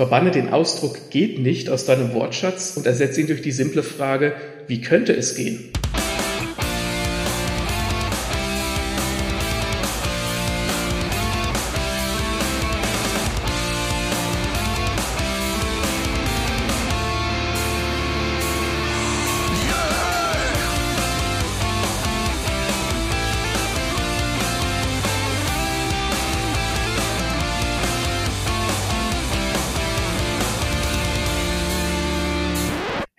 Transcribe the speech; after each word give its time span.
Verbanne 0.00 0.30
den 0.30 0.48
Ausdruck 0.48 1.10
geht 1.10 1.38
nicht 1.38 1.68
aus 1.68 1.84
deinem 1.84 2.14
Wortschatz 2.14 2.72
und 2.74 2.86
ersetze 2.86 3.20
ihn 3.20 3.26
durch 3.26 3.42
die 3.42 3.52
simple 3.52 3.82
Frage, 3.82 4.32
wie 4.66 4.80
könnte 4.80 5.12
es 5.12 5.34
gehen? 5.34 5.70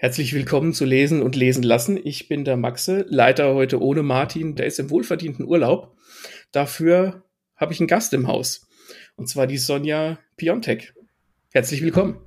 Herzlich 0.02 0.34
willkommen 0.34 0.74
zu 0.74 0.84
Lesen 0.84 1.22
und 1.22 1.36
Lesen 1.36 1.62
lassen. 1.62 1.96
Ich 2.04 2.28
bin 2.28 2.44
der 2.44 2.58
Maxe, 2.58 3.06
Leiter 3.08 3.54
heute 3.54 3.80
ohne 3.80 4.02
Martin, 4.02 4.56
der 4.56 4.66
ist 4.66 4.80
im 4.80 4.90
wohlverdienten 4.90 5.46
Urlaub. 5.46 5.96
Dafür 6.52 7.24
habe 7.56 7.72
ich 7.72 7.80
einen 7.80 7.88
Gast 7.88 8.12
im 8.16 8.28
Haus. 8.28 8.68
Und 9.16 9.30
zwar 9.30 9.46
die 9.46 9.60
Sonja 9.60 10.18
Piontek. 10.38 10.96
Herzlich 11.54 11.84
willkommen. 11.84 12.20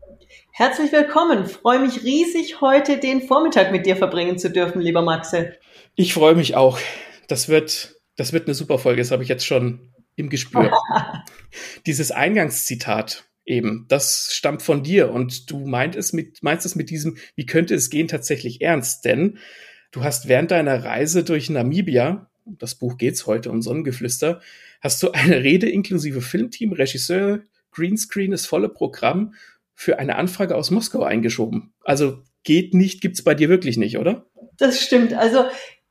Herzlich 0.52 0.92
willkommen. 0.92 1.46
Freue 1.46 1.80
mich 1.80 2.04
riesig, 2.04 2.60
heute 2.60 2.98
den 2.98 3.22
Vormittag 3.22 3.72
mit 3.72 3.86
dir 3.86 3.96
verbringen 3.96 4.38
zu 4.38 4.50
dürfen, 4.50 4.80
lieber 4.80 5.02
Maxe. 5.02 5.54
Ich 5.96 6.14
freue 6.14 6.36
mich 6.36 6.54
auch. 6.54 6.78
Das 7.26 7.48
wird, 7.48 7.96
das 8.14 8.32
wird 8.32 8.46
eine 8.46 8.54
super 8.54 8.78
Folge. 8.78 9.02
Das 9.02 9.10
habe 9.10 9.24
ich 9.24 9.28
jetzt 9.28 9.46
schon 9.46 9.92
im 10.14 10.30
Gespür. 10.30 10.70
Dieses 11.86 12.12
Eingangszitat 12.12 13.24
Eben, 13.46 13.84
das 13.88 14.30
stammt 14.32 14.62
von 14.62 14.82
dir 14.82 15.10
und 15.10 15.50
du 15.50 15.66
meint 15.66 15.96
es 15.96 16.12
mit, 16.12 16.42
meinst 16.42 16.64
es 16.64 16.76
mit 16.76 16.88
diesem, 16.88 17.18
wie 17.36 17.44
könnte 17.44 17.74
es 17.74 17.90
gehen, 17.90 18.08
tatsächlich 18.08 18.62
ernst, 18.62 19.04
denn 19.04 19.38
du 19.90 20.02
hast 20.02 20.28
während 20.28 20.50
deiner 20.50 20.82
Reise 20.82 21.24
durch 21.24 21.50
Namibia, 21.50 22.30
das 22.46 22.74
Buch 22.74 22.96
geht's 22.96 23.26
heute 23.26 23.50
um 23.50 23.60
Sonnengeflüster, 23.60 24.40
hast 24.80 25.02
du 25.02 25.10
eine 25.12 25.42
Rede 25.42 25.68
inklusive 25.68 26.22
Filmteam, 26.22 26.72
Regisseur, 26.72 27.42
Greenscreen, 27.70 28.30
das 28.30 28.46
volle 28.46 28.68
Programm 28.70 29.34
für 29.74 29.98
eine 29.98 30.16
Anfrage 30.16 30.54
aus 30.54 30.70
Moskau 30.70 31.02
eingeschoben. 31.02 31.74
Also 31.82 32.22
geht 32.44 32.72
nicht, 32.72 33.00
gibt's 33.00 33.22
bei 33.22 33.34
dir 33.34 33.48
wirklich 33.48 33.76
nicht, 33.76 33.98
oder? 33.98 34.26
Das 34.56 34.80
stimmt. 34.80 35.12
Also 35.12 35.44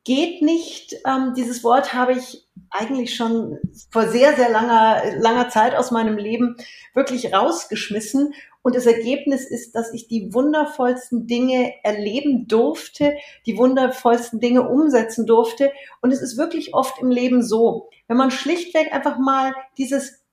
geht 0.04 0.42
nicht. 0.42 0.96
Ähm, 1.06 1.34
dieses 1.36 1.64
Wort 1.64 1.94
habe 1.94 2.14
ich 2.14 2.48
eigentlich 2.70 3.16
schon 3.16 3.60
vor 3.92 4.08
sehr, 4.08 4.36
sehr 4.36 4.50
langer, 4.50 5.02
langer 5.18 5.50
Zeit 5.50 5.76
aus 5.76 5.92
meinem 5.92 6.18
Leben 6.18 6.58
wirklich 6.94 7.34
rausgeschmissen. 7.34 8.34
Und 8.62 8.76
das 8.76 8.86
Ergebnis 8.86 9.46
ist, 9.46 9.76
dass 9.76 9.94
ich 9.94 10.08
die 10.08 10.34
wundervollsten 10.34 11.28
Dinge 11.28 11.74
erleben 11.84 12.48
durfte, 12.48 13.16
die 13.46 13.58
wundervollsten 13.58 14.40
Dinge 14.40 14.68
umsetzen 14.68 15.26
durfte. 15.26 15.72
Und 16.02 16.12
es 16.12 16.22
ist 16.22 16.38
wirklich 16.38 16.74
oft 16.74 17.00
im 17.00 17.12
Leben 17.12 17.44
so, 17.44 17.90
wenn 18.08 18.18
man 18.18 18.32
schlichtweg 18.32 18.94
einfach 18.94 19.18
mal 19.18 19.54
dieses 19.78 20.24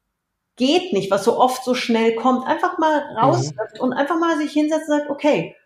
geht 0.56 0.92
nicht, 0.92 1.10
was 1.10 1.24
so 1.24 1.38
oft 1.38 1.64
so 1.64 1.74
schnell 1.74 2.14
kommt, 2.16 2.46
einfach 2.46 2.76
mal 2.76 3.16
rausläuft 3.16 3.76
mhm. 3.76 3.80
und 3.80 3.92
einfach 3.94 4.18
mal 4.18 4.36
sich 4.36 4.52
hinsetzt 4.52 4.88
und 4.90 4.98
sagt, 4.98 5.10
okay, 5.10 5.56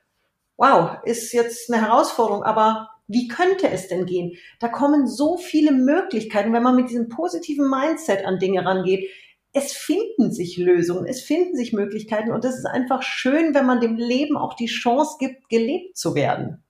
wow, 0.56 0.98
ist 1.02 1.33
jetzt 1.33 1.72
eine 1.72 1.84
Herausforderung, 1.84 2.44
aber 2.44 2.94
wie 3.06 3.28
könnte 3.28 3.69
es 3.69 3.88
denn 3.88 4.06
gehen? 4.06 4.36
Da 4.60 4.69
kommen 4.69 5.06
so 5.06 5.36
viele 5.36 5.72
Möglichkeiten, 5.72 6.52
wenn 6.52 6.62
man 6.62 6.77
mit 6.77 6.91
diesem 6.91 7.08
positiven 7.08 7.69
Mindset 7.69 8.24
an 8.24 8.38
Dinge 8.38 8.64
rangeht. 8.64 9.08
Es 9.52 9.72
finden 9.72 10.33
sich 10.33 10.56
Lösungen, 10.56 11.06
es 11.06 11.22
finden 11.22 11.55
sich 11.55 11.72
Möglichkeiten 11.72 12.33
und 12.33 12.44
es 12.44 12.56
ist 12.56 12.66
einfach 12.66 13.02
schön, 13.02 13.55
wenn 13.55 13.66
man 13.66 13.80
dem 13.80 13.96
Leben 13.96 14.36
auch 14.36 14.55
die 14.55 14.66
Chance 14.66 15.16
gibt, 15.20 15.48
gelebt 15.48 15.96
zu 15.96 16.14
werden. 16.14 16.64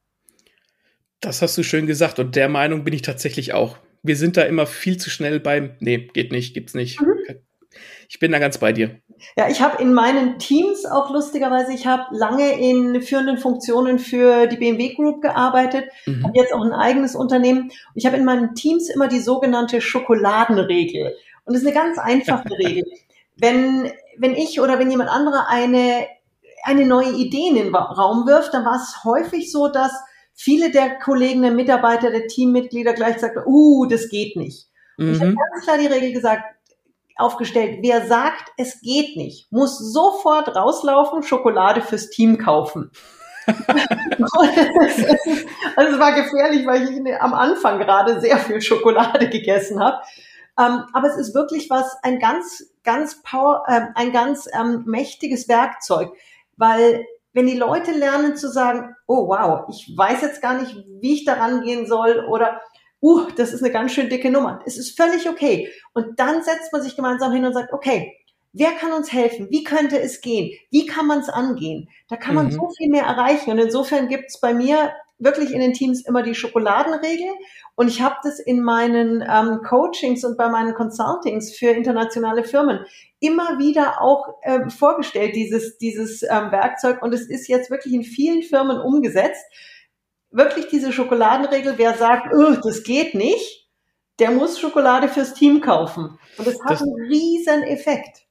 Das 1.21 1.41
hast 1.41 1.57
du 1.57 1.63
schön 1.63 1.87
gesagt 1.87 2.19
und 2.19 2.37
der 2.37 2.51
Meinung 2.51 2.85
bin 2.85 2.93
ich 2.93 3.03
tatsächlich 3.03 3.55
auch. 3.55 3.79
Wir 4.03 4.17
sind 4.17 4.37
da 4.37 4.43
immer 4.43 4.67
viel 4.67 4.99
zu 4.99 5.09
schnell 5.09 5.41
beim, 5.41 5.77
nee, 5.81 6.09
geht 6.13 6.31
nicht, 6.31 6.53
gibt's 6.53 6.75
nicht. 6.75 7.01
Mhm. 7.01 7.15
Ich 8.09 8.19
bin 8.19 8.33
da 8.33 8.39
ganz 8.39 8.59
bei 8.59 8.73
dir. 8.73 9.01
Ja, 9.37 9.49
ich 9.49 9.63
habe 9.63 9.83
in 9.83 9.95
meinen 9.95 10.39
Teams 10.39 10.85
auch 10.87 11.11
lustigerweise, 11.11 11.73
ich 11.73 11.87
habe 11.87 12.05
lange 12.17 12.59
in 12.59 13.01
führenden 13.03 13.39
Funktionen 13.39 13.99
für 13.99 14.47
die 14.47 14.57
BMW 14.57 14.95
Group 14.95 15.23
gearbeitet, 15.23 15.85
mhm. 16.07 16.25
habe 16.25 16.39
jetzt 16.39 16.53
auch 16.53 16.65
ein 16.65 16.73
eigenes 16.73 17.15
Unternehmen. 17.15 17.71
Ich 17.95 18.07
habe 18.07 18.17
in 18.17 18.25
meinen 18.25 18.55
Teams 18.55 18.89
immer 18.89 19.09
die 19.09 19.21
sogenannte 19.21 19.81
Schokoladenregel. 19.81 21.15
Und 21.45 21.55
das 21.55 21.63
ist 21.63 21.67
eine 21.67 21.77
ganz 21.77 21.99
einfache 21.99 22.51
Regel. 22.59 22.85
Wenn, 23.37 23.91
wenn 24.19 24.35
ich 24.35 24.61
oder 24.61 24.79
wenn 24.79 24.91
jemand 24.91 25.11
anderer 25.11 25.49
eine, 25.49 26.07
eine 26.65 26.87
neue 26.87 27.13
Idee 27.13 27.49
in 27.49 27.57
den 27.57 27.75
Raum 27.75 28.27
wirft, 28.27 28.55
dann 28.55 28.65
war 28.65 28.77
es 28.77 29.05
häufig 29.05 29.51
so, 29.51 29.69
dass 29.69 29.93
viele 30.35 30.71
der 30.71 30.99
Kollegen, 30.99 31.43
der 31.43 31.53
Mitarbeiter, 31.53 32.11
der 32.11 32.27
Teammitglieder 32.27 32.93
gleich 32.93 33.19
sagten, 33.19 33.43
uh, 33.47 33.87
das 33.87 34.09
geht 34.09 34.37
nicht. 34.37 34.69
Und 34.99 35.07
mhm. 35.07 35.13
ich 35.15 35.21
habe 35.21 35.35
ganz 35.35 35.65
klar 35.65 35.79
die 35.79 35.87
Regel 35.87 36.13
gesagt, 36.13 36.45
aufgestellt. 37.17 37.79
Wer 37.83 38.07
sagt, 38.07 38.53
es 38.57 38.81
geht 38.81 39.17
nicht, 39.17 39.51
muss 39.53 39.79
sofort 39.79 40.55
rauslaufen, 40.55 41.23
Schokolade 41.23 41.81
fürs 41.81 42.11
Team 42.11 42.39
kaufen. 42.39 42.91
also 43.47 43.57
es 45.93 45.99
war 45.99 46.13
gefährlich, 46.13 46.67
weil 46.67 46.91
ich 46.91 47.21
am 47.21 47.35
Anfang 47.35 47.79
gerade 47.79 48.21
sehr 48.21 48.39
viel 48.39 48.61
Schokolade 48.61 49.29
gegessen 49.29 49.81
habe. 49.81 49.99
Ähm, 50.59 50.85
aber 50.93 51.09
es 51.09 51.17
ist 51.17 51.35
wirklich 51.35 51.69
was, 51.69 51.97
ein 52.03 52.21
ganz, 52.21 52.73
ganz 52.85 53.23
power, 53.23 53.65
äh, 53.67 53.81
ein 53.97 54.13
ganz 54.13 54.49
ähm, 54.59 54.85
mächtiges 54.87 55.49
Werkzeug, 55.49 56.13
weil 56.57 57.05
wenn 57.33 57.47
die 57.47 57.59
Leute 57.59 57.91
lernen 57.91 58.37
zu 58.37 58.49
sagen, 58.49 58.95
oh 59.09 59.29
wow, 59.29 59.65
ich 59.69 59.93
weiß 59.97 60.23
jetzt 60.23 60.41
gar 60.41 60.55
nicht, 60.55 60.77
wie 61.01 61.15
ich 61.15 61.25
daran 61.25 61.63
gehen 61.63 61.87
soll 61.87 62.25
oder 62.31 62.61
uh, 63.05 63.27
das 63.37 63.53
ist 63.53 63.63
eine 63.63 63.73
ganz 63.73 63.93
schön 63.93 64.09
dicke 64.09 64.31
Nummer. 64.31 64.61
Es 64.65 64.79
ist 64.79 64.97
völlig 64.97 65.29
okay. 65.29 65.71
Und 65.93 66.19
dann 66.19 66.43
setzt 66.43 66.73
man 66.73 66.83
sich 66.83 66.97
gemeinsam 66.97 67.33
hin 67.33 67.45
und 67.45 67.53
sagt, 67.53 67.73
okay, 67.73 68.17
wer 68.53 68.73
kann 68.73 68.93
uns 68.93 69.13
helfen? 69.13 69.49
Wie 69.51 69.63
könnte 69.63 70.01
es 70.01 70.23
gehen? 70.23 70.57
Wie 70.71 70.87
kann 70.87 71.07
man 71.07 71.21
es 71.21 71.29
angehen? 71.29 71.89
Da 72.09 72.17
kann 72.17 72.35
man 72.35 72.47
mhm. 72.47 72.53
so 72.53 72.71
viel 72.77 72.89
mehr 72.89 73.05
erreichen. 73.05 73.51
Und 73.51 73.59
insofern 73.59 74.09
gibt 74.09 74.27
es 74.29 74.41
bei 74.41 74.55
mir 74.55 74.93
wirklich 75.19 75.53
in 75.53 75.61
den 75.61 75.75
Teams 75.75 76.05
immer 76.07 76.23
die 76.23 76.35
Schokoladenregel. 76.35 77.29
Und 77.77 77.89
ich 77.89 78.01
habe 78.01 78.17
das 78.23 78.41
in 78.41 78.63
meinen 78.63 79.23
ähm, 79.23 79.61
Coachings 79.63 80.25
und 80.25 80.39
bei 80.39 80.49
meinen 80.49 80.75
Consultings 80.75 81.55
für 81.57 81.71
internationale 81.71 82.45
Firmen 82.45 82.81
immer 83.21 83.59
wieder 83.59 84.01
auch 84.01 84.37
ähm, 84.43 84.71
vorgestellt, 84.71 85.37
dieses, 85.37 85.79
dieses 85.79 86.23
ähm, 86.23 86.51
Werkzeug. 86.53 87.03
Und 87.03 87.13
es 87.13 87.29
ist 87.29 87.49
jetzt 87.49 87.71
wirklich 87.71 87.93
in 87.95 88.03
vielen 88.03 88.43
Firmen 88.43 88.79
umgesetzt 88.79 89.45
wirklich 90.35 90.69
diese 90.69 90.93
Schokoladenregel, 90.93 91.75
wer 91.77 91.95
sagt, 91.95 92.35
oh, 92.35 92.57
das 92.63 92.83
geht 92.83 93.15
nicht, 93.15 93.69
der 94.19 94.31
muss 94.31 94.61
Schokolade 94.61 95.09
fürs 95.09 95.35
Team 95.35 95.61
kaufen. 95.61 96.19
Und 96.37 96.47
das 96.47 96.61
hat 96.63 96.73
das, 96.73 96.83
einen 96.83 97.09
riesen 97.09 97.63
Effekt. 97.63 98.23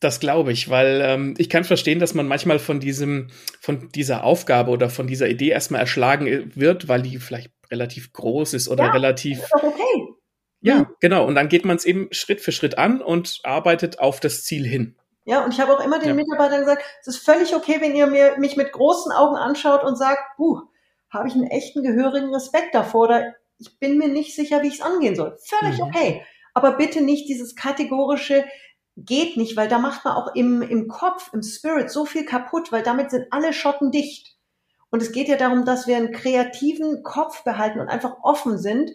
Das 0.00 0.20
glaube 0.20 0.52
ich, 0.52 0.70
weil 0.70 1.00
ähm, 1.04 1.34
ich 1.38 1.50
kann 1.50 1.64
verstehen, 1.64 1.98
dass 1.98 2.14
man 2.14 2.26
manchmal 2.26 2.58
von 2.58 2.80
diesem, 2.80 3.28
von 3.60 3.88
dieser 3.94 4.24
Aufgabe 4.24 4.70
oder 4.70 4.90
von 4.90 5.06
dieser 5.06 5.28
Idee 5.28 5.48
erstmal 5.48 5.80
erschlagen 5.80 6.52
wird, 6.54 6.88
weil 6.88 7.02
die 7.02 7.18
vielleicht 7.18 7.50
relativ 7.70 8.12
groß 8.12 8.54
ist 8.54 8.68
oder 8.68 8.84
ja, 8.84 8.90
relativ. 8.92 9.38
Ist 9.38 9.52
doch 9.52 9.62
okay. 9.62 10.14
Ja, 10.60 10.80
mhm. 10.80 10.86
genau. 11.00 11.26
Und 11.26 11.34
dann 11.34 11.48
geht 11.48 11.64
man 11.64 11.76
es 11.76 11.84
eben 11.84 12.08
Schritt 12.12 12.40
für 12.40 12.52
Schritt 12.52 12.78
an 12.78 13.00
und 13.00 13.40
arbeitet 13.44 13.98
auf 13.98 14.20
das 14.20 14.44
Ziel 14.44 14.66
hin. 14.66 14.96
Ja, 15.24 15.44
und 15.44 15.52
ich 15.52 15.60
habe 15.60 15.72
auch 15.72 15.84
immer 15.84 15.98
den 15.98 16.08
ja. 16.08 16.14
Mitarbeitern 16.14 16.60
gesagt, 16.60 16.82
es 17.02 17.08
ist 17.08 17.18
völlig 17.18 17.54
okay, 17.54 17.76
wenn 17.80 17.94
ihr 17.94 18.06
mir, 18.06 18.38
mich 18.38 18.56
mit 18.56 18.72
großen 18.72 19.12
Augen 19.12 19.36
anschaut 19.36 19.84
und 19.84 19.96
sagt, 19.96 20.36
buh, 20.38 20.62
habe 21.10 21.28
ich 21.28 21.34
einen 21.34 21.46
echten 21.46 21.82
gehörigen 21.82 22.32
Respekt 22.34 22.74
davor 22.74 23.04
oder 23.08 23.34
ich 23.58 23.78
bin 23.78 23.98
mir 23.98 24.08
nicht 24.08 24.34
sicher, 24.34 24.62
wie 24.62 24.68
ich 24.68 24.74
es 24.74 24.80
angehen 24.80 25.16
soll. 25.16 25.36
Völlig 25.44 25.78
mhm. 25.78 25.84
okay. 25.84 26.22
Aber 26.54 26.76
bitte 26.76 27.02
nicht 27.02 27.28
dieses 27.28 27.54
kategorische, 27.56 28.44
geht 28.96 29.36
nicht, 29.36 29.56
weil 29.56 29.68
da 29.68 29.78
macht 29.78 30.04
man 30.04 30.14
auch 30.14 30.34
im, 30.34 30.62
im 30.62 30.88
Kopf, 30.88 31.30
im 31.32 31.42
Spirit 31.42 31.90
so 31.90 32.04
viel 32.04 32.24
kaputt, 32.24 32.72
weil 32.72 32.82
damit 32.82 33.10
sind 33.10 33.26
alle 33.30 33.52
Schotten 33.52 33.90
dicht. 33.90 34.36
Und 34.90 35.02
es 35.02 35.12
geht 35.12 35.28
ja 35.28 35.36
darum, 35.36 35.64
dass 35.64 35.86
wir 35.86 35.96
einen 35.96 36.12
kreativen 36.12 37.02
Kopf 37.02 37.44
behalten 37.44 37.78
und 37.78 37.88
einfach 37.88 38.16
offen 38.22 38.58
sind 38.58 38.90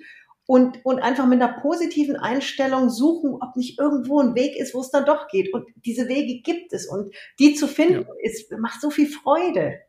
und, 0.46 0.84
und 0.84 1.00
einfach 1.00 1.26
mit 1.26 1.42
einer 1.42 1.62
positiven 1.62 2.18
Einstellung 2.18 2.90
suchen, 2.90 3.36
ob 3.36 3.56
nicht 3.56 3.80
irgendwo 3.80 4.20
ein 4.20 4.36
Weg 4.36 4.58
ist, 4.58 4.74
wo 4.74 4.82
es 4.82 4.90
dann 4.90 5.06
doch 5.06 5.28
geht. 5.28 5.54
Und 5.54 5.68
diese 5.86 6.08
Wege 6.08 6.42
gibt 6.42 6.74
es 6.74 6.88
und 6.88 7.14
die 7.40 7.54
zu 7.54 7.68
finden, 7.68 8.06
ja. 8.08 8.30
ist, 8.30 8.52
macht 8.52 8.82
so 8.82 8.90
viel 8.90 9.08
Freude. 9.08 9.80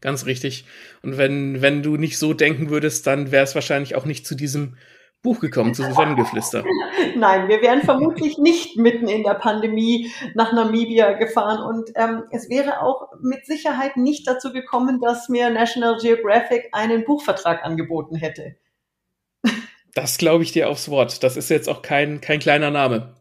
Ganz 0.00 0.26
richtig. 0.26 0.64
Und 1.02 1.18
wenn, 1.18 1.62
wenn 1.62 1.82
du 1.82 1.96
nicht 1.96 2.18
so 2.18 2.34
denken 2.34 2.70
würdest, 2.70 3.06
dann 3.06 3.30
wäre 3.30 3.44
es 3.44 3.54
wahrscheinlich 3.54 3.94
auch 3.94 4.04
nicht 4.04 4.26
zu 4.26 4.34
diesem 4.34 4.76
Buch 5.22 5.40
gekommen, 5.40 5.74
zu 5.74 5.82
Sonnengeflüster. 5.82 6.64
Nein, 7.16 7.48
wir 7.48 7.60
wären 7.60 7.82
vermutlich 7.82 8.38
nicht 8.38 8.78
mitten 8.78 9.06
in 9.06 9.22
der 9.22 9.34
Pandemie 9.34 10.10
nach 10.34 10.52
Namibia 10.52 11.12
gefahren 11.12 11.62
und 11.62 11.90
ähm, 11.94 12.22
es 12.30 12.48
wäre 12.48 12.80
auch 12.80 13.08
mit 13.20 13.44
Sicherheit 13.44 13.98
nicht 13.98 14.26
dazu 14.26 14.52
gekommen, 14.52 14.98
dass 15.00 15.28
mir 15.28 15.50
National 15.50 15.98
Geographic 15.98 16.70
einen 16.72 17.04
Buchvertrag 17.04 17.64
angeboten 17.64 18.16
hätte. 18.16 18.56
Das 19.92 20.18
glaube 20.18 20.44
ich 20.44 20.52
dir 20.52 20.68
aufs 20.68 20.88
Wort. 20.88 21.24
Das 21.24 21.36
ist 21.36 21.50
jetzt 21.50 21.68
auch 21.68 21.82
kein, 21.82 22.20
kein 22.20 22.38
kleiner 22.38 22.70
Name. 22.70 23.16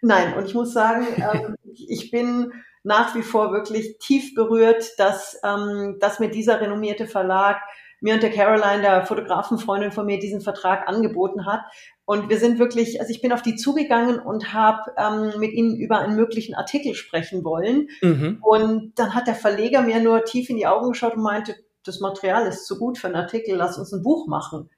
Nein, 0.00 0.32
und 0.32 0.46
ich 0.46 0.54
muss 0.54 0.72
sagen, 0.72 1.06
ähm, 1.18 1.56
ich 1.74 2.10
bin 2.10 2.52
nach 2.86 3.16
wie 3.16 3.22
vor 3.22 3.52
wirklich 3.52 3.98
tief 3.98 4.34
berührt, 4.34 4.92
dass, 4.98 5.40
ähm, 5.42 5.96
dass 5.98 6.20
mir 6.20 6.30
dieser 6.30 6.60
renommierte 6.60 7.08
Verlag 7.08 7.60
mir 8.00 8.14
und 8.14 8.22
der 8.22 8.30
Caroline, 8.30 8.82
der 8.82 9.06
Fotografenfreundin 9.06 9.90
von 9.90 10.06
mir, 10.06 10.20
diesen 10.20 10.40
Vertrag 10.40 10.86
angeboten 10.86 11.46
hat. 11.46 11.62
Und 12.04 12.28
wir 12.28 12.38
sind 12.38 12.60
wirklich, 12.60 13.00
also 13.00 13.10
ich 13.10 13.20
bin 13.20 13.32
auf 13.32 13.42
die 13.42 13.56
zugegangen 13.56 14.20
und 14.20 14.52
habe 14.52 14.92
ähm, 14.96 15.40
mit 15.40 15.52
ihnen 15.52 15.76
über 15.76 15.98
einen 15.98 16.14
möglichen 16.14 16.54
Artikel 16.54 16.94
sprechen 16.94 17.42
wollen. 17.42 17.88
Mhm. 18.02 18.38
Und 18.42 18.92
dann 18.96 19.14
hat 19.14 19.26
der 19.26 19.34
Verleger 19.34 19.82
mir 19.82 19.98
nur 19.98 20.24
tief 20.24 20.48
in 20.48 20.56
die 20.56 20.68
Augen 20.68 20.92
geschaut 20.92 21.16
und 21.16 21.22
meinte, 21.22 21.56
das 21.84 21.98
Material 21.98 22.46
ist 22.46 22.66
zu 22.66 22.78
gut 22.78 22.98
für 22.98 23.08
einen 23.08 23.16
Artikel, 23.16 23.56
lass 23.56 23.78
uns 23.78 23.92
ein 23.92 24.02
Buch 24.02 24.28
machen. 24.28 24.70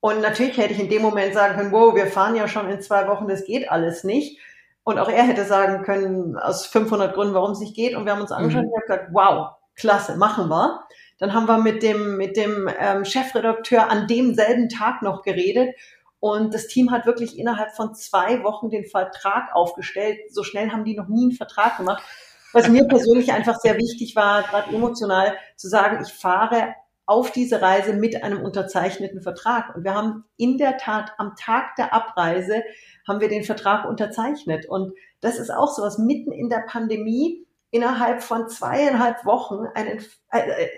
Und 0.00 0.20
natürlich 0.20 0.56
hätte 0.56 0.72
ich 0.72 0.80
in 0.80 0.88
dem 0.88 1.02
Moment 1.02 1.34
sagen 1.34 1.56
können, 1.56 1.72
wow, 1.72 1.94
wir 1.94 2.06
fahren 2.06 2.34
ja 2.34 2.48
schon 2.48 2.68
in 2.68 2.80
zwei 2.80 3.06
Wochen, 3.06 3.28
das 3.28 3.44
geht 3.44 3.70
alles 3.70 4.02
nicht. 4.02 4.40
Und 4.86 5.00
auch 5.00 5.08
er 5.08 5.24
hätte 5.24 5.44
sagen 5.44 5.82
können, 5.82 6.36
aus 6.36 6.64
500 6.66 7.12
Gründen, 7.12 7.34
warum 7.34 7.50
es 7.50 7.58
nicht 7.58 7.74
geht. 7.74 7.96
Und 7.96 8.04
wir 8.04 8.12
haben 8.12 8.20
uns 8.20 8.30
angeschaut 8.30 8.62
mhm. 8.62 8.70
und 8.70 8.82
gesagt, 8.82 9.08
wow, 9.10 9.56
klasse, 9.74 10.16
machen 10.16 10.48
wir. 10.48 10.80
Dann 11.18 11.34
haben 11.34 11.48
wir 11.48 11.58
mit 11.58 11.82
dem, 11.82 12.16
mit 12.16 12.36
dem 12.36 12.70
ähm, 12.78 13.04
Chefredakteur 13.04 13.90
an 13.90 14.06
demselben 14.06 14.68
Tag 14.68 15.02
noch 15.02 15.22
geredet. 15.22 15.74
Und 16.20 16.54
das 16.54 16.68
Team 16.68 16.92
hat 16.92 17.04
wirklich 17.04 17.36
innerhalb 17.36 17.74
von 17.74 17.96
zwei 17.96 18.44
Wochen 18.44 18.70
den 18.70 18.84
Vertrag 18.84 19.52
aufgestellt. 19.56 20.20
So 20.30 20.44
schnell 20.44 20.70
haben 20.70 20.84
die 20.84 20.94
noch 20.94 21.08
nie 21.08 21.24
einen 21.24 21.32
Vertrag 21.32 21.78
gemacht. 21.78 22.04
Was 22.52 22.68
mir 22.68 22.84
persönlich 22.88 23.32
einfach 23.32 23.56
sehr 23.56 23.78
wichtig 23.78 24.14
war, 24.14 24.44
gerade 24.44 24.72
emotional 24.72 25.36
zu 25.56 25.66
sagen, 25.66 25.98
ich 26.06 26.12
fahre 26.12 26.76
auf 27.06 27.32
diese 27.32 27.60
Reise 27.60 27.92
mit 27.92 28.22
einem 28.22 28.40
unterzeichneten 28.40 29.20
Vertrag. 29.20 29.74
Und 29.74 29.82
wir 29.82 29.94
haben 29.94 30.24
in 30.36 30.58
der 30.58 30.76
Tat 30.76 31.10
am 31.18 31.34
Tag 31.34 31.74
der 31.74 31.92
Abreise 31.92 32.62
haben 33.06 33.20
wir 33.20 33.28
den 33.28 33.44
Vertrag 33.44 33.86
unterzeichnet. 33.86 34.66
Und 34.68 34.92
das 35.20 35.38
ist 35.38 35.50
auch 35.50 35.72
so 35.72 35.82
was 35.82 35.98
mitten 35.98 36.32
in 36.32 36.48
der 36.48 36.64
Pandemie 36.66 37.46
innerhalb 37.70 38.22
von 38.22 38.48
zweieinhalb 38.48 39.24
Wochen 39.24 39.66
einen, 39.74 40.04
äh, 40.30 40.68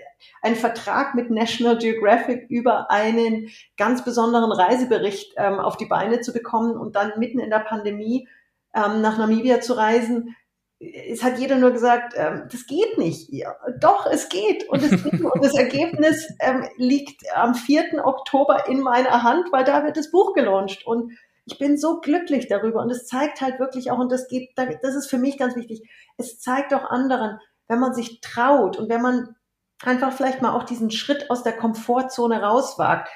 einen 0.41 0.55
Vertrag 0.55 1.15
mit 1.15 1.29
National 1.29 1.77
Geographic 1.77 2.49
über 2.49 2.91
einen 2.91 3.49
ganz 3.77 4.03
besonderen 4.03 4.51
Reisebericht 4.51 5.33
ähm, 5.37 5.59
auf 5.59 5.77
die 5.77 5.85
Beine 5.85 6.19
zu 6.21 6.33
bekommen 6.33 6.77
und 6.77 6.95
dann 6.95 7.13
mitten 7.17 7.39
in 7.39 7.49
der 7.49 7.59
Pandemie 7.59 8.27
ähm, 8.73 9.01
nach 9.01 9.17
Namibia 9.17 9.61
zu 9.61 9.73
reisen, 9.73 10.35
es 10.79 11.23
hat 11.23 11.39
jeder 11.39 11.57
nur 11.57 11.71
gesagt, 11.71 12.13
ähm, 12.15 12.47
das 12.49 12.65
geht 12.65 12.97
nicht. 12.97 13.29
Ja, 13.33 13.53
doch, 13.79 14.05
es 14.05 14.29
geht. 14.29 14.67
Und, 14.69 14.81
es 14.81 15.03
geht. 15.03 15.21
und 15.21 15.43
das 15.43 15.53
Ergebnis 15.53 16.33
ähm, 16.39 16.67
liegt 16.77 17.21
am 17.35 17.53
4. 17.53 18.05
Oktober 18.05 18.67
in 18.67 18.79
meiner 18.79 19.23
Hand, 19.23 19.51
weil 19.51 19.65
da 19.65 19.83
wird 19.83 19.97
das 19.97 20.09
Buch 20.09 20.33
gelauncht. 20.33 20.85
Und 20.85 21.11
ich 21.45 21.57
bin 21.57 21.77
so 21.77 21.99
glücklich 21.99 22.47
darüber. 22.47 22.81
Und 22.81 22.91
es 22.91 23.07
zeigt 23.07 23.41
halt 23.41 23.59
wirklich 23.59 23.91
auch, 23.91 23.99
und 23.99 24.11
das 24.11 24.27
geht, 24.27 24.51
das 24.55 24.95
ist 24.95 25.09
für 25.09 25.17
mich 25.17 25.37
ganz 25.37 25.55
wichtig, 25.55 25.89
es 26.17 26.39
zeigt 26.39 26.73
auch 26.73 26.85
anderen, 26.89 27.39
wenn 27.67 27.79
man 27.79 27.93
sich 27.93 28.21
traut 28.21 28.77
und 28.77 28.89
wenn 28.89 29.01
man 29.01 29.35
einfach 29.83 30.13
vielleicht 30.13 30.41
mal 30.41 30.53
auch 30.53 30.63
diesen 30.63 30.91
Schritt 30.91 31.29
aus 31.29 31.43
der 31.43 31.53
Komfortzone 31.53 32.41
rauswagt, 32.41 33.09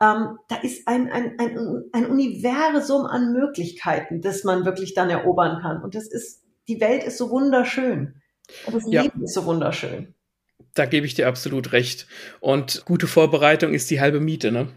ähm, 0.00 0.38
da 0.48 0.56
ist 0.62 0.86
ein, 0.88 1.10
ein, 1.10 1.38
ein, 1.38 1.84
ein 1.92 2.06
Universum 2.06 3.06
an 3.06 3.32
Möglichkeiten, 3.32 4.20
das 4.20 4.44
man 4.44 4.64
wirklich 4.64 4.94
dann 4.94 5.10
erobern 5.10 5.60
kann. 5.62 5.82
Und 5.82 5.94
das 5.94 6.06
ist 6.06 6.42
die 6.68 6.80
Welt 6.80 7.04
ist 7.04 7.18
so 7.18 7.30
wunderschön. 7.30 8.20
Und 8.66 8.74
das 8.74 8.84
ja. 8.86 9.02
Leben 9.02 9.22
ist 9.22 9.34
so 9.34 9.44
wunderschön. 9.44 10.14
Da 10.74 10.86
gebe 10.86 11.06
ich 11.06 11.14
dir 11.14 11.28
absolut 11.28 11.72
recht. 11.72 12.06
Und 12.40 12.84
gute 12.84 13.06
Vorbereitung 13.06 13.72
ist 13.72 13.90
die 13.90 14.00
halbe 14.00 14.20
Miete, 14.20 14.52
ne? 14.52 14.68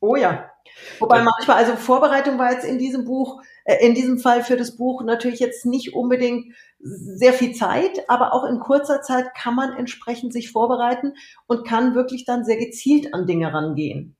Oh 0.00 0.16
ja. 0.16 0.50
Wobei 0.98 1.22
manchmal, 1.22 1.56
also 1.58 1.76
Vorbereitung 1.76 2.38
war 2.38 2.52
jetzt 2.52 2.64
in 2.64 2.78
diesem 2.78 3.04
Buch, 3.04 3.40
äh, 3.64 3.84
in 3.86 3.94
diesem 3.94 4.18
Fall 4.18 4.42
für 4.42 4.56
das 4.56 4.76
Buch 4.76 5.02
natürlich 5.02 5.40
jetzt 5.40 5.66
nicht 5.66 5.94
unbedingt 5.94 6.54
sehr 6.80 7.32
viel 7.32 7.52
Zeit, 7.52 8.08
aber 8.08 8.32
auch 8.32 8.44
in 8.44 8.60
kurzer 8.60 9.02
Zeit 9.02 9.34
kann 9.34 9.54
man 9.54 9.76
entsprechend 9.76 10.32
sich 10.32 10.50
vorbereiten 10.50 11.14
und 11.46 11.66
kann 11.66 11.94
wirklich 11.94 12.24
dann 12.24 12.44
sehr 12.44 12.56
gezielt 12.56 13.14
an 13.14 13.26
Dinge 13.26 13.52
rangehen. 13.52 14.16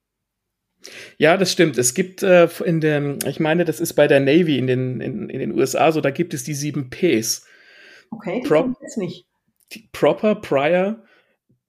Ja, 1.16 1.36
das 1.36 1.52
stimmt. 1.52 1.76
Es 1.78 1.94
gibt 1.94 2.22
äh, 2.22 2.48
in 2.64 2.80
dem, 2.80 3.18
ich 3.26 3.40
meine, 3.40 3.64
das 3.64 3.80
ist 3.80 3.94
bei 3.94 4.06
der 4.06 4.20
Navy 4.20 4.58
in 4.58 4.66
den, 4.66 5.00
in, 5.00 5.28
in 5.28 5.38
den 5.40 5.58
USA 5.58 5.90
so, 5.92 6.00
da 6.00 6.10
gibt 6.10 6.34
es 6.34 6.44
die 6.44 6.54
sieben 6.54 6.90
Ps. 6.90 7.44
Okay, 8.10 8.40
die 8.42 8.48
Pro 8.48 8.72
jetzt 8.80 8.96
nicht. 8.96 9.26
Proper 9.92 10.36
Prior 10.36 11.02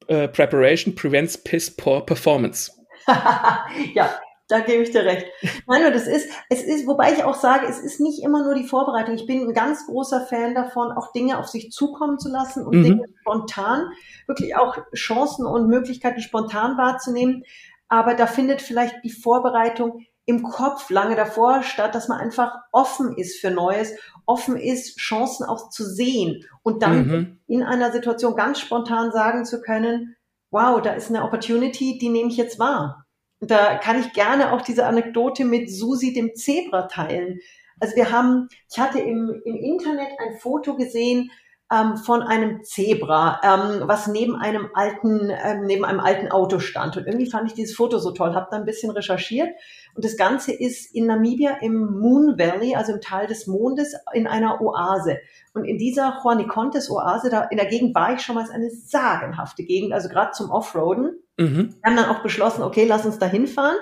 uh, 0.10 0.28
Preparation 0.28 0.96
prevents 0.96 1.38
piss 1.38 1.70
poor 1.76 2.06
performance. 2.06 2.72
ja, 3.94 4.20
da 4.50 4.60
gebe 4.60 4.84
ich 4.84 4.92
dir 4.92 5.06
recht. 5.06 5.28
Nein, 5.68 5.94
das 5.94 6.08
ist, 6.08 6.30
es 6.50 6.62
ist, 6.64 6.86
wobei 6.86 7.14
ich 7.14 7.24
auch 7.24 7.36
sage, 7.36 7.68
es 7.68 7.80
ist 7.80 8.02
nicht 8.02 8.22
immer 8.22 8.44
nur 8.44 8.56
die 8.56 8.68
Vorbereitung. 8.68 9.16
Ich 9.16 9.26
bin 9.26 9.48
ein 9.48 9.54
ganz 9.54 9.86
großer 9.86 10.26
Fan 10.26 10.54
davon, 10.54 10.92
auch 10.92 11.14
Dinge 11.14 11.40
auf 11.40 11.48
sich 11.48 11.72
zukommen 11.72 12.20
zu 12.20 12.30
lassen 12.30 12.66
und 12.66 12.76
mhm. 12.76 12.84
Dinge 12.84 13.06
spontan, 13.22 13.86
wirklich 14.28 14.58
auch 14.58 14.78
Chancen 14.94 15.46
und 15.46 15.70
Möglichkeiten 15.70 16.20
spontan 16.20 16.78
wahrzunehmen 16.78 17.44
aber 17.90 18.14
da 18.14 18.28
findet 18.28 18.62
vielleicht 18.62 19.04
die 19.04 19.10
Vorbereitung 19.10 20.06
im 20.26 20.44
Kopf 20.44 20.92
lange 20.92 21.16
davor 21.16 21.64
statt, 21.64 21.96
dass 21.96 22.08
man 22.08 22.20
einfach 22.20 22.54
offen 22.72 23.18
ist 23.18 23.40
für 23.40 23.50
Neues, 23.50 23.94
offen 24.28 24.58
ist, 24.58 25.00
Chancen 25.00 25.44
auch 25.44 25.72
zu 25.72 25.84
sehen 25.84 26.46
und 26.62 26.84
dann 26.84 27.08
mhm. 27.08 27.40
in 27.48 27.64
einer 27.64 27.92
Situation 27.92 28.36
ganz 28.36 28.60
spontan 28.60 29.12
sagen 29.12 29.44
zu 29.44 29.60
können, 29.60 30.16
wow, 30.52 30.80
da 30.82 30.94
ist 30.94 31.10
eine 31.10 31.24
Opportunity, 31.24 31.98
die 31.98 32.10
nehme 32.10 32.30
ich 32.30 32.38
jetzt 32.38 32.60
wahr. 32.60 33.08
Da 33.42 33.76
kann 33.76 34.00
ich 34.00 34.14
gerne 34.14 34.52
auch 34.52 34.62
diese 34.62 34.86
Anekdote 34.86 35.46
mit 35.46 35.72
Susi 35.72 36.14
dem 36.14 36.36
Zebra 36.36 36.84
teilen. 36.84 37.40
Also 37.80 37.96
wir 37.96 38.12
haben, 38.12 38.50
ich 38.70 38.80
hatte 38.80 39.00
im, 39.00 39.42
im 39.46 39.56
Internet 39.56 40.10
ein 40.20 40.38
Foto 40.40 40.76
gesehen 40.76 41.32
ähm, 41.72 41.98
von 41.98 42.24
einem 42.24 42.64
Zebra, 42.64 43.40
ähm, 43.44 43.84
was 43.88 44.08
neben 44.08 44.36
einem 44.36 44.70
alten, 44.74 45.30
ähm, 45.30 45.66
neben 45.66 45.86
einem 45.86 46.00
alten 46.00 46.30
Auto 46.30 46.60
stand. 46.60 46.98
Und 46.98 47.06
irgendwie 47.06 47.30
fand 47.30 47.48
ich 47.48 47.54
dieses 47.54 47.76
Foto 47.76 48.00
so 48.00 48.12
toll, 48.12 48.34
habe 48.34 48.48
da 48.50 48.58
ein 48.58 48.66
bisschen 48.66 48.92
recherchiert. 48.92 49.50
Und 49.96 50.04
das 50.04 50.18
Ganze 50.18 50.52
ist 50.52 50.94
in 50.94 51.06
Namibia 51.06 51.58
im 51.62 52.00
Moon 52.00 52.38
Valley, 52.38 52.76
also 52.76 52.94
im 52.94 53.02
Tal 53.02 53.28
des 53.28 53.48
Mondes, 53.48 53.96
in 54.14 54.28
einer 54.28 54.62
Oase. 54.62 55.20
Und 55.54 55.66
in 55.66 55.78
dieser 55.78 56.20
Juanicontes 56.24 56.90
Oase, 56.90 57.30
da 57.30 57.44
in 57.44 57.58
der 57.58 57.68
Gegend 57.68 57.94
war 57.96 58.14
ich 58.14 58.22
schon 58.22 58.36
mal, 58.36 58.44
ist 58.44 58.52
eine 58.52 58.72
sagenhafte 58.72 59.64
Gegend, 59.64 59.94
also 59.94 60.10
gerade 60.10 60.32
zum 60.32 60.50
Offroaden. 60.50 61.22
Mhm. 61.40 61.76
Wir 61.82 61.90
haben 61.90 61.96
dann 61.96 62.16
auch 62.16 62.22
beschlossen, 62.22 62.64
okay, 62.64 62.86
lass 62.86 63.06
uns 63.06 63.18
da 63.18 63.26
hinfahren 63.26 63.78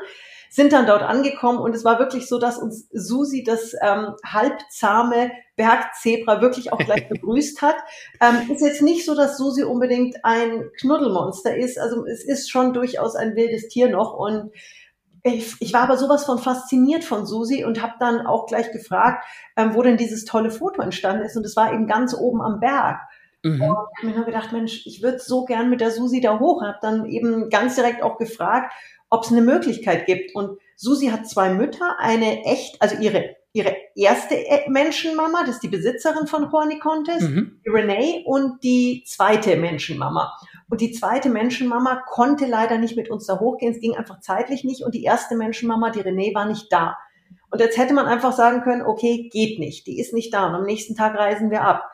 sind 0.49 0.73
dann 0.73 0.85
dort 0.85 1.03
angekommen 1.03 1.59
und 1.59 1.75
es 1.75 1.83
war 1.83 1.99
wirklich 1.99 2.27
so, 2.27 2.39
dass 2.39 2.57
uns 2.57 2.87
Susi 2.91 3.43
das 3.43 3.73
ähm, 3.81 4.15
halbzahme 4.25 5.31
Bergzebra 5.55 6.41
wirklich 6.41 6.71
auch 6.71 6.79
gleich 6.79 7.09
begrüßt 7.09 7.61
hat. 7.61 7.75
Ähm, 8.21 8.51
ist 8.51 8.61
jetzt 8.61 8.81
nicht 8.81 9.05
so, 9.05 9.15
dass 9.15 9.37
Susi 9.37 9.63
unbedingt 9.63 10.23
ein 10.23 10.69
Knuddelmonster 10.79 11.55
ist. 11.55 11.77
Also 11.77 12.05
es 12.05 12.23
ist 12.23 12.49
schon 12.49 12.73
durchaus 12.73 13.15
ein 13.15 13.35
wildes 13.35 13.67
Tier 13.67 13.89
noch 13.89 14.13
und 14.13 14.51
ich, 15.23 15.55
ich 15.59 15.73
war 15.73 15.81
aber 15.81 15.97
sowas 15.97 16.23
von 16.23 16.39
fasziniert 16.39 17.03
von 17.03 17.25
Susi 17.25 17.65
und 17.65 17.81
habe 17.81 17.93
dann 17.99 18.25
auch 18.25 18.45
gleich 18.45 18.71
gefragt, 18.71 19.25
ähm, 19.57 19.73
wo 19.73 19.81
denn 19.81 19.97
dieses 19.97 20.23
tolle 20.23 20.51
Foto 20.51 20.81
entstanden 20.81 21.23
ist. 21.23 21.35
Und 21.35 21.45
es 21.45 21.57
war 21.57 21.73
eben 21.73 21.87
ganz 21.87 22.13
oben 22.13 22.41
am 22.41 22.59
Berg. 22.61 22.99
Mhm. 23.55 23.61
Und 23.61 23.61
ich 23.61 23.69
habe 23.69 24.07
mir 24.07 24.15
nur 24.15 24.25
gedacht, 24.25 24.51
Mensch, 24.51 24.85
ich 24.85 25.01
würde 25.01 25.19
so 25.19 25.45
gern 25.45 25.69
mit 25.69 25.81
der 25.81 25.91
Susi 25.91 26.21
da 26.21 26.39
hoch. 26.39 26.61
Habe 26.61 26.79
dann 26.81 27.05
eben 27.05 27.49
ganz 27.49 27.75
direkt 27.75 28.03
auch 28.03 28.17
gefragt, 28.17 28.73
ob 29.09 29.23
es 29.23 29.31
eine 29.31 29.41
Möglichkeit 29.41 30.05
gibt. 30.05 30.35
Und 30.35 30.59
Susi 30.75 31.07
hat 31.07 31.27
zwei 31.27 31.53
Mütter, 31.53 31.97
eine 31.99 32.43
echt, 32.43 32.81
also 32.81 32.97
ihre 32.97 33.35
ihre 33.57 33.75
erste 33.95 34.35
Menschenmama, 34.67 35.41
das 35.41 35.55
ist 35.55 35.63
die 35.63 35.67
Besitzerin 35.67 36.27
von 36.27 36.51
Horny 36.51 36.77
Contest, 36.77 37.29
mhm. 37.29 37.59
Renee, 37.65 38.23
und 38.25 38.63
die 38.63 39.03
zweite 39.05 39.57
Menschenmama. 39.57 40.31
Und 40.69 40.81
die 40.81 40.91
zweite 40.91 41.29
Menschenmama 41.29 42.03
konnte 42.07 42.45
leider 42.45 42.77
nicht 42.77 42.95
mit 42.95 43.09
uns 43.09 43.25
da 43.25 43.39
hochgehen, 43.39 43.73
es 43.73 43.79
ging 43.79 43.95
einfach 43.95 44.19
zeitlich 44.19 44.63
nicht. 44.63 44.83
Und 44.83 44.93
die 44.93 45.03
erste 45.03 45.35
Menschenmama, 45.35 45.89
die 45.89 46.01
Renee, 46.01 46.35
war 46.35 46.45
nicht 46.45 46.71
da. 46.71 46.97
Und 47.49 47.59
jetzt 47.59 47.77
hätte 47.77 47.93
man 47.93 48.05
einfach 48.05 48.33
sagen 48.33 48.61
können, 48.61 48.83
okay, 48.83 49.29
geht 49.31 49.57
nicht, 49.57 49.87
die 49.87 49.99
ist 49.99 50.13
nicht 50.13 50.33
da 50.33 50.47
und 50.47 50.55
am 50.55 50.63
nächsten 50.63 50.95
Tag 50.95 51.17
reisen 51.17 51.49
wir 51.49 51.63
ab. 51.63 51.89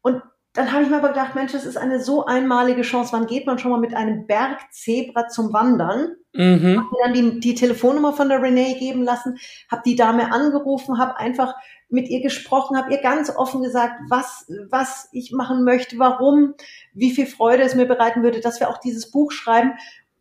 Und 0.00 0.22
dann 0.54 0.70
habe 0.70 0.82
ich 0.82 0.90
mir 0.90 0.96
aber 0.96 1.08
gedacht, 1.08 1.34
Mensch, 1.34 1.52
das 1.52 1.64
ist 1.64 1.78
eine 1.78 2.00
so 2.00 2.26
einmalige 2.26 2.82
Chance. 2.82 3.12
Wann 3.12 3.26
geht 3.26 3.46
man 3.46 3.58
schon 3.58 3.70
mal 3.70 3.80
mit 3.80 3.94
einem 3.94 4.26
Bergzebra 4.26 5.28
zum 5.28 5.52
Wandern? 5.52 6.16
Mhm. 6.34 6.78
Habe 6.78 6.88
mir 6.90 7.04
dann 7.04 7.14
die, 7.14 7.40
die 7.40 7.54
Telefonnummer 7.54 8.12
von 8.12 8.28
der 8.28 8.42
Renee 8.42 8.74
geben 8.78 9.02
lassen, 9.02 9.38
habe 9.70 9.82
die 9.84 9.96
Dame 9.96 10.30
angerufen, 10.30 10.98
habe 10.98 11.18
einfach 11.18 11.54
mit 11.88 12.08
ihr 12.08 12.20
gesprochen, 12.20 12.76
habe 12.76 12.92
ihr 12.92 13.00
ganz 13.00 13.30
offen 13.34 13.62
gesagt, 13.62 13.94
was, 14.08 14.46
was 14.70 15.08
ich 15.12 15.32
machen 15.32 15.64
möchte, 15.64 15.98
warum, 15.98 16.54
wie 16.92 17.12
viel 17.12 17.26
Freude 17.26 17.62
es 17.62 17.74
mir 17.74 17.86
bereiten 17.86 18.22
würde, 18.22 18.40
dass 18.40 18.60
wir 18.60 18.68
auch 18.68 18.78
dieses 18.78 19.10
Buch 19.10 19.32
schreiben. 19.32 19.72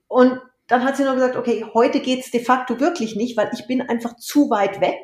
Und 0.07 0.39
dann 0.67 0.85
hat 0.85 0.95
sie 0.95 1.03
nur 1.03 1.15
gesagt, 1.15 1.35
okay, 1.35 1.65
heute 1.73 1.99
geht's 1.99 2.31
de 2.31 2.43
facto 2.43 2.79
wirklich 2.79 3.17
nicht, 3.17 3.35
weil 3.35 3.51
ich 3.53 3.67
bin 3.67 3.81
einfach 3.81 4.15
zu 4.15 4.49
weit 4.49 4.79
weg. 4.79 4.99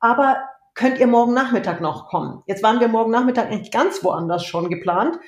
Aber 0.00 0.42
könnt 0.74 0.98
ihr 0.98 1.06
morgen 1.06 1.34
Nachmittag 1.34 1.80
noch 1.80 2.08
kommen? 2.08 2.42
Jetzt 2.46 2.62
waren 2.62 2.80
wir 2.80 2.88
morgen 2.88 3.10
Nachmittag 3.10 3.50
eigentlich 3.50 3.70
ganz 3.70 4.02
woanders 4.04 4.44
schon 4.44 4.68
geplant. 4.68 5.18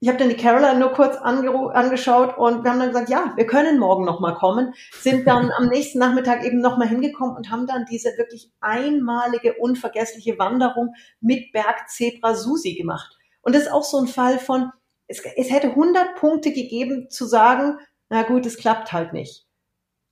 Ich 0.00 0.08
habe 0.08 0.18
dann 0.18 0.28
die 0.28 0.36
Caroline 0.36 0.78
nur 0.78 0.92
kurz 0.92 1.16
angeschaut 1.16 2.36
und 2.36 2.64
wir 2.64 2.70
haben 2.70 2.78
dann 2.78 2.88
gesagt, 2.88 3.08
ja, 3.08 3.32
wir 3.34 3.46
können 3.46 3.78
morgen 3.78 4.04
noch 4.04 4.20
mal 4.20 4.34
kommen. 4.34 4.74
Sind 4.92 5.26
dann 5.26 5.50
am 5.56 5.68
nächsten 5.68 5.98
Nachmittag 5.98 6.44
eben 6.44 6.60
noch 6.60 6.76
mal 6.76 6.86
hingekommen 6.86 7.34
und 7.34 7.50
haben 7.50 7.66
dann 7.66 7.86
diese 7.90 8.10
wirklich 8.18 8.50
einmalige, 8.60 9.54
unvergessliche 9.54 10.38
Wanderung 10.38 10.94
mit 11.20 11.50
Bergzebra 11.52 12.34
Susi 12.34 12.74
gemacht. 12.74 13.16
Und 13.40 13.54
das 13.54 13.62
ist 13.62 13.72
auch 13.72 13.84
so 13.84 13.98
ein 13.98 14.06
Fall 14.06 14.38
von, 14.38 14.70
es, 15.08 15.22
es 15.36 15.50
hätte 15.50 15.68
100 15.68 16.16
Punkte 16.16 16.52
gegeben 16.52 17.08
zu 17.08 17.24
sagen, 17.24 17.78
na 18.08 18.22
gut, 18.22 18.44
es 18.44 18.58
klappt 18.58 18.92
halt 18.92 19.12
nicht. 19.12 19.46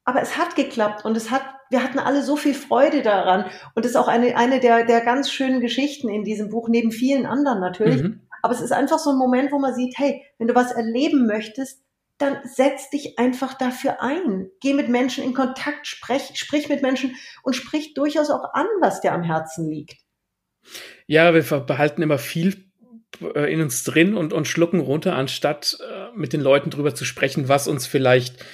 Aber 0.04 0.22
es 0.22 0.36
hat 0.38 0.56
geklappt 0.56 1.04
und 1.04 1.16
es 1.16 1.30
hat, 1.30 1.42
wir 1.70 1.82
hatten 1.82 1.98
alle 1.98 2.22
so 2.22 2.36
viel 2.36 2.54
Freude 2.54 3.02
daran. 3.02 3.46
Und 3.74 3.84
das 3.84 3.92
ist 3.92 3.96
auch 3.96 4.08
eine, 4.08 4.36
eine 4.36 4.60
der, 4.60 4.84
der 4.84 5.00
ganz 5.00 5.30
schönen 5.30 5.60
Geschichten 5.60 6.08
in 6.08 6.24
diesem 6.24 6.50
Buch, 6.50 6.68
neben 6.68 6.90
vielen 6.90 7.26
anderen 7.26 7.60
natürlich. 7.60 8.02
Mhm. 8.02 8.20
Aber 8.42 8.52
es 8.52 8.60
ist 8.60 8.72
einfach 8.72 8.98
so 8.98 9.10
ein 9.10 9.18
Moment, 9.18 9.52
wo 9.52 9.58
man 9.58 9.74
sieht, 9.74 9.94
hey, 9.96 10.22
wenn 10.38 10.48
du 10.48 10.54
was 10.54 10.72
erleben 10.72 11.26
möchtest, 11.26 11.82
dann 12.18 12.38
setz 12.44 12.90
dich 12.90 13.18
einfach 13.18 13.54
dafür 13.54 14.02
ein. 14.02 14.50
Geh 14.60 14.74
mit 14.74 14.88
Menschen 14.88 15.24
in 15.24 15.34
Kontakt, 15.34 15.86
sprech, 15.86 16.30
sprich 16.34 16.68
mit 16.68 16.82
Menschen 16.82 17.16
und 17.42 17.56
sprich 17.56 17.94
durchaus 17.94 18.30
auch 18.30 18.52
an, 18.52 18.66
was 18.80 19.00
dir 19.00 19.12
am 19.12 19.22
Herzen 19.22 19.68
liegt. 19.68 19.96
Ja, 21.06 21.34
wir 21.34 21.42
behalten 21.42 22.02
immer 22.02 22.18
viel 22.18 22.70
äh, 23.34 23.52
in 23.52 23.60
uns 23.60 23.84
drin 23.84 24.14
und, 24.14 24.32
und 24.32 24.46
schlucken 24.46 24.80
runter, 24.80 25.14
anstatt 25.14 25.78
äh, 25.80 26.16
mit 26.16 26.32
den 26.32 26.40
Leuten 26.40 26.70
drüber 26.70 26.94
zu 26.94 27.04
sprechen, 27.04 27.48
was 27.48 27.68
uns 27.68 27.86
vielleicht 27.86 28.44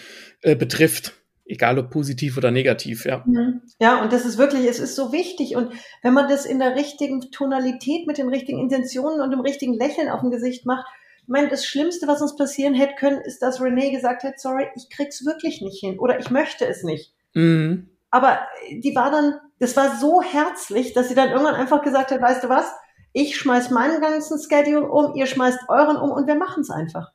äh, 0.43 0.57
betrifft. 0.57 1.14
Egal 1.50 1.80
ob 1.80 1.90
positiv 1.90 2.37
oder 2.37 2.52
negativ, 2.52 3.04
ja. 3.04 3.25
Mhm. 3.26 3.62
Ja, 3.80 4.00
und 4.02 4.12
das 4.12 4.25
ist 4.25 4.38
wirklich, 4.38 4.66
es 4.66 4.78
ist 4.78 4.95
so 4.95 5.12
wichtig. 5.12 5.57
Und 5.57 5.73
wenn 6.02 6.14
man 6.14 6.28
das 6.28 6.47
in 6.47 6.61
der 6.61 6.76
richtigen 6.76 7.21
Tonalität, 7.33 8.07
mit 8.07 8.19
den 8.19 8.28
richtigen 8.28 8.61
Intentionen 8.61 9.21
und 9.21 9.33
dem 9.33 9.40
richtigen 9.40 9.75
Lächeln 9.75 10.09
auf 10.09 10.21
dem 10.21 10.30
Gesicht 10.30 10.64
macht, 10.64 10.87
ich 11.23 11.28
meine, 11.28 11.49
das 11.49 11.66
Schlimmste, 11.66 12.07
was 12.07 12.23
uns 12.23 12.37
passieren 12.37 12.75
hätte 12.75 12.95
können, 12.95 13.21
ist, 13.21 13.40
dass 13.42 13.61
Renee 13.61 13.90
gesagt 13.90 14.23
hat, 14.23 14.38
sorry, 14.38 14.69
ich 14.76 14.90
krieg's 14.90 15.26
wirklich 15.26 15.61
nicht 15.61 15.80
hin 15.80 15.99
oder 15.99 16.21
ich 16.21 16.30
möchte 16.30 16.66
es 16.66 16.85
nicht. 16.85 17.12
Mhm. 17.35 17.88
Aber 18.11 18.38
die 18.71 18.95
war 18.95 19.11
dann, 19.11 19.35
das 19.59 19.76
war 19.76 19.97
so 19.97 20.23
herzlich, 20.23 20.92
dass 20.92 21.09
sie 21.09 21.14
dann 21.16 21.30
irgendwann 21.30 21.54
einfach 21.54 21.83
gesagt 21.83 22.12
hat, 22.12 22.21
weißt 22.21 22.45
du 22.45 22.49
was, 22.49 22.73
ich 23.12 23.37
schmeiß 23.37 23.71
meinen 23.71 24.00
ganzen 24.00 24.38
Schedule 24.40 24.88
um, 24.88 25.16
ihr 25.16 25.26
schmeißt 25.26 25.69
euren 25.69 25.97
um 25.97 26.12
und 26.12 26.28
wir 26.28 26.37
machen 26.37 26.61
es 26.61 26.71
einfach. 26.71 27.12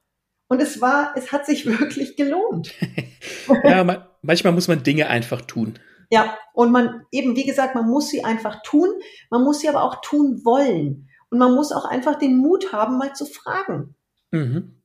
Und 0.48 0.62
es 0.62 0.82
war, 0.82 1.14
es 1.16 1.32
hat 1.32 1.46
sich 1.46 1.66
wirklich 1.66 2.16
gelohnt. 2.16 2.74
ja, 3.64 3.84
man, 3.84 4.06
manchmal 4.22 4.54
muss 4.54 4.68
man 4.68 4.84
Dinge 4.84 5.08
einfach 5.08 5.42
tun. 5.42 5.80
Ja, 6.12 6.38
und 6.54 6.72
man 6.72 7.04
eben, 7.12 7.36
wie 7.36 7.46
gesagt, 7.46 7.76
man 7.76 7.90
muss 7.90 8.10
sie 8.10 8.24
einfach 8.24 8.62
tun, 8.64 8.90
man 9.30 9.44
muss 9.44 9.60
sie 9.60 9.70
aber 9.70 9.84
auch 9.84 10.02
tun 10.02 10.42
wollen. 10.44 11.10
Und 11.30 11.40
man 11.40 11.56
muss 11.56 11.72
auch 11.72 11.86
einfach 11.86 12.20
den 12.20 12.38
Mut 12.38 12.72
haben, 12.72 12.98
mal 12.98 13.14
zu 13.14 13.26
fragen. 13.26 13.96
Mhm. 14.32 14.76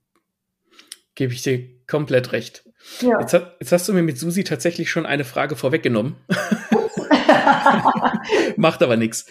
Gebe 1.15 1.35
ich 1.35 1.43
dir 1.43 1.69
komplett 1.87 2.33
recht. 2.33 2.65
Ja. 3.01 3.21
Jetzt, 3.21 3.33
jetzt, 3.33 3.73
hast 3.73 3.89
du 3.89 3.93
mir 3.93 4.03
mit 4.03 4.19
Susi 4.19 4.45
tatsächlich 4.45 4.91
schon 4.91 5.05
eine 5.05 5.25
Frage 5.25 5.57
vorweggenommen. 5.57 6.17
Macht 8.57 8.83
aber 8.83 8.97
nichts. 8.97 9.27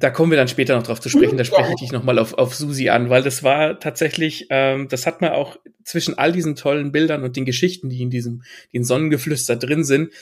Da 0.00 0.10
kommen 0.10 0.32
wir 0.32 0.38
dann 0.38 0.48
später 0.48 0.74
noch 0.74 0.82
drauf 0.82 1.00
zu 1.00 1.10
sprechen. 1.10 1.36
Da 1.36 1.44
spreche 1.44 1.70
ich 1.70 1.80
dich 1.80 1.92
nochmal 1.92 2.18
auf, 2.18 2.34
auf 2.34 2.54
Susi 2.54 2.88
an, 2.88 3.10
weil 3.10 3.22
das 3.22 3.42
war 3.42 3.78
tatsächlich, 3.78 4.46
ähm, 4.48 4.88
das 4.88 5.06
hat 5.06 5.20
man 5.20 5.32
auch 5.32 5.58
zwischen 5.84 6.16
all 6.16 6.32
diesen 6.32 6.56
tollen 6.56 6.90
Bildern 6.90 7.22
und 7.22 7.36
den 7.36 7.44
Geschichten, 7.44 7.90
die 7.90 8.00
in 8.00 8.10
diesem, 8.10 8.42
den 8.72 8.82
Sonnengeflüster 8.82 9.56
drin 9.56 9.84
sind, 9.84 10.12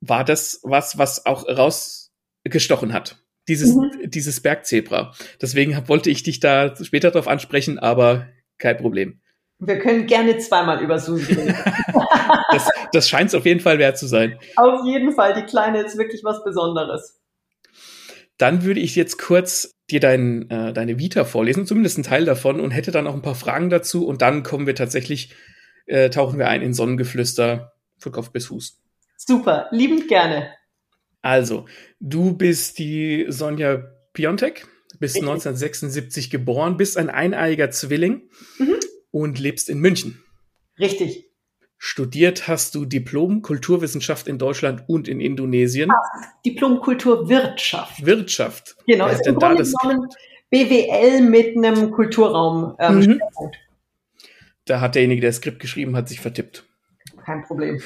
war 0.00 0.24
das 0.24 0.60
was, 0.64 0.98
was 0.98 1.24
auch 1.24 1.46
rausgestochen 1.46 2.92
hat. 2.92 3.22
Dieses, 3.48 3.74
mhm. 3.74 3.90
dieses 4.04 4.40
Bergzebra. 4.40 5.14
Deswegen 5.40 5.76
hab, 5.76 5.88
wollte 5.88 6.10
ich 6.10 6.24
dich 6.24 6.40
da 6.40 6.74
später 6.82 7.12
drauf 7.12 7.28
ansprechen, 7.28 7.78
aber 7.78 8.26
kein 8.58 8.76
Problem. 8.76 9.20
Wir 9.60 9.78
können 9.78 10.06
gerne 10.06 10.38
zweimal 10.38 10.82
über 10.82 10.98
Susi 10.98 11.34
reden. 11.34 11.56
das, 12.50 12.68
das 12.92 13.08
scheint 13.08 13.28
es 13.28 13.34
auf 13.36 13.46
jeden 13.46 13.60
Fall 13.60 13.78
wert 13.78 13.96
zu 13.96 14.06
sein. 14.06 14.38
Auf 14.56 14.84
jeden 14.84 15.12
Fall, 15.12 15.34
die 15.34 15.42
Kleine 15.42 15.82
ist 15.82 15.96
wirklich 15.96 16.24
was 16.24 16.42
Besonderes. 16.42 17.21
Dann 18.42 18.64
würde 18.64 18.80
ich 18.80 18.96
jetzt 18.96 19.18
kurz 19.18 19.70
dir 19.88 20.00
dein, 20.00 20.50
äh, 20.50 20.72
deine 20.72 20.98
Vita 20.98 21.24
vorlesen, 21.24 21.64
zumindest 21.64 21.96
ein 21.96 22.02
Teil 22.02 22.24
davon, 22.24 22.58
und 22.58 22.72
hätte 22.72 22.90
dann 22.90 23.06
auch 23.06 23.14
ein 23.14 23.22
paar 23.22 23.36
Fragen 23.36 23.70
dazu. 23.70 24.04
Und 24.04 24.20
dann 24.20 24.42
kommen 24.42 24.66
wir 24.66 24.74
tatsächlich, 24.74 25.32
äh, 25.86 26.10
tauchen 26.10 26.40
wir 26.40 26.48
ein 26.48 26.60
in 26.60 26.74
Sonnengeflüster 26.74 27.72
von 27.98 28.10
Kopf 28.10 28.32
bis 28.32 28.46
Fuß. 28.46 28.82
Super, 29.16 29.68
liebend 29.70 30.08
gerne. 30.08 30.52
Also, 31.20 31.66
du 32.00 32.36
bist 32.36 32.80
die 32.80 33.26
Sonja 33.28 33.84
Piontek, 34.12 34.66
bist 34.98 35.14
Richtig. 35.14 35.22
1976 35.22 36.30
geboren, 36.30 36.76
bist 36.76 36.98
ein 36.98 37.10
eineiiger 37.10 37.70
Zwilling 37.70 38.28
mhm. 38.58 38.80
und 39.12 39.38
lebst 39.38 39.70
in 39.70 39.78
München. 39.78 40.20
Richtig. 40.80 41.31
Studiert 41.84 42.46
hast 42.46 42.76
du 42.76 42.84
Diplom 42.84 43.42
Kulturwissenschaft 43.42 44.28
in 44.28 44.38
Deutschland 44.38 44.84
und 44.86 45.08
in 45.08 45.18
Indonesien. 45.18 45.90
Ah, 45.90 46.00
Diplom 46.46 46.78
Kulturwirtschaft. 46.78 48.06
Wirtschaft. 48.06 48.76
Genau, 48.86 49.08
ist 49.08 49.26
im 49.26 49.34
Grunde 49.34 49.64
genommen 49.64 50.08
BWL 50.48 51.22
mit 51.22 51.56
einem 51.56 51.90
Kulturraum. 51.90 52.76
Ähm, 52.78 52.98
mhm. 52.98 53.20
Da 54.64 54.80
hat 54.80 54.94
derjenige, 54.94 55.22
der 55.22 55.30
das 55.30 55.38
Skript 55.38 55.58
geschrieben 55.58 55.96
hat, 55.96 56.08
sich 56.08 56.20
vertippt. 56.20 56.64
Kein 57.24 57.42
Problem. 57.42 57.82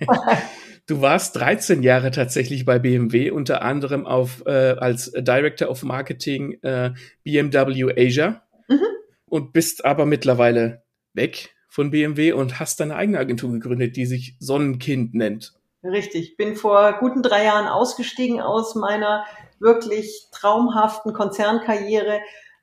du 0.86 1.02
warst 1.02 1.36
13 1.36 1.82
Jahre 1.82 2.12
tatsächlich 2.12 2.64
bei 2.64 2.78
BMW, 2.78 3.30
unter 3.30 3.60
anderem 3.60 4.06
auf, 4.06 4.46
äh, 4.46 4.76
als 4.78 5.12
Director 5.12 5.68
of 5.68 5.82
Marketing 5.82 6.54
äh, 6.62 6.94
BMW 7.22 7.92
Asia 7.98 8.42
mhm. 8.66 8.80
und 9.26 9.52
bist 9.52 9.84
aber 9.84 10.06
mittlerweile 10.06 10.84
weg 11.12 11.54
von 11.76 11.90
BMW 11.90 12.32
und 12.32 12.58
hast 12.58 12.80
deine 12.80 12.96
eigene 12.96 13.18
Agentur 13.18 13.52
gegründet, 13.52 13.96
die 13.96 14.06
sich 14.06 14.34
Sonnenkind 14.38 15.12
nennt. 15.12 15.52
Richtig. 15.84 16.38
Bin 16.38 16.56
vor 16.56 16.96
guten 17.00 17.22
drei 17.22 17.44
Jahren 17.44 17.66
ausgestiegen 17.66 18.40
aus 18.40 18.74
meiner 18.76 19.26
wirklich 19.60 20.28
traumhaften 20.32 21.12
Konzernkarriere 21.12 22.20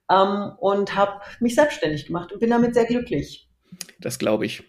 ähm, 0.10 0.54
und 0.58 0.96
habe 0.96 1.22
mich 1.40 1.54
selbstständig 1.54 2.08
gemacht 2.08 2.34
und 2.34 2.40
bin 2.40 2.50
damit 2.50 2.74
sehr 2.74 2.86
glücklich. 2.86 3.48
Das 4.00 4.18
glaube 4.18 4.48
ich. 4.48 4.64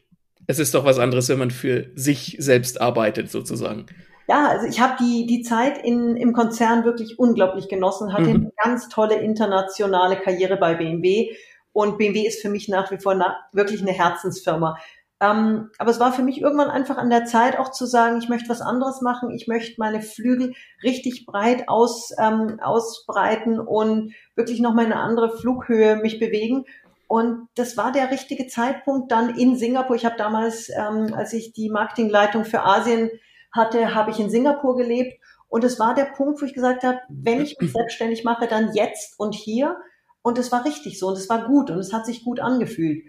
Es 0.47 0.59
ist 0.59 0.75
doch 0.75 0.85
was 0.85 0.99
anderes, 0.99 1.31
wenn 1.31 1.39
man 1.39 1.51
für 1.51 1.91
sich 1.95 2.37
selbst 2.39 2.83
arbeitet, 2.83 3.31
sozusagen. 3.31 3.87
Ja, 4.29 4.49
also 4.49 4.67
ich 4.67 4.79
habe 4.79 4.97
die, 5.01 5.25
die 5.25 5.41
Zeit 5.41 5.83
in, 5.83 6.17
im 6.17 6.35
Konzern 6.35 6.85
wirklich 6.85 7.19
unglaublich 7.19 7.71
genossen, 7.71 8.13
hatte 8.13 8.29
mhm. 8.29 8.35
eine 8.35 8.53
ganz 8.63 8.91
tolle 8.91 9.15
internationale 9.15 10.17
Karriere 10.17 10.59
bei 10.59 10.75
BMW 10.75 11.35
und 11.75 11.99
BMW 11.99 12.27
ist 12.27 12.41
für 12.41 12.49
mich 12.49 12.69
nach 12.69 12.91
wie 12.91 12.99
vor 12.99 13.15
na, 13.15 13.37
wirklich 13.53 13.83
eine 13.83 13.91
Herzensfirma. 13.91 14.79
Ähm, 15.21 15.71
aber 15.79 15.91
es 15.91 16.01
war 16.01 16.13
für 16.13 16.23
mich 16.23 16.41
irgendwann 16.41 16.71
einfach 16.71 16.97
an 16.97 17.11
der 17.11 17.25
Zeit 17.25 17.59
auch 17.59 17.71
zu 17.71 17.85
sagen, 17.85 18.19
ich 18.19 18.29
möchte 18.29 18.49
was 18.49 18.61
anderes 18.61 19.01
machen, 19.01 19.31
ich 19.31 19.49
möchte 19.49 19.75
meine 19.79 20.01
Flügel 20.01 20.55
richtig 20.83 21.27
breit 21.27 21.69
aus, 21.69 22.13
ähm, 22.19 22.61
ausbreiten 22.61 23.59
und 23.59 24.15
wirklich 24.37 24.61
noch 24.61 24.73
mal 24.73 24.85
eine 24.85 24.97
andere 24.97 25.37
Flughöhe 25.37 25.97
mich 25.97 26.21
bewegen. 26.21 26.65
Und 27.09 27.49
das 27.57 27.77
war 27.77 27.93
der 27.93 28.11
richtige 28.11 28.47
Zeitpunkt 28.47 29.11
dann 29.11 29.37
in 29.37 29.57
Singapur. 29.57 29.97
Ich 29.97 30.05
habe 30.05 30.17
damals, 30.17 30.69
ähm, 30.71 31.13
als 31.15 31.33
ich 31.33 31.53
die 31.53 31.71
Marketingleitung 31.71 32.45
für 32.45 32.63
Asien 32.63 33.11
hatte, 33.53 33.95
habe 33.95 34.11
ich 34.11 34.21
in 34.21 34.31
Singapur 34.31 34.77
gelebt. 34.77 35.21
Und 35.49 35.65
es 35.65 35.79
war 35.79 35.95
der 35.95 36.07
Punkt, 36.07 36.41
wo 36.41 36.47
ich 36.47 36.55
gesagt 36.55 36.85
habe, 36.85 36.99
wenn 37.09 37.41
ich 37.41 37.59
mich 37.61 37.73
selbstständig 37.73 38.25
mache, 38.25 38.47
dann 38.47 38.75
jetzt 38.75 39.19
und 39.19 39.35
hier. 39.35 39.77
Und 40.25 40.39
es 40.39 40.51
war 40.51 40.65
richtig 40.65 40.99
so 40.99 41.09
und 41.09 41.19
es 41.19 41.29
war 41.29 41.47
gut 41.47 41.71
und 41.71 41.79
es 41.79 41.93
hat 41.93 42.07
sich 42.07 42.25
gut 42.25 42.41
angefühlt. 42.41 43.05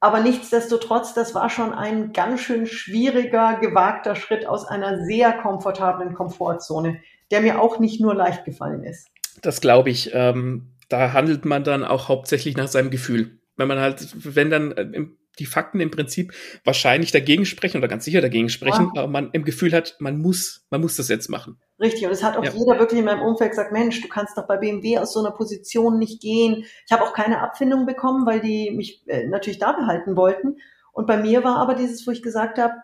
Aber 0.00 0.20
nichtsdestotrotz, 0.20 1.14
das 1.14 1.32
war 1.32 1.48
schon 1.48 1.72
ein 1.72 2.12
ganz 2.12 2.40
schön 2.40 2.66
schwieriger, 2.66 3.58
gewagter 3.60 4.16
Schritt 4.16 4.46
aus 4.46 4.66
einer 4.66 5.04
sehr 5.04 5.32
komfortablen 5.32 6.12
Komfortzone, 6.12 7.00
der 7.30 7.40
mir 7.40 7.62
auch 7.62 7.78
nicht 7.78 8.00
nur 8.00 8.16
leicht 8.16 8.44
gefallen 8.44 8.82
ist. 8.82 9.08
Das 9.42 9.60
glaube 9.60 9.90
ich. 9.90 10.10
Ähm, 10.12 10.72
da 10.88 11.12
handelt 11.12 11.44
man 11.44 11.62
dann 11.62 11.84
auch 11.84 12.08
hauptsächlich 12.08 12.56
nach 12.56 12.68
seinem 12.68 12.90
Gefühl. 12.90 13.38
Wenn 13.56 13.68
man 13.68 13.78
halt, 13.78 14.04
wenn 14.34 14.50
dann 14.50 14.72
äh, 14.72 15.06
die 15.38 15.46
Fakten 15.46 15.80
im 15.80 15.90
Prinzip 15.90 16.32
wahrscheinlich 16.64 17.12
dagegen 17.12 17.44
sprechen 17.44 17.78
oder 17.78 17.88
ganz 17.88 18.04
sicher 18.04 18.20
dagegen 18.20 18.48
sprechen, 18.48 18.90
ja. 18.94 19.02
aber 19.02 19.10
man 19.10 19.30
im 19.32 19.44
Gefühl 19.44 19.72
hat, 19.72 19.96
man 19.98 20.18
muss, 20.18 20.66
man 20.70 20.80
muss 20.80 20.96
das 20.96 21.08
jetzt 21.08 21.28
machen. 21.28 21.60
Richtig, 21.78 22.06
und 22.06 22.12
es 22.12 22.22
hat 22.22 22.36
auch 22.36 22.44
ja. 22.44 22.52
jeder 22.52 22.78
wirklich 22.78 23.00
in 23.00 23.04
meinem 23.04 23.22
Umfeld 23.22 23.50
gesagt, 23.50 23.72
Mensch, 23.72 24.00
du 24.00 24.08
kannst 24.08 24.38
doch 24.38 24.46
bei 24.46 24.56
BMW 24.56 24.98
aus 24.98 25.12
so 25.12 25.20
einer 25.20 25.32
Position 25.32 25.98
nicht 25.98 26.22
gehen. 26.22 26.64
Ich 26.86 26.92
habe 26.92 27.02
auch 27.02 27.12
keine 27.12 27.42
Abfindung 27.42 27.84
bekommen, 27.84 28.26
weil 28.26 28.40
die 28.40 28.70
mich 28.70 29.02
äh, 29.08 29.26
natürlich 29.26 29.58
da 29.58 29.72
behalten 29.72 30.16
wollten. 30.16 30.56
Und 30.92 31.06
bei 31.06 31.18
mir 31.18 31.44
war 31.44 31.56
aber 31.56 31.74
dieses, 31.74 32.06
wo 32.06 32.10
ich 32.10 32.22
gesagt 32.22 32.58
habe, 32.58 32.74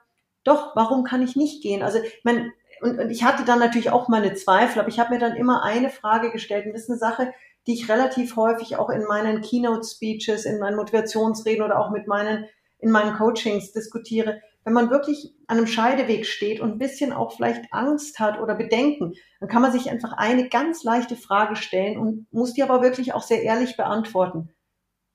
doch, 0.45 0.77
warum 0.77 1.05
kann 1.05 1.23
ich 1.23 1.37
nicht 1.37 1.63
gehen? 1.63 1.83
Also, 1.83 1.99
ich 2.03 2.21
mein, 2.25 2.53
und, 2.83 2.99
und 2.99 3.11
ich 3.11 3.25
hatte 3.25 3.45
dann 3.45 3.61
natürlich 3.61 3.91
auch 3.91 4.09
meine 4.09 4.35
Zweifel, 4.35 4.81
aber 4.81 4.89
ich 4.89 4.99
habe 4.99 5.15
mir 5.15 5.21
dann 5.21 5.37
immer 5.37 5.63
eine 5.63 5.89
Frage 5.89 6.31
gestellt, 6.31 6.67
und 6.67 6.73
das 6.73 6.83
ist 6.83 6.91
eine 6.91 6.99
Sache, 6.99 7.33
die 7.67 7.75
ich 7.75 7.89
relativ 7.89 8.37
häufig 8.37 8.77
auch 8.77 8.91
in 8.91 9.05
meinen 9.05 9.41
Keynote-Speeches, 9.41 10.45
in 10.45 10.59
meinen 10.59 10.77
Motivationsreden 10.77 11.65
oder 11.65 11.79
auch 11.79 11.91
mit 11.91 12.07
meinen, 12.07 12.47
in 12.79 12.91
meinen 12.91 13.17
Coachings 13.17 13.73
diskutiere. 13.73 14.41
Wenn 14.65 14.73
man 14.73 14.91
wirklich 14.91 15.35
an 15.47 15.59
einem 15.59 15.67
Scheideweg 15.67 16.27
steht 16.27 16.61
und 16.61 16.73
ein 16.73 16.79
bisschen 16.79 17.13
auch 17.13 17.33
vielleicht 17.33 17.73
Angst 17.73 18.19
hat 18.21 18.41
oder 18.41 18.55
Bedenken, 18.55 19.15
dann 19.41 19.49
kann 19.49 19.63
man 19.63 19.73
sich 19.73 19.91
einfach 19.91 20.13
eine 20.13 20.49
ganz 20.49 20.85
leichte 20.85 21.17
Frage 21.17 21.57
stellen 21.57 21.99
und 21.99 22.27
muss 22.33 22.55
die 22.55 22.63
aber 22.63 22.83
wirklich 22.83 23.15
auch 23.15 23.23
sehr 23.23 23.43
ehrlich 23.43 23.77
beantworten. 23.77 24.51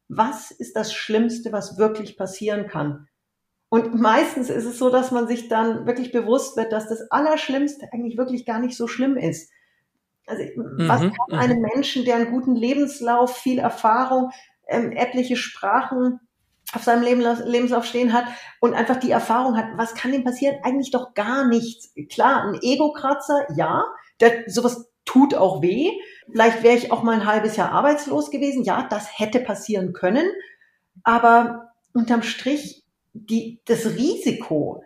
Was 0.10 0.52
ist 0.52 0.76
das 0.76 0.94
Schlimmste, 0.94 1.52
was 1.52 1.78
wirklich 1.78 2.18
passieren 2.18 2.68
kann? 2.68 3.08
Und 3.70 4.00
meistens 4.00 4.50
ist 4.50 4.66
es 4.66 4.78
so, 4.78 4.90
dass 4.90 5.12
man 5.12 5.28
sich 5.28 5.50
dann 5.50 5.86
wirklich 5.86 6.12
bewusst 6.14 6.56
wird, 6.56 6.72
dass 6.72 6.88
das 6.88 7.12
Allerschlimmste 7.12 7.90
eigentlich 7.92 8.18
wirklich 8.18 8.46
gar 8.46 8.60
nicht 8.60 8.78
so 8.78 8.88
schlimm 8.88 9.18
ist. 9.18 9.52
Also 10.28 10.44
mhm, 10.44 10.88
was 10.88 11.02
kann 11.02 11.12
mhm. 11.30 11.40
einem 11.40 11.62
Menschen, 11.62 12.06
der 12.06 12.16
einen 12.16 12.32
guten 12.32 12.56
Lebenslauf, 12.56 13.38
viel 13.38 13.60
Erfahrung, 13.60 14.32
ähm, 14.68 14.92
etliche 14.92 15.38
Sprachen 15.38 16.20
auf 16.74 16.84
seinem 16.84 17.02
Lebenslauf 17.02 17.86
stehen 17.86 18.12
hat 18.12 18.26
und 18.60 18.74
einfach 18.74 18.98
die 18.98 19.12
Erfahrung 19.12 19.58
hat, 19.58 19.78
was 19.78 19.96
kann 19.96 20.12
dem 20.12 20.26
passieren? 20.26 20.58
Eigentlich 20.64 20.92
doch 20.92 21.14
gar 21.14 21.48
nichts. 21.48 21.94
Klar, 22.10 22.44
ein 22.44 22.60
Ego-Kratzer, 22.62 23.48
ja, 23.56 23.86
der, 24.20 24.44
sowas 24.48 24.92
tut 25.06 25.34
auch 25.34 25.62
weh. 25.62 25.92
Vielleicht 26.30 26.64
wäre 26.64 26.76
ich 26.76 26.92
auch 26.92 27.04
mal 27.04 27.14
ein 27.14 27.26
halbes 27.26 27.56
Jahr 27.56 27.72
arbeitslos 27.72 28.32
gewesen. 28.32 28.64
Ja, 28.64 28.86
das 28.90 29.18
hätte 29.18 29.40
passieren 29.40 29.94
können. 29.94 30.28
Aber 31.04 31.72
unterm 31.94 32.22
Strich, 32.22 32.84
die, 33.14 33.62
das 33.66 33.86
Risiko 33.86 34.84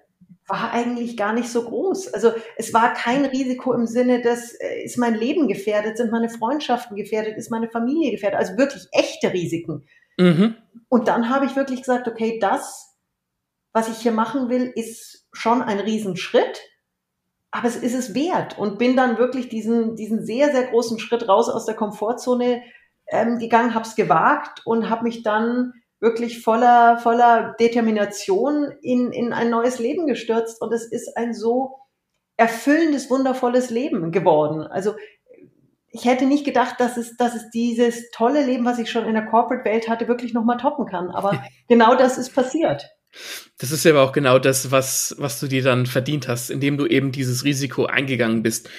war 0.51 0.71
eigentlich 0.73 1.15
gar 1.15 1.31
nicht 1.31 1.49
so 1.49 1.63
groß. 1.63 2.13
Also 2.13 2.33
es 2.57 2.73
war 2.73 2.93
kein 2.93 3.23
Risiko 3.25 3.73
im 3.73 3.87
Sinne, 3.87 4.21
dass 4.21 4.53
äh, 4.53 4.83
ist 4.83 4.97
mein 4.97 5.15
Leben 5.15 5.47
gefährdet, 5.47 5.97
sind 5.97 6.11
meine 6.11 6.29
Freundschaften 6.29 6.97
gefährdet, 6.97 7.37
ist 7.37 7.51
meine 7.51 7.69
Familie 7.69 8.11
gefährdet. 8.11 8.39
Also 8.39 8.57
wirklich 8.57 8.87
echte 8.91 9.31
Risiken. 9.31 9.85
Mhm. 10.17 10.55
Und 10.89 11.07
dann 11.07 11.29
habe 11.29 11.45
ich 11.45 11.55
wirklich 11.55 11.79
gesagt, 11.79 12.07
okay, 12.07 12.37
das, 12.39 12.97
was 13.71 13.87
ich 13.87 13.97
hier 13.97 14.11
machen 14.11 14.49
will, 14.49 14.71
ist 14.75 15.25
schon 15.31 15.61
ein 15.61 15.79
Riesenschritt, 15.79 16.61
aber 17.51 17.69
es 17.69 17.77
ist 17.77 17.95
es 17.95 18.13
wert. 18.13 18.57
Und 18.57 18.77
bin 18.77 18.97
dann 18.97 19.17
wirklich 19.17 19.47
diesen, 19.47 19.95
diesen 19.95 20.25
sehr, 20.25 20.51
sehr 20.51 20.67
großen 20.67 20.99
Schritt 20.99 21.29
raus 21.29 21.47
aus 21.47 21.65
der 21.65 21.75
Komfortzone 21.75 22.61
ähm, 23.07 23.39
gegangen, 23.39 23.73
habe 23.73 23.85
es 23.85 23.95
gewagt 23.95 24.65
und 24.65 24.89
habe 24.89 25.03
mich 25.03 25.23
dann 25.23 25.73
wirklich 26.01 26.41
voller, 26.41 26.97
voller 26.97 27.55
Determination 27.59 28.71
in, 28.81 29.11
in 29.11 29.31
ein 29.31 29.49
neues 29.49 29.79
Leben 29.79 30.07
gestürzt. 30.07 30.61
Und 30.61 30.73
es 30.73 30.83
ist 30.91 31.15
ein 31.15 31.33
so 31.33 31.77
erfüllendes, 32.37 33.09
wundervolles 33.09 33.69
Leben 33.69 34.11
geworden. 34.11 34.63
Also 34.63 34.95
ich 35.91 36.05
hätte 36.05 36.25
nicht 36.25 36.43
gedacht, 36.43 36.79
dass 36.79 36.97
es, 36.97 37.17
dass 37.17 37.35
es 37.35 37.49
dieses 37.51 38.09
tolle 38.11 38.43
Leben, 38.45 38.65
was 38.65 38.79
ich 38.79 38.89
schon 38.89 39.05
in 39.05 39.13
der 39.13 39.25
Corporate-Welt 39.25 39.87
hatte, 39.87 40.07
wirklich 40.07 40.33
nochmal 40.33 40.57
toppen 40.57 40.85
kann. 40.87 41.11
Aber 41.11 41.43
genau 41.67 41.95
das 41.95 42.17
ist 42.17 42.33
passiert. 42.33 42.89
Das 43.59 43.71
ist 43.71 43.83
ja 43.83 43.91
aber 43.91 44.03
auch 44.03 44.13
genau 44.13 44.39
das, 44.39 44.71
was, 44.71 45.15
was 45.19 45.39
du 45.39 45.47
dir 45.47 45.61
dann 45.61 45.85
verdient 45.85 46.27
hast, 46.27 46.49
indem 46.49 46.77
du 46.77 46.87
eben 46.87 47.11
dieses 47.11 47.43
Risiko 47.43 47.85
eingegangen 47.85 48.41
bist. 48.41 48.69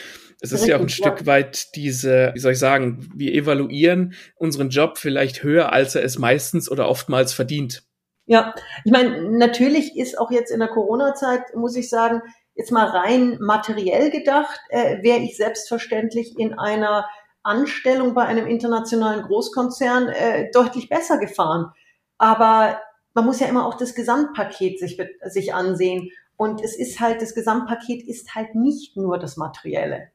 Es 0.42 0.52
ist 0.52 0.66
ja 0.66 0.76
auch 0.76 0.80
ein. 0.80 0.88
Stück 0.88 1.24
weit 1.24 1.74
diese, 1.76 2.32
wie 2.34 2.40
soll 2.40 2.52
ich 2.52 2.58
sagen, 2.58 3.08
wir 3.14 3.32
evaluieren 3.32 4.14
unseren 4.34 4.70
Job 4.70 4.98
vielleicht 4.98 5.42
höher, 5.42 5.72
als 5.72 5.94
er 5.94 6.04
es 6.04 6.18
meistens 6.18 6.70
oder 6.70 6.88
oftmals 6.88 7.32
verdient. 7.32 7.84
Ja, 8.26 8.54
ich 8.84 8.92
meine, 8.92 9.30
natürlich 9.38 9.96
ist 9.96 10.18
auch 10.18 10.30
jetzt 10.30 10.50
in 10.50 10.60
der 10.60 10.68
Corona-Zeit, 10.68 11.54
muss 11.54 11.76
ich 11.76 11.88
sagen, 11.88 12.22
jetzt 12.54 12.70
mal 12.70 12.86
rein 12.86 13.38
materiell 13.40 14.10
gedacht, 14.10 14.60
äh, 14.68 15.02
wäre 15.02 15.20
ich 15.20 15.36
selbstverständlich 15.36 16.38
in 16.38 16.58
einer 16.58 17.06
Anstellung 17.42 18.14
bei 18.14 18.24
einem 18.24 18.46
internationalen 18.46 19.22
Großkonzern 19.22 20.08
äh, 20.08 20.50
deutlich 20.52 20.88
besser 20.88 21.18
gefahren. 21.18 21.72
Aber 22.18 22.80
man 23.14 23.26
muss 23.26 23.40
ja 23.40 23.48
immer 23.48 23.66
auch 23.66 23.74
das 23.74 23.94
Gesamtpaket 23.94 24.78
sich, 24.78 25.00
sich 25.24 25.54
ansehen. 25.54 26.10
Und 26.36 26.62
es 26.62 26.76
ist 26.76 27.00
halt, 27.00 27.20
das 27.20 27.34
Gesamtpaket 27.34 28.06
ist 28.06 28.34
halt 28.34 28.54
nicht 28.54 28.96
nur 28.96 29.18
das 29.18 29.36
Materielle. 29.36 30.11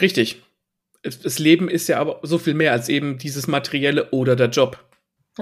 Richtig. 0.00 0.42
Das 1.02 1.38
Leben 1.38 1.68
ist 1.68 1.88
ja 1.88 2.00
aber 2.00 2.20
so 2.22 2.38
viel 2.38 2.54
mehr 2.54 2.72
als 2.72 2.88
eben 2.88 3.18
dieses 3.18 3.46
Materielle 3.46 4.10
oder 4.10 4.36
der 4.36 4.48
Job. 4.48 4.78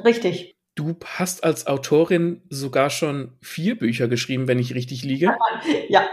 Richtig. 0.05 0.57
Du 0.75 0.95
hast 1.05 1.43
als 1.43 1.67
Autorin 1.67 2.43
sogar 2.51 2.91
schon 2.91 3.33
vier 3.41 3.79
Bücher 3.79 4.09
geschrieben, 4.09 4.47
wenn 4.47 4.59
ich 4.59 4.75
richtig 4.75 5.03
liege. 5.05 5.35
Ja, 5.89 6.07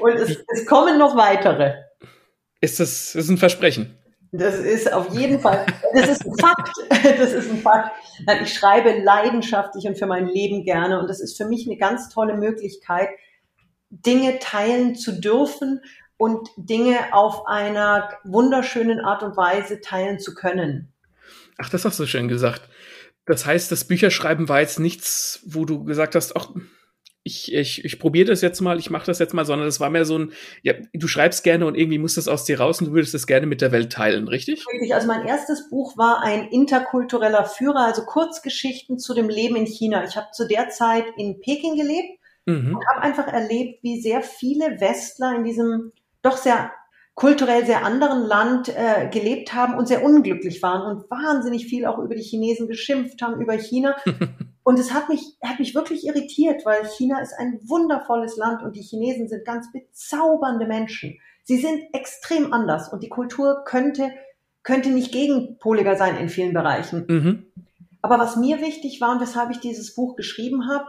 und 0.00 0.14
es, 0.14 0.42
es 0.52 0.66
kommen 0.66 0.98
noch 0.98 1.16
weitere. 1.16 1.74
Ist 2.60 2.80
das, 2.80 3.12
das 3.12 3.24
ist 3.24 3.30
ein 3.30 3.38
Versprechen? 3.38 3.96
Das 4.32 4.58
ist 4.58 4.90
auf 4.90 5.14
jeden 5.14 5.38
Fall, 5.38 5.66
das 5.94 6.08
ist 6.08 6.26
ein 6.26 6.34
Fakt. 6.38 6.72
Das 7.18 7.32
ist 7.32 7.50
ein 7.50 7.58
Fakt. 7.58 7.90
Ich 8.42 8.54
schreibe 8.54 9.02
leidenschaftlich 9.02 9.84
und 9.86 9.98
für 9.98 10.06
mein 10.06 10.26
Leben 10.26 10.64
gerne 10.64 10.98
und 10.98 11.08
das 11.08 11.20
ist 11.20 11.36
für 11.36 11.44
mich 11.44 11.66
eine 11.66 11.76
ganz 11.76 12.08
tolle 12.08 12.36
Möglichkeit, 12.36 13.10
Dinge 13.90 14.38
teilen 14.38 14.94
zu 14.94 15.20
dürfen 15.20 15.80
und 16.22 16.50
Dinge 16.56 17.12
auf 17.12 17.48
einer 17.48 18.10
wunderschönen 18.22 19.00
Art 19.00 19.24
und 19.24 19.36
Weise 19.36 19.80
teilen 19.80 20.20
zu 20.20 20.34
können. 20.36 20.92
Ach, 21.58 21.68
das 21.68 21.84
hast 21.84 21.98
du 21.98 22.06
schön 22.06 22.28
gesagt. 22.28 22.62
Das 23.26 23.44
heißt, 23.44 23.72
das 23.72 23.88
Bücherschreiben 23.88 24.48
war 24.48 24.60
jetzt 24.60 24.78
nichts, 24.78 25.40
wo 25.44 25.64
du 25.64 25.82
gesagt 25.82 26.14
hast, 26.14 26.36
ach, 26.36 26.50
ich, 27.24 27.52
ich, 27.52 27.84
ich 27.84 27.98
probiere 27.98 28.28
das 28.28 28.40
jetzt 28.40 28.60
mal, 28.60 28.78
ich 28.78 28.88
mache 28.88 29.06
das 29.06 29.18
jetzt 29.18 29.34
mal, 29.34 29.44
sondern 29.44 29.66
das 29.66 29.80
war 29.80 29.90
mehr 29.90 30.04
so 30.04 30.16
ein, 30.16 30.32
ja, 30.62 30.74
du 30.92 31.08
schreibst 31.08 31.42
gerne 31.42 31.66
und 31.66 31.74
irgendwie 31.74 31.98
muss 31.98 32.14
das 32.14 32.28
aus 32.28 32.44
dir 32.44 32.60
raus 32.60 32.80
und 32.80 32.90
du 32.90 32.92
würdest 32.92 33.14
das 33.14 33.26
gerne 33.26 33.46
mit 33.46 33.60
der 33.60 33.72
Welt 33.72 33.90
teilen, 33.90 34.28
richtig? 34.28 34.64
Richtig, 34.72 34.94
also 34.94 35.08
mein 35.08 35.26
erstes 35.26 35.70
Buch 35.70 35.98
war 35.98 36.22
ein 36.22 36.46
interkultureller 36.50 37.46
Führer, 37.46 37.84
also 37.84 38.04
Kurzgeschichten 38.04 39.00
zu 39.00 39.12
dem 39.12 39.28
Leben 39.28 39.56
in 39.56 39.66
China. 39.66 40.04
Ich 40.04 40.16
habe 40.16 40.28
zu 40.32 40.46
der 40.46 40.68
Zeit 40.68 41.04
in 41.16 41.40
Peking 41.40 41.74
gelebt 41.74 42.20
mhm. 42.46 42.76
und 42.76 42.86
habe 42.94 43.02
einfach 43.02 43.26
erlebt, 43.26 43.82
wie 43.82 44.00
sehr 44.00 44.22
viele 44.22 44.80
Westler 44.80 45.34
in 45.34 45.42
diesem 45.42 45.92
doch 46.22 46.36
sehr 46.36 46.70
kulturell 47.14 47.66
sehr 47.66 47.84
anderen 47.84 48.22
Land 48.22 48.68
äh, 48.68 49.08
gelebt 49.10 49.52
haben 49.52 49.74
und 49.74 49.86
sehr 49.86 50.02
unglücklich 50.02 50.62
waren 50.62 50.82
und 50.82 51.10
wahnsinnig 51.10 51.66
viel 51.66 51.84
auch 51.84 51.98
über 51.98 52.14
die 52.14 52.22
Chinesen 52.22 52.68
geschimpft 52.68 53.20
haben, 53.20 53.40
über 53.40 53.54
China. 53.54 53.96
und 54.62 54.78
es 54.78 54.94
hat 54.94 55.08
mich, 55.08 55.36
hat 55.42 55.58
mich 55.58 55.74
wirklich 55.74 56.06
irritiert, 56.06 56.64
weil 56.64 56.86
China 56.86 57.20
ist 57.20 57.34
ein 57.38 57.60
wundervolles 57.64 58.36
Land 58.36 58.62
und 58.62 58.76
die 58.76 58.82
Chinesen 58.82 59.28
sind 59.28 59.44
ganz 59.44 59.70
bezaubernde 59.72 60.66
Menschen. 60.66 61.18
Sie 61.44 61.58
sind 61.58 61.82
extrem 61.92 62.52
anders 62.52 62.90
und 62.90 63.02
die 63.02 63.08
Kultur 63.08 63.62
könnte, 63.66 64.10
könnte 64.62 64.90
nicht 64.90 65.12
gegenpoliger 65.12 65.96
sein 65.96 66.16
in 66.16 66.30
vielen 66.30 66.54
Bereichen. 66.54 67.04
Mhm. 67.08 67.52
Aber 68.00 68.18
was 68.18 68.36
mir 68.36 68.60
wichtig 68.60 69.00
war 69.00 69.12
und 69.12 69.20
weshalb 69.20 69.50
ich 69.50 69.60
dieses 69.60 69.94
Buch 69.94 70.16
geschrieben 70.16 70.68
habe, 70.68 70.86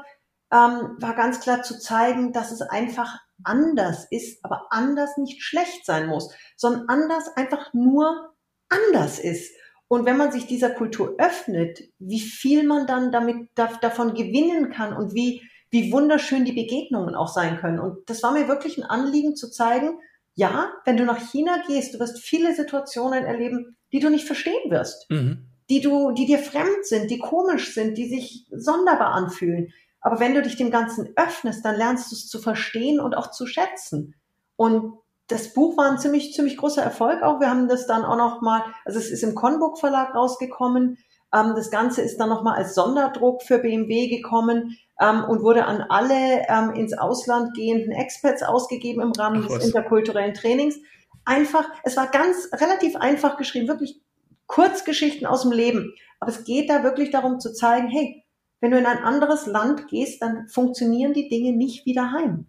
ähm, 0.51 0.95
war 0.99 1.15
ganz 1.15 1.41
klar 1.41 1.63
zu 1.63 1.79
zeigen, 1.79 2.31
dass 2.31 2.51
es 2.51 2.61
einfach 2.61 3.19
anders 3.43 4.07
ist, 4.09 4.43
aber 4.43 4.67
anders 4.69 5.17
nicht 5.17 5.41
schlecht 5.43 5.85
sein 5.85 6.07
muss, 6.07 6.33
sondern 6.55 6.87
anders 6.87 7.27
einfach 7.35 7.73
nur 7.73 8.33
anders 8.69 9.19
ist. 9.19 9.55
Und 9.87 10.05
wenn 10.05 10.17
man 10.17 10.31
sich 10.31 10.47
dieser 10.47 10.71
Kultur 10.71 11.15
öffnet, 11.19 11.79
wie 11.99 12.19
viel 12.19 12.63
man 12.63 12.87
dann 12.87 13.11
damit 13.11 13.49
davon 13.55 14.15
gewinnen 14.15 14.71
kann 14.71 14.95
und 14.95 15.13
wie, 15.13 15.41
wie 15.69 15.91
wunderschön 15.91 16.45
die 16.45 16.53
Begegnungen 16.53 17.15
auch 17.15 17.27
sein 17.27 17.57
können. 17.57 17.79
Und 17.79 18.09
das 18.09 18.23
war 18.23 18.31
mir 18.31 18.47
wirklich 18.47 18.77
ein 18.77 18.83
Anliegen 18.83 19.35
zu 19.35 19.51
zeigen, 19.51 19.99
ja, 20.35 20.71
wenn 20.85 20.97
du 20.97 21.05
nach 21.05 21.19
China 21.19 21.61
gehst, 21.67 21.93
du 21.93 21.99
wirst 21.99 22.19
viele 22.19 22.55
Situationen 22.55 23.23
erleben, 23.23 23.77
die 23.91 23.99
du 23.99 24.09
nicht 24.09 24.25
verstehen 24.25 24.71
wirst, 24.71 25.09
mhm. 25.11 25.45
die 25.69 25.81
du, 25.81 26.11
die 26.11 26.25
dir 26.25 26.39
fremd 26.39 26.85
sind, 26.85 27.11
die 27.11 27.19
komisch 27.19 27.73
sind, 27.73 27.97
die 27.97 28.09
sich 28.09 28.47
sonderbar 28.51 29.13
anfühlen. 29.13 29.71
Aber 30.03 30.19
wenn 30.19 30.35
du 30.35 30.41
dich 30.41 30.57
dem 30.57 30.69
Ganzen 30.69 31.13
öffnest, 31.15 31.63
dann 31.65 31.77
lernst 31.77 32.11
du 32.11 32.15
es 32.15 32.27
zu 32.27 32.39
verstehen 32.39 32.99
und 32.99 33.15
auch 33.15 33.31
zu 33.31 33.47
schätzen. 33.47 34.15
Und 34.57 34.97
das 35.27 35.53
Buch 35.53 35.77
war 35.77 35.89
ein 35.89 35.97
ziemlich, 35.97 36.33
ziemlich 36.33 36.57
großer 36.57 36.83
Erfolg 36.83 37.23
auch. 37.23 37.39
Wir 37.39 37.49
haben 37.49 37.69
das 37.69 37.87
dann 37.87 38.03
auch 38.03 38.17
noch 38.17 38.41
mal, 38.41 38.63
also 38.85 38.99
es 38.99 39.09
ist 39.09 39.23
im 39.23 39.33
Conbook 39.33 39.79
Verlag 39.79 40.13
rausgekommen. 40.13 40.97
Ähm, 41.33 41.53
das 41.55 41.71
Ganze 41.71 42.01
ist 42.01 42.17
dann 42.17 42.29
noch 42.29 42.43
mal 42.43 42.55
als 42.55 42.75
Sonderdruck 42.75 43.43
für 43.43 43.59
BMW 43.59 44.09
gekommen 44.09 44.77
ähm, 44.99 45.23
und 45.23 45.41
wurde 45.41 45.65
an 45.65 45.81
alle 45.81 46.45
ähm, 46.49 46.71
ins 46.75 46.97
Ausland 46.97 47.55
gehenden 47.55 47.93
Experts 47.93 48.43
ausgegeben 48.43 49.01
im 49.01 49.13
Rahmen 49.13 49.45
Ach, 49.45 49.55
des 49.55 49.67
interkulturellen 49.67 50.33
Trainings. 50.33 50.75
Einfach, 51.23 51.65
es 51.83 51.95
war 51.95 52.07
ganz 52.07 52.49
relativ 52.53 52.97
einfach 52.97 53.37
geschrieben, 53.37 53.69
wirklich 53.69 54.01
Kurzgeschichten 54.47 55.25
aus 55.25 55.43
dem 55.43 55.53
Leben. 55.53 55.93
Aber 56.19 56.31
es 56.31 56.43
geht 56.43 56.69
da 56.69 56.83
wirklich 56.83 57.11
darum 57.11 57.39
zu 57.39 57.53
zeigen, 57.53 57.87
hey, 57.87 58.22
wenn 58.63 58.71
du 58.71 58.77
in 58.77 58.85
ein 58.85 59.03
anderes 59.03 59.45
Land 59.45 59.89
gehst, 59.89 60.21
dann 60.21 60.47
funktionieren 60.47 61.11
die 61.11 61.27
Dinge 61.27 61.51
nicht 61.51 61.85
wie 61.85 61.93
daheim. 61.93 62.45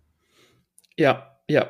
Ja, 0.96 1.37
ja. 1.50 1.68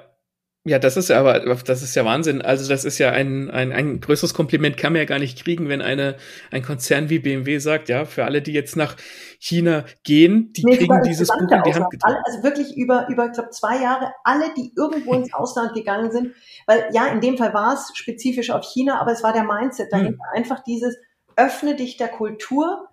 Ja, 0.66 0.78
das 0.78 0.98
ist 0.98 1.09
ja 1.09 1.20
aber, 1.20 1.40
das 1.40 1.83
ist 1.83 1.94
ja 1.94 2.04
Wahnsinn. 2.04 2.42
Also 2.42 2.68
das 2.68 2.85
ist 2.85 2.98
ja 2.98 3.11
ein, 3.11 3.50
ein, 3.50 3.72
ein 3.72 4.00
größeres 4.00 4.35
Kompliment 4.35 4.76
kann 4.76 4.92
man 4.92 5.00
ja 5.00 5.07
gar 5.07 5.18
nicht 5.18 5.42
kriegen, 5.42 5.70
wenn 5.70 5.80
eine, 5.80 6.16
ein 6.50 6.62
Konzern 6.62 7.09
wie 7.09 7.20
BMW 7.20 7.57
sagt, 7.59 7.88
ja, 7.88 8.04
für 8.04 8.24
alle, 8.24 8.42
die 8.42 8.52
jetzt 8.52 8.76
nach 8.76 8.96
China 9.38 9.87
gehen, 10.02 10.52
die 10.52 10.64
nee, 10.64 10.76
kriegen 10.76 11.02
dieses 11.07 11.28
Buch 11.28 11.50
in 11.50 11.62
die 11.64 11.74
Hand 11.74 11.90
getan. 11.90 12.16
Also 12.24 12.42
wirklich 12.42 12.76
über, 12.76 13.09
über, 13.09 13.26
ich 13.26 13.33
glaube, 13.33 13.50
zwei 13.50 13.80
Jahre, 13.80 14.12
alle, 14.24 14.52
die 14.59 14.72
irgendwo 14.76 15.14
ins 15.14 15.33
Ausland 15.33 15.72
gegangen 15.72 16.12
sind, 16.12 16.35
weil 16.66 16.87
ja, 16.92 17.07
in 17.07 17.22
dem 17.22 17.38
Fall 17.38 17.54
war 17.54 17.72
es 17.72 17.92
spezifisch 17.94 18.50
auf 18.50 18.62
China, 18.62 19.00
aber 19.00 19.12
es 19.12 19.22
war 19.22 19.33
der 19.33 19.44
Mindset 19.44 19.90
dahinter. 19.90 20.12
Hm. 20.12 20.42
Einfach 20.42 20.62
dieses, 20.64 20.96
öffne 21.37 21.76
dich 21.76 21.96
der 21.96 22.09
Kultur, 22.09 22.88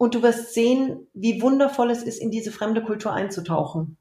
und 0.00 0.14
du 0.14 0.22
wirst 0.22 0.54
sehen, 0.54 1.08
wie 1.12 1.42
wundervoll 1.42 1.90
es 1.90 2.02
ist, 2.02 2.22
in 2.22 2.30
diese 2.30 2.52
fremde 2.52 2.82
Kultur 2.82 3.12
einzutauchen. 3.12 3.98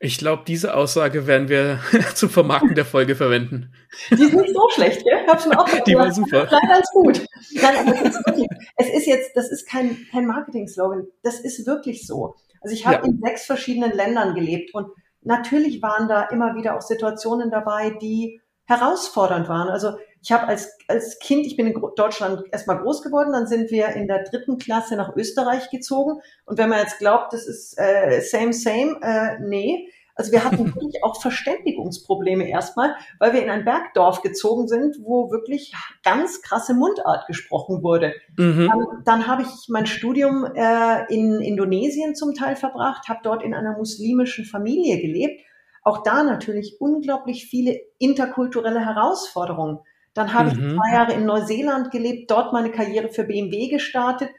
Ich 0.00 0.16
glaube, 0.16 0.44
diese 0.46 0.74
Aussage 0.74 1.26
werden 1.26 1.50
wir 1.50 1.80
zum 2.14 2.30
Vermarkten 2.30 2.74
der 2.74 2.86
Folge 2.86 3.14
verwenden. 3.14 3.74
Die 4.10 4.22
ist 4.22 4.32
nicht 4.32 4.54
so 4.54 4.66
schlecht, 4.70 5.04
gell? 5.04 5.26
Hab's 5.26 5.46
mir 5.46 5.60
auch 5.60 5.68
Die 5.86 5.94
war 5.94 6.10
super. 6.10 6.48
Nein, 6.50 6.70
ganz 6.70 6.90
gut. 6.92 7.26
Nein, 7.52 7.76
aber 7.76 7.96
es 7.96 8.16
ist, 8.16 8.26
wirklich, 8.26 8.46
es 8.76 8.88
ist 8.88 9.06
jetzt, 9.06 9.36
das 9.36 9.50
ist 9.50 9.68
kein, 9.68 9.94
kein 10.10 10.26
Marketing-Slogan. 10.26 11.06
Das 11.22 11.40
ist 11.40 11.66
wirklich 11.66 12.06
so. 12.06 12.36
Also 12.62 12.74
ich 12.74 12.86
habe 12.86 13.06
ja. 13.06 13.12
in 13.12 13.20
sechs 13.20 13.44
verschiedenen 13.44 13.92
Ländern 13.92 14.34
gelebt 14.34 14.72
und 14.72 14.86
natürlich 15.20 15.82
waren 15.82 16.08
da 16.08 16.22
immer 16.22 16.54
wieder 16.54 16.74
auch 16.74 16.82
Situationen 16.82 17.50
dabei, 17.50 17.90
die 17.90 18.40
herausfordernd 18.64 19.50
waren. 19.50 19.68
Also 19.68 19.98
ich 20.28 20.32
habe 20.32 20.46
als, 20.46 20.76
als 20.88 21.18
Kind, 21.20 21.46
ich 21.46 21.56
bin 21.56 21.66
in 21.68 21.80
Deutschland 21.96 22.42
erstmal 22.52 22.82
groß 22.82 23.00
geworden, 23.00 23.32
dann 23.32 23.46
sind 23.46 23.70
wir 23.70 23.88
in 23.94 24.06
der 24.08 24.24
dritten 24.24 24.58
Klasse 24.58 24.94
nach 24.94 25.16
Österreich 25.16 25.70
gezogen. 25.70 26.20
Und 26.44 26.58
wenn 26.58 26.68
man 26.68 26.80
jetzt 26.80 26.98
glaubt, 26.98 27.32
das 27.32 27.46
ist 27.46 27.78
äh, 27.78 28.20
same, 28.20 28.52
same, 28.52 28.98
äh, 29.00 29.38
nee. 29.40 29.88
Also 30.14 30.30
wir 30.30 30.44
hatten 30.44 30.66
wirklich 30.74 31.02
auch 31.02 31.18
Verständigungsprobleme 31.22 32.46
erstmal, 32.46 32.94
weil 33.18 33.32
wir 33.32 33.42
in 33.42 33.48
ein 33.48 33.64
Bergdorf 33.64 34.20
gezogen 34.20 34.68
sind, 34.68 34.96
wo 35.00 35.30
wirklich 35.30 35.72
ganz 36.04 36.42
krasse 36.42 36.74
Mundart 36.74 37.26
gesprochen 37.26 37.82
wurde. 37.82 38.12
Mhm. 38.36 38.68
Dann, 38.70 38.86
dann 39.06 39.26
habe 39.28 39.44
ich 39.44 39.68
mein 39.68 39.86
Studium 39.86 40.44
äh, 40.44 41.06
in 41.08 41.40
Indonesien 41.40 42.14
zum 42.14 42.34
Teil 42.34 42.54
verbracht, 42.54 43.08
habe 43.08 43.20
dort 43.22 43.42
in 43.42 43.54
einer 43.54 43.78
muslimischen 43.78 44.44
Familie 44.44 45.00
gelebt. 45.00 45.40
Auch 45.84 46.02
da 46.02 46.22
natürlich 46.22 46.76
unglaublich 46.80 47.46
viele 47.46 47.80
interkulturelle 47.98 48.84
Herausforderungen. 48.84 49.78
Dann 50.14 50.32
habe 50.34 50.54
mhm. 50.54 50.70
ich 50.70 50.76
zwei 50.76 50.92
Jahre 50.92 51.12
in 51.12 51.24
Neuseeland 51.26 51.90
gelebt, 51.90 52.30
dort 52.30 52.52
meine 52.52 52.70
Karriere 52.70 53.08
für 53.08 53.24
BMW 53.24 53.68
gestartet. 53.68 54.30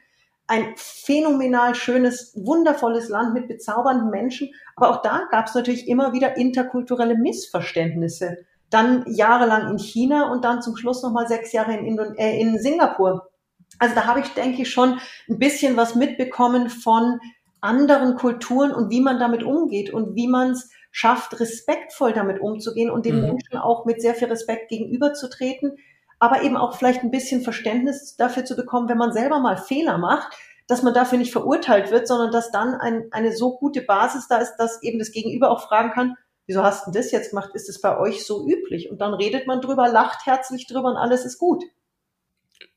Ein 0.46 0.74
phänomenal 0.76 1.74
schönes, 1.74 2.32
wundervolles 2.34 3.08
Land 3.08 3.34
mit 3.34 3.46
bezaubernden 3.46 4.10
Menschen. 4.10 4.50
Aber 4.76 4.90
auch 4.90 5.02
da 5.02 5.28
gab 5.30 5.46
es 5.46 5.54
natürlich 5.54 5.86
immer 5.86 6.12
wieder 6.12 6.36
interkulturelle 6.36 7.16
Missverständnisse. 7.16 8.38
Dann 8.68 9.04
jahrelang 9.06 9.70
in 9.70 9.78
China 9.78 10.32
und 10.32 10.44
dann 10.44 10.62
zum 10.62 10.76
Schluss 10.76 11.02
nochmal 11.02 11.28
sechs 11.28 11.52
Jahre 11.52 11.74
in, 11.74 11.86
Indon 11.86 12.14
äh, 12.16 12.40
in 12.40 12.58
Singapur. 12.58 13.30
Also 13.78 13.94
da 13.94 14.06
habe 14.06 14.20
ich, 14.20 14.28
denke 14.34 14.62
ich, 14.62 14.70
schon 14.70 14.98
ein 15.28 15.38
bisschen 15.38 15.76
was 15.76 15.94
mitbekommen 15.94 16.68
von 16.68 17.20
anderen 17.60 18.16
Kulturen 18.16 18.72
und 18.72 18.90
wie 18.90 19.00
man 19.00 19.18
damit 19.18 19.42
umgeht 19.42 19.92
und 19.92 20.14
wie 20.14 20.28
man 20.28 20.52
es 20.52 20.70
schafft, 20.90 21.38
respektvoll 21.38 22.12
damit 22.12 22.40
umzugehen 22.40 22.90
und 22.90 23.06
den 23.06 23.16
mhm. 23.16 23.22
Menschen 23.22 23.56
auch 23.56 23.84
mit 23.84 24.00
sehr 24.00 24.14
viel 24.14 24.28
Respekt 24.28 24.68
gegenüberzutreten, 24.68 25.76
aber 26.18 26.42
eben 26.42 26.56
auch 26.56 26.76
vielleicht 26.76 27.02
ein 27.02 27.10
bisschen 27.10 27.42
Verständnis 27.42 28.16
dafür 28.16 28.44
zu 28.44 28.56
bekommen, 28.56 28.88
wenn 28.88 28.98
man 28.98 29.12
selber 29.12 29.38
mal 29.40 29.56
Fehler 29.56 29.98
macht, 29.98 30.36
dass 30.66 30.82
man 30.82 30.94
dafür 30.94 31.18
nicht 31.18 31.32
verurteilt 31.32 31.90
wird, 31.90 32.06
sondern 32.06 32.30
dass 32.30 32.50
dann 32.50 32.74
ein, 32.74 33.06
eine 33.10 33.34
so 33.34 33.56
gute 33.56 33.82
Basis 33.82 34.28
da 34.28 34.38
ist, 34.38 34.56
dass 34.56 34.82
eben 34.82 34.98
das 34.98 35.10
Gegenüber 35.10 35.50
auch 35.50 35.62
fragen 35.66 35.90
kann, 35.90 36.16
wieso 36.46 36.62
hast 36.62 36.86
du 36.86 36.90
das 36.90 37.10
jetzt 37.10 37.30
gemacht? 37.30 37.50
Ist 37.54 37.68
es 37.68 37.80
bei 37.80 37.98
euch 37.98 38.24
so 38.24 38.46
üblich? 38.46 38.90
Und 38.90 39.00
dann 39.00 39.14
redet 39.14 39.46
man 39.46 39.60
drüber, 39.60 39.88
lacht 39.88 40.26
herzlich 40.26 40.66
drüber 40.66 40.90
und 40.90 40.96
alles 40.96 41.24
ist 41.24 41.38
gut. 41.38 41.64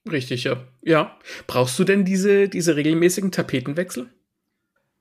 Richtig, 0.10 0.43
ja. 0.43 0.58
Ja. 0.82 1.17
Brauchst 1.47 1.78
du 1.80 1.84
denn 1.84 2.06
diese, 2.06 2.49
diese 2.49 2.76
regelmäßigen 2.76 3.32
Tapetenwechsel? 3.32 4.10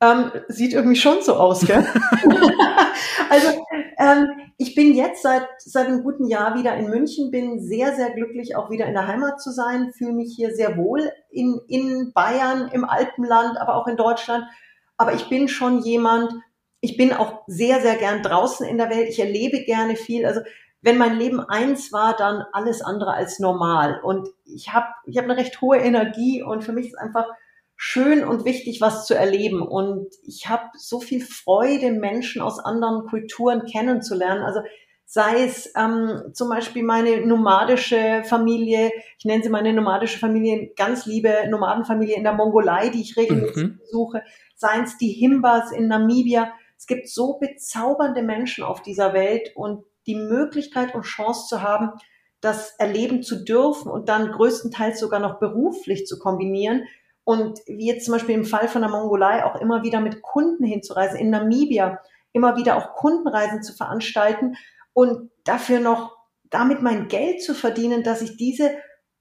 Ähm, 0.03 0.33
sieht 0.49 0.73
irgendwie 0.73 0.97
schon 0.97 1.23
so 1.23 1.37
aus, 1.37 1.65
gell? 1.65 1.87
also 3.31 3.65
ähm, 3.99 4.27
ich 4.59 4.75
bin 4.75 4.95
jetzt 4.95 5.23
seit, 5.23 5.47
seit 5.59 5.87
einem 5.87 6.03
guten 6.03 6.27
Jahr 6.27 6.57
wieder 6.57 6.75
in 6.75 6.91
München, 6.91 7.31
bin 7.31 7.61
sehr, 7.61 7.95
sehr 7.95 8.11
glücklich, 8.11 8.57
auch 8.57 8.69
wieder 8.69 8.87
in 8.87 8.95
der 8.95 9.07
Heimat 9.07 9.41
zu 9.41 9.53
sein, 9.53 9.93
fühle 9.93 10.13
mich 10.13 10.35
hier 10.35 10.57
sehr 10.57 10.77
wohl 10.77 11.13
in, 11.31 11.61
in 11.69 12.13
Bayern, 12.13 12.69
im 12.73 12.85
Alpenland, 12.85 13.57
aber 13.61 13.77
auch 13.77 13.87
in 13.87 13.97
Deutschland. 13.97 14.45
Aber 14.97 15.15
ich 15.15 15.29
bin 15.29 15.47
schon 15.47 15.83
jemand, 15.83 16.33
ich 16.81 16.97
bin 16.97 17.13
auch 17.13 17.43
sehr, 17.47 17.81
sehr 17.81 17.95
gern 17.95 18.25
draußen 18.25 18.67
in 18.67 18.79
der 18.79 18.91
Welt, 18.91 19.09
ich 19.09 19.21
erlebe 19.21 19.63
gerne 19.63 19.95
viel. 19.95 20.27
Also 20.27 20.41
wenn 20.81 20.99
mein 20.99 21.17
Leben 21.17 21.39
eins 21.39 21.93
war, 21.93 22.17
dann 22.17 22.45
alles 22.53 22.83
andere 22.83 23.13
als 23.13 23.39
normal. 23.39 24.01
Und 24.03 24.29
ich 24.45 24.73
habe 24.73 24.89
ich 25.07 25.17
hab 25.17 25.25
eine 25.25 25.37
recht 25.37 25.61
hohe 25.61 25.79
Energie 25.79 26.43
und 26.43 26.65
für 26.65 26.73
mich 26.73 26.89
ist 26.89 26.99
einfach 26.99 27.27
schön 27.77 28.25
und 28.25 28.45
wichtig, 28.45 28.81
was 28.81 29.07
zu 29.07 29.15
erleben. 29.15 29.63
Und 29.63 30.07
ich 30.25 30.49
habe 30.49 30.65
so 30.77 31.01
viel 31.01 31.21
Freude, 31.21 31.93
Menschen 31.93 32.41
aus 32.43 32.59
anderen 32.59 33.07
Kulturen 33.07 33.65
kennenzulernen. 33.65 34.43
Also 34.43 34.61
sei 35.13 35.45
es 35.45 35.71
ähm, 35.77 36.33
zum 36.33 36.49
Beispiel 36.49 36.83
meine 36.83 37.27
nomadische 37.27 38.23
Familie, 38.25 38.91
ich 39.19 39.25
nenne 39.27 39.43
sie 39.43 39.51
meine 39.51 39.73
nomadische 39.73 40.19
Familie, 40.19 40.73
ganz 40.75 41.05
liebe 41.05 41.35
Nomadenfamilie 41.51 42.17
in 42.17 42.25
der 42.25 42.33
Mongolei, 42.33 42.89
die 42.89 43.03
ich 43.03 43.17
regelmäßig 43.17 43.63
mhm. 43.63 43.79
besuche, 43.79 44.23
seien 44.57 44.85
es 44.85 44.97
die 44.97 45.13
Himbas 45.13 45.71
in 45.71 45.89
Namibia. 45.89 46.53
Es 46.79 46.87
gibt 46.87 47.09
so 47.09 47.39
bezaubernde 47.39 48.23
Menschen 48.23 48.65
auf 48.65 48.81
dieser 48.81 49.13
Welt 49.13 49.51
und 49.55 49.85
die 50.07 50.15
Möglichkeit 50.15 50.95
und 50.95 51.03
Chance 51.03 51.47
zu 51.47 51.63
haben, 51.63 51.91
das 52.41 52.75
erleben 52.79 53.23
zu 53.23 53.45
dürfen 53.45 53.91
und 53.91 54.09
dann 54.09 54.33
größtenteils 54.33 54.99
sogar 54.99 55.21
noch 55.21 55.39
beruflich 55.39 56.07
zu 56.07 56.19
kombinieren, 56.19 56.85
und 57.25 57.61
wie 57.67 57.87
jetzt 57.87 58.05
zum 58.05 58.13
Beispiel 58.13 58.35
im 58.35 58.45
Fall 58.45 58.69
von 58.69 58.83
der 58.83 58.91
Mongolei 58.91 59.45
auch 59.45 59.61
immer 59.61 59.83
wieder 59.83 60.01
mit 60.01 60.23
Kunden 60.23 60.65
hinzureisen, 60.65 61.19
in 61.19 61.31
Namibia 61.31 62.01
immer 62.33 62.57
wieder 62.57 62.77
auch 62.77 62.95
Kundenreisen 62.95 63.63
zu 63.63 63.75
veranstalten 63.75 64.57
und 64.93 65.31
dafür 65.45 65.81
noch 65.81 66.17
damit 66.51 66.83
mein 66.83 67.09
Geld 67.09 67.43
zu 67.43 67.55
verdienen, 67.55 68.03
dass 68.03 68.23
ich 68.23 68.37
diese, 68.37 68.73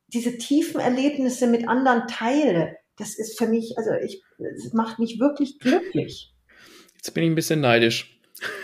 diese 0.07 0.37
tiefen 0.37 0.81
Erlebnisse 0.81 1.47
mit 1.47 1.67
anderen 1.67 2.07
teile. 2.07 2.77
Das 2.97 3.17
ist 3.17 3.37
für 3.37 3.47
mich, 3.47 3.77
also 3.77 3.91
ich, 4.03 4.21
es 4.55 4.73
macht 4.73 4.99
mich 4.99 5.19
wirklich 5.19 5.59
glücklich. 5.59 6.33
Jetzt 6.95 7.13
bin 7.13 7.23
ich 7.23 7.29
ein 7.29 7.35
bisschen 7.35 7.61
neidisch. 7.61 8.10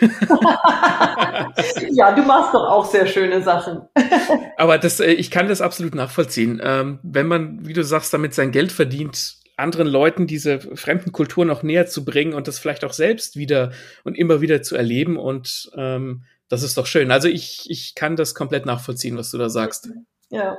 ja, 1.90 2.12
du 2.12 2.22
machst 2.22 2.54
doch 2.54 2.68
auch 2.68 2.84
sehr 2.86 3.06
schöne 3.06 3.42
Sachen. 3.42 3.82
Aber 4.56 4.78
das, 4.78 5.00
äh, 5.00 5.12
ich 5.12 5.30
kann 5.30 5.48
das 5.48 5.60
absolut 5.60 5.94
nachvollziehen. 5.94 6.60
Ähm, 6.62 6.98
wenn 7.02 7.26
man, 7.26 7.66
wie 7.66 7.72
du 7.72 7.84
sagst, 7.84 8.12
damit 8.12 8.34
sein 8.34 8.50
Geld 8.50 8.72
verdient, 8.72 9.38
anderen 9.56 9.88
Leuten 9.88 10.26
diese 10.26 10.60
fremden 10.60 11.12
Kulturen 11.12 11.50
auch 11.50 11.62
näher 11.62 11.86
zu 11.86 12.04
bringen 12.04 12.34
und 12.34 12.48
das 12.48 12.58
vielleicht 12.58 12.84
auch 12.84 12.92
selbst 12.92 13.36
wieder 13.36 13.72
und 14.04 14.16
immer 14.16 14.40
wieder 14.40 14.62
zu 14.62 14.76
erleben 14.76 15.16
und 15.16 15.70
ähm, 15.76 16.24
das 16.48 16.62
ist 16.62 16.78
doch 16.78 16.86
schön. 16.86 17.10
Also 17.10 17.28
ich, 17.28 17.66
ich 17.68 17.94
kann 17.94 18.16
das 18.16 18.34
komplett 18.34 18.66
nachvollziehen, 18.66 19.18
was 19.18 19.30
du 19.30 19.38
da 19.38 19.48
sagst. 19.48 19.90
Ja. 20.30 20.56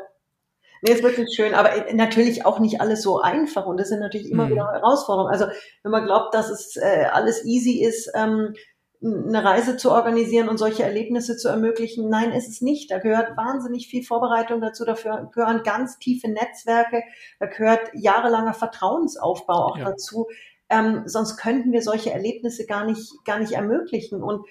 Nee, 0.82 0.94
ist 0.94 1.04
wirklich 1.04 1.28
schön, 1.36 1.54
aber 1.56 1.88
äh, 1.88 1.94
natürlich 1.94 2.46
auch 2.46 2.60
nicht 2.60 2.80
alles 2.80 3.02
so 3.02 3.20
einfach 3.20 3.66
und 3.66 3.78
das 3.78 3.90
sind 3.90 4.00
natürlich 4.00 4.30
immer 4.30 4.46
mhm. 4.46 4.52
wieder 4.52 4.72
Herausforderungen. 4.72 5.32
Also 5.32 5.46
wenn 5.84 5.92
man 5.92 6.06
glaubt, 6.06 6.34
dass 6.34 6.50
es 6.50 6.78
äh, 6.78 7.06
alles 7.12 7.44
easy 7.46 7.84
ist, 7.84 8.10
ähm, 8.16 8.54
eine 9.02 9.44
Reise 9.44 9.78
zu 9.78 9.92
organisieren 9.92 10.50
und 10.50 10.58
solche 10.58 10.84
Erlebnisse 10.84 11.38
zu 11.38 11.48
ermöglichen. 11.48 12.10
Nein, 12.10 12.32
ist 12.32 12.50
es 12.50 12.62
nicht. 12.62 12.92
Da 12.92 13.00
gehört 13.00 13.38
wahnsinnig 13.38 13.88
viel 13.88 14.04
Vorbereitung 14.04 14.60
dazu. 14.60 14.84
Dafür 14.84 15.30
gehören 15.34 15.64
ganz 15.64 16.00
tiefe 16.00 16.28
Netzwerke. 16.28 17.04
Da 17.40 17.46
gehört 17.46 17.92
jahrelanger 17.94 18.54
Vertrauensaufbau 18.54 19.68
auch 19.68 19.78
ja. 19.78 19.86
dazu. 19.86 20.28
Ähm, 20.70 21.04
sonst 21.06 21.38
könnten 21.38 21.72
wir 21.72 21.82
solche 21.82 22.12
Erlebnisse 22.12 22.66
gar 22.66 22.86
nicht, 22.86 23.14
gar 23.24 23.40
nicht 23.40 23.54
ermöglichen. 23.54 24.22
Und 24.22 24.46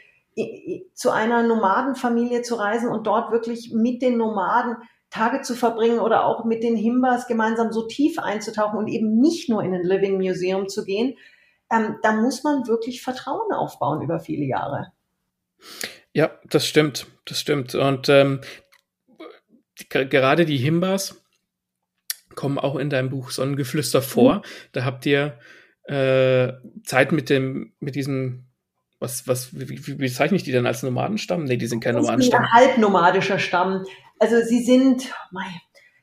zu 0.95 1.11
einer 1.11 1.43
Nomadenfamilie 1.43 2.43
zu 2.43 2.55
reisen 2.55 2.89
und 2.91 3.07
dort 3.07 3.33
wirklich 3.33 3.73
mit 3.73 4.03
den 4.03 4.17
Nomaden 4.17 4.77
Tage 5.11 5.41
zu 5.41 5.55
verbringen 5.55 6.01
oder 6.01 6.25
auch 6.27 6.45
mit 6.45 6.63
den 6.63 6.77
Himbas 6.77 7.27
gemeinsam 7.27 7.73
so 7.73 7.87
tief 7.87 8.19
einzutauchen 8.19 8.79
und 8.79 8.89
eben 8.89 9.19
nicht 9.19 9.49
nur 9.49 9.63
in 9.63 9.75
ein 9.75 9.83
Living 9.83 10.19
Museum 10.19 10.69
zu 10.69 10.85
gehen, 10.85 11.17
ähm, 11.71 11.97
da 12.03 12.13
muss 12.13 12.45
man 12.45 12.67
wirklich 12.67 13.03
Vertrauen 13.03 13.53
aufbauen 13.53 14.03
über 14.03 14.21
viele 14.21 14.45
Jahre. 14.45 14.93
Ja, 16.13 16.31
das 16.49 16.67
stimmt, 16.67 17.07
das 17.27 17.41
stimmt. 17.41 17.75
Und 17.75 18.09
ähm, 18.09 18.41
gerade 19.89 20.47
die 20.47 20.57
Himbas 20.57 21.23
kommen 22.35 22.59
auch 22.59 22.77
in 22.77 22.91
deinem 22.91 23.11
Buch 23.11 23.31
Sonnengeflüster 23.31 24.03
vor. 24.03 24.37
Mhm. 24.37 24.43
Da 24.73 24.85
habt 24.85 25.07
ihr 25.07 25.39
äh, 25.85 26.53
Zeit 26.85 27.13
mit 27.13 27.31
dem, 27.31 27.73
mit 27.81 27.95
diesem, 27.95 28.47
was, 29.01 29.27
was, 29.27 29.59
wie, 29.59 29.87
wie 29.87 29.95
bezeichne 29.95 30.37
ich 30.37 30.45
die 30.45 30.53
dann 30.53 30.67
als 30.67 30.83
Nomadenstamm? 30.83 31.45
Nee, 31.45 31.57
die 31.57 31.67
sind 31.67 31.81
kein 31.81 31.95
Nomadenstamm. 31.95 32.43
Ein 32.43 32.53
halbnomadischer 32.53 33.39
Stamm. 33.39 33.85
Also 34.19 34.41
sie 34.45 34.63
sind, 34.63 35.13
mein, 35.31 35.53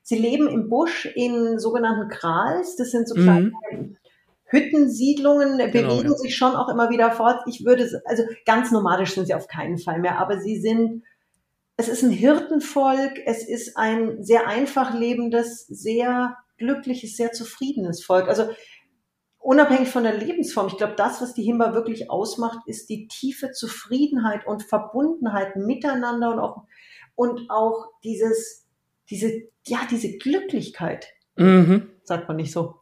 sie 0.02 0.18
leben 0.18 0.48
im 0.48 0.70
Busch 0.70 1.06
in 1.06 1.60
sogenannten 1.60 2.10
Krals. 2.10 2.76
Das 2.76 2.92
sind 2.92 3.08
so 3.08 3.16
kleine 3.16 3.52
mhm. 3.72 3.98
Hüttensiedlungen 4.46 5.58
genau, 5.58 5.96
bewegen 5.98 6.12
ja. 6.12 6.18
sich 6.18 6.36
schon 6.36 6.56
auch 6.56 6.70
immer 6.70 6.90
wieder 6.90 7.12
fort. 7.12 7.42
Ich 7.48 7.66
würde, 7.66 8.02
also 8.06 8.24
ganz 8.46 8.72
nomadisch 8.72 9.16
sind 9.16 9.26
sie 9.26 9.34
auf 9.34 9.48
keinen 9.48 9.78
Fall 9.78 10.00
mehr, 10.00 10.20
aber 10.20 10.40
sie 10.40 10.60
sind, 10.60 11.04
es 11.78 11.88
ist 11.88 12.04
ein 12.04 12.12
Hirtenvolk, 12.12 13.20
es 13.26 13.48
ist 13.48 13.76
ein 13.76 14.24
sehr 14.24 14.48
einfach 14.48 14.94
lebendes, 14.94 15.66
sehr 15.68 16.38
glückliches, 16.58 17.18
sehr 17.18 17.32
zufriedenes 17.32 18.04
Volk. 18.04 18.28
Also 18.28 18.50
unabhängig 19.40 19.90
von 19.90 20.04
der 20.04 20.16
Lebensform, 20.16 20.68
ich 20.68 20.78
glaube, 20.78 20.96
das, 20.96 21.22
was 21.22 21.34
die 21.34 21.44
Himba 21.44 21.74
wirklich 21.74 22.10
ausmacht, 22.10 22.60
ist 22.68 22.90
die 22.90 23.08
tiefe 23.08 23.52
Zufriedenheit 23.52 24.46
und 24.48 24.64
Verbundenheit 24.64 25.56
miteinander 25.56 26.32
und 26.32 26.40
auch, 26.40 26.64
und 27.16 27.50
auch 27.50 27.88
dieses, 28.04 28.66
diese, 29.10 29.32
ja, 29.66 29.80
diese 29.90 30.18
Glücklichkeit. 30.18 31.08
Mhm. 31.36 31.90
Sagt 32.04 32.28
man 32.28 32.38
nicht 32.38 32.52
so. 32.52 32.76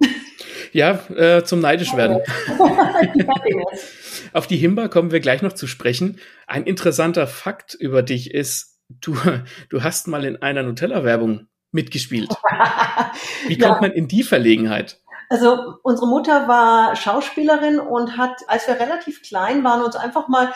Ja, 0.71 0.99
äh, 1.15 1.43
zum 1.43 1.60
neidisch 1.60 1.95
werden. 1.95 2.19
Auf 4.34 4.47
die 4.47 4.58
Himba 4.58 4.88
kommen 4.88 5.12
wir 5.12 5.19
gleich 5.19 5.41
noch 5.41 5.53
zu 5.53 5.67
sprechen. 5.67 6.19
Ein 6.47 6.63
interessanter 6.63 7.27
Fakt 7.27 7.73
über 7.73 8.01
dich 8.01 8.34
ist, 8.34 8.79
du, 8.89 9.17
du 9.69 9.84
hast 9.84 10.08
mal 10.08 10.25
in 10.25 10.41
einer 10.41 10.63
Nutella-Werbung 10.63 11.47
mitgespielt. 11.71 12.29
Wie 13.47 13.58
kommt 13.58 13.75
ja. 13.75 13.82
man 13.82 13.91
in 13.91 14.08
die 14.08 14.23
Verlegenheit? 14.23 14.99
Also 15.29 15.75
unsere 15.84 16.08
Mutter 16.08 16.47
war 16.47 16.95
Schauspielerin 16.95 17.79
und 17.79 18.17
hat, 18.17 18.41
als 18.47 18.67
wir 18.67 18.79
relativ 18.79 19.23
klein 19.23 19.63
waren, 19.63 19.82
uns 19.82 19.95
einfach 19.95 20.27
mal 20.27 20.53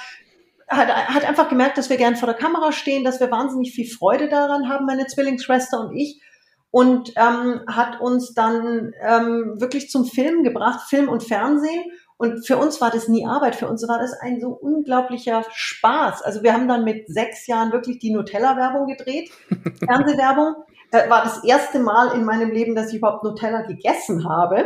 hat, 0.67 0.89
hat 0.89 1.25
einfach 1.25 1.49
gemerkt, 1.49 1.77
dass 1.77 1.89
wir 1.89 1.97
gern 1.97 2.15
vor 2.15 2.27
der 2.27 2.37
Kamera 2.37 2.71
stehen, 2.71 3.03
dass 3.03 3.19
wir 3.19 3.31
wahnsinnig 3.31 3.73
viel 3.73 3.87
Freude 3.87 4.27
daran 4.27 4.69
haben, 4.69 4.85
meine 4.85 5.07
Zwillingsschwester 5.07 5.79
und 5.79 5.95
ich. 5.95 6.21
Und 6.69 7.13
ähm, 7.15 7.61
hat 7.67 8.01
uns 8.01 8.33
dann 8.33 8.93
ähm, 9.01 9.55
wirklich 9.57 9.89
zum 9.89 10.05
Film 10.05 10.43
gebracht, 10.43 10.89
Film 10.89 11.09
und 11.09 11.23
Fernsehen. 11.23 11.83
Und 12.17 12.45
für 12.45 12.57
uns 12.57 12.81
war 12.81 12.89
das 12.89 13.07
nie 13.07 13.25
Arbeit, 13.27 13.55
für 13.55 13.67
uns 13.67 13.87
war 13.87 13.99
das 13.99 14.13
ein 14.13 14.41
so 14.41 14.49
unglaublicher 14.49 15.45
Spaß. 15.51 16.23
Also 16.23 16.41
wir 16.41 16.51
haben 16.53 16.67
dann 16.67 16.83
mit 16.83 17.07
sechs 17.07 17.45
Jahren 17.45 17.71
wirklich 17.71 17.99
die 17.99 18.11
Nutella-Werbung 18.11 18.87
gedreht, 18.87 19.29
Fernsehwerbung. 19.85 20.55
Äh, 20.91 21.09
war 21.09 21.23
das 21.23 21.43
erste 21.43 21.79
Mal 21.79 22.15
in 22.15 22.25
meinem 22.25 22.49
Leben, 22.49 22.75
dass 22.75 22.89
ich 22.89 22.97
überhaupt 22.97 23.23
Nutella 23.23 23.61
gegessen 23.61 24.27
habe. 24.27 24.57
Und 24.57 24.65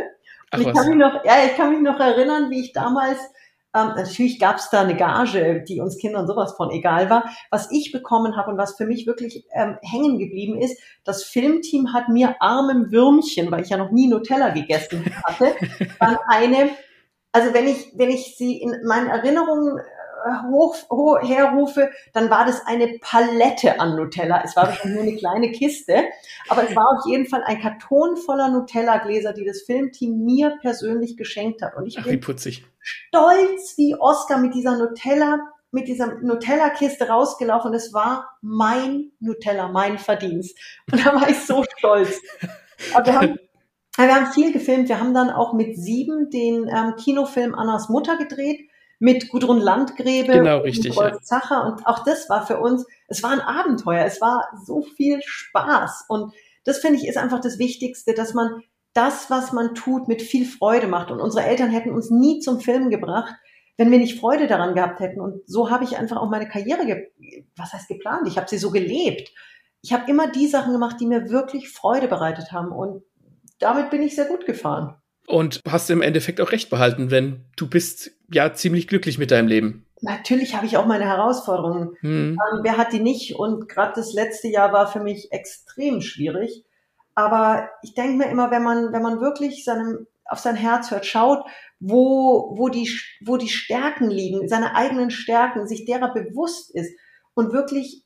Ach, 0.50 0.58
ich 0.58 0.72
kann 0.72 0.88
mich 0.88 0.96
noch, 0.96 1.24
ja, 1.24 1.44
ich 1.44 1.56
kann 1.56 1.70
mich 1.70 1.80
noch 1.80 2.00
erinnern, 2.00 2.50
wie 2.50 2.60
ich 2.60 2.72
damals 2.72 3.18
ähm, 3.74 3.92
natürlich 3.96 4.38
gab 4.38 4.56
es 4.56 4.68
da 4.70 4.82
eine 4.82 4.96
Gage, 4.96 5.64
die 5.66 5.80
uns 5.80 5.98
Kindern 5.98 6.26
sowas 6.26 6.54
von 6.56 6.70
egal 6.70 7.08
war. 7.08 7.24
Was 7.50 7.70
ich 7.70 7.90
bekommen 7.92 8.36
habe 8.36 8.50
und 8.50 8.58
was 8.58 8.76
für 8.76 8.86
mich 8.86 9.06
wirklich 9.06 9.44
ähm, 9.52 9.78
hängen 9.82 10.18
geblieben 10.18 10.60
ist, 10.60 10.78
das 11.04 11.24
Filmteam 11.24 11.92
hat 11.92 12.08
mir 12.08 12.36
armem 12.40 12.92
Würmchen, 12.92 13.50
weil 13.50 13.62
ich 13.62 13.70
ja 13.70 13.78
noch 13.78 13.90
nie 13.90 14.08
Nutella 14.08 14.50
gegessen 14.50 15.04
hatte, 15.24 15.54
dann 16.00 16.18
eine, 16.26 16.70
also 17.32 17.54
wenn 17.54 17.66
ich, 17.66 17.92
wenn 17.94 18.10
ich 18.10 18.36
sie 18.36 18.60
in 18.60 18.84
meinen 18.86 19.08
Erinnerungen 19.08 19.80
hoch, 20.50 20.76
hoch 20.90 21.18
herrufe, 21.20 21.90
dann 22.12 22.30
war 22.30 22.44
das 22.44 22.64
eine 22.66 22.98
Palette 23.00 23.80
an 23.80 23.96
Nutella. 23.96 24.42
Es 24.44 24.54
war 24.56 24.66
wahrscheinlich 24.68 24.94
nur 24.94 25.02
eine 25.02 25.16
kleine 25.16 25.50
Kiste, 25.50 26.04
aber 26.48 26.68
es 26.68 26.76
war 26.76 26.86
auf 26.96 27.06
jeden 27.06 27.26
Fall 27.26 27.42
ein 27.44 27.60
Karton 27.60 28.16
voller 28.16 28.48
Nutella-Gläser, 28.48 29.32
die 29.32 29.44
das 29.44 29.62
Filmteam 29.62 30.24
mir 30.24 30.58
persönlich 30.60 31.16
geschenkt 31.16 31.62
hat. 31.62 31.74
Und 31.74 31.86
ich 31.86 31.98
Ach, 31.98 32.04
bin 32.04 32.20
stolz 32.82 33.76
wie 33.76 33.96
Oscar 33.98 34.38
mit 34.38 34.54
dieser 34.54 34.76
Nutella, 34.76 35.38
mit 35.70 35.88
dieser 35.88 36.18
Nutella-Kiste 36.20 37.08
rausgelaufen. 37.08 37.72
Es 37.72 37.94
war 37.94 38.36
mein 38.42 39.12
Nutella, 39.20 39.68
mein 39.68 39.98
Verdienst. 39.98 40.58
Und 40.90 41.04
da 41.04 41.14
war 41.14 41.28
ich 41.28 41.38
so 41.38 41.64
stolz. 41.78 42.20
Aber 42.94 43.06
wir 43.06 43.14
haben 43.14 43.38
wir 43.96 44.14
haben 44.14 44.32
viel 44.32 44.52
gefilmt. 44.52 44.88
Wir 44.88 45.00
haben 45.00 45.14
dann 45.14 45.30
auch 45.30 45.52
mit 45.52 45.76
sieben 45.76 46.30
den 46.30 46.68
ähm, 46.68 46.96
Kinofilm 46.96 47.54
Annas 47.54 47.88
Mutter 47.88 48.16
gedreht 48.16 48.68
mit 49.02 49.30
Gudrun 49.30 49.58
Landgräbe 49.60 50.32
genau, 50.32 50.58
richtig, 50.58 50.96
und 50.96 50.98
Rolf 50.98 51.22
Zacher. 51.22 51.66
Und 51.66 51.88
auch 51.88 52.04
das 52.04 52.28
war 52.30 52.46
für 52.46 52.60
uns, 52.60 52.86
es 53.08 53.20
war 53.24 53.30
ein 53.30 53.40
Abenteuer, 53.40 54.04
es 54.04 54.20
war 54.20 54.48
so 54.64 54.82
viel 54.82 55.20
Spaß. 55.24 56.04
Und 56.08 56.32
das 56.64 56.78
finde 56.78 57.00
ich 57.00 57.08
ist 57.08 57.16
einfach 57.16 57.40
das 57.40 57.58
Wichtigste, 57.58 58.14
dass 58.14 58.32
man 58.32 58.62
das, 58.94 59.30
was 59.30 59.52
man 59.52 59.74
tut, 59.74 60.08
mit 60.08 60.22
viel 60.22 60.46
Freude 60.46 60.86
macht. 60.86 61.10
Und 61.10 61.20
unsere 61.20 61.46
Eltern 61.46 61.70
hätten 61.70 61.90
uns 61.90 62.10
nie 62.10 62.40
zum 62.40 62.60
Film 62.60 62.90
gebracht, 62.90 63.34
wenn 63.76 63.90
wir 63.90 63.98
nicht 63.98 64.20
Freude 64.20 64.46
daran 64.46 64.74
gehabt 64.74 65.00
hätten. 65.00 65.20
Und 65.20 65.40
so 65.46 65.70
habe 65.70 65.84
ich 65.84 65.96
einfach 65.96 66.16
auch 66.16 66.30
meine 66.30 66.48
Karriere, 66.48 67.08
was 67.56 67.72
heißt 67.72 67.88
geplant? 67.88 68.28
Ich 68.28 68.36
habe 68.36 68.48
sie 68.48 68.58
so 68.58 68.70
gelebt. 68.70 69.32
Ich 69.80 69.92
habe 69.92 70.10
immer 70.10 70.30
die 70.30 70.46
Sachen 70.46 70.72
gemacht, 70.72 70.96
die 71.00 71.06
mir 71.06 71.30
wirklich 71.30 71.70
Freude 71.70 72.06
bereitet 72.06 72.52
haben. 72.52 72.70
Und 72.70 73.02
damit 73.58 73.90
bin 73.90 74.02
ich 74.02 74.14
sehr 74.14 74.26
gut 74.26 74.46
gefahren. 74.46 74.96
Und 75.26 75.60
hast 75.66 75.88
im 75.90 76.02
Endeffekt 76.02 76.40
auch 76.40 76.52
recht 76.52 76.68
behalten, 76.68 77.10
wenn 77.10 77.46
du 77.56 77.68
bist 77.68 78.10
ja 78.30 78.52
ziemlich 78.52 78.88
glücklich 78.88 79.18
mit 79.18 79.30
deinem 79.30 79.48
Leben. 79.48 79.86
Natürlich 80.00 80.56
habe 80.56 80.66
ich 80.66 80.76
auch 80.76 80.86
meine 80.86 81.04
Herausforderungen. 81.04 81.96
Hm. 82.00 82.32
Ähm, 82.32 82.60
wer 82.62 82.76
hat 82.76 82.92
die 82.92 83.00
nicht? 83.00 83.36
Und 83.36 83.68
gerade 83.68 83.92
das 83.94 84.12
letzte 84.12 84.48
Jahr 84.48 84.72
war 84.72 84.90
für 84.90 85.00
mich 85.00 85.30
extrem 85.30 86.00
schwierig. 86.00 86.64
Aber 87.14 87.68
ich 87.82 87.94
denke 87.94 88.16
mir 88.16 88.30
immer, 88.30 88.50
wenn 88.50 88.62
man, 88.62 88.92
wenn 88.92 89.02
man 89.02 89.20
wirklich 89.20 89.64
seinem, 89.64 90.06
auf 90.24 90.38
sein 90.38 90.56
Herz 90.56 90.90
hört, 90.90 91.06
schaut, 91.06 91.44
wo, 91.78 92.54
wo, 92.56 92.68
die, 92.68 92.88
wo 93.24 93.36
die 93.36 93.48
Stärken 93.48 94.08
liegen, 94.08 94.48
seine 94.48 94.74
eigenen 94.74 95.10
Stärken, 95.10 95.66
sich 95.66 95.84
derer 95.84 96.12
bewusst 96.12 96.74
ist 96.74 96.92
und 97.34 97.52
wirklich 97.52 98.04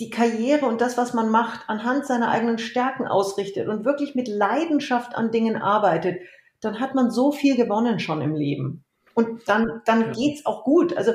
die 0.00 0.10
Karriere 0.10 0.66
und 0.66 0.80
das, 0.80 0.98
was 0.98 1.14
man 1.14 1.30
macht, 1.30 1.68
anhand 1.68 2.06
seiner 2.06 2.30
eigenen 2.30 2.58
Stärken 2.58 3.06
ausrichtet 3.06 3.68
und 3.68 3.84
wirklich 3.84 4.14
mit 4.14 4.26
Leidenschaft 4.26 5.14
an 5.14 5.30
Dingen 5.30 5.56
arbeitet, 5.56 6.20
dann 6.60 6.80
hat 6.80 6.94
man 6.94 7.10
so 7.10 7.30
viel 7.30 7.56
gewonnen 7.56 8.00
schon 8.00 8.20
im 8.20 8.34
Leben. 8.34 8.84
Und 9.14 9.48
dann, 9.48 9.82
dann 9.84 10.00
ja. 10.00 10.12
geht's 10.12 10.44
auch 10.46 10.64
gut. 10.64 10.96
Also 10.96 11.12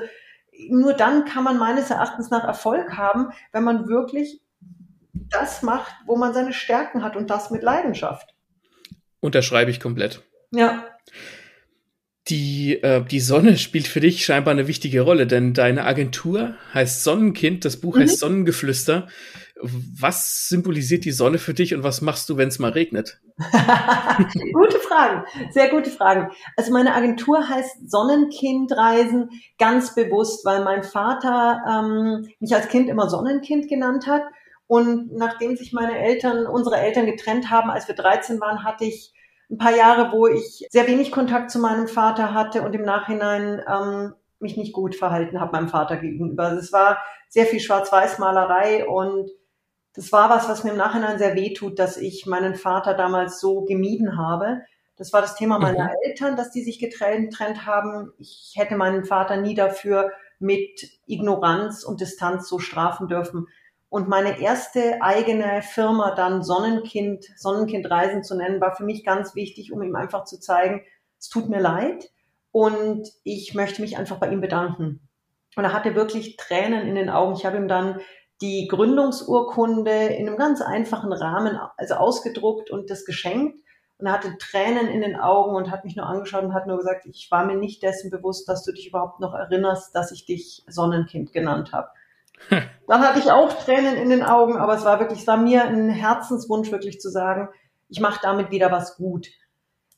nur 0.69 0.93
dann 0.93 1.25
kann 1.25 1.43
man 1.43 1.57
meines 1.57 1.89
Erachtens 1.89 2.29
nach 2.29 2.43
Erfolg 2.43 2.97
haben, 2.97 3.29
wenn 3.51 3.63
man 3.63 3.87
wirklich 3.87 4.41
das 5.13 5.63
macht, 5.63 5.91
wo 6.05 6.15
man 6.15 6.33
seine 6.33 6.53
Stärken 6.53 7.03
hat 7.03 7.15
und 7.15 7.29
das 7.29 7.51
mit 7.51 7.63
Leidenschaft. 7.63 8.33
Unterschreibe 9.19 9.71
ich 9.71 9.79
komplett. 9.79 10.23
Ja. 10.51 10.85
Die, 12.29 12.75
äh, 12.83 13.03
die 13.03 13.19
Sonne 13.19 13.57
spielt 13.57 13.87
für 13.87 14.01
dich 14.01 14.23
scheinbar 14.23 14.51
eine 14.51 14.67
wichtige 14.67 15.01
Rolle, 15.01 15.25
denn 15.25 15.53
deine 15.53 15.85
Agentur 15.85 16.55
heißt 16.73 17.03
Sonnenkind, 17.03 17.65
das 17.65 17.77
Buch 17.77 17.95
mhm. 17.95 18.01
heißt 18.01 18.19
Sonnengeflüster. 18.19 19.07
Was 19.61 20.47
symbolisiert 20.47 21.03
die 21.05 21.11
Sonne 21.11 21.37
für 21.37 21.53
dich 21.53 21.73
und 21.73 21.83
was 21.83 22.01
machst 22.01 22.29
du, 22.29 22.37
wenn 22.37 22.47
es 22.47 22.59
mal 22.59 22.71
regnet? 22.71 23.19
gute 24.53 24.79
Fragen, 24.79 25.25
sehr 25.51 25.69
gute 25.69 25.89
Fragen. 25.89 26.29
Also 26.55 26.71
meine 26.71 26.93
Agentur 26.93 27.49
heißt 27.49 27.89
Sonnenkindreisen 27.89 29.29
ganz 29.57 29.95
bewusst, 29.95 30.45
weil 30.45 30.63
mein 30.63 30.83
Vater 30.83 31.61
ähm, 31.67 32.27
mich 32.39 32.53
als 32.53 32.69
Kind 32.69 32.89
immer 32.89 33.09
Sonnenkind 33.09 33.67
genannt 33.67 34.07
hat. 34.07 34.23
Und 34.69 35.11
nachdem 35.15 35.57
sich 35.57 35.73
meine 35.73 35.97
Eltern, 35.97 36.45
unsere 36.45 36.77
Eltern 36.77 37.07
getrennt 37.07 37.49
haben, 37.49 37.71
als 37.71 37.87
wir 37.87 37.95
13 37.95 38.39
waren, 38.39 38.63
hatte 38.63 38.85
ich 38.85 39.11
ein 39.49 39.57
paar 39.57 39.75
Jahre, 39.75 40.11
wo 40.11 40.27
ich 40.27 40.67
sehr 40.69 40.85
wenig 40.85 41.11
Kontakt 41.11 41.49
zu 41.49 41.57
meinem 41.57 41.87
Vater 41.87 42.35
hatte 42.35 42.61
und 42.61 42.75
im 42.75 42.83
Nachhinein 42.83 43.63
ähm, 43.67 44.13
mich 44.39 44.57
nicht 44.57 44.73
gut 44.73 44.95
verhalten 44.95 45.41
habe 45.41 45.53
meinem 45.53 45.69
Vater 45.69 45.97
gegenüber. 45.97 46.43
Also 46.43 46.59
es 46.59 46.71
war 46.71 46.99
sehr 47.29 47.47
viel 47.47 47.59
Schwarz-Weiß-Malerei 47.59 48.87
und 48.87 49.31
das 49.95 50.11
war 50.11 50.29
was, 50.29 50.47
was 50.47 50.63
mir 50.63 50.69
im 50.69 50.77
Nachhinein 50.77 51.17
sehr 51.17 51.33
weh 51.33 51.51
tut, 51.55 51.79
dass 51.79 51.97
ich 51.97 52.27
meinen 52.27 52.53
Vater 52.53 52.93
damals 52.93 53.39
so 53.39 53.65
gemieden 53.65 54.19
habe. 54.19 54.61
Das 54.97 55.13
war 55.13 55.21
das 55.21 55.33
Thema 55.33 55.57
meiner 55.57 55.85
mhm. 55.85 55.95
Eltern, 56.05 56.37
dass 56.37 56.51
die 56.51 56.61
sich 56.61 56.77
getrennt, 56.77 57.31
getrennt 57.31 57.65
haben. 57.65 58.13
Ich 58.19 58.53
hätte 58.55 58.75
meinen 58.75 59.03
Vater 59.03 59.37
nie 59.37 59.55
dafür 59.55 60.11
mit 60.37 60.87
Ignoranz 61.07 61.83
und 61.83 62.01
Distanz 62.01 62.47
so 62.47 62.59
strafen 62.59 63.07
dürfen. 63.07 63.47
Und 63.89 64.07
meine 64.07 64.39
erste 64.39 65.01
eigene 65.01 65.63
Firma 65.63 66.13
dann 66.13 66.43
Sonnenkind, 66.43 67.25
Sonnenkind 67.35 67.89
Reisen 67.89 68.23
zu 68.23 68.35
nennen, 68.35 68.61
war 68.61 68.75
für 68.75 68.83
mich 68.83 69.03
ganz 69.03 69.33
wichtig, 69.33 69.71
um 69.73 69.81
ihm 69.81 69.95
einfach 69.95 70.25
zu 70.25 70.39
zeigen, 70.39 70.83
es 71.19 71.27
tut 71.27 71.49
mir 71.49 71.59
leid 71.59 72.09
und 72.51 73.09
ich 73.23 73.55
möchte 73.55 73.81
mich 73.81 73.97
einfach 73.97 74.17
bei 74.17 74.29
ihm 74.29 74.41
bedanken. 74.41 75.01
Und 75.55 75.63
er 75.63 75.73
hatte 75.73 75.95
wirklich 75.95 76.37
Tränen 76.37 76.87
in 76.87 76.95
den 76.95 77.09
Augen. 77.09 77.33
Ich 77.35 77.45
habe 77.45 77.57
ihm 77.57 77.67
dann 77.67 77.99
die 78.41 78.67
Gründungsurkunde 78.67 79.91
in 79.91 80.27
einem 80.27 80.37
ganz 80.37 80.61
einfachen 80.61 81.11
Rahmen 81.11 81.59
also 81.75 81.95
ausgedruckt 81.95 82.71
und 82.71 82.89
das 82.89 83.05
geschenkt. 83.05 83.59
Und 83.97 84.05
er 84.05 84.13
hatte 84.13 84.37
Tränen 84.37 84.87
in 84.87 85.01
den 85.01 85.17
Augen 85.17 85.55
und 85.55 85.71
hat 85.71 85.83
mich 85.83 85.97
nur 85.97 86.05
angeschaut 86.05 86.43
und 86.43 86.53
hat 86.53 86.67
nur 86.67 86.77
gesagt, 86.77 87.05
ich 87.05 87.29
war 87.31 87.45
mir 87.45 87.57
nicht 87.57 87.83
dessen 87.83 88.09
bewusst, 88.09 88.47
dass 88.47 88.63
du 88.63 88.71
dich 88.71 88.87
überhaupt 88.87 89.19
noch 89.19 89.33
erinnerst, 89.33 89.93
dass 89.93 90.11
ich 90.11 90.25
dich 90.25 90.63
Sonnenkind 90.67 91.33
genannt 91.33 91.73
habe. 91.73 91.89
Dann 92.49 93.01
hatte 93.01 93.19
ich 93.19 93.31
auch 93.31 93.53
Tränen 93.63 93.95
in 93.97 94.09
den 94.09 94.23
Augen, 94.23 94.57
aber 94.57 94.73
es 94.75 94.83
war 94.83 94.99
wirklich, 94.99 95.19
es 95.19 95.27
war 95.27 95.37
mir 95.37 95.63
ein 95.65 95.89
Herzenswunsch, 95.89 96.71
wirklich 96.71 96.99
zu 96.99 97.09
sagen, 97.09 97.49
ich 97.87 97.99
mache 97.99 98.19
damit 98.21 98.51
wieder 98.51 98.71
was 98.71 98.95
gut. 98.95 99.27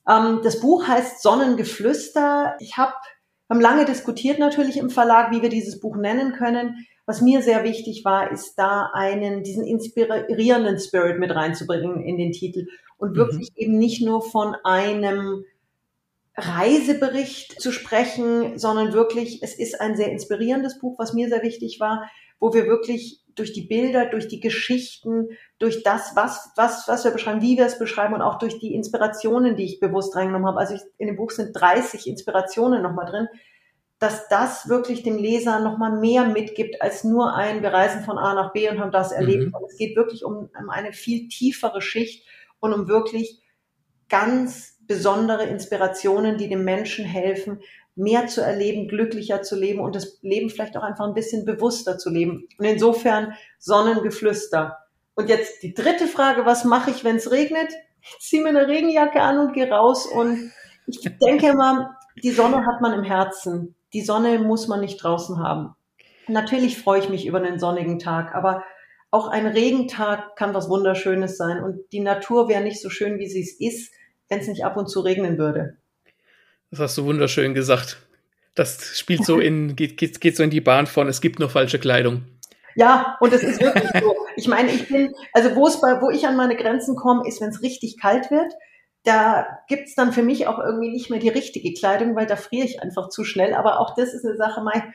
Ähm, 0.08 0.40
das 0.42 0.60
Buch 0.60 0.86
heißt 0.86 1.22
Sonnengeflüster. 1.22 2.56
Ich 2.60 2.76
habe 2.76 2.92
haben 3.52 3.60
lange 3.60 3.84
diskutiert 3.84 4.38
natürlich 4.38 4.78
im 4.78 4.88
Verlag, 4.88 5.30
wie 5.30 5.42
wir 5.42 5.50
dieses 5.50 5.78
Buch 5.78 5.96
nennen 5.96 6.32
können. 6.32 6.86
Was 7.04 7.20
mir 7.20 7.42
sehr 7.42 7.64
wichtig 7.64 8.02
war, 8.02 8.30
ist 8.32 8.54
da 8.54 8.90
einen, 8.94 9.42
diesen 9.42 9.66
inspirierenden 9.66 10.78
Spirit 10.78 11.18
mit 11.18 11.34
reinzubringen 11.34 12.02
in 12.02 12.16
den 12.16 12.32
Titel 12.32 12.66
und 12.96 13.10
mhm. 13.10 13.16
wirklich 13.16 13.50
mhm. 13.50 13.56
eben 13.56 13.78
nicht 13.78 14.02
nur 14.02 14.22
von 14.22 14.56
einem 14.64 15.44
Reisebericht 16.34 17.60
zu 17.60 17.72
sprechen, 17.72 18.58
sondern 18.58 18.94
wirklich, 18.94 19.42
es 19.42 19.58
ist 19.58 19.78
ein 19.80 19.96
sehr 19.96 20.10
inspirierendes 20.10 20.78
Buch, 20.78 20.98
was 20.98 21.12
mir 21.12 21.28
sehr 21.28 21.42
wichtig 21.42 21.78
war, 21.78 22.08
wo 22.42 22.52
wir 22.52 22.66
wirklich 22.66 23.22
durch 23.36 23.52
die 23.52 23.62
Bilder, 23.62 24.06
durch 24.06 24.26
die 24.26 24.40
Geschichten, 24.40 25.28
durch 25.60 25.84
das, 25.84 26.16
was, 26.16 26.50
was, 26.56 26.88
was 26.88 27.04
wir 27.04 27.12
beschreiben, 27.12 27.40
wie 27.40 27.56
wir 27.56 27.66
es 27.66 27.78
beschreiben 27.78 28.14
und 28.14 28.20
auch 28.20 28.36
durch 28.36 28.58
die 28.58 28.74
Inspirationen, 28.74 29.54
die 29.54 29.64
ich 29.64 29.78
bewusst 29.78 30.16
reingenommen 30.16 30.48
habe. 30.48 30.58
Also 30.58 30.74
ich, 30.74 30.80
in 30.98 31.06
dem 31.06 31.14
Buch 31.14 31.30
sind 31.30 31.52
30 31.52 32.08
Inspirationen 32.08 32.82
nochmal 32.82 33.06
drin, 33.06 33.28
dass 34.00 34.26
das 34.26 34.68
wirklich 34.68 35.04
dem 35.04 35.18
Leser 35.18 35.60
nochmal 35.60 36.00
mehr 36.00 36.24
mitgibt 36.24 36.82
als 36.82 37.04
nur 37.04 37.32
ein, 37.32 37.62
wir 37.62 37.72
reisen 37.72 38.02
von 38.02 38.18
A 38.18 38.34
nach 38.34 38.52
B 38.52 38.68
und 38.68 38.80
haben 38.80 38.90
das 38.90 39.12
erlebt. 39.12 39.46
Mhm. 39.46 39.54
Und 39.54 39.70
es 39.70 39.78
geht 39.78 39.94
wirklich 39.94 40.24
um, 40.24 40.50
um 40.58 40.68
eine 40.68 40.92
viel 40.92 41.28
tiefere 41.28 41.80
Schicht 41.80 42.26
und 42.58 42.72
um 42.72 42.88
wirklich 42.88 43.40
ganz 44.08 44.80
besondere 44.80 45.44
Inspirationen, 45.44 46.38
die 46.38 46.48
dem 46.48 46.64
Menschen 46.64 47.04
helfen, 47.04 47.60
mehr 47.94 48.26
zu 48.26 48.40
erleben, 48.40 48.88
glücklicher 48.88 49.42
zu 49.42 49.56
leben 49.56 49.80
und 49.80 49.94
das 49.94 50.18
Leben 50.22 50.50
vielleicht 50.50 50.76
auch 50.76 50.82
einfach 50.82 51.06
ein 51.06 51.14
bisschen 51.14 51.44
bewusster 51.44 51.98
zu 51.98 52.10
leben. 52.10 52.48
Und 52.58 52.64
insofern 52.64 53.34
Sonnengeflüster. 53.58 54.78
Und 55.14 55.28
jetzt 55.28 55.62
die 55.62 55.74
dritte 55.74 56.06
Frage, 56.06 56.46
was 56.46 56.64
mache 56.64 56.90
ich, 56.90 57.04
wenn 57.04 57.16
es 57.16 57.30
regnet? 57.30 57.70
Ich 58.00 58.18
ziehe 58.20 58.42
mir 58.42 58.48
eine 58.48 58.66
Regenjacke 58.66 59.20
an 59.20 59.38
und 59.38 59.52
gehe 59.52 59.70
raus 59.70 60.06
und 60.06 60.52
ich 60.86 61.00
denke 61.18 61.48
immer, 61.48 61.96
die 62.22 62.30
Sonne 62.30 62.66
hat 62.66 62.80
man 62.80 62.94
im 62.94 63.04
Herzen 63.04 63.74
die 63.92 64.02
Sonne 64.02 64.38
muss 64.38 64.68
man 64.68 64.80
nicht 64.80 65.02
draußen 65.02 65.38
haben. 65.38 65.74
Natürlich 66.28 66.78
freue 66.78 67.00
ich 67.00 67.08
mich 67.08 67.26
über 67.26 67.38
einen 67.38 67.58
sonnigen 67.58 67.98
Tag, 67.98 68.34
aber 68.34 68.64
auch 69.10 69.28
ein 69.28 69.46
Regentag 69.46 70.36
kann 70.36 70.54
was 70.54 70.70
Wunderschönes 70.70 71.36
sein. 71.36 71.62
Und 71.62 71.80
die 71.92 72.00
Natur 72.00 72.48
wäre 72.48 72.62
nicht 72.62 72.80
so 72.80 72.88
schön, 72.88 73.18
wie 73.18 73.28
sie 73.28 73.42
es 73.42 73.60
ist, 73.60 73.92
wenn 74.28 74.40
es 74.40 74.48
nicht 74.48 74.64
ab 74.64 74.76
und 74.76 74.88
zu 74.88 75.00
regnen 75.00 75.36
würde. 75.36 75.76
Das 76.72 76.80
hast 76.80 76.98
du 76.98 77.04
wunderschön 77.04 77.52
gesagt. 77.52 77.98
Das 78.54 78.98
spielt 78.98 79.24
so 79.24 79.38
in, 79.38 79.76
geht, 79.76 79.98
geht, 79.98 80.20
geht 80.20 80.36
so 80.36 80.42
in 80.42 80.50
die 80.50 80.62
Bahn 80.62 80.86
von, 80.86 81.06
es 81.06 81.20
gibt 81.20 81.38
noch 81.38 81.50
falsche 81.50 81.78
Kleidung. 81.78 82.24
Ja, 82.74 83.18
und 83.20 83.34
es 83.34 83.42
ist 83.42 83.60
wirklich 83.60 83.90
so. 84.00 84.16
Ich 84.36 84.48
meine, 84.48 84.72
ich 84.72 84.88
bin, 84.88 85.12
also 85.34 85.54
wo 85.54 85.66
es 85.66 85.78
bei, 85.82 86.00
wo 86.00 86.08
ich 86.08 86.26
an 86.26 86.36
meine 86.36 86.56
Grenzen 86.56 86.96
komme, 86.96 87.28
ist, 87.28 87.42
wenn 87.42 87.50
es 87.50 87.60
richtig 87.60 88.00
kalt 88.00 88.30
wird. 88.30 88.50
Da 89.04 89.46
gibt's 89.68 89.94
dann 89.94 90.14
für 90.14 90.22
mich 90.22 90.46
auch 90.46 90.58
irgendwie 90.58 90.90
nicht 90.90 91.10
mehr 91.10 91.18
die 91.18 91.28
richtige 91.28 91.74
Kleidung, 91.74 92.16
weil 92.16 92.26
da 92.26 92.36
friere 92.36 92.64
ich 92.64 92.80
einfach 92.80 93.10
zu 93.10 93.24
schnell. 93.24 93.52
Aber 93.52 93.78
auch 93.78 93.94
das 93.94 94.14
ist 94.14 94.24
eine 94.24 94.36
Sache, 94.36 94.62
mein, 94.62 94.94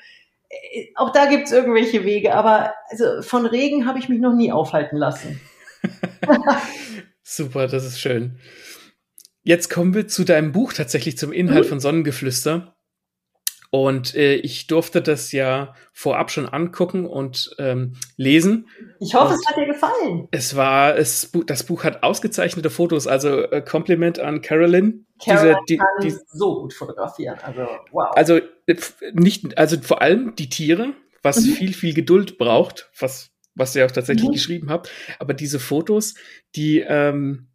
äh, 0.50 0.88
auch 0.96 1.12
da 1.12 1.28
gibt's 1.28 1.52
irgendwelche 1.52 2.04
Wege. 2.04 2.34
Aber 2.34 2.74
also 2.90 3.22
von 3.22 3.46
Regen 3.46 3.86
habe 3.86 4.00
ich 4.00 4.10
mich 4.10 4.20
noch 4.20 4.34
nie 4.34 4.52
aufhalten 4.52 4.98
lassen. 4.98 5.40
Super, 7.22 7.68
das 7.68 7.86
ist 7.86 8.00
schön. 8.00 8.40
Jetzt 9.48 9.70
kommen 9.70 9.94
wir 9.94 10.10
zu 10.10 10.26
deinem 10.26 10.52
Buch 10.52 10.74
tatsächlich 10.74 11.18
zum 11.18 11.32
Inhalt 11.32 11.64
mhm. 11.64 11.70
von 11.70 11.80
Sonnengeflüster. 11.80 12.76
Und 13.70 14.14
äh, 14.14 14.36
ich 14.36 14.68
durfte 14.68 15.02
das 15.02 15.32
ja 15.32 15.74
vorab 15.94 16.32
schon 16.32 16.50
angucken 16.50 17.06
und 17.06 17.56
ähm, 17.58 17.94
lesen. 18.18 18.68
Ich 19.00 19.16
hoffe, 19.16 19.36
und 19.36 19.40
es 19.40 19.48
hat 19.48 19.56
dir 19.56 19.68
gefallen. 19.68 20.28
Es 20.32 20.58
war, 20.58 20.98
es, 20.98 21.32
das 21.46 21.64
Buch 21.64 21.86
hat 21.86 22.04
ausgezeichnete 22.04 22.70
Fotos, 22.70 23.08
also 23.08 23.44
äh, 23.44 23.62
Kompliment 23.62 24.20
an 24.20 24.42
Carolyn. 24.42 25.06
Carolyn 25.24 25.56
diese, 25.56 25.66
die, 25.70 25.78
kann 25.78 25.88
die, 26.04 26.14
so 26.28 26.64
gut 26.64 26.74
fotografieren, 26.74 27.40
also 27.42 27.68
wow. 27.94 28.12
Also 28.18 28.40
äh, 28.66 28.76
nicht, 29.14 29.58
also 29.58 29.80
vor 29.82 30.02
allem 30.02 30.36
die 30.36 30.50
Tiere, 30.50 30.92
was 31.24 31.40
mhm. 31.40 31.52
viel, 31.52 31.74
viel 31.74 31.94
Geduld 31.94 32.38
braucht, 32.38 32.92
was, 33.00 33.30
was 33.56 33.74
ihr 33.78 33.86
auch 33.86 33.92
tatsächlich 33.92 34.28
mhm. 34.28 34.34
geschrieben 34.34 34.70
habt. 34.70 34.92
Aber 35.20 35.34
diese 35.34 35.62
Fotos, 35.62 36.16
die, 36.54 36.80
ähm, 36.86 37.48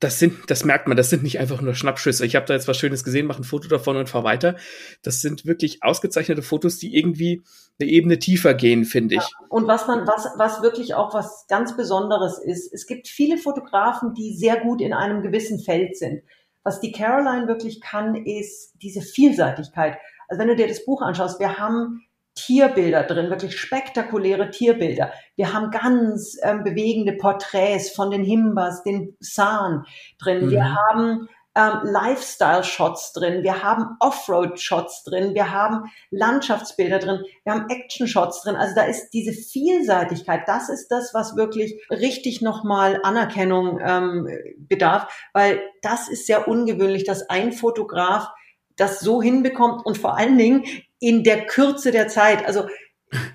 das 0.00 0.18
sind, 0.18 0.50
das 0.50 0.64
merkt 0.64 0.88
man, 0.88 0.96
das 0.96 1.10
sind 1.10 1.22
nicht 1.22 1.38
einfach 1.38 1.60
nur 1.60 1.74
Schnappschüsse. 1.74 2.26
Ich 2.26 2.36
habe 2.36 2.46
da 2.46 2.54
jetzt 2.54 2.68
was 2.68 2.76
Schönes 2.76 3.04
gesehen, 3.04 3.26
mache 3.26 3.40
ein 3.40 3.44
Foto 3.44 3.68
davon 3.68 3.96
und 3.96 4.08
fahre 4.08 4.24
weiter. 4.24 4.56
Das 5.02 5.20
sind 5.20 5.46
wirklich 5.46 5.82
ausgezeichnete 5.82 6.42
Fotos, 6.42 6.78
die 6.78 6.96
irgendwie 6.96 7.42
eine 7.78 7.88
Ebene 7.88 8.18
tiefer 8.18 8.54
gehen, 8.54 8.84
finde 8.84 9.16
ich. 9.16 9.22
Ja, 9.22 9.46
und 9.48 9.66
was 9.66 9.86
man, 9.86 10.06
was, 10.06 10.28
was 10.36 10.62
wirklich 10.62 10.94
auch 10.94 11.14
was 11.14 11.46
ganz 11.48 11.76
Besonderes 11.76 12.38
ist, 12.38 12.72
es 12.72 12.86
gibt 12.86 13.08
viele 13.08 13.38
Fotografen, 13.38 14.14
die 14.14 14.36
sehr 14.36 14.60
gut 14.60 14.80
in 14.80 14.92
einem 14.92 15.22
gewissen 15.22 15.60
Feld 15.60 15.96
sind. 15.96 16.22
Was 16.64 16.80
die 16.80 16.92
Caroline 16.92 17.46
wirklich 17.46 17.80
kann, 17.80 18.14
ist 18.14 18.72
diese 18.82 19.00
Vielseitigkeit. 19.00 19.98
Also 20.28 20.40
wenn 20.40 20.48
du 20.48 20.56
dir 20.56 20.68
das 20.68 20.84
Buch 20.84 21.02
anschaust, 21.02 21.38
wir 21.38 21.58
haben 21.58 22.02
Tierbilder 22.34 23.04
drin, 23.04 23.30
wirklich 23.30 23.58
spektakuläre 23.58 24.50
Tierbilder. 24.50 25.12
Wir 25.36 25.52
haben 25.52 25.70
ganz 25.70 26.36
ähm, 26.42 26.64
bewegende 26.64 27.12
Porträts 27.12 27.90
von 27.90 28.10
den 28.10 28.24
Himbas, 28.24 28.82
den 28.82 29.16
Saan 29.20 29.84
drin. 30.18 30.46
Mhm. 30.46 30.50
Wir 30.50 30.74
haben 30.74 31.28
ähm, 31.56 31.80
Lifestyle-Shots 31.84 33.12
drin, 33.12 33.44
wir 33.44 33.62
haben 33.62 33.96
Offroad-Shots 34.00 35.04
drin, 35.04 35.34
wir 35.34 35.52
haben 35.52 35.84
Landschaftsbilder 36.10 36.98
drin, 36.98 37.22
wir 37.44 37.52
haben 37.52 37.68
Action-Shots 37.68 38.42
drin. 38.42 38.56
Also 38.56 38.74
da 38.74 38.82
ist 38.82 39.10
diese 39.10 39.32
Vielseitigkeit, 39.32 40.42
das 40.46 40.68
ist 40.68 40.88
das, 40.88 41.14
was 41.14 41.36
wirklich 41.36 41.80
richtig 41.90 42.42
nochmal 42.42 42.98
Anerkennung 43.04 43.78
ähm, 43.80 44.28
bedarf, 44.58 45.06
weil 45.32 45.62
das 45.82 46.08
ist 46.08 46.26
sehr 46.26 46.48
ungewöhnlich, 46.48 47.04
dass 47.04 47.30
ein 47.30 47.52
Fotograf 47.52 48.28
das 48.76 48.98
so 48.98 49.22
hinbekommt 49.22 49.86
und 49.86 49.96
vor 49.96 50.16
allen 50.16 50.36
Dingen 50.36 50.64
in 51.04 51.22
der 51.22 51.44
Kürze 51.44 51.90
der 51.90 52.08
Zeit. 52.08 52.46
Also 52.46 52.66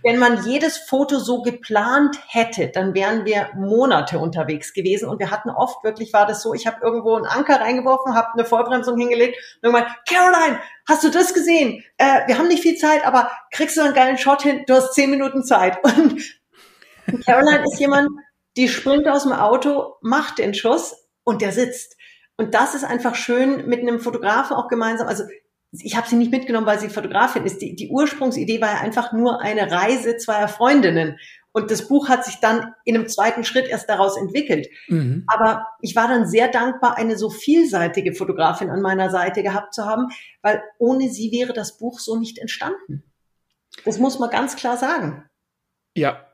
wenn 0.03 0.17
man 0.17 0.43
jedes 0.43 0.77
Foto 0.77 1.19
so 1.19 1.43
geplant 1.43 2.17
hätte, 2.27 2.69
dann 2.69 2.95
wären 2.95 3.25
wir 3.25 3.51
Monate 3.55 4.17
unterwegs 4.17 4.73
gewesen 4.73 5.07
und 5.07 5.19
wir 5.19 5.29
hatten 5.29 5.51
oft 5.51 5.83
wirklich 5.83 6.11
war 6.11 6.25
das 6.25 6.41
so, 6.41 6.55
ich 6.55 6.65
habe 6.65 6.79
irgendwo 6.81 7.15
einen 7.15 7.27
Anker 7.27 7.61
reingeworfen, 7.61 8.15
habe 8.15 8.33
eine 8.33 8.43
Vollbremsung 8.43 8.97
hingelegt 8.97 9.37
und 9.61 9.69
irgendwann, 9.69 9.93
Caroline, 10.09 10.59
hast 10.87 11.03
du 11.03 11.09
das 11.09 11.33
gesehen? 11.33 11.83
Äh, 11.97 12.27
wir 12.27 12.39
haben 12.39 12.47
nicht 12.47 12.63
viel 12.63 12.75
Zeit, 12.75 13.05
aber 13.05 13.31
kriegst 13.51 13.77
du 13.77 13.81
einen 13.81 13.93
geilen 13.93 14.17
Shot 14.17 14.41
hin? 14.41 14.63
Du 14.65 14.73
hast 14.73 14.95
zehn 14.95 15.11
Minuten 15.11 15.43
Zeit. 15.43 15.77
Und 15.83 17.25
Caroline 17.25 17.63
ist 17.63 17.79
jemand, 17.79 18.09
die 18.57 18.67
springt 18.67 19.07
aus 19.07 19.23
dem 19.23 19.31
Auto, 19.31 19.95
macht 20.01 20.39
den 20.39 20.53
Schuss 20.53 21.07
und 21.23 21.41
der 21.41 21.51
sitzt. 21.51 21.95
Und 22.37 22.53
das 22.53 22.75
ist 22.75 22.83
einfach 22.83 23.15
schön 23.15 23.67
mit 23.67 23.79
einem 23.79 23.99
Fotografen 23.99 24.55
auch 24.55 24.67
gemeinsam. 24.67 25.07
Also 25.07 25.23
ich 25.71 25.95
habe 25.95 26.07
sie 26.07 26.15
nicht 26.15 26.31
mitgenommen, 26.31 26.65
weil 26.65 26.79
sie 26.79 26.89
Fotografin 26.89 27.45
ist. 27.45 27.61
Die, 27.61 27.75
die 27.75 27.89
Ursprungsidee 27.89 28.59
war 28.61 28.73
ja 28.73 28.79
einfach 28.79 29.13
nur 29.13 29.41
eine 29.41 29.71
Reise 29.71 30.17
zweier 30.17 30.47
Freundinnen. 30.47 31.17
Und 31.51 31.71
das 31.71 31.87
Buch 31.87 32.09
hat 32.09 32.25
sich 32.25 32.35
dann 32.39 32.73
in 32.85 32.95
einem 32.95 33.07
zweiten 33.07 33.43
Schritt 33.43 33.67
erst 33.67 33.89
daraus 33.89 34.17
entwickelt. 34.17 34.67
Mhm. 34.87 35.25
Aber 35.27 35.67
ich 35.81 35.95
war 35.95 36.07
dann 36.07 36.27
sehr 36.27 36.47
dankbar, 36.47 36.97
eine 36.97 37.17
so 37.17 37.29
vielseitige 37.29 38.13
Fotografin 38.13 38.69
an 38.69 38.81
meiner 38.81 39.09
Seite 39.09 39.43
gehabt 39.43 39.73
zu 39.73 39.85
haben, 39.85 40.07
weil 40.41 40.61
ohne 40.77 41.09
sie 41.09 41.31
wäre 41.31 41.53
das 41.53 41.77
Buch 41.77 41.99
so 41.99 42.17
nicht 42.17 42.37
entstanden. 42.37 43.03
Das 43.85 43.97
muss 43.99 44.19
man 44.19 44.29
ganz 44.29 44.55
klar 44.55 44.77
sagen. 44.77 45.25
Ja, 45.95 46.28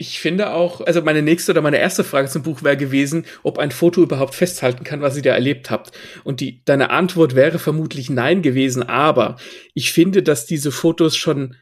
ich 0.00 0.20
finde 0.20 0.52
auch, 0.52 0.80
also 0.80 1.02
meine 1.02 1.22
nächste 1.22 1.50
oder 1.50 1.60
meine 1.60 1.78
erste 1.78 2.04
Frage 2.04 2.28
zum 2.28 2.44
Buch 2.44 2.62
wäre 2.62 2.76
gewesen, 2.76 3.26
ob 3.42 3.58
ein 3.58 3.72
Foto 3.72 4.00
überhaupt 4.00 4.36
festhalten 4.36 4.84
kann, 4.84 5.00
was 5.00 5.16
ihr 5.16 5.22
da 5.22 5.32
erlebt 5.32 5.70
habt. 5.70 5.90
Und 6.22 6.40
die, 6.40 6.64
deine 6.64 6.90
Antwort 6.90 7.34
wäre 7.34 7.58
vermutlich 7.58 8.08
nein 8.08 8.40
gewesen, 8.40 8.84
aber 8.84 9.36
ich 9.74 9.92
finde, 9.92 10.22
dass 10.22 10.46
diese 10.46 10.70
Fotos 10.70 11.16
schon 11.16 11.56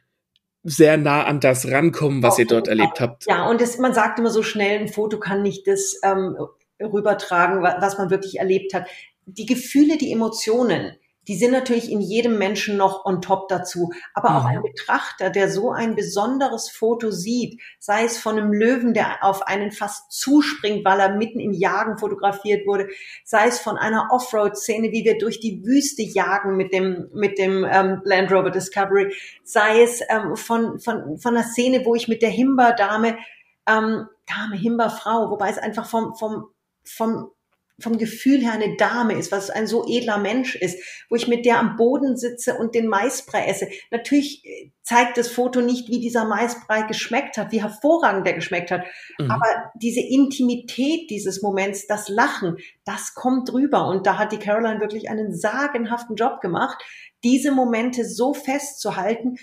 sehr 0.62 0.98
nah 0.98 1.24
an 1.24 1.40
das 1.40 1.70
rankommen, 1.70 2.22
was 2.22 2.38
ihr 2.38 2.46
dort 2.46 2.68
erlebt 2.68 3.00
habt. 3.00 3.24
Ja, 3.26 3.48
und 3.48 3.60
das, 3.60 3.78
man 3.78 3.94
sagt 3.94 4.18
immer 4.18 4.30
so 4.30 4.42
schnell, 4.42 4.80
ein 4.80 4.88
Foto 4.88 5.18
kann 5.18 5.40
nicht 5.40 5.66
das 5.66 5.98
ähm, 6.02 6.36
rübertragen, 6.78 7.62
was 7.62 7.96
man 7.96 8.10
wirklich 8.10 8.38
erlebt 8.38 8.74
hat. 8.74 8.86
Die 9.24 9.46
Gefühle, 9.46 9.96
die 9.96 10.12
Emotionen, 10.12 10.92
die 11.28 11.36
sind 11.36 11.52
natürlich 11.52 11.90
in 11.90 12.00
jedem 12.00 12.38
Menschen 12.38 12.76
noch 12.76 13.04
on 13.04 13.20
top 13.20 13.48
dazu. 13.48 13.90
Aber 14.14 14.30
mhm. 14.30 14.36
auch 14.36 14.44
ein 14.44 14.62
Betrachter, 14.62 15.30
der 15.30 15.50
so 15.50 15.70
ein 15.70 15.94
besonderes 15.94 16.70
Foto 16.70 17.10
sieht, 17.10 17.60
sei 17.78 18.04
es 18.04 18.18
von 18.18 18.38
einem 18.38 18.52
Löwen, 18.52 18.94
der 18.94 19.24
auf 19.24 19.46
einen 19.46 19.72
fast 19.72 20.12
zuspringt, 20.12 20.84
weil 20.84 21.00
er 21.00 21.16
mitten 21.16 21.40
im 21.40 21.52
Jagen 21.52 21.98
fotografiert 21.98 22.66
wurde, 22.66 22.88
sei 23.24 23.48
es 23.48 23.58
von 23.58 23.76
einer 23.76 24.08
Offroad-Szene, 24.10 24.92
wie 24.92 25.04
wir 25.04 25.18
durch 25.18 25.40
die 25.40 25.64
Wüste 25.64 26.02
jagen 26.02 26.56
mit 26.56 26.72
dem, 26.72 27.08
mit 27.12 27.38
dem 27.38 27.64
ähm, 27.64 28.00
Land 28.04 28.30
Rover 28.32 28.50
Discovery, 28.50 29.14
sei 29.42 29.82
es 29.82 30.00
ähm, 30.08 30.36
von, 30.36 30.78
von, 30.78 31.18
von 31.18 31.36
einer 31.36 31.46
Szene, 31.46 31.84
wo 31.84 31.94
ich 31.94 32.08
mit 32.08 32.22
der 32.22 32.30
Himba-Dame, 32.30 33.18
ähm, 33.66 34.06
Dame, 34.26 34.56
Himba-Frau, 34.56 35.30
wobei 35.30 35.50
es 35.50 35.58
einfach 35.58 35.86
vom, 35.88 36.14
vom, 36.14 36.48
vom 36.84 37.30
vom 37.78 37.98
Gefühl 37.98 38.40
her 38.42 38.52
eine 38.52 38.76
Dame 38.76 39.14
ist, 39.14 39.30
was 39.32 39.50
ein 39.50 39.66
so 39.66 39.86
edler 39.86 40.18
Mensch 40.18 40.54
ist, 40.54 40.78
wo 41.10 41.16
ich 41.16 41.28
mit 41.28 41.44
der 41.44 41.58
am 41.58 41.76
Boden 41.76 42.16
sitze 42.16 42.54
und 42.54 42.74
den 42.74 42.88
Maisbrei 42.88 43.46
esse. 43.46 43.68
Natürlich 43.90 44.44
äh, 44.44 44.70
zeigt 44.82 45.18
das 45.18 45.28
Foto 45.28 45.60
nicht, 45.60 45.88
wie 45.88 46.00
dieser 46.00 46.24
Maisbrei 46.24 46.82
geschmeckt 46.82 47.36
hat, 47.36 47.52
wie 47.52 47.62
hervorragend 47.62 48.26
der 48.26 48.32
geschmeckt 48.34 48.70
hat. 48.70 48.84
Mhm. 49.18 49.30
Aber 49.30 49.72
diese 49.74 50.00
Intimität 50.00 51.10
dieses 51.10 51.42
Moments, 51.42 51.86
das 51.86 52.08
Lachen, 52.08 52.56
das 52.84 53.14
kommt 53.14 53.52
rüber. 53.52 53.88
Und 53.88 54.06
da 54.06 54.16
hat 54.16 54.32
die 54.32 54.38
Caroline 54.38 54.80
wirklich 54.80 55.10
einen 55.10 55.34
sagenhaften 55.34 56.16
Job 56.16 56.40
gemacht, 56.40 56.82
diese 57.24 57.52
Momente 57.52 58.06
so 58.06 58.32
festzuhalten 58.32 59.36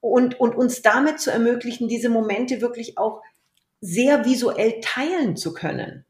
und, 0.00 0.40
und 0.40 0.54
uns 0.54 0.80
damit 0.80 1.20
zu 1.20 1.30
ermöglichen, 1.30 1.88
diese 1.88 2.08
Momente 2.08 2.60
wirklich 2.60 2.96
auch 2.96 3.22
sehr 3.80 4.24
visuell 4.24 4.80
teilen 4.80 5.36
zu 5.36 5.52
können. 5.52 6.03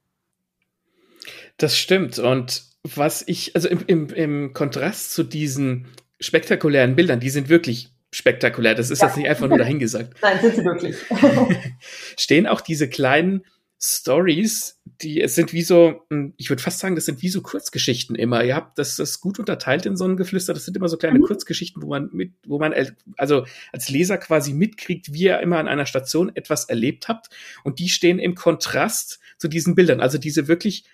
Das 1.57 1.79
stimmt. 1.79 2.19
Und 2.19 2.65
was 2.83 3.23
ich, 3.27 3.55
also 3.55 3.69
im, 3.69 3.81
im, 3.87 4.09
im 4.09 4.53
Kontrast 4.53 5.13
zu 5.13 5.23
diesen 5.23 5.87
spektakulären 6.21 6.97
Bildern, 6.97 7.21
die 7.21 7.31
sind 7.31 7.49
wirklich 7.49 7.91
spektakulär. 8.11 8.75
Das 8.75 8.91
ist 8.91 9.03
ja. 9.03 9.09
jetzt 9.09 9.17
nicht 9.17 9.29
einfach 9.29 9.49
nur 9.49 9.59
dahingesagt. 9.59 10.15
Nein, 10.23 10.41
sind 10.41 10.57
sie 10.57 10.65
wirklich. 10.65 10.97
Stehen 12.19 12.47
auch 12.47 12.61
diese 12.61 12.89
kleinen 12.89 13.45
Stories, 13.81 14.81
die 15.03 15.21
es 15.21 15.35
sind 15.35 15.53
wie 15.53 15.63
so, 15.63 16.05
hm, 16.09 16.33
ich 16.37 16.49
würde 16.49 16.63
fast 16.63 16.79
sagen, 16.79 16.95
das 16.95 17.05
sind 17.05 17.23
wie 17.23 17.29
so 17.29 17.43
Kurzgeschichten 17.43 18.17
immer. 18.17 18.43
Ihr 18.45 18.55
habt 18.55 18.79
das, 18.79 18.97
das 18.97 19.21
gut 19.21 19.39
unterteilt 19.39 19.85
in 19.85 19.97
so 19.97 20.07
ein 20.07 20.17
Geflüster. 20.17 20.55
Das 20.55 20.65
sind 20.65 20.77
immer 20.77 20.89
so 20.89 20.97
kleine 20.97 21.19
mhm. 21.19 21.25
Kurzgeschichten, 21.25 21.83
wo 21.83 21.89
man 21.89 22.09
mit, 22.13 22.33
wo 22.47 22.59
man 22.59 22.73
also 23.17 23.45
als 23.73 23.91
Leser 23.91 24.17
quasi 24.17 24.55
mitkriegt, 24.55 25.13
wie 25.13 25.25
ihr 25.25 25.41
immer 25.41 25.59
an 25.59 25.69
einer 25.69 25.87
Station 25.87 26.35
etwas 26.35 26.67
erlebt 26.67 27.09
habt. 27.09 27.29
Und 27.63 27.79
die 27.79 27.89
stehen 27.89 28.19
im 28.19 28.35
Kontrast 28.35 29.19
zu 29.39 29.49
diesen 29.49 29.75
Bildern. 29.75 30.01
Also 30.01 30.19
diese 30.19 30.49
wirklich 30.49 30.85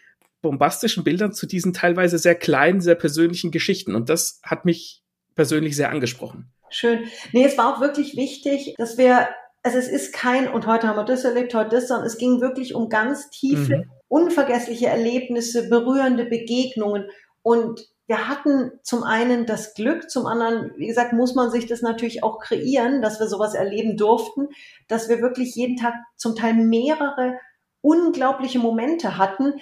bombastischen 0.42 1.04
Bildern 1.04 1.32
zu 1.32 1.46
diesen 1.46 1.72
teilweise 1.72 2.18
sehr 2.18 2.34
kleinen, 2.34 2.80
sehr 2.80 2.94
persönlichen 2.94 3.50
Geschichten. 3.50 3.94
Und 3.94 4.08
das 4.08 4.40
hat 4.42 4.64
mich 4.64 5.02
persönlich 5.34 5.76
sehr 5.76 5.90
angesprochen. 5.90 6.52
Schön. 6.70 7.04
Nee, 7.32 7.44
es 7.44 7.58
war 7.58 7.74
auch 7.74 7.80
wirklich 7.80 8.16
wichtig, 8.16 8.74
dass 8.78 8.96
wir, 8.96 9.28
also 9.62 9.78
es 9.78 9.88
ist 9.88 10.12
kein, 10.12 10.48
und 10.48 10.66
heute 10.66 10.88
haben 10.88 10.96
wir 10.96 11.04
das 11.04 11.24
erlebt, 11.24 11.54
heute 11.54 11.76
das, 11.76 11.88
sondern 11.88 12.06
es 12.06 12.18
ging 12.18 12.40
wirklich 12.40 12.74
um 12.74 12.88
ganz 12.88 13.30
tiefe, 13.30 13.78
mhm. 13.78 13.90
unvergessliche 14.08 14.86
Erlebnisse, 14.86 15.68
berührende 15.68 16.24
Begegnungen. 16.24 17.08
Und 17.42 17.88
wir 18.06 18.28
hatten 18.28 18.72
zum 18.82 19.02
einen 19.02 19.46
das 19.46 19.74
Glück, 19.74 20.10
zum 20.10 20.26
anderen, 20.26 20.72
wie 20.76 20.88
gesagt, 20.88 21.12
muss 21.12 21.34
man 21.34 21.50
sich 21.50 21.66
das 21.66 21.80
natürlich 21.80 22.22
auch 22.22 22.38
kreieren, 22.40 23.02
dass 23.02 23.20
wir 23.20 23.28
sowas 23.28 23.54
erleben 23.54 23.96
durften, 23.96 24.48
dass 24.88 25.08
wir 25.08 25.20
wirklich 25.20 25.54
jeden 25.54 25.76
Tag 25.76 25.94
zum 26.16 26.34
Teil 26.34 26.54
mehrere 26.54 27.38
unglaubliche 27.82 28.58
Momente 28.58 29.16
hatten, 29.16 29.54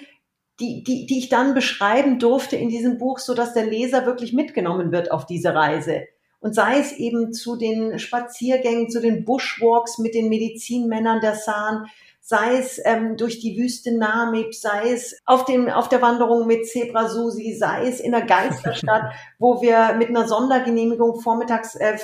die, 0.59 0.83
die, 0.83 1.05
die 1.05 1.19
ich 1.19 1.29
dann 1.29 1.53
beschreiben 1.53 2.19
durfte 2.19 2.55
in 2.55 2.69
diesem 2.69 2.97
Buch, 2.97 3.19
so 3.19 3.33
dass 3.33 3.53
der 3.53 3.65
Leser 3.65 4.05
wirklich 4.05 4.33
mitgenommen 4.33 4.91
wird 4.91 5.11
auf 5.11 5.25
diese 5.25 5.53
Reise. 5.53 6.03
Und 6.41 6.55
sei 6.55 6.79
es 6.79 6.93
eben 6.93 7.33
zu 7.33 7.57
den 7.57 7.99
Spaziergängen, 7.99 8.89
zu 8.89 9.01
den 9.01 9.25
Bushwalks 9.25 9.97
mit 9.97 10.13
den 10.13 10.29
Medizinmännern 10.29 11.19
der 11.19 11.35
Sahn, 11.35 11.85
sei 12.21 12.57
es 12.57 12.79
ähm, 12.85 13.17
durch 13.17 13.39
die 13.39 13.57
Wüste 13.57 13.97
Namib, 13.97 14.53
sei 14.53 14.91
es 14.91 15.17
auf, 15.25 15.45
dem, 15.45 15.67
auf 15.67 15.89
der 15.89 16.01
Wanderung 16.01 16.45
mit 16.45 16.67
Zebra 16.67 17.09
Susi, 17.09 17.55
sei 17.55 17.87
es 17.87 17.99
in 17.99 18.11
der 18.11 18.21
Geisterstadt, 18.21 19.13
wo 19.39 19.61
wir 19.61 19.95
mit 19.97 20.09
einer 20.09 20.27
Sondergenehmigung 20.27 21.19
vormittags 21.21 21.75
äh, 21.75 21.97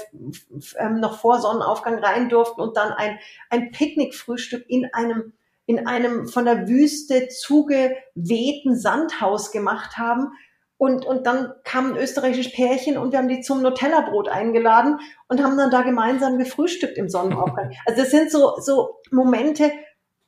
äh, 0.77 0.89
noch 0.89 1.19
vor 1.19 1.39
Sonnenaufgang 1.39 1.99
rein 1.99 2.27
durften 2.29 2.61
und 2.61 2.75
dann 2.75 2.91
ein, 2.91 3.19
ein 3.49 3.71
Picknickfrühstück 3.71 4.65
in 4.67 4.91
einem 4.93 5.33
in 5.65 5.87
einem 5.87 6.27
von 6.27 6.45
der 6.45 6.67
Wüste 6.67 7.27
zugewehten 7.27 8.75
Sandhaus 8.75 9.51
gemacht 9.51 9.97
haben. 9.97 10.31
Und, 10.77 11.05
und 11.05 11.25
dann 11.25 11.53
kam 11.63 11.93
ein 11.93 11.97
österreichisches 11.97 12.51
Pärchen 12.51 12.97
und 12.97 13.11
wir 13.11 13.19
haben 13.19 13.29
die 13.29 13.41
zum 13.41 13.61
Nutella-Brot 13.61 14.27
eingeladen 14.27 14.99
und 15.29 15.41
haben 15.41 15.57
dann 15.57 15.71
da 15.71 15.83
gemeinsam 15.83 16.37
gefrühstückt 16.37 16.97
im 16.97 17.09
Sonnenaufgang. 17.09 17.71
Also 17.85 18.01
das 18.01 18.11
sind 18.11 18.29
so, 18.29 18.55
so 18.59 18.99
Momente, 19.09 19.71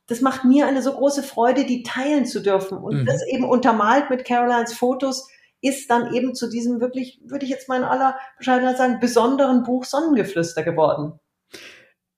das 0.07 0.21
macht 0.21 0.45
mir 0.45 0.65
eine 0.65 0.81
so 0.81 0.93
große 0.93 1.21
Freude, 1.21 1.65
die 1.65 1.83
teilen 1.83 2.25
zu 2.25 2.41
dürfen. 2.41 2.77
Und 2.77 3.01
mhm. 3.01 3.05
das 3.05 3.25
eben 3.27 3.43
untermalt 3.43 4.09
mit 4.09 4.23
Carolines 4.25 4.73
Fotos 4.73 5.27
ist 5.61 5.89
dann 5.89 6.13
eben 6.13 6.33
zu 6.33 6.49
diesem 6.49 6.79
wirklich, 6.79 7.19
würde 7.25 7.45
ich 7.45 7.51
jetzt 7.51 7.67
mal 7.67 7.77
in 7.77 7.83
aller 7.83 8.17
Bescheidenheit 8.37 8.77
sagen, 8.77 8.99
besonderen 9.01 9.63
Buch 9.63 9.83
Sonnengeflüster 9.83 10.63
geworden. 10.63 11.19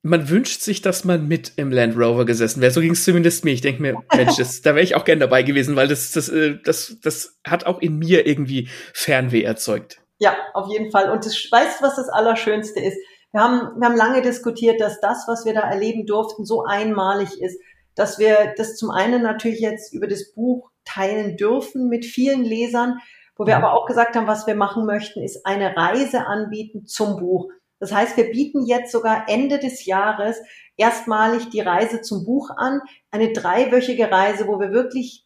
Man 0.02 0.30
wünscht 0.30 0.62
sich, 0.62 0.82
dass 0.82 1.04
man 1.04 1.28
mit 1.28 1.54
im 1.58 1.72
Land 1.72 1.98
Rover 1.98 2.26
gesessen 2.26 2.62
wäre. 2.62 2.72
So 2.72 2.80
ging 2.80 2.92
es 2.92 3.04
zumindest 3.04 3.44
mir. 3.44 3.52
Ich 3.52 3.62
denke 3.62 3.82
mir, 3.82 3.96
Mensch, 4.16 4.38
das, 4.38 4.62
da 4.62 4.76
wäre 4.76 4.84
ich 4.84 4.96
auch 4.96 5.04
gern 5.04 5.20
dabei 5.20 5.44
gewesen, 5.44 5.76
weil 5.76 5.88
das, 5.88 6.12
das, 6.12 6.30
äh, 6.30 6.58
das, 6.64 6.98
das 7.04 7.38
hat 7.46 7.66
auch 7.66 7.82
in 7.82 7.98
mir 7.98 8.26
irgendwie 8.26 8.70
Fernweh 8.94 9.44
erzeugt. 9.44 10.02
Ja, 10.20 10.38
auf 10.54 10.72
jeden 10.72 10.92
Fall. 10.92 11.12
Und 11.12 11.26
das, 11.26 11.36
weißt 11.52 11.80
du, 11.80 11.86
was 11.86 11.98
das 11.98 12.10
Allerschönste 12.10 12.80
ist? 12.80 12.98
Wir 13.32 13.42
haben, 13.42 13.80
wir 13.80 13.88
haben 13.88 13.98
lange 13.98 14.22
diskutiert, 14.22 14.80
dass 14.82 15.00
das, 15.02 15.26
was 15.28 15.46
wir 15.46 15.54
da 15.54 15.70
erleben 15.70 16.06
durften, 16.06 16.46
so 16.46 16.64
einmalig 16.64 17.42
ist 17.42 17.60
dass 18.00 18.18
wir 18.18 18.54
das 18.56 18.78
zum 18.78 18.92
einen 18.92 19.22
natürlich 19.22 19.60
jetzt 19.60 19.94
über 19.94 20.08
das 20.08 20.32
Buch 20.32 20.72
teilen 20.86 21.36
dürfen 21.36 21.90
mit 21.90 22.06
vielen 22.06 22.46
Lesern, 22.46 23.00
wo 23.36 23.46
wir 23.46 23.58
mhm. 23.58 23.64
aber 23.64 23.74
auch 23.74 23.86
gesagt 23.86 24.16
haben, 24.16 24.26
was 24.26 24.48
wir 24.48 24.56
machen 24.56 24.86
möchten, 24.86 25.22
ist 25.22 25.46
eine 25.46 25.76
Reise 25.76 26.26
anbieten 26.26 26.86
zum 26.86 27.18
Buch. 27.18 27.52
Das 27.80 27.94
heißt, 27.94 28.18
wir 28.18 28.30
bieten 28.32 28.66
jetzt 28.66 28.92
sogar 28.92 29.26
Ende 29.28 29.60
des 29.60 29.86
Jahres 29.86 30.38
erstmalig 30.78 31.50
die 31.50 31.62
Reise 31.62 32.02
zum 32.02 32.26
Buch 32.26 32.50
an, 32.56 32.82
eine 33.12 33.34
dreiwöchige 33.34 34.12
Reise, 34.12 34.48
wo 34.48 34.60
wir 34.60 34.72
wirklich 34.72 35.26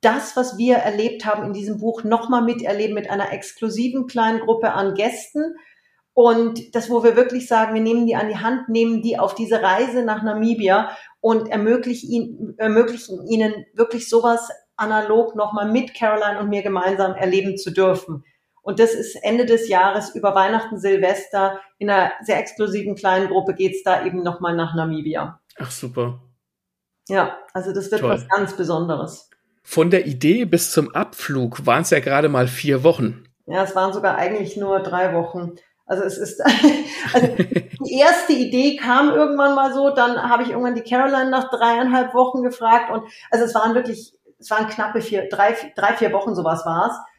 das, 0.00 0.36
was 0.36 0.58
wir 0.58 0.76
erlebt 0.76 1.24
haben 1.24 1.44
in 1.44 1.52
diesem 1.52 1.78
Buch, 1.78 2.02
nochmal 2.02 2.42
miterleben 2.42 2.94
mit 2.94 3.08
einer 3.08 3.32
exklusiven 3.32 4.06
kleinen 4.06 4.40
Gruppe 4.40 4.72
an 4.72 4.94
Gästen. 4.94 5.54
Und 6.12 6.74
das, 6.74 6.90
wo 6.90 7.04
wir 7.04 7.16
wirklich 7.16 7.46
sagen, 7.46 7.74
wir 7.74 7.80
nehmen 7.80 8.06
die 8.06 8.16
an 8.16 8.28
die 8.28 8.36
Hand, 8.36 8.68
nehmen 8.68 9.00
die 9.00 9.18
auf 9.18 9.34
diese 9.34 9.62
Reise 9.62 10.04
nach 10.04 10.22
Namibia 10.22 10.96
und 11.20 11.48
ermöglichen, 11.48 12.54
ermöglichen 12.58 13.26
ihnen 13.26 13.64
wirklich 13.74 14.08
sowas 14.08 14.50
analog 14.76 15.36
nochmal 15.36 15.70
mit 15.70 15.94
Caroline 15.94 16.40
und 16.40 16.48
mir 16.48 16.62
gemeinsam 16.62 17.14
erleben 17.14 17.56
zu 17.56 17.70
dürfen. 17.70 18.24
Und 18.62 18.78
das 18.78 18.94
ist 18.94 19.16
Ende 19.22 19.44
des 19.44 19.68
Jahres 19.68 20.14
über 20.14 20.34
Weihnachten, 20.34 20.78
Silvester. 20.78 21.60
In 21.78 21.90
einer 21.90 22.12
sehr 22.22 22.38
exklusiven 22.38 22.94
kleinen 22.94 23.28
Gruppe 23.28 23.54
geht's 23.54 23.82
da 23.82 24.06
eben 24.06 24.22
nochmal 24.22 24.54
nach 24.54 24.74
Namibia. 24.74 25.40
Ach, 25.58 25.70
super. 25.70 26.22
Ja, 27.08 27.38
also 27.52 27.72
das 27.72 27.90
wird 27.90 28.00
Toll. 28.00 28.10
was 28.10 28.28
ganz 28.28 28.56
Besonderes. 28.56 29.28
Von 29.64 29.90
der 29.90 30.06
Idee 30.06 30.44
bis 30.44 30.70
zum 30.70 30.94
Abflug 30.94 31.66
waren 31.66 31.82
es 31.82 31.90
ja 31.90 32.00
gerade 32.00 32.28
mal 32.28 32.46
vier 32.46 32.84
Wochen. 32.84 33.24
Ja, 33.46 33.64
es 33.64 33.74
waren 33.74 33.92
sogar 33.92 34.16
eigentlich 34.16 34.56
nur 34.56 34.80
drei 34.80 35.12
Wochen. 35.14 35.56
Also 35.86 36.04
es 36.04 36.16
ist, 36.16 36.40
also 37.12 37.26
die 37.36 37.98
erste 37.98 38.32
Idee 38.32 38.76
kam 38.76 39.10
irgendwann 39.10 39.54
mal 39.54 39.74
so, 39.74 39.90
dann 39.90 40.22
habe 40.22 40.44
ich 40.44 40.50
irgendwann 40.50 40.74
die 40.76 40.82
Caroline 40.82 41.30
nach 41.30 41.50
dreieinhalb 41.50 42.14
Wochen 42.14 42.42
gefragt 42.42 42.90
und 42.90 43.04
also 43.30 43.44
es 43.44 43.54
waren 43.54 43.74
wirklich, 43.74 44.12
es 44.38 44.50
waren 44.50 44.68
knappe 44.68 45.00
vier, 45.00 45.28
drei, 45.28 45.56
drei 45.74 45.94
vier 45.94 46.12
Wochen 46.12 46.34
sowas 46.34 46.64
war 46.64 46.90
es. 46.90 47.11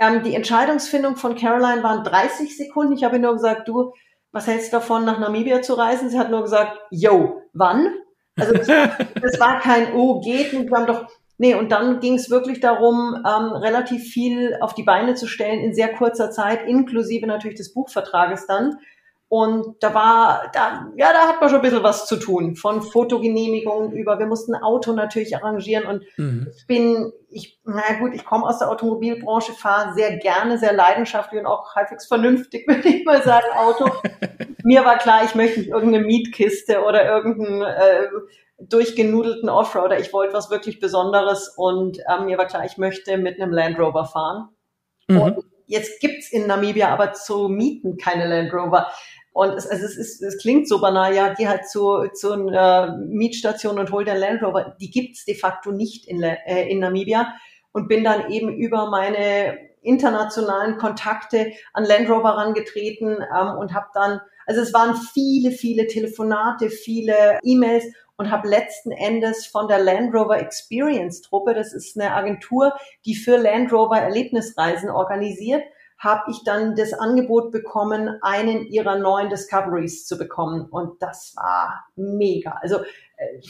Ähm, 0.00 0.22
die 0.22 0.34
Entscheidungsfindung 0.34 1.16
von 1.16 1.36
Caroline 1.36 1.82
waren 1.82 2.04
30 2.04 2.56
Sekunden. 2.56 2.94
Ich 2.94 3.04
habe 3.04 3.16
ihr 3.16 3.22
nur 3.22 3.34
gesagt, 3.34 3.68
du, 3.68 3.92
was 4.32 4.46
hältst 4.46 4.72
du 4.72 4.78
davon, 4.78 5.04
nach 5.04 5.18
Namibia 5.18 5.62
zu 5.62 5.74
reisen? 5.74 6.08
Sie 6.08 6.18
hat 6.18 6.30
nur 6.30 6.42
gesagt, 6.42 6.78
yo, 6.90 7.42
wann? 7.52 7.94
Also 8.36 8.54
es 9.22 9.38
war 9.38 9.60
kein, 9.60 9.92
oh, 9.94 10.20
geht 10.20 10.52
nicht, 10.52 10.70
wir 10.70 10.76
haben 10.76 10.86
doch 10.86 11.06
Nee, 11.42 11.54
und 11.54 11.72
dann 11.72 12.00
ging 12.00 12.16
es 12.16 12.28
wirklich 12.28 12.60
darum, 12.60 13.16
ähm, 13.26 13.52
relativ 13.52 14.02
viel 14.12 14.58
auf 14.60 14.74
die 14.74 14.82
Beine 14.82 15.14
zu 15.14 15.26
stellen 15.26 15.60
in 15.60 15.72
sehr 15.74 15.90
kurzer 15.94 16.30
Zeit, 16.30 16.68
inklusive 16.68 17.26
natürlich 17.26 17.56
des 17.56 17.72
Buchvertrages 17.72 18.46
dann. 18.46 18.76
Und 19.32 19.76
da 19.78 19.94
war, 19.94 20.50
da, 20.52 20.88
ja, 20.96 21.12
da 21.12 21.28
hat 21.28 21.40
man 21.40 21.48
schon 21.48 21.60
ein 21.60 21.62
bisschen 21.62 21.84
was 21.84 22.06
zu 22.06 22.16
tun. 22.16 22.56
Von 22.56 22.82
Fotogenehmigungen 22.82 23.92
über, 23.92 24.18
wir 24.18 24.26
mussten 24.26 24.56
ein 24.56 24.62
Auto 24.64 24.92
natürlich 24.92 25.36
arrangieren. 25.36 25.86
Und 25.86 26.02
mhm. 26.16 26.48
ich 26.52 26.66
bin, 26.66 27.12
ich, 27.28 27.60
naja 27.62 28.00
gut, 28.00 28.12
ich 28.12 28.24
komme 28.24 28.44
aus 28.44 28.58
der 28.58 28.68
Automobilbranche, 28.68 29.52
fahre 29.52 29.94
sehr 29.94 30.16
gerne, 30.16 30.58
sehr 30.58 30.72
leidenschaftlich 30.72 31.40
und 31.40 31.46
auch 31.46 31.76
halbwegs 31.76 32.08
vernünftig, 32.08 32.66
würde 32.66 32.88
ich 32.88 33.04
mal 33.04 33.22
sagen, 33.22 33.46
Auto. 33.54 33.88
Mir 34.64 34.84
war 34.84 34.98
klar, 34.98 35.20
ich 35.24 35.36
möchte 35.36 35.60
nicht 35.60 35.70
irgendeine 35.70 36.04
Mietkiste 36.04 36.82
oder 36.82 37.04
irgendein 37.04 37.62
äh, 37.62 38.08
durchgenudelten 38.58 39.48
Offroader. 39.48 40.00
Ich 40.00 40.12
wollte 40.12 40.34
was 40.34 40.50
wirklich 40.50 40.80
Besonderes 40.80 41.54
und 41.56 41.98
ähm, 41.98 42.26
mir 42.26 42.36
war 42.36 42.46
klar, 42.46 42.64
ich 42.64 42.78
möchte 42.78 43.16
mit 43.16 43.40
einem 43.40 43.52
Land 43.52 43.78
Rover 43.78 44.06
fahren. 44.06 44.48
Mhm. 45.06 45.20
Und 45.20 45.44
jetzt 45.66 46.00
gibt's 46.00 46.30
in 46.32 46.46
Namibia 46.46 46.88
aber 46.88 47.12
zu 47.12 47.48
mieten 47.48 47.96
keine 47.96 48.26
Land 48.26 48.52
Rover. 48.52 48.90
Und 49.32 49.50
es, 49.50 49.66
also 49.66 49.84
es, 49.84 49.96
ist, 49.96 50.22
es 50.22 50.38
klingt 50.38 50.68
so 50.68 50.80
banal, 50.80 51.14
ja, 51.14 51.32
geh 51.34 51.46
halt 51.46 51.68
zu, 51.68 52.08
zu 52.12 52.32
einer 52.32 52.98
Mietstation 53.06 53.78
und 53.78 53.92
hol 53.92 54.04
dir 54.04 54.14
Land 54.14 54.42
Rover. 54.42 54.76
Die 54.80 54.90
gibt's 54.90 55.24
de 55.24 55.34
facto 55.34 55.70
nicht 55.70 56.06
in, 56.08 56.22
äh, 56.22 56.68
in 56.68 56.80
Namibia. 56.80 57.32
Und 57.72 57.86
bin 57.86 58.02
dann 58.02 58.30
eben 58.32 58.52
über 58.52 58.90
meine 58.90 59.56
internationalen 59.82 60.76
Kontakte 60.76 61.52
an 61.72 61.84
Land 61.84 62.08
Rover 62.10 62.30
rangetreten 62.30 63.18
ähm, 63.34 63.58
und 63.58 63.74
habe 63.74 63.86
dann, 63.94 64.20
also 64.46 64.60
es 64.60 64.74
waren 64.74 64.96
viele, 64.96 65.52
viele 65.52 65.86
Telefonate, 65.86 66.68
viele 66.68 67.38
E-Mails 67.42 67.84
und 68.16 68.30
habe 68.30 68.48
letzten 68.48 68.90
Endes 68.90 69.46
von 69.46 69.68
der 69.68 69.78
Land 69.78 70.14
Rover 70.14 70.38
Experience 70.38 71.22
Truppe, 71.22 71.54
das 71.54 71.72
ist 71.72 71.98
eine 71.98 72.12
Agentur, 72.12 72.74
die 73.06 73.14
für 73.14 73.36
Land 73.36 73.72
Rover 73.72 73.98
Erlebnisreisen 73.98 74.90
organisiert, 74.90 75.62
habe 76.00 76.30
ich 76.30 76.42
dann 76.44 76.74
das 76.74 76.94
Angebot 76.94 77.52
bekommen, 77.52 78.18
einen 78.22 78.66
ihrer 78.66 78.98
neuen 78.98 79.28
Discoveries 79.28 80.06
zu 80.06 80.16
bekommen. 80.16 80.66
Und 80.70 81.00
das 81.02 81.34
war 81.36 81.84
mega. 81.94 82.58
Also 82.62 82.76
äh, 82.76 83.40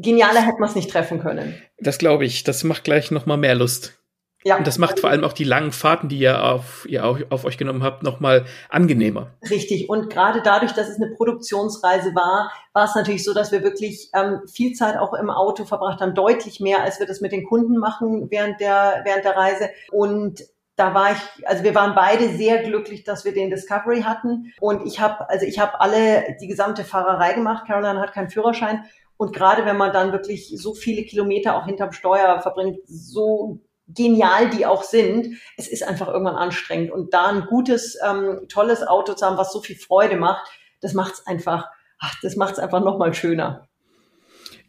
genialer 0.00 0.40
hätte 0.40 0.60
man 0.60 0.70
es 0.70 0.76
nicht 0.76 0.90
treffen 0.90 1.20
können. 1.20 1.60
Das 1.78 1.98
glaube 1.98 2.24
ich. 2.24 2.44
Das 2.44 2.62
macht 2.62 2.84
gleich 2.84 3.10
noch 3.10 3.26
mal 3.26 3.36
mehr 3.36 3.56
Lust. 3.56 3.98
Ja. 4.44 4.56
Und 4.56 4.66
das 4.66 4.78
macht 4.78 5.00
vor 5.00 5.10
allem 5.10 5.24
auch 5.24 5.32
die 5.32 5.44
langen 5.44 5.72
Fahrten, 5.72 6.08
die 6.08 6.18
ihr 6.18 6.44
auf, 6.44 6.86
ihr 6.88 7.04
auf, 7.04 7.18
auf 7.30 7.44
euch 7.44 7.58
genommen 7.58 7.82
habt, 7.82 8.02
nochmal 8.02 8.44
angenehmer. 8.68 9.30
Richtig. 9.48 9.88
Und 9.88 10.10
gerade 10.10 10.40
dadurch, 10.42 10.72
dass 10.72 10.88
es 10.88 11.00
eine 11.00 11.14
Produktionsreise 11.14 12.14
war, 12.14 12.50
war 12.72 12.84
es 12.84 12.94
natürlich 12.94 13.24
so, 13.24 13.34
dass 13.34 13.52
wir 13.52 13.62
wirklich 13.62 14.10
ähm, 14.14 14.40
viel 14.52 14.72
Zeit 14.72 14.96
auch 14.96 15.14
im 15.14 15.30
Auto 15.30 15.64
verbracht 15.64 16.00
haben, 16.00 16.14
deutlich 16.14 16.58
mehr, 16.58 16.82
als 16.82 16.98
wir 16.98 17.06
das 17.06 17.20
mit 17.20 17.32
den 17.32 17.44
Kunden 17.44 17.78
machen 17.78 18.28
während 18.30 18.60
der, 18.60 19.02
während 19.04 19.24
der 19.24 19.36
Reise. 19.36 19.70
Und 19.92 20.42
da 20.76 20.94
war 20.94 21.12
ich, 21.12 21.48
also 21.48 21.64
wir 21.64 21.74
waren 21.74 21.94
beide 21.94 22.30
sehr 22.30 22.62
glücklich, 22.62 23.04
dass 23.04 23.24
wir 23.24 23.32
den 23.32 23.50
Discovery 23.50 24.02
hatten. 24.02 24.52
Und 24.60 24.86
ich 24.86 25.00
habe, 25.00 25.28
also 25.28 25.44
ich 25.44 25.58
habe 25.58 25.80
alle 25.80 26.36
die 26.40 26.48
gesamte 26.48 26.84
Fahrerei 26.84 27.34
gemacht. 27.34 27.66
Caroline 27.66 28.00
hat 28.00 28.12
keinen 28.12 28.30
Führerschein. 28.30 28.84
Und 29.16 29.34
gerade 29.34 29.66
wenn 29.66 29.76
man 29.76 29.92
dann 29.92 30.12
wirklich 30.12 30.52
so 30.56 30.74
viele 30.74 31.04
Kilometer 31.04 31.56
auch 31.56 31.66
hinterm 31.66 31.92
Steuer 31.92 32.40
verbringt, 32.40 32.78
so 32.86 33.60
genial 33.86 34.48
die 34.50 34.64
auch 34.64 34.82
sind, 34.82 35.36
es 35.56 35.68
ist 35.68 35.82
einfach 35.86 36.08
irgendwann 36.08 36.36
anstrengend. 36.36 36.90
Und 36.90 37.12
da 37.12 37.26
ein 37.26 37.46
gutes, 37.46 37.98
ähm, 38.04 38.46
tolles 38.48 38.82
Auto 38.82 39.12
zu 39.14 39.26
haben, 39.26 39.36
was 39.36 39.52
so 39.52 39.60
viel 39.60 39.76
Freude 39.76 40.16
macht, 40.16 40.50
das 40.80 40.94
macht 40.94 41.14
es 41.14 41.26
einfach, 41.26 41.68
ach, 41.98 42.14
das 42.22 42.36
macht 42.36 42.54
es 42.54 42.58
einfach 42.58 42.80
nochmal 42.80 43.12
schöner. 43.14 43.68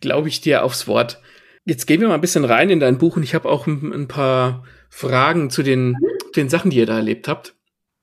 Glaube 0.01 0.27
ich 0.27 0.41
dir 0.41 0.63
aufs 0.63 0.87
Wort. 0.87 1.21
Jetzt 1.65 1.87
gehen 1.87 2.01
wir 2.01 2.09
mal 2.09 2.15
ein 2.15 2.21
bisschen 2.21 2.45
rein 2.45 2.69
in 2.69 2.79
dein 2.79 2.97
Buch 2.97 3.15
und 3.15 3.23
ich 3.23 3.33
habe 3.33 3.49
auch 3.49 3.67
ein, 3.67 4.07
paar 4.07 4.63
Fragen 4.89 5.49
zu 5.49 5.63
den, 5.63 5.91
mhm. 5.91 5.97
den 6.35 6.49
Sachen, 6.49 6.71
die 6.71 6.77
ihr 6.77 6.85
da 6.85 6.97
erlebt 6.97 7.27
habt. 7.27 7.55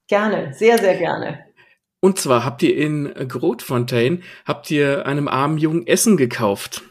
Gerne, 0.08 0.54
sehr, 0.54 0.78
sehr 0.78 0.96
gerne. 0.96 1.44
Und 2.00 2.18
zwar 2.18 2.44
habt 2.44 2.62
ihr 2.62 2.74
in 2.74 3.12
Grotfontein, 3.28 4.22
habt 4.46 4.70
ihr 4.70 5.06
einem 5.06 5.28
armen 5.28 5.58
Jungen 5.58 5.86
Essen 5.86 6.16
gekauft. 6.16 6.82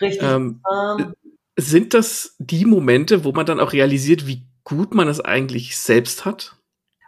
Richtig. 0.00 0.22
Ähm, 0.22 0.60
ähm, 0.70 1.14
sind 1.56 1.94
das 1.94 2.34
die 2.40 2.64
Momente, 2.64 3.24
wo 3.24 3.30
man 3.30 3.46
dann 3.46 3.60
auch 3.60 3.72
realisiert, 3.72 4.26
wie 4.26 4.42
gut 4.64 4.94
man 4.94 5.06
es 5.06 5.20
eigentlich 5.20 5.78
selbst 5.78 6.24
hat? 6.24 6.56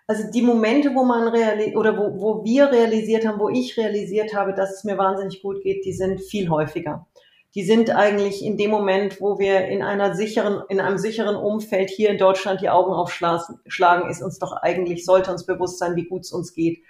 Also 0.07 0.31
die 0.31 0.43
Momente, 0.43 0.95
wo 0.95 1.05
man 1.05 1.27
realisiert 1.27 1.77
oder 1.77 1.99
wo, 1.99 2.21
wo 2.21 2.45
wir 2.45 2.71
realisiert 2.71 3.27
haben, 3.27 3.41
wo 3.41 3.49
ich 3.49 3.77
realisiert 3.77 4.35
habe, 4.35 4.55
dass 4.55 4.77
es 4.77 4.85
mir 4.85 4.97
wahnsinnig 4.97 5.43
gut 5.43 5.63
geht, 5.63 5.85
die 5.85 5.93
sind 5.93 6.21
viel 6.21 6.49
häufiger. 6.49 7.09
Die 7.57 7.65
sind 7.65 7.91
eigentlich 7.91 8.45
in 8.45 8.57
dem 8.57 8.71
Moment, 8.71 9.21
wo 9.21 9.39
wir 9.39 9.67
in 9.67 9.83
einer 9.83 10.15
sicheren, 10.15 10.63
in 10.69 10.79
einem 10.79 10.99
sicheren 10.99 11.37
Umfeld 11.37 11.91
hier 11.91 12.11
in 12.11 12.19
Deutschland 12.19 12.61
die 12.61 12.69
Augen 12.69 12.93
aufschlagen, 12.93 14.11
ist 14.11 14.23
uns 14.23 14.39
doch 14.39 14.53
eigentlich, 14.53 15.05
sollte 15.05 15.33
uns 15.33 15.47
bewusst 15.47 15.79
sein, 15.79 15.97
wie 15.97 16.05
gut 16.05 16.21
es 16.21 16.33
uns 16.33 16.53
geht. 16.53 16.83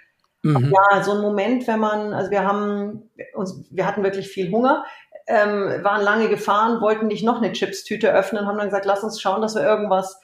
Mhm. 0.43 0.73
Ja, 0.73 1.03
so 1.03 1.13
ein 1.13 1.21
Moment, 1.21 1.67
wenn 1.67 1.79
man, 1.79 2.13
also 2.13 2.31
wir 2.31 2.43
haben 2.43 3.09
uns, 3.33 3.65
wir 3.71 3.87
hatten 3.87 4.03
wirklich 4.03 4.27
viel 4.27 4.51
Hunger, 4.51 4.85
ähm, 5.25 5.83
waren 5.83 6.03
lange 6.03 6.27
gefahren, 6.27 6.81
wollten 6.81 7.07
nicht 7.07 7.23
noch 7.23 7.41
eine 7.41 7.53
Chipstüte 7.53 8.13
öffnen, 8.13 8.45
haben 8.45 8.57
dann 8.57 8.67
gesagt, 8.67 8.85
lass 8.85 9.03
uns 9.03 9.21
schauen, 9.21 9.41
dass 9.41 9.55
wir 9.55 9.63
irgendwas 9.63 10.21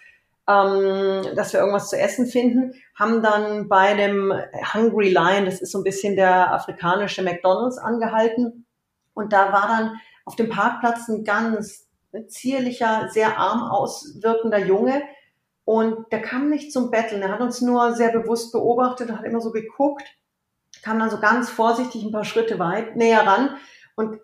ähm, 0.48 1.24
dass 1.36 1.54
wir 1.54 1.62
irgendwas 1.62 1.90
zu 1.90 1.98
essen 1.98 2.26
finden, 2.26 2.74
haben 2.96 3.24
dann 3.24 3.70
bei 3.70 3.94
dem 3.94 4.34
Hungry 4.74 5.10
Lion, 5.10 5.46
das 5.46 5.62
ist 5.62 5.72
so 5.72 5.80
ein 5.80 5.86
bisschen 5.86 6.18
der 6.18 6.54
afrikanische 6.54 7.24
McDonald's, 7.24 7.78
angehalten. 7.78 8.66
Und 9.14 9.32
da 9.32 9.54
war 9.54 9.68
dann 9.68 10.00
auf 10.26 10.36
dem 10.36 10.50
Parkplatz 10.50 11.08
ein 11.08 11.24
ganz 11.24 11.88
zierlicher, 12.28 13.10
sehr 13.10 13.38
arm 13.38 13.64
auswirkender 13.64 14.60
Junge. 14.60 15.04
Und 15.66 16.12
der 16.12 16.22
kam 16.22 16.50
nicht 16.50 16.72
zum 16.72 16.92
Betteln. 16.92 17.22
Er 17.22 17.32
hat 17.32 17.42
uns 17.42 17.62
nur 17.62 17.94
sehr 17.94 18.12
bewusst 18.12 18.52
beobachtet 18.52 19.10
und 19.10 19.18
hat 19.18 19.26
immer 19.26 19.42
so 19.42 19.52
geguckt, 19.52 20.04
kam 20.84 21.00
dann 21.00 21.10
so 21.10 21.20
ganz 21.20 21.50
vorsichtig 21.50 22.04
ein 22.04 22.12
paar 22.12 22.26
Schritte 22.26 22.60
weit 22.60 22.96
näher 22.96 23.26
ran. 23.26 23.58
Und 23.96 24.20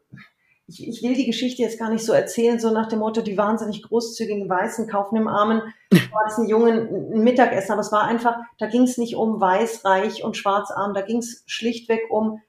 ich, 0.67 0.87
ich 0.87 1.01
will 1.01 1.15
die 1.15 1.25
Geschichte 1.25 1.61
jetzt 1.61 1.79
gar 1.79 1.89
nicht 1.89 2.05
so 2.05 2.13
erzählen, 2.13 2.59
so 2.59 2.71
nach 2.71 2.89
dem 2.89 2.99
Motto, 2.99 3.21
die 3.21 3.37
wahnsinnig 3.37 3.83
großzügigen 3.83 4.49
Weißen 4.49 4.87
kaufen 4.87 5.15
im 5.15 5.27
armen 5.27 5.61
schwarzen 5.93 6.47
Jungen 6.47 7.13
ein 7.13 7.23
Mittagessen. 7.23 7.71
Aber 7.71 7.81
es 7.81 7.91
war 7.91 8.03
einfach, 8.03 8.37
da 8.59 8.67
ging 8.67 8.83
es 8.83 8.97
nicht 8.97 9.15
um 9.15 9.39
weiß, 9.39 9.85
reich 9.85 10.23
und 10.23 10.37
schwarzarm, 10.37 10.93
da 10.93 11.01
ging 11.01 11.17
es 11.19 11.43
schlichtweg 11.47 12.01
um 12.09 12.41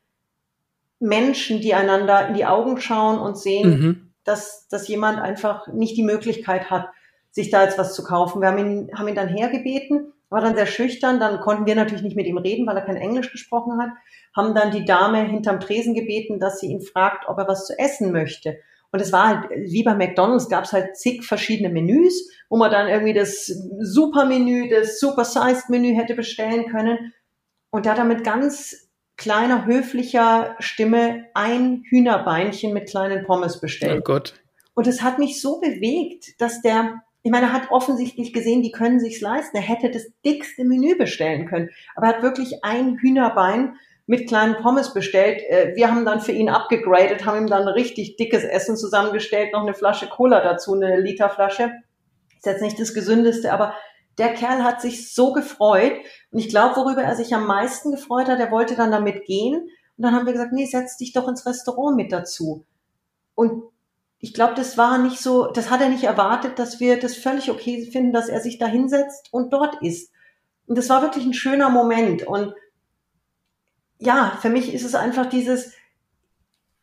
Menschen, 1.00 1.60
die 1.60 1.74
einander 1.74 2.28
in 2.28 2.34
die 2.34 2.46
Augen 2.46 2.80
schauen 2.80 3.18
und 3.18 3.38
sehen, 3.38 3.70
mhm. 3.70 4.12
dass, 4.24 4.68
dass 4.68 4.86
jemand 4.86 5.18
einfach 5.18 5.66
nicht 5.68 5.96
die 5.96 6.04
Möglichkeit 6.04 6.70
hat, 6.70 6.88
sich 7.30 7.50
da 7.50 7.64
jetzt 7.64 7.78
was 7.78 7.94
zu 7.94 8.04
kaufen. 8.04 8.40
Wir 8.40 8.48
haben 8.48 8.58
ihn, 8.58 8.90
haben 8.94 9.08
ihn 9.08 9.14
dann 9.14 9.28
hergebeten, 9.28 10.12
war 10.28 10.40
dann 10.40 10.54
sehr 10.54 10.66
schüchtern, 10.66 11.18
dann 11.18 11.40
konnten 11.40 11.66
wir 11.66 11.74
natürlich 11.74 12.02
nicht 12.04 12.16
mit 12.16 12.26
ihm 12.26 12.38
reden, 12.38 12.66
weil 12.66 12.76
er 12.76 12.84
kein 12.84 12.96
Englisch 12.96 13.32
gesprochen 13.32 13.80
hat 13.80 13.90
haben 14.36 14.54
dann 14.54 14.70
die 14.70 14.84
Dame 14.84 15.24
hinterm 15.24 15.60
Tresen 15.60 15.94
gebeten, 15.94 16.38
dass 16.38 16.60
sie 16.60 16.68
ihn 16.68 16.80
fragt, 16.80 17.28
ob 17.28 17.38
er 17.38 17.48
was 17.48 17.66
zu 17.66 17.78
essen 17.78 18.12
möchte. 18.12 18.58
Und 18.92 19.00
es 19.00 19.12
war 19.12 19.28
halt, 19.28 19.50
wie 19.50 19.84
bei 19.84 19.94
McDonalds 19.94 20.48
gab 20.48 20.64
es 20.64 20.72
halt 20.72 20.96
zig 20.96 21.24
verschiedene 21.24 21.68
Menüs, 21.68 22.28
wo 22.48 22.56
man 22.56 22.70
dann 22.70 22.88
irgendwie 22.88 23.12
das 23.12 23.46
Supermenü, 23.46 24.68
das 24.68 24.98
Super-Sized-Menü 24.98 25.94
hätte 25.94 26.14
bestellen 26.14 26.66
können. 26.66 27.12
Und 27.70 27.86
da 27.86 27.92
hat 27.92 27.98
er 27.98 28.04
mit 28.04 28.24
ganz 28.24 28.89
kleiner, 29.20 29.66
höflicher 29.66 30.56
Stimme 30.60 31.26
ein 31.34 31.84
Hühnerbeinchen 31.88 32.72
mit 32.72 32.88
kleinen 32.88 33.24
Pommes 33.26 33.60
bestellt. 33.60 34.00
Oh 34.00 34.02
Gott. 34.02 34.34
Und 34.74 34.86
es 34.86 35.02
hat 35.02 35.18
mich 35.18 35.42
so 35.42 35.60
bewegt, 35.60 36.40
dass 36.40 36.62
der, 36.62 37.02
ich 37.22 37.30
meine, 37.30 37.46
er 37.46 37.52
hat 37.52 37.70
offensichtlich 37.70 38.32
gesehen, 38.32 38.62
die 38.62 38.72
können 38.72 38.98
sich's 38.98 39.20
leisten. 39.20 39.58
Er 39.58 39.62
hätte 39.62 39.90
das 39.90 40.06
dickste 40.24 40.64
Menü 40.64 40.96
bestellen 40.96 41.46
können. 41.46 41.68
Aber 41.94 42.06
er 42.06 42.14
hat 42.14 42.22
wirklich 42.22 42.64
ein 42.64 42.96
Hühnerbein 42.96 43.74
mit 44.06 44.26
kleinen 44.26 44.56
Pommes 44.56 44.94
bestellt. 44.94 45.42
Äh, 45.50 45.76
wir 45.76 45.90
haben 45.90 46.06
dann 46.06 46.22
für 46.22 46.32
ihn 46.32 46.48
abgegradet, 46.48 47.26
haben 47.26 47.42
ihm 47.42 47.46
dann 47.46 47.68
richtig 47.68 48.16
dickes 48.16 48.42
Essen 48.42 48.76
zusammengestellt, 48.78 49.52
noch 49.52 49.62
eine 49.62 49.74
Flasche 49.74 50.08
Cola 50.08 50.40
dazu, 50.40 50.72
eine 50.72 50.98
Literflasche. 50.98 51.72
Ist 52.38 52.46
jetzt 52.46 52.62
nicht 52.62 52.80
das 52.80 52.94
Gesündeste, 52.94 53.52
aber 53.52 53.74
der 54.18 54.34
Kerl 54.34 54.64
hat 54.64 54.80
sich 54.80 55.14
so 55.14 55.32
gefreut. 55.32 55.94
Und 56.30 56.38
ich 56.38 56.48
glaube, 56.48 56.76
worüber 56.76 57.02
er 57.02 57.16
sich 57.16 57.34
am 57.34 57.46
meisten 57.46 57.90
gefreut 57.92 58.28
hat, 58.28 58.38
er 58.38 58.50
wollte 58.50 58.76
dann 58.76 58.90
damit 58.90 59.24
gehen. 59.24 59.54
Und 59.54 60.04
dann 60.04 60.14
haben 60.14 60.26
wir 60.26 60.32
gesagt, 60.32 60.52
nee, 60.52 60.66
setz 60.66 60.96
dich 60.96 61.12
doch 61.12 61.28
ins 61.28 61.46
Restaurant 61.46 61.96
mit 61.96 62.12
dazu. 62.12 62.64
Und 63.34 63.64
ich 64.18 64.34
glaube, 64.34 64.54
das 64.54 64.76
war 64.76 64.98
nicht 64.98 65.20
so, 65.20 65.46
das 65.46 65.70
hat 65.70 65.80
er 65.80 65.88
nicht 65.88 66.04
erwartet, 66.04 66.58
dass 66.58 66.78
wir 66.78 66.98
das 66.98 67.16
völlig 67.16 67.50
okay 67.50 67.88
finden, 67.90 68.12
dass 68.12 68.28
er 68.28 68.40
sich 68.40 68.58
da 68.58 68.66
hinsetzt 68.66 69.32
und 69.32 69.52
dort 69.52 69.80
ist. 69.82 70.12
Und 70.66 70.76
das 70.76 70.88
war 70.90 71.02
wirklich 71.02 71.24
ein 71.24 71.34
schöner 71.34 71.70
Moment. 71.70 72.26
Und 72.26 72.54
ja, 73.98 74.38
für 74.40 74.50
mich 74.50 74.74
ist 74.74 74.84
es 74.84 74.94
einfach 74.94 75.26
dieses 75.26 75.72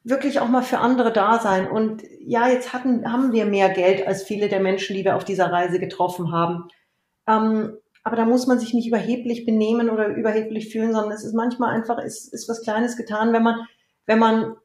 wirklich 0.04 0.40
auch 0.40 0.48
mal 0.48 0.64
für 0.64 0.80
andere 0.80 1.12
da 1.12 1.40
sein. 1.40 1.70
Und 1.70 2.04
ja, 2.20 2.48
jetzt 2.48 2.74
hatten, 2.74 3.12
haben 3.12 3.34
wir 3.34 3.46
mehr 3.46 3.70
Geld 3.70 4.08
als 4.08 4.24
viele 4.24 4.48
der 4.48 4.60
Menschen, 4.60 4.96
die 4.96 5.04
wir 5.04 5.16
auf 5.16 5.26
dieser 5.26 5.52
Reise 5.52 5.80
getroffen 5.80 6.32
haben. 6.32 6.70
Ähm, 7.28 7.78
aber 8.04 8.16
da 8.16 8.26
muss 8.26 8.48
man 8.48 8.60
sich 8.60 8.74
nicht 8.74 8.88
überheblich 8.88 9.46
benehmen 9.46 9.90
oder 9.90 10.08
überheblich 10.08 10.72
fühlen, 10.72 10.94
sondern 10.94 11.12
es 11.12 11.26
ist 11.26 11.34
manchmal 11.34 11.76
einfach, 11.76 11.98
ist, 12.00 12.34
ist 12.34 12.48
was 12.48 12.62
Kleines 12.62 12.96
getan, 12.96 13.34
wenn 13.34 13.44
man, 13.44 13.68
wenn 14.06 14.20
man 14.20 14.56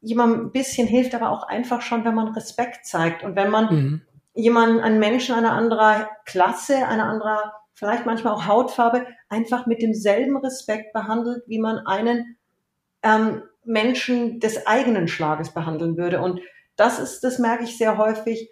jemandem 0.00 0.46
ein 0.46 0.52
bisschen 0.52 0.86
hilft, 0.86 1.14
aber 1.14 1.30
auch 1.30 1.42
einfach 1.44 1.80
schon, 1.80 2.04
wenn 2.04 2.14
man 2.14 2.28
Respekt 2.28 2.86
zeigt 2.86 3.24
und 3.24 3.34
wenn 3.34 3.50
man 3.50 3.74
mhm. 3.74 4.02
jemanden, 4.34 4.80
einen 4.80 5.00
Menschen 5.00 5.34
einer 5.34 5.52
anderer 5.52 6.10
Klasse, 6.24 6.86
einer 6.86 7.06
anderer 7.06 7.52
vielleicht 7.74 8.06
manchmal 8.06 8.34
auch 8.34 8.46
Hautfarbe, 8.46 9.06
einfach 9.28 9.66
mit 9.66 9.82
demselben 9.82 10.36
Respekt 10.36 10.92
behandelt, 10.92 11.42
wie 11.48 11.58
man 11.58 11.78
einen 11.86 12.36
ähm, 13.02 13.42
Menschen 13.64 14.38
des 14.38 14.66
eigenen 14.66 15.08
Schlages 15.08 15.52
behandeln 15.52 15.96
würde. 15.96 16.20
Und 16.20 16.40
das 16.76 17.00
ist, 17.00 17.22
das 17.24 17.40
merke 17.40 17.64
ich 17.64 17.76
sehr 17.76 17.98
häufig, 17.98 18.50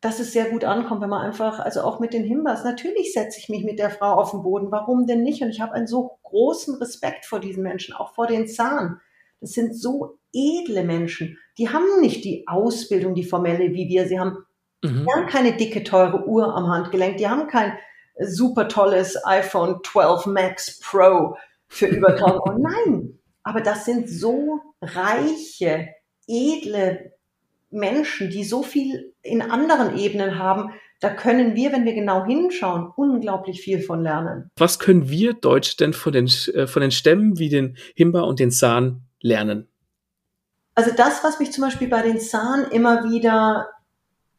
dass 0.00 0.18
es 0.18 0.32
sehr 0.32 0.46
gut 0.46 0.64
ankommt, 0.64 1.02
wenn 1.02 1.10
man 1.10 1.26
einfach, 1.26 1.60
also 1.60 1.82
auch 1.82 2.00
mit 2.00 2.14
den 2.14 2.24
Himbas, 2.24 2.64
natürlich 2.64 3.12
setze 3.12 3.38
ich 3.38 3.48
mich 3.48 3.64
mit 3.64 3.78
der 3.78 3.90
Frau 3.90 4.14
auf 4.14 4.30
den 4.30 4.42
Boden, 4.42 4.70
warum 4.70 5.06
denn 5.06 5.22
nicht? 5.22 5.42
Und 5.42 5.50
ich 5.50 5.60
habe 5.60 5.72
einen 5.72 5.86
so 5.86 6.18
großen 6.22 6.76
Respekt 6.76 7.26
vor 7.26 7.38
diesen 7.38 7.62
Menschen, 7.62 7.94
auch 7.94 8.14
vor 8.14 8.26
den 8.26 8.48
Zahn. 8.48 9.00
Das 9.40 9.50
sind 9.52 9.76
so 9.76 10.18
edle 10.32 10.84
Menschen. 10.84 11.38
Die 11.58 11.68
haben 11.68 12.00
nicht 12.00 12.24
die 12.24 12.44
Ausbildung, 12.46 13.14
die 13.14 13.24
formelle, 13.24 13.74
wie 13.74 13.88
wir 13.88 14.06
sie 14.06 14.18
haben. 14.18 14.38
Mhm. 14.82 15.06
Die 15.06 15.12
haben 15.12 15.26
keine 15.26 15.52
dicke, 15.56 15.84
teure 15.84 16.26
Uhr 16.26 16.54
am 16.54 16.68
Handgelenk. 16.68 17.18
Die 17.18 17.28
haben 17.28 17.46
kein 17.46 17.76
super 18.18 18.68
tolles 18.68 19.22
iPhone 19.26 19.80
12 19.84 20.26
Max 20.26 20.80
Pro 20.80 21.36
für 21.68 21.86
über 21.86 22.08
1000 22.08 22.40
Euro. 22.46 22.58
Nein, 22.58 23.18
aber 23.42 23.60
das 23.60 23.84
sind 23.84 24.08
so 24.08 24.60
reiche, 24.80 25.88
edle 26.26 27.12
Menschen, 27.70 28.30
die 28.30 28.44
so 28.44 28.62
viel 28.62 29.14
in 29.22 29.42
anderen 29.42 29.96
Ebenen 29.98 30.38
haben, 30.38 30.70
da 31.00 31.08
können 31.08 31.54
wir, 31.54 31.72
wenn 31.72 31.86
wir 31.86 31.94
genau 31.94 32.26
hinschauen, 32.26 32.92
unglaublich 32.94 33.62
viel 33.62 33.80
von 33.80 34.02
lernen. 34.02 34.50
Was 34.58 34.78
können 34.78 35.08
wir 35.08 35.32
Deutsche 35.32 35.76
denn 35.78 35.94
von 35.94 36.12
den, 36.12 36.26
äh, 36.54 36.66
von 36.66 36.82
den 36.82 36.90
Stämmen 36.90 37.38
wie 37.38 37.48
den 37.48 37.76
Himba 37.94 38.20
und 38.20 38.38
den 38.38 38.50
San 38.50 39.02
lernen? 39.20 39.68
Also 40.74 40.90
das, 40.94 41.24
was 41.24 41.40
mich 41.40 41.52
zum 41.52 41.64
Beispiel 41.64 41.88
bei 41.88 42.02
den 42.02 42.20
San 42.20 42.66
immer 42.70 43.04
wieder 43.10 43.68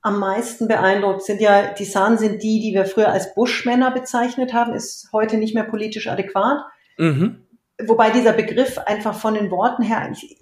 am 0.01 0.19
meisten 0.19 0.67
beeindruckt 0.67 1.23
sind 1.23 1.41
ja, 1.41 1.73
die 1.73 1.85
San 1.85 2.17
sind 2.17 2.41
die, 2.41 2.59
die 2.59 2.73
wir 2.73 2.85
früher 2.85 3.09
als 3.09 3.35
Buschmänner 3.35 3.91
bezeichnet 3.91 4.53
haben, 4.53 4.73
ist 4.73 5.09
heute 5.13 5.37
nicht 5.37 5.53
mehr 5.53 5.63
politisch 5.63 6.07
adäquat. 6.07 6.59
Mhm. 6.97 7.45
Wobei 7.85 8.09
dieser 8.11 8.33
Begriff 8.33 8.77
einfach 8.79 9.15
von 9.15 9.33
den 9.33 9.51
Worten 9.51 9.83
her 9.83 9.99
eigentlich 9.99 10.39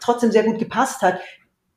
trotzdem 0.00 0.30
sehr 0.30 0.44
gut 0.44 0.58
gepasst 0.58 1.02
hat. 1.02 1.20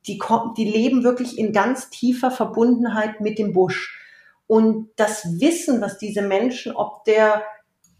Die, 0.08 0.22
die 0.58 0.66
leben 0.66 1.04
wirklich 1.04 1.38
in 1.38 1.54
ganz 1.54 1.90
tiefer 1.90 2.32
Verbundenheit 2.32 3.22
mit 3.22 3.40
dem 3.40 3.54
Busch. 3.54 4.02
Und 4.48 4.90
das 4.96 5.40
Wissen, 5.40 5.82
was 5.82 5.98
diese 5.98 6.22
Menschen, 6.22 6.76
ob 6.76 7.04
der 7.06 7.44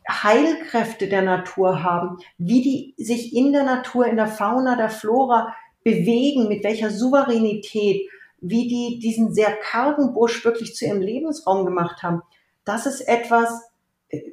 Heilkräfte 0.08 1.08
der 1.08 1.24
Natur 1.24 1.84
haben, 1.84 2.18
wie 2.38 2.62
die 2.62 3.04
sich 3.04 3.36
in 3.36 3.52
der 3.52 3.64
Natur, 3.64 4.06
in 4.06 4.18
der 4.18 4.28
Fauna, 4.28 4.76
der 4.76 4.90
Flora 4.90 5.56
bewegen, 5.84 6.48
mit 6.48 6.64
welcher 6.64 6.92
Souveränität, 6.92 8.08
wie 8.42 8.68
die 8.68 9.00
diesen 9.00 9.34
sehr 9.34 9.56
kargen 9.56 10.14
Busch 10.14 10.46
wirklich 10.46 10.76
zu 10.76 10.86
ihrem 10.86 11.02
Lebensraum 11.02 11.66
gemacht 11.66 12.04
haben. 12.04 12.22
Das 12.64 12.86
ist 12.86 13.02
etwas, 13.02 13.64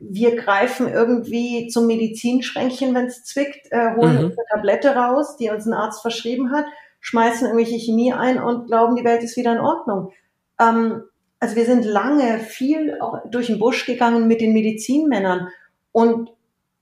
wir 0.01 0.37
greifen 0.37 0.89
irgendwie 0.89 1.69
zum 1.69 1.87
Medizinschränkchen, 1.87 2.95
wenn 2.95 3.07
es 3.07 3.25
zwickt, 3.25 3.71
äh, 3.71 3.95
holen 3.97 4.19
mhm. 4.19 4.25
uns 4.25 4.39
eine 4.39 4.47
Tablette 4.51 4.95
raus, 4.95 5.37
die 5.37 5.51
uns 5.51 5.67
ein 5.67 5.73
Arzt 5.73 6.03
verschrieben 6.03 6.53
hat, 6.53 6.67
schmeißen 7.03 7.47
irgendwelche 7.47 7.79
Chemie 7.79 8.15
ein 8.15 8.43
und 8.43 8.67
glauben, 8.67 8.97
die 8.97 9.05
Welt 9.05 9.23
ist 9.23 9.37
wieder 9.37 9.53
in 9.53 9.61
Ordnung. 9.61 10.13
Ähm, 10.59 11.03
also 11.39 11.57
wir 11.57 11.67
sind 11.67 11.85
lange 11.85 12.39
viel 12.39 12.99
auch 13.01 13.19
durch 13.31 13.49
den 13.49 13.59
Busch 13.59 13.85
gegangen 13.85 14.27
mit 14.27 14.41
den 14.41 14.55
Medizinmännern 14.55 15.49
und 15.93 16.31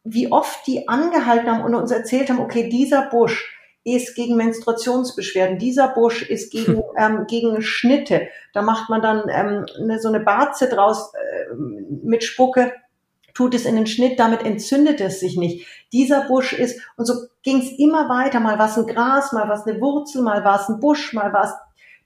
wie 0.05 0.31
oft 0.31 0.64
die 0.66 0.87
angehalten 0.87 1.51
haben 1.51 1.64
und 1.64 1.75
uns 1.75 1.91
erzählt 1.91 2.31
haben, 2.31 2.41
okay, 2.41 2.68
dieser 2.68 3.11
Busch, 3.11 3.57
ist 3.85 4.14
gegen 4.14 4.37
Menstruationsbeschwerden. 4.37 5.59
Dieser 5.59 5.89
Busch 5.89 6.23
ist 6.23 6.53
gegen, 6.53 6.77
hm. 6.77 6.83
ähm, 6.99 7.27
gegen 7.27 7.62
Schnitte. 7.62 8.29
Da 8.53 8.62
macht 8.62 8.91
man 8.91 9.03
dann 9.03 9.25
ähm, 9.31 9.66
eine, 9.79 9.99
so 9.99 10.09
eine 10.09 10.21
Barze 10.21 10.68
draus 10.68 11.12
äh, 11.14 11.55
mit 11.55 12.25
Spucke, 12.25 12.73
tut 13.35 13.55
es 13.55 13.64
in 13.64 13.76
den 13.76 13.87
Schnitt, 13.87 14.18
damit 14.18 14.45
entzündet 14.45 15.01
es 15.01 15.20
sich 15.20 15.37
nicht. 15.37 15.66
Dieser 15.93 16.26
Busch 16.26 16.53
ist, 16.53 16.81
und 16.97 17.07
so 17.07 17.14
ging 17.43 17.61
es 17.61 17.78
immer 17.78 18.09
weiter. 18.09 18.41
Mal 18.41 18.59
war 18.59 18.68
es 18.68 18.78
ein 18.78 18.87
Gras, 18.87 19.33
mal 19.33 19.49
war 19.49 19.57
es 19.57 19.66
eine 19.66 19.81
Wurzel, 19.81 20.22
mal 20.22 20.45
war 20.45 20.61
es 20.61 20.68
ein 20.68 20.81
Busch, 20.81 21.12
mal 21.12 21.33
war 21.33 21.45
es 21.45 21.53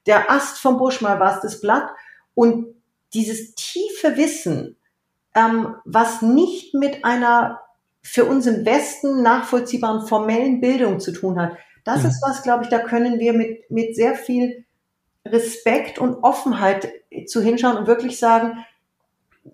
der 0.06 0.30
Ast 0.30 0.58
vom 0.58 0.78
Busch, 0.78 1.00
mal 1.00 1.18
war 1.20 1.34
es 1.34 1.42
das 1.42 1.60
Blatt. 1.60 1.88
Und 2.34 2.74
dieses 3.14 3.54
tiefe 3.54 4.16
Wissen, 4.16 4.76
ähm, 5.34 5.76
was 5.84 6.22
nicht 6.22 6.74
mit 6.74 7.04
einer 7.04 7.60
für 8.02 8.26
uns 8.26 8.46
im 8.46 8.66
Westen 8.66 9.22
nachvollziehbaren 9.22 10.06
formellen 10.06 10.60
Bildung 10.60 11.00
zu 11.00 11.10
tun 11.12 11.40
hat. 11.40 11.52
Das 11.84 12.02
mhm. 12.02 12.10
ist 12.10 12.22
was, 12.26 12.42
glaube 12.42 12.64
ich, 12.64 12.68
da 12.68 12.78
können 12.78 13.18
wir 13.18 13.32
mit, 13.32 13.70
mit 13.70 13.96
sehr 13.96 14.14
viel 14.14 14.64
Respekt 15.26 15.98
und 15.98 16.22
Offenheit 16.22 16.88
zu 17.26 17.40
hinschauen 17.40 17.78
und 17.78 17.86
wirklich 17.86 18.18
sagen, 18.18 18.64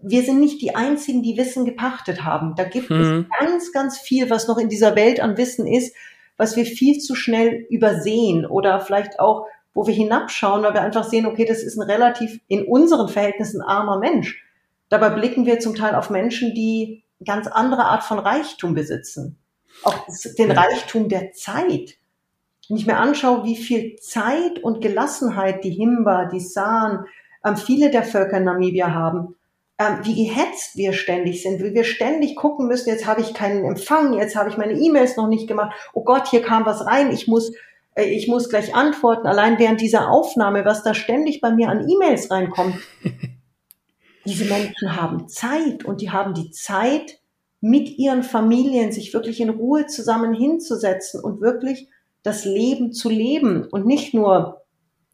wir 0.03 0.23
sind 0.23 0.41
nicht 0.41 0.63
die 0.63 0.75
Einzigen, 0.75 1.23
die 1.23 1.37
Wissen 1.37 1.65
gepachtet 1.65 2.25
haben. 2.25 2.55
Da 2.57 2.65
gibt 2.65 2.91
mhm. 2.91 3.27
es 3.31 3.39
ganz, 3.39 3.73
ganz 3.73 3.99
viel, 3.99 4.31
was 4.31 4.47
noch 4.47 4.59
in 4.59 4.69
dieser 4.69 4.95
Welt 4.97 5.21
an 5.21 5.37
Wissen 5.37 5.67
ist, 5.67 5.95
was 6.37 6.57
wir 6.57 6.65
viel 6.65 6.99
zu 6.99 7.15
schnell 7.15 7.67
übersehen 7.69 8.47
oder 8.47 8.81
vielleicht 8.81 9.21
auch, 9.21 9.47
wo 9.75 9.87
wir 9.87 9.95
hinabschauen, 9.95 10.63
weil 10.63 10.75
wir 10.75 10.83
einfach 10.83 11.05
sehen, 11.05 11.27
okay, 11.27 11.45
das 11.45 11.63
ist 11.63 11.77
ein 11.77 11.89
relativ 11.89 12.41
in 12.49 12.65
unseren 12.65 13.09
Verhältnissen 13.09 13.61
armer 13.61 13.99
Mensch. 13.99 14.43
Dabei 14.89 15.11
blicken 15.11 15.45
wir 15.45 15.61
zum 15.61 15.75
Teil 15.75 15.95
auf 15.95 16.11
Menschen, 16.11 16.55
die 16.55 17.05
ganz 17.25 17.47
andere 17.47 17.85
Art 17.85 18.03
von 18.03 18.19
Reichtum 18.19 18.75
besitzen. 18.75 19.39
Auch 19.85 20.07
den 20.39 20.51
Reichtum 20.51 21.09
der 21.09 21.33
Zeit. 21.33 21.97
Wenn 22.69 22.77
ich 22.77 22.87
mir 22.87 22.97
anschaue, 22.97 23.45
wie 23.45 23.57
viel 23.57 23.97
Zeit 23.97 24.59
und 24.63 24.81
Gelassenheit 24.81 25.63
die 25.65 25.71
Himba, 25.71 26.27
die 26.27 26.41
San, 26.41 27.05
ähm, 27.45 27.57
viele 27.57 27.91
der 27.91 28.03
Völker 28.03 28.39
in 28.39 28.45
Namibia 28.45 28.93
haben, 28.93 29.37
ähm, 29.81 30.01
wie 30.03 30.27
gehetzt 30.27 30.77
wir 30.77 30.93
ständig 30.93 31.43
sind, 31.43 31.63
wie 31.63 31.73
wir 31.73 31.85
ständig 31.85 32.37
gucken 32.37 32.69
müssen, 32.69 32.91
jetzt 32.91 33.07
habe 33.07 33.23
ich 33.23 33.33
keinen 33.33 33.65
Empfang, 33.65 34.13
jetzt 34.13 34.37
habe 34.37 34.51
ich 34.51 34.59
meine 34.59 34.75
E-Mails 34.75 35.17
noch 35.17 35.27
nicht 35.27 35.49
gemacht, 35.49 35.75
oh 35.95 36.05
Gott, 36.05 36.29
hier 36.29 36.43
kam 36.43 36.67
was 36.67 36.85
rein, 36.85 37.11
ich 37.11 37.27
muss, 37.27 37.53
äh, 37.95 38.05
ich 38.05 38.29
muss 38.29 38.51
gleich 38.51 38.75
antworten, 38.75 39.27
allein 39.27 39.59
während 39.59 39.81
dieser 39.81 40.11
Aufnahme, 40.11 40.67
was 40.67 40.83
da 40.83 40.93
ständig 40.93 41.41
bei 41.41 41.51
mir 41.51 41.71
an 41.71 41.89
E-Mails 41.89 42.31
reinkommt. 42.31 42.77
Diese 44.27 44.45
Menschen 44.45 44.97
haben 44.97 45.29
Zeit 45.29 45.87
und 45.87 46.03
die 46.03 46.11
haben 46.11 46.35
die 46.35 46.51
Zeit, 46.51 47.19
mit 47.63 47.99
ihren 47.99 48.23
Familien 48.23 48.93
sich 48.93 49.13
wirklich 49.13 49.41
in 49.41 49.51
Ruhe 49.51 49.87
zusammen 49.87 50.35
hinzusetzen 50.35 51.23
und 51.23 51.41
wirklich 51.41 51.89
das 52.23 52.45
Leben 52.45 52.93
zu 52.93 53.09
leben 53.09 53.67
und 53.71 53.87
nicht 53.87 54.15
nur, 54.15 54.63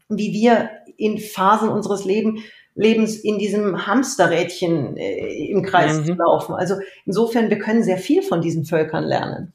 wie 0.09 0.33
wir 0.33 0.71
in 0.97 1.19
Phasen 1.19 1.69
unseres 1.69 2.05
Leben, 2.05 2.43
Lebens 2.77 3.16
in 3.16 3.39
diesem 3.39 3.87
Hamsterrädchen 3.87 4.97
äh, 4.97 5.49
im 5.51 5.62
Kreis 5.62 5.99
mhm. 5.99 6.05
zu 6.05 6.12
laufen. 6.12 6.55
Also 6.55 6.77
insofern, 7.07 7.51
wir 7.51 7.59
können 7.59 7.83
sehr 7.83 7.99
viel 7.99 8.22
von 8.22 8.41
diesen 8.41 8.64
Völkern 8.64 9.05
lernen. 9.05 9.53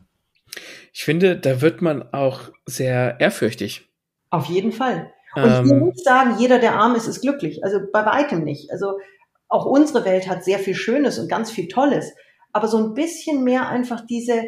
Ich 0.92 1.06
finde, 1.06 1.38
da 1.38 1.62
wird 1.62 1.82
man 1.82 2.12
auch 2.12 2.50
sehr 2.66 3.20
ehrfürchtig. 3.20 3.90
Auf 4.32 4.48
jeden 4.48 4.72
Fall. 4.72 5.14
Und 5.36 5.44
ähm, 5.44 5.66
ich 5.66 5.72
will 5.72 5.82
nicht 5.82 6.04
sagen, 6.04 6.36
jeder, 6.40 6.60
der 6.60 6.76
arm 6.76 6.96
ist, 6.96 7.08
ist 7.08 7.22
glücklich. 7.22 7.64
Also 7.64 7.80
bei 7.94 8.06
weitem 8.06 8.44
nicht. 8.44 8.72
Also 8.72 9.00
auch 9.48 9.66
unsere 9.66 10.04
Welt 10.04 10.28
hat 10.28 10.44
sehr 10.44 10.60
viel 10.60 10.76
Schönes 10.76 11.20
und 11.20 11.30
ganz 11.30 11.52
viel 11.52 11.68
Tolles. 11.68 12.14
Aber 12.52 12.68
so 12.68 12.78
ein 12.78 12.94
bisschen 12.94 13.44
mehr 13.44 13.70
einfach 13.70 14.06
diese, 14.06 14.44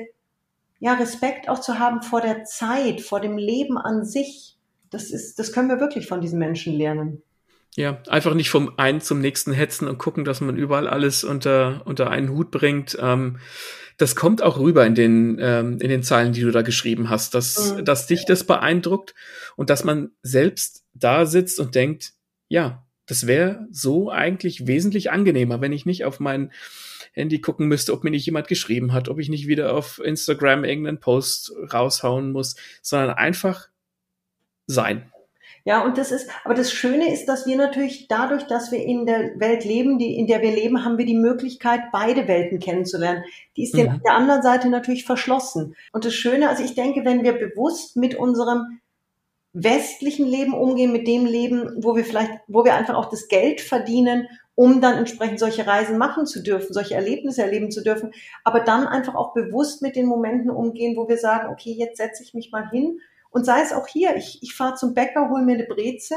ja, 0.80 0.94
Respekt 0.96 1.48
auch 1.48 1.60
zu 1.60 1.80
haben 1.80 2.02
vor 2.02 2.22
der 2.22 2.44
Zeit, 2.44 3.02
vor 3.02 3.22
dem 3.22 3.38
Leben 3.38 3.78
an 3.78 4.04
sich. 4.04 4.58
Das 4.90 5.12
ist, 5.12 5.40
das 5.40 5.54
können 5.54 5.70
wir 5.70 5.80
wirklich 5.80 6.08
von 6.08 6.22
diesen 6.22 6.40
Menschen 6.40 6.74
lernen. 6.74 7.22
Ja, 7.76 8.02
einfach 8.08 8.36
nicht 8.36 8.50
vom 8.50 8.78
einen 8.78 9.02
zum 9.02 9.20
nächsten 9.20 9.52
hetzen 9.52 9.88
und 9.88 9.98
gucken, 9.98 10.26
dass 10.26 10.42
man 10.42 10.58
überall 10.58 10.88
alles 10.88 11.24
unter, 11.24 11.82
unter 11.86 12.12
einen 12.12 12.30
Hut 12.30 12.52
bringt. 12.52 12.96
Ähm, 13.00 13.40
das 13.98 14.16
kommt 14.16 14.44
auch 14.44 14.60
rüber 14.60 14.86
in 14.86 14.96
den, 14.96 15.38
ähm, 15.40 15.80
in 15.80 15.90
den 15.90 16.04
Zeilen, 16.04 16.34
die 16.34 16.42
du 16.42 16.52
da 16.52 16.62
geschrieben 16.62 17.10
hast, 17.10 17.34
dass, 17.34 17.74
mhm. 17.74 17.86
dass 17.86 18.06
dich 18.06 18.26
das 18.26 18.46
beeindruckt 18.46 19.16
und 19.56 19.70
dass 19.70 19.84
man 19.84 20.12
selbst 20.22 20.84
da 20.94 21.26
sitzt 21.26 21.60
und 21.60 21.74
denkt, 21.74 22.14
ja, 22.48 22.86
das 23.06 23.28
wäre 23.28 23.68
so 23.72 24.10
eigentlich 24.10 24.68
wesentlich 24.68 25.12
angenehmer, 25.12 25.62
wenn 25.62 25.74
ich 25.74 25.86
nicht 25.86 26.06
auf 26.06 26.20
mein 26.20 26.52
Handy 27.14 27.42
gucken 27.42 27.68
müsste, 27.68 27.94
ob 27.94 28.04
mir 28.04 28.10
nicht 28.12 28.26
jemand 28.26 28.48
geschrieben 28.48 28.94
hat, 28.94 29.10
ob 29.10 29.20
ich 29.20 29.30
nicht 29.30 29.48
wieder 29.48 29.74
auf 29.74 30.00
Instagram 30.04 30.64
irgendeinen 30.64 31.00
Post 31.00 31.54
raushauen 31.72 32.32
muss, 32.32 32.56
sondern 32.82 33.12
einfach 33.12 33.70
sein. 34.66 35.12
Ja, 35.66 35.86
und 35.86 35.98
das 35.98 36.12
ist, 36.12 36.30
aber 36.44 36.56
das 36.56 36.74
Schöne 36.74 37.14
ist, 37.14 37.26
dass 37.26 37.46
wir 37.46 37.56
natürlich 37.56 38.10
dadurch, 38.10 38.44
dass 38.48 38.74
wir 38.74 38.84
in 38.84 39.06
der 39.06 39.40
Welt 39.40 39.64
leben, 39.64 39.98
die, 39.98 40.18
in 40.18 40.28
der 40.28 40.42
wir 40.42 40.52
leben, 40.52 40.84
haben 40.84 40.98
wir 40.98 41.06
die 41.06 41.16
Möglichkeit, 41.16 41.84
beide 41.94 42.28
Welten 42.28 42.60
kennenzulernen. 42.60 43.24
Die 43.56 43.64
ist 43.64 43.74
mhm. 43.74 43.78
den, 43.78 44.02
der 44.06 44.14
anderen 44.14 44.42
Seite 44.42 44.70
natürlich 44.70 45.06
verschlossen. 45.06 45.76
Und 45.94 46.04
das 46.04 46.14
Schöne, 46.14 46.50
also 46.50 46.64
ich 46.64 46.76
denke, 46.76 47.06
wenn 47.06 47.24
wir 47.24 47.32
bewusst 47.34 47.96
mit 47.96 48.16
unserem 48.16 48.82
westlichen 49.54 50.28
Leben 50.28 50.54
umgehen, 50.54 50.92
mit 50.92 51.08
dem 51.08 51.26
Leben, 51.26 51.72
wo 51.78 51.96
wir 51.96 52.04
vielleicht, 52.04 52.32
wo 52.48 52.66
wir 52.66 52.76
einfach 52.76 52.96
auch 52.96 53.10
das 53.10 53.30
Geld 53.30 53.62
verdienen, 53.62 54.28
um 54.56 54.82
dann 54.82 54.98
entsprechend 54.98 55.40
solche 55.40 55.66
Reisen 55.66 55.98
machen 55.98 56.26
zu 56.26 56.44
dürfen, 56.44 56.74
solche 56.74 56.96
Erlebnisse 56.96 57.42
erleben 57.42 57.72
zu 57.72 57.84
dürfen, 57.84 58.12
aber 58.44 58.60
dann 58.60 58.86
einfach 58.86 59.16
auch 59.16 59.34
bewusst 59.34 59.82
mit 59.82 59.96
den 59.96 60.08
Momenten 60.08 60.50
umgehen, 60.50 60.98
wo 60.98 61.08
wir 61.08 61.18
sagen, 61.18 61.50
okay, 61.50 61.72
jetzt 61.72 61.98
setze 61.98 62.22
ich 62.22 62.34
mich 62.34 62.52
mal 62.52 62.70
hin 62.70 63.00
und 63.34 63.46
sei 63.46 63.62
es 63.62 63.74
auch 63.74 63.88
hier, 63.88 64.16
ich, 64.16 64.44
ich 64.44 64.54
fahre 64.54 64.76
zum 64.76 64.94
Bäcker, 64.94 65.30
hole 65.30 65.44
mir 65.44 65.56
eine 65.56 65.66
Breze 65.66 66.16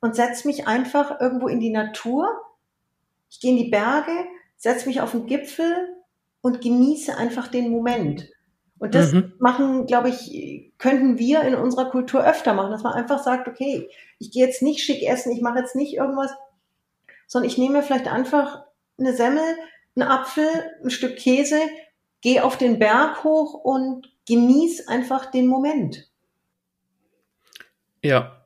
und 0.00 0.16
setze 0.16 0.48
mich 0.48 0.66
einfach 0.66 1.20
irgendwo 1.20 1.48
in 1.48 1.60
die 1.60 1.70
Natur. 1.70 2.28
Ich 3.28 3.40
gehe 3.40 3.50
in 3.50 3.58
die 3.58 3.70
Berge, 3.70 4.24
setze 4.56 4.88
mich 4.88 5.02
auf 5.02 5.12
den 5.12 5.26
Gipfel 5.26 5.96
und 6.40 6.62
genieße 6.62 7.14
einfach 7.14 7.48
den 7.48 7.70
Moment. 7.70 8.30
Und 8.78 8.94
das 8.94 9.12
mhm. 9.12 9.34
machen, 9.38 9.84
glaube 9.84 10.08
ich, 10.08 10.72
könnten 10.78 11.18
wir 11.18 11.42
in 11.42 11.54
unserer 11.54 11.90
Kultur 11.90 12.24
öfter 12.24 12.54
machen, 12.54 12.70
dass 12.70 12.82
man 12.82 12.94
einfach 12.94 13.22
sagt, 13.22 13.46
okay, 13.46 13.90
ich 14.18 14.30
gehe 14.30 14.46
jetzt 14.46 14.62
nicht 14.62 14.82
schick 14.82 15.02
essen, 15.06 15.32
ich 15.32 15.42
mache 15.42 15.58
jetzt 15.58 15.76
nicht 15.76 15.94
irgendwas, 15.94 16.32
sondern 17.26 17.50
ich 17.50 17.58
nehme 17.58 17.82
vielleicht 17.82 18.08
einfach 18.08 18.64
eine 18.98 19.14
Semmel, 19.14 19.44
einen 19.94 20.08
Apfel, 20.08 20.48
ein 20.82 20.88
Stück 20.88 21.16
Käse, 21.16 21.60
gehe 22.22 22.42
auf 22.42 22.56
den 22.56 22.78
Berg 22.78 23.24
hoch 23.24 23.52
und 23.52 24.10
genieße 24.26 24.88
einfach 24.88 25.26
den 25.26 25.46
Moment. 25.46 26.09
Ja. 28.02 28.36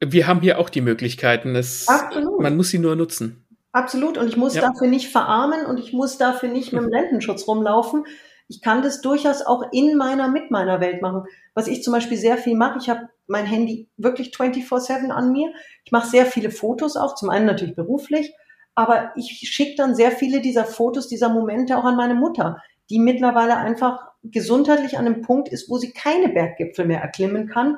Wir 0.00 0.26
haben 0.26 0.40
hier 0.40 0.58
auch 0.58 0.68
die 0.68 0.80
Möglichkeiten. 0.80 1.54
Es, 1.54 1.86
Absolut. 1.88 2.40
Man 2.40 2.56
muss 2.56 2.70
sie 2.70 2.78
nur 2.78 2.96
nutzen. 2.96 3.46
Absolut. 3.72 4.18
Und 4.18 4.28
ich 4.28 4.36
muss 4.36 4.54
ja. 4.54 4.62
dafür 4.62 4.88
nicht 4.88 5.08
verarmen 5.08 5.64
und 5.66 5.78
ich 5.78 5.92
muss 5.92 6.18
dafür 6.18 6.48
nicht 6.48 6.72
mit 6.72 6.82
dem 6.82 6.90
Lendenschutz 6.90 7.46
rumlaufen. 7.46 8.04
Ich 8.48 8.60
kann 8.60 8.82
das 8.82 9.00
durchaus 9.00 9.42
auch 9.42 9.64
in 9.72 9.96
meiner, 9.96 10.28
mit 10.28 10.50
meiner 10.50 10.80
Welt 10.80 11.00
machen. 11.00 11.24
Was 11.54 11.68
ich 11.68 11.82
zum 11.82 11.92
Beispiel 11.92 12.18
sehr 12.18 12.36
viel 12.36 12.56
mache, 12.56 12.78
ich 12.80 12.90
habe 12.90 13.08
mein 13.26 13.46
Handy 13.46 13.88
wirklich 13.96 14.34
24-7 14.34 15.10
an 15.10 15.32
mir. 15.32 15.52
Ich 15.84 15.92
mache 15.92 16.08
sehr 16.08 16.26
viele 16.26 16.50
Fotos 16.50 16.96
auch, 16.96 17.14
zum 17.14 17.30
einen 17.30 17.46
natürlich 17.46 17.74
beruflich, 17.74 18.34
aber 18.74 19.12
ich 19.16 19.48
schicke 19.50 19.76
dann 19.76 19.94
sehr 19.94 20.10
viele 20.10 20.40
dieser 20.40 20.64
Fotos, 20.64 21.08
dieser 21.08 21.28
Momente 21.28 21.78
auch 21.78 21.84
an 21.84 21.96
meine 21.96 22.14
Mutter, 22.14 22.62
die 22.90 22.98
mittlerweile 22.98 23.56
einfach 23.56 24.00
gesundheitlich 24.22 24.98
an 24.98 25.06
einem 25.06 25.22
Punkt 25.22 25.48
ist, 25.48 25.70
wo 25.70 25.78
sie 25.78 25.92
keine 25.92 26.28
Berggipfel 26.28 26.84
mehr 26.86 27.00
erklimmen 27.00 27.48
kann, 27.48 27.76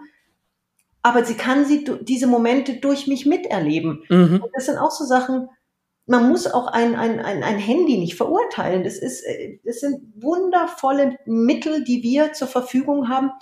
aber 1.05 1.23
sie 1.23 1.35
kann 1.35 1.67
sie 1.67 1.85
diese 2.01 2.27
Momente 2.27 2.77
durch 2.77 3.07
mich 3.07 3.27
miterleben. 3.27 4.05
Mhm. 4.09 4.41
Und 4.43 4.51
das 4.55 4.65
sind 4.65 4.79
auch 4.79 4.91
so 4.91 5.05
Sachen, 5.05 5.51
man 6.07 6.31
muss 6.31 6.47
auch 6.47 6.67
ein, 6.67 6.95
ein, 6.95 7.21
ein, 7.21 7.43
ein 7.43 7.59
Handy 7.59 7.99
nicht 7.99 8.15
verurteilen. 8.17 8.85
Das, 8.85 8.97
ist, 8.97 9.23
äh, 9.23 9.59
das 9.65 9.81
sind 9.81 10.01
wundervolle 10.17 11.19
Mittel, 11.27 11.85
die 11.85 12.03
wir 12.03 12.33
zur 12.33 12.49
Verfügung 12.49 13.11
haben, 13.11 13.33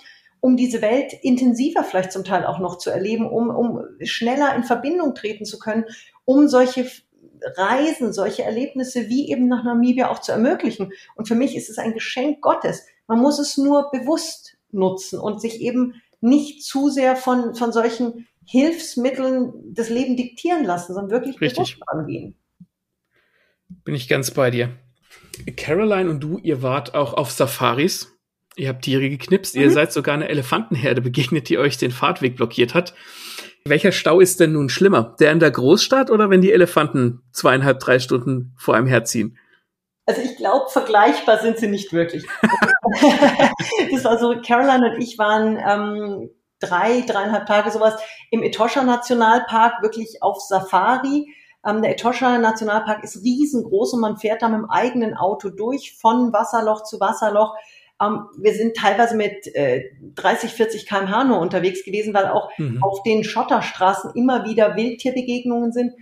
um 0.41 0.57
diese 0.57 0.81
Welt 0.81 1.13
intensiver 1.21 1.85
vielleicht 1.85 2.11
zum 2.11 2.25
Teil 2.25 2.45
auch 2.45 2.59
noch 2.59 2.79
zu 2.79 2.89
erleben, 2.89 3.29
um, 3.29 3.49
um 3.49 3.81
schneller 4.01 4.53
in 4.55 4.65
Verbindung 4.65 5.15
treten 5.15 5.45
zu 5.45 5.57
können, 5.57 5.85
um 6.25 6.49
solche 6.49 6.91
Reisen, 7.55 8.11
solche 8.11 8.43
Erlebnisse 8.43 9.07
wie 9.07 9.31
eben 9.31 9.47
nach 9.47 9.63
Namibia 9.63 10.11
auch 10.11 10.19
zu 10.19 10.33
ermöglichen. 10.33 10.91
Und 11.15 11.29
für 11.29 11.35
mich 11.35 11.55
ist 11.55 11.69
es 11.69 11.77
ein 11.77 11.93
Geschenk 11.93 12.41
Gottes. 12.41 12.85
Man 13.07 13.19
muss 13.19 13.39
es 13.39 13.57
nur 13.57 13.89
bewusst 13.89 14.57
nutzen 14.69 15.17
und 15.17 15.39
sich 15.39 15.61
eben 15.61 16.01
nicht 16.23 16.63
zu 16.63 16.89
sehr 16.89 17.15
von, 17.15 17.53
von 17.53 17.71
solchen 17.71 18.27
Hilfsmitteln 18.45 19.53
das 19.73 19.89
Leben 19.89 20.15
diktieren 20.15 20.63
lassen, 20.63 20.93
sondern 20.93 21.11
wirklich 21.11 21.39
Richtig. 21.39 21.77
bewusst 21.77 21.89
angehen. 21.89 22.35
Bin 23.83 23.95
ich 23.95 24.07
ganz 24.07 24.31
bei 24.31 24.51
dir. 24.51 24.77
Caroline 25.57 26.09
und 26.09 26.21
du, 26.21 26.37
ihr 26.39 26.61
wart 26.61 26.95
auch 26.95 27.13
auf 27.13 27.31
Safaris. 27.31 28.11
Ihr 28.55 28.69
habt 28.69 28.83
Tiere 28.83 29.09
geknipst. 29.09 29.55
Mhm. 29.55 29.61
Ihr 29.63 29.71
seid 29.71 29.91
sogar 29.91 30.15
einer 30.15 30.29
Elefantenherde 30.29 31.01
begegnet, 31.01 31.49
die 31.49 31.57
euch 31.57 31.77
den 31.77 31.91
Fahrtweg 31.91 32.35
blockiert 32.35 32.73
hat. 32.73 32.93
Welcher 33.65 33.91
Stau 33.91 34.19
ist 34.19 34.39
denn 34.39 34.53
nun 34.53 34.69
schlimmer? 34.69 35.15
Der 35.19 35.31
in 35.31 35.39
der 35.39 35.51
Großstadt 35.51 36.11
oder 36.11 36.29
wenn 36.29 36.41
die 36.41 36.51
Elefanten 36.51 37.21
zweieinhalb, 37.31 37.79
drei 37.79 37.99
Stunden 37.99 38.53
vor 38.57 38.75
einem 38.75 38.87
herziehen? 38.87 39.37
Also 40.05 40.21
ich 40.21 40.35
glaube, 40.35 40.69
vergleichbar 40.69 41.39
sind 41.39 41.57
sie 41.57 41.67
nicht 41.67 41.93
wirklich. 41.93 42.25
das 43.91 44.03
war 44.03 44.19
so, 44.19 44.35
Caroline 44.45 44.91
und 44.93 45.01
ich 45.01 45.17
waren 45.17 45.57
ähm, 45.57 46.29
drei, 46.59 47.01
dreieinhalb 47.01 47.45
Tage 47.45 47.71
sowas 47.71 47.95
im 48.31 48.43
Etosha 48.43 48.83
Nationalpark, 48.83 49.81
wirklich 49.81 50.21
auf 50.21 50.41
Safari. 50.41 51.33
Ähm, 51.65 51.81
der 51.81 51.91
Etosha 51.91 52.37
Nationalpark 52.37 53.03
ist 53.03 53.23
riesengroß 53.23 53.93
und 53.93 54.01
man 54.01 54.17
fährt 54.17 54.41
da 54.41 54.49
mit 54.49 54.59
dem 54.59 54.69
eigenen 54.69 55.15
Auto 55.15 55.49
durch, 55.49 55.95
von 55.97 56.33
Wasserloch 56.33 56.83
zu 56.83 56.99
Wasserloch. 56.99 57.55
Ähm, 58.01 58.25
wir 58.37 58.53
sind 58.53 58.75
teilweise 58.75 59.15
mit 59.15 59.55
äh, 59.55 59.91
30, 60.15 60.51
40 60.51 60.85
kmh 60.85 61.23
nur 61.23 61.39
unterwegs 61.39 61.85
gewesen, 61.85 62.13
weil 62.13 62.27
auch 62.27 62.49
mhm. 62.57 62.83
auf 62.83 63.03
den 63.03 63.23
Schotterstraßen 63.23 64.11
immer 64.15 64.45
wieder 64.45 64.75
Wildtierbegegnungen 64.75 65.71
sind. 65.71 65.93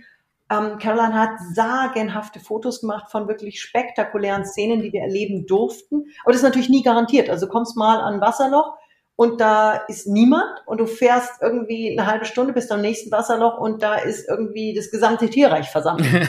Ähm, 0.52 0.78
Caroline 0.78 1.14
hat 1.14 1.30
sagenhafte 1.54 2.38
Fotos 2.38 2.80
gemacht 2.80 3.10
von 3.10 3.26
wirklich 3.26 3.62
spektakulären 3.62 4.44
Szenen, 4.44 4.82
die 4.82 4.92
wir 4.92 5.00
erleben 5.00 5.46
durften. 5.46 6.04
Aber 6.24 6.32
das 6.32 6.42
ist 6.42 6.42
natürlich 6.42 6.68
nie 6.68 6.82
garantiert. 6.82 7.30
Also 7.30 7.46
du 7.46 7.52
kommst 7.52 7.76
mal 7.76 8.00
an 8.00 8.14
ein 8.14 8.20
Wasserloch 8.20 8.76
und 9.16 9.40
da 9.40 9.74
ist 9.88 10.06
niemand 10.06 10.62
und 10.66 10.78
du 10.78 10.86
fährst 10.86 11.40
irgendwie 11.40 11.96
eine 11.96 12.06
halbe 12.06 12.26
Stunde 12.26 12.52
bis 12.52 12.68
zum 12.68 12.80
nächsten 12.80 13.10
Wasserloch 13.10 13.58
und 13.58 13.82
da 13.82 13.94
ist 13.94 14.28
irgendwie 14.28 14.74
das 14.74 14.90
gesamte 14.90 15.30
Tierreich 15.30 15.70
versammelt. 15.70 16.06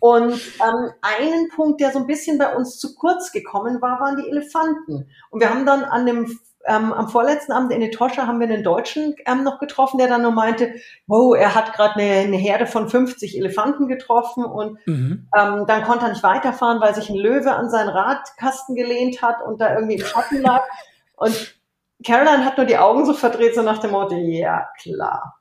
und 0.00 0.32
ähm, 0.32 0.90
einen 1.02 1.48
Punkt, 1.48 1.80
der 1.80 1.90
so 1.90 1.98
ein 1.98 2.06
bisschen 2.06 2.38
bei 2.38 2.54
uns 2.54 2.78
zu 2.78 2.94
kurz 2.94 3.32
gekommen 3.32 3.80
war, 3.82 3.98
waren 3.98 4.16
die 4.16 4.28
Elefanten. 4.28 5.10
Und 5.30 5.40
wir 5.40 5.50
haben 5.50 5.66
dann 5.66 5.84
an 5.84 6.06
dem 6.06 6.38
ähm, 6.66 6.92
am 6.92 7.08
vorletzten 7.08 7.52
Abend 7.52 7.72
in 7.72 7.82
Etosha 7.82 8.26
haben 8.26 8.40
wir 8.40 8.48
einen 8.48 8.62
Deutschen 8.62 9.14
ähm, 9.24 9.44
noch 9.44 9.58
getroffen, 9.58 9.98
der 9.98 10.08
dann 10.08 10.22
nur 10.22 10.32
meinte, 10.32 10.74
wow, 11.06 11.36
er 11.36 11.54
hat 11.54 11.72
gerade 11.72 11.94
eine, 11.96 12.20
eine 12.20 12.36
Herde 12.36 12.66
von 12.66 12.88
50 12.88 13.38
Elefanten 13.38 13.88
getroffen 13.88 14.44
und 14.44 14.78
mhm. 14.86 15.28
ähm, 15.36 15.64
dann 15.66 15.84
konnte 15.84 16.06
er 16.06 16.10
nicht 16.10 16.22
weiterfahren, 16.22 16.80
weil 16.80 16.94
sich 16.94 17.08
ein 17.08 17.16
Löwe 17.16 17.52
an 17.52 17.70
seinen 17.70 17.88
Radkasten 17.88 18.74
gelehnt 18.74 19.22
hat 19.22 19.42
und 19.42 19.60
da 19.60 19.74
irgendwie 19.74 19.96
im 19.96 20.04
Schatten 20.04 20.42
lag. 20.42 20.62
Und 21.18 21.58
Caroline 22.04 22.44
hat 22.44 22.58
nur 22.58 22.66
die 22.66 22.76
Augen 22.76 23.06
so 23.06 23.14
verdreht, 23.14 23.54
so 23.54 23.62
nach 23.62 23.78
dem 23.78 23.92
Motto, 23.92 24.16
ja, 24.16 24.68
klar. 24.78 25.40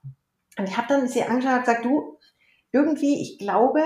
Und 0.58 0.70
ich 0.70 0.78
habe 0.78 0.88
dann 0.88 1.10
sie 1.10 1.22
angeschaut 1.22 1.52
und 1.52 1.60
gesagt, 1.66 1.84
du, 1.84 2.18
irgendwie, 2.72 3.22
ich 3.22 3.38
glaube, 3.40 3.82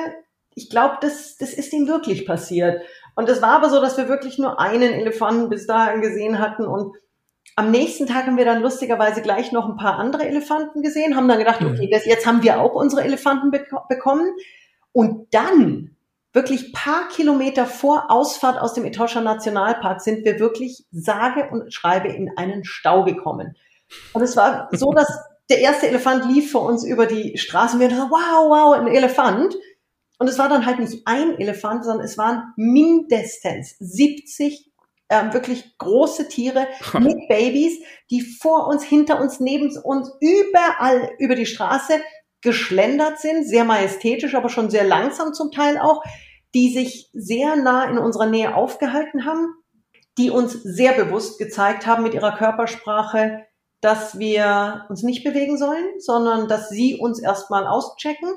ich 0.53 0.69
glaube, 0.69 0.97
das, 1.01 1.37
das 1.37 1.53
ist 1.53 1.73
ihm 1.73 1.87
wirklich 1.87 2.27
passiert. 2.27 2.83
Und 3.15 3.27
es 3.27 3.41
war 3.41 3.53
aber 3.53 3.69
so, 3.69 3.81
dass 3.81 3.97
wir 3.97 4.07
wirklich 4.07 4.37
nur 4.37 4.59
einen 4.59 4.93
Elefanten 4.93 5.49
bis 5.49 5.65
dahin 5.67 6.01
gesehen 6.01 6.39
hatten 6.39 6.65
und 6.65 6.95
am 7.55 7.71
nächsten 7.71 8.07
Tag 8.07 8.25
haben 8.25 8.37
wir 8.37 8.45
dann 8.45 8.61
lustigerweise 8.61 9.21
gleich 9.21 9.51
noch 9.51 9.67
ein 9.67 9.77
paar 9.77 9.97
andere 9.97 10.25
Elefanten 10.25 10.81
gesehen, 10.81 11.15
haben 11.15 11.27
dann 11.27 11.39
gedacht, 11.39 11.61
okay, 11.61 11.89
das, 11.91 12.05
jetzt 12.05 12.25
haben 12.25 12.43
wir 12.43 12.61
auch 12.61 12.73
unsere 12.73 13.03
Elefanten 13.03 13.51
bek 13.51 13.69
bekommen. 13.89 14.31
Und 14.91 15.33
dann 15.33 15.95
wirklich 16.33 16.73
paar 16.73 17.07
Kilometer 17.09 17.65
vor 17.65 18.09
Ausfahrt 18.09 18.59
aus 18.59 18.73
dem 18.73 18.85
Etosha 18.85 19.21
Nationalpark 19.21 20.01
sind 20.01 20.25
wir 20.25 20.39
wirklich 20.39 20.85
sage 20.91 21.49
und 21.51 21.73
schreibe 21.73 22.07
in 22.09 22.31
einen 22.37 22.63
Stau 22.63 23.03
gekommen. 23.03 23.55
Und 24.13 24.21
es 24.21 24.37
war 24.37 24.69
so, 24.71 24.91
dass 24.95 25.07
der 25.49 25.59
erste 25.59 25.87
Elefant 25.87 26.25
lief 26.25 26.51
vor 26.51 26.63
uns 26.63 26.85
über 26.85 27.07
die 27.07 27.37
Straße 27.37 27.75
und 27.75 27.81
wir 27.81 27.89
dachten, 27.89 28.11
wow, 28.11 28.49
wow, 28.49 28.79
ein 28.79 28.87
Elefant. 28.87 29.55
Und 30.19 30.27
es 30.27 30.37
war 30.37 30.49
dann 30.49 30.65
halt 30.65 30.79
nicht 30.79 31.01
ein 31.05 31.39
Elefant, 31.39 31.85
sondern 31.85 32.05
es 32.05 32.17
waren 32.17 32.53
mindestens 32.55 33.75
70 33.79 34.68
ähm, 35.09 35.33
wirklich 35.33 35.77
große 35.77 36.27
Tiere 36.27 36.67
mit 36.99 37.27
Babys, 37.27 37.79
die 38.09 38.21
vor 38.21 38.67
uns, 38.67 38.83
hinter 38.83 39.19
uns, 39.19 39.39
neben 39.39 39.75
uns, 39.77 40.11
überall 40.21 41.11
über 41.19 41.35
die 41.35 41.45
Straße 41.45 42.01
geschlendert 42.41 43.19
sind, 43.19 43.47
sehr 43.47 43.65
majestätisch, 43.65 44.35
aber 44.35 44.49
schon 44.49 44.69
sehr 44.69 44.85
langsam 44.85 45.33
zum 45.33 45.51
Teil 45.51 45.77
auch, 45.77 46.03
die 46.53 46.73
sich 46.73 47.09
sehr 47.13 47.55
nah 47.55 47.85
in 47.85 47.97
unserer 47.97 48.27
Nähe 48.27 48.55
aufgehalten 48.55 49.25
haben, 49.25 49.53
die 50.17 50.29
uns 50.29 50.53
sehr 50.63 50.93
bewusst 50.93 51.37
gezeigt 51.37 51.85
haben 51.85 52.03
mit 52.03 52.13
ihrer 52.13 52.35
Körpersprache, 52.35 53.45
dass 53.81 54.19
wir 54.19 54.85
uns 54.89 55.03
nicht 55.03 55.23
bewegen 55.23 55.57
sollen, 55.57 55.85
sondern 55.99 56.47
dass 56.47 56.69
sie 56.69 56.95
uns 56.95 57.19
erstmal 57.19 57.67
auschecken. 57.67 58.29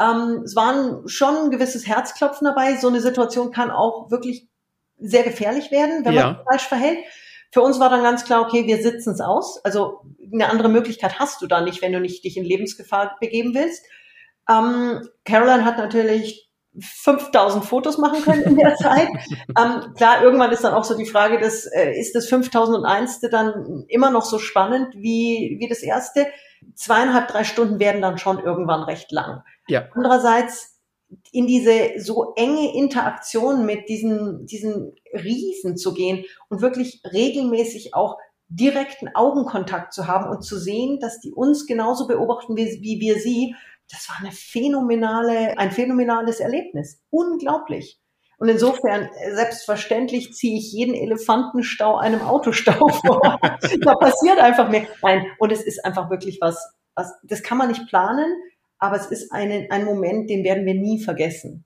Ähm, 0.00 0.42
es 0.44 0.54
waren 0.56 1.08
schon 1.08 1.36
ein 1.36 1.50
gewisses 1.50 1.86
Herzklopfen 1.86 2.44
dabei. 2.44 2.76
So 2.76 2.88
eine 2.88 3.00
Situation 3.00 3.50
kann 3.50 3.70
auch 3.70 4.10
wirklich 4.10 4.48
sehr 4.98 5.22
gefährlich 5.22 5.70
werden, 5.70 6.04
wenn 6.04 6.14
ja. 6.14 6.24
man 6.24 6.34
sich 6.36 6.44
falsch 6.44 6.68
verhält. 6.68 6.98
Für 7.52 7.62
uns 7.62 7.78
war 7.78 7.88
dann 7.88 8.02
ganz 8.02 8.24
klar, 8.24 8.42
okay, 8.42 8.66
wir 8.66 8.82
sitzen 8.82 9.10
es 9.10 9.20
aus. 9.20 9.64
Also 9.64 10.00
eine 10.32 10.48
andere 10.48 10.68
Möglichkeit 10.68 11.18
hast 11.18 11.40
du 11.40 11.46
da 11.46 11.60
nicht, 11.60 11.82
wenn 11.82 11.92
du 11.92 12.00
nicht 12.00 12.24
dich 12.24 12.36
in 12.36 12.44
Lebensgefahr 12.44 13.16
begeben 13.20 13.54
willst. 13.54 13.84
Ähm, 14.48 15.08
Caroline 15.24 15.64
hat 15.64 15.78
natürlich 15.78 16.50
5000 16.80 17.64
Fotos 17.64 17.98
machen 17.98 18.22
können 18.22 18.42
in 18.42 18.56
der 18.56 18.74
Zeit. 18.76 19.08
ähm, 19.56 19.94
klar, 19.96 20.22
irgendwann 20.22 20.50
ist 20.50 20.64
dann 20.64 20.74
auch 20.74 20.84
so 20.84 20.96
die 20.96 21.06
Frage, 21.06 21.38
dass, 21.38 21.66
äh, 21.66 21.92
ist 21.92 22.14
das 22.14 22.28
5001. 22.28 23.20
dann 23.20 23.84
immer 23.88 24.10
noch 24.10 24.24
so 24.24 24.38
spannend 24.38 24.92
wie, 24.94 25.56
wie 25.60 25.68
das 25.68 25.82
erste? 25.82 26.26
Zweieinhalb, 26.74 27.28
drei 27.28 27.44
Stunden 27.44 27.78
werden 27.78 28.02
dann 28.02 28.18
schon 28.18 28.38
irgendwann 28.38 28.82
recht 28.82 29.12
lang. 29.12 29.42
Ja. 29.68 29.84
Andererseits 29.94 30.73
in 31.32 31.46
diese 31.46 31.98
so 31.98 32.32
enge 32.36 32.74
Interaktion 32.74 33.66
mit 33.66 33.88
diesen, 33.88 34.46
diesen 34.46 34.94
Riesen 35.12 35.76
zu 35.76 35.94
gehen 35.94 36.24
und 36.48 36.60
wirklich 36.60 37.02
regelmäßig 37.10 37.94
auch 37.94 38.18
direkten 38.48 39.08
Augenkontakt 39.14 39.92
zu 39.92 40.06
haben 40.06 40.28
und 40.30 40.42
zu 40.42 40.58
sehen, 40.58 41.00
dass 41.00 41.20
die 41.20 41.32
uns 41.32 41.66
genauso 41.66 42.06
beobachten 42.06 42.56
wie, 42.56 42.80
wie 42.82 43.00
wir 43.00 43.18
sie, 43.18 43.54
das 43.90 44.08
war 44.08 44.16
eine 44.20 44.32
phänomenale, 44.32 45.58
ein 45.58 45.70
phänomenales 45.70 46.40
Erlebnis. 46.40 47.00
Unglaublich. 47.10 47.98
Und 48.38 48.48
insofern, 48.48 49.08
selbstverständlich 49.32 50.34
ziehe 50.34 50.58
ich 50.58 50.72
jeden 50.72 50.94
Elefantenstau 50.94 51.96
einem 51.96 52.22
Autostau 52.22 52.88
vor. 53.06 53.38
da 53.80 53.94
passiert 53.94 54.38
einfach 54.38 54.68
mehr. 54.68 54.86
Nein, 55.02 55.26
und 55.38 55.52
es 55.52 55.62
ist 55.62 55.84
einfach 55.84 56.10
wirklich 56.10 56.38
was, 56.40 56.74
was, 56.94 57.12
das 57.22 57.42
kann 57.42 57.58
man 57.58 57.68
nicht 57.68 57.86
planen 57.88 58.26
aber 58.84 58.96
es 58.96 59.06
ist 59.06 59.32
ein, 59.32 59.66
ein 59.70 59.84
Moment, 59.84 60.30
den 60.30 60.44
werden 60.44 60.66
wir 60.66 60.74
nie 60.74 61.02
vergessen. 61.02 61.64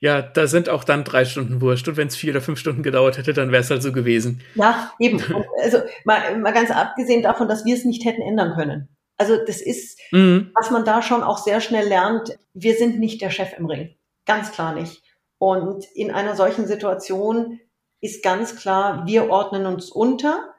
Ja, 0.00 0.22
da 0.22 0.46
sind 0.46 0.70
auch 0.70 0.82
dann 0.82 1.04
drei 1.04 1.26
Stunden 1.26 1.60
wurscht. 1.60 1.86
Und 1.86 1.98
wenn 1.98 2.08
es 2.08 2.16
vier 2.16 2.32
oder 2.32 2.40
fünf 2.40 2.58
Stunden 2.58 2.82
gedauert 2.82 3.18
hätte, 3.18 3.34
dann 3.34 3.52
wäre 3.52 3.62
es 3.62 3.70
halt 3.70 3.82
so 3.82 3.92
gewesen. 3.92 4.40
Ja, 4.54 4.92
eben. 4.98 5.22
also 5.62 5.78
mal, 6.04 6.38
mal 6.38 6.52
ganz 6.52 6.70
abgesehen 6.70 7.22
davon, 7.22 7.48
dass 7.48 7.66
wir 7.66 7.74
es 7.74 7.84
nicht 7.84 8.04
hätten 8.06 8.22
ändern 8.22 8.54
können. 8.54 8.88
Also 9.18 9.36
das 9.44 9.60
ist, 9.60 10.00
mhm. 10.12 10.50
was 10.54 10.70
man 10.70 10.86
da 10.86 11.02
schon 11.02 11.22
auch 11.22 11.36
sehr 11.36 11.60
schnell 11.60 11.86
lernt. 11.86 12.38
Wir 12.54 12.74
sind 12.76 12.98
nicht 12.98 13.20
der 13.20 13.28
Chef 13.28 13.52
im 13.58 13.66
Ring. 13.66 13.94
Ganz 14.24 14.52
klar 14.52 14.74
nicht. 14.74 15.02
Und 15.36 15.84
in 15.94 16.10
einer 16.10 16.34
solchen 16.34 16.66
Situation 16.66 17.60
ist 18.00 18.24
ganz 18.24 18.56
klar, 18.56 19.06
wir 19.06 19.28
ordnen 19.28 19.66
uns 19.66 19.90
unter 19.90 20.54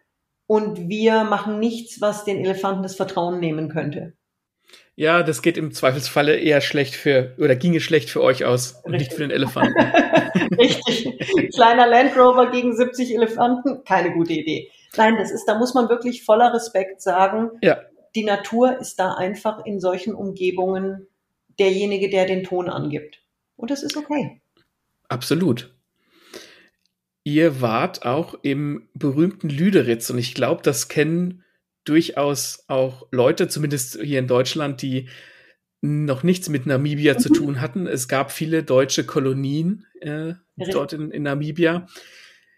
und 0.46 0.90
wir 0.90 1.24
machen 1.24 1.60
nichts, 1.60 2.02
was 2.02 2.26
den 2.26 2.38
Elefanten 2.38 2.84
das 2.84 2.96
Vertrauen 2.96 3.40
nehmen 3.40 3.70
könnte. 3.70 4.14
Ja, 4.96 5.24
das 5.24 5.42
geht 5.42 5.58
im 5.58 5.72
Zweifelsfalle 5.72 6.36
eher 6.36 6.62
schlecht 6.62 6.96
für, 6.96 7.34
oder 7.38 7.56
ginge 7.56 7.80
schlecht 7.80 8.10
für 8.10 8.22
euch 8.22 8.46
aus 8.46 8.82
und 8.84 8.92
nicht 8.92 9.14
für 9.14 9.22
den 9.22 9.32
Elefanten. 9.32 9.80
Richtig. 10.60 11.10
Kleiner 11.56 11.88
Land 11.88 12.16
Rover 12.18 12.52
gegen 12.52 12.76
70 12.76 13.16
Elefanten, 13.16 13.84
keine 13.86 14.12
gute 14.12 14.34
Idee. 14.34 14.70
Nein, 14.98 15.16
das 15.18 15.32
ist, 15.32 15.46
da 15.46 15.58
muss 15.58 15.74
man 15.74 15.90
wirklich 15.90 16.24
voller 16.24 16.54
Respekt 16.54 17.02
sagen, 17.02 17.52
ja. 17.62 17.80
die 18.16 18.26
Natur 18.26 18.78
ist 18.80 19.00
da 19.00 19.14
einfach 19.14 19.66
in 19.66 19.80
solchen 19.80 20.14
Umgebungen 20.14 21.08
derjenige, 21.58 22.10
der 22.10 22.26
den 22.26 22.44
Ton 22.44 22.70
angibt. 22.70 23.24
Und 23.56 23.72
das 23.72 23.84
ist 23.84 23.96
okay. 23.96 24.42
Absolut. 25.08 25.74
Ihr 27.24 27.62
wart 27.62 28.06
auch 28.06 28.36
im 28.42 28.90
berühmten 28.94 29.50
Lüderitz 29.50 30.10
und 30.10 30.18
ich 30.18 30.34
glaube, 30.34 30.64
das 30.64 30.88
kennen 30.88 31.44
durchaus 31.84 32.64
auch 32.68 33.08
Leute, 33.12 33.48
zumindest 33.48 34.00
hier 34.02 34.20
in 34.20 34.28
Deutschland, 34.28 34.82
die 34.82 35.10
noch 35.82 36.24
nichts 36.24 36.48
mit 36.50 36.66
Namibia 36.66 37.16
mhm. 37.16 37.20
zu 37.20 37.30
tun 37.30 37.62
hatten. 37.62 37.88
Es 37.88 38.08
gab 38.08 38.32
viele 38.32 38.64
deutsche 38.64 39.06
Kolonien 39.06 39.88
äh, 40.00 40.34
dort 40.56 40.94
in, 40.94 41.12
in 41.12 41.24
Namibia. 41.24 41.88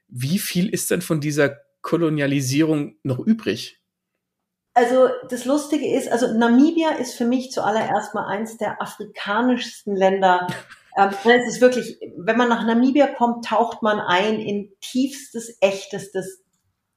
Wie 0.07 0.39
viel 0.39 0.69
ist 0.69 0.91
denn 0.91 1.01
von 1.01 1.21
dieser 1.21 1.57
Kolonialisierung 1.81 2.97
noch 3.03 3.19
übrig? 3.19 3.79
Also 4.73 5.09
das 5.29 5.45
Lustige 5.45 5.95
ist, 5.95 6.09
also 6.09 6.35
Namibia 6.37 6.91
ist 6.91 7.13
für 7.13 7.25
mich 7.25 7.51
zuallererst 7.51 8.15
mal 8.15 8.25
eins 8.25 8.57
der 8.57 8.81
afrikanischsten 8.81 9.95
Länder. 9.95 10.47
Ähm, 10.95 11.09
es 11.09 11.55
ist 11.55 11.59
wirklich, 11.59 11.97
wenn 12.17 12.37
man 12.37 12.49
nach 12.49 12.67
Namibia 12.67 13.07
kommt, 13.07 13.45
taucht 13.45 13.81
man 13.81 13.99
ein 13.99 14.39
in 14.39 14.71
tiefstes, 14.79 15.57
echtestes 15.59 16.43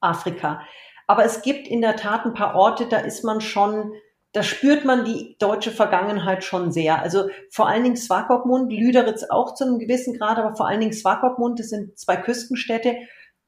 Afrika. 0.01 0.61
Aber 1.07 1.25
es 1.25 1.43
gibt 1.43 1.69
in 1.69 1.81
der 1.81 1.97
Tat 1.97 2.25
ein 2.25 2.35
paar 2.35 2.55
Orte, 2.55 2.87
da 2.87 2.99
ist 2.99 3.25
man 3.25 3.41
schon, 3.41 3.93
da 4.33 4.43
spürt 4.43 4.85
man 4.85 5.05
die 5.05 5.37
deutsche 5.39 5.71
Vergangenheit 5.71 6.45
schon 6.45 6.73
sehr. 6.73 7.01
Also 7.01 7.29
vor 7.51 7.69
allen 7.69 7.85
Dingen 7.85 7.97
Swakopmund, 7.97 8.73
Lüderitz 8.73 9.25
auch 9.25 9.55
zu 9.55 9.65
einem 9.65 9.79
gewissen 9.79 10.19
Grad, 10.19 10.39
aber 10.39 10.57
vor 10.57 10.67
allen 10.67 10.81
Dingen 10.81 10.93
Swakopmund, 10.93 11.61
das 11.61 11.69
sind 11.69 11.99
zwei 11.99 12.17
Küstenstädte. 12.17 12.97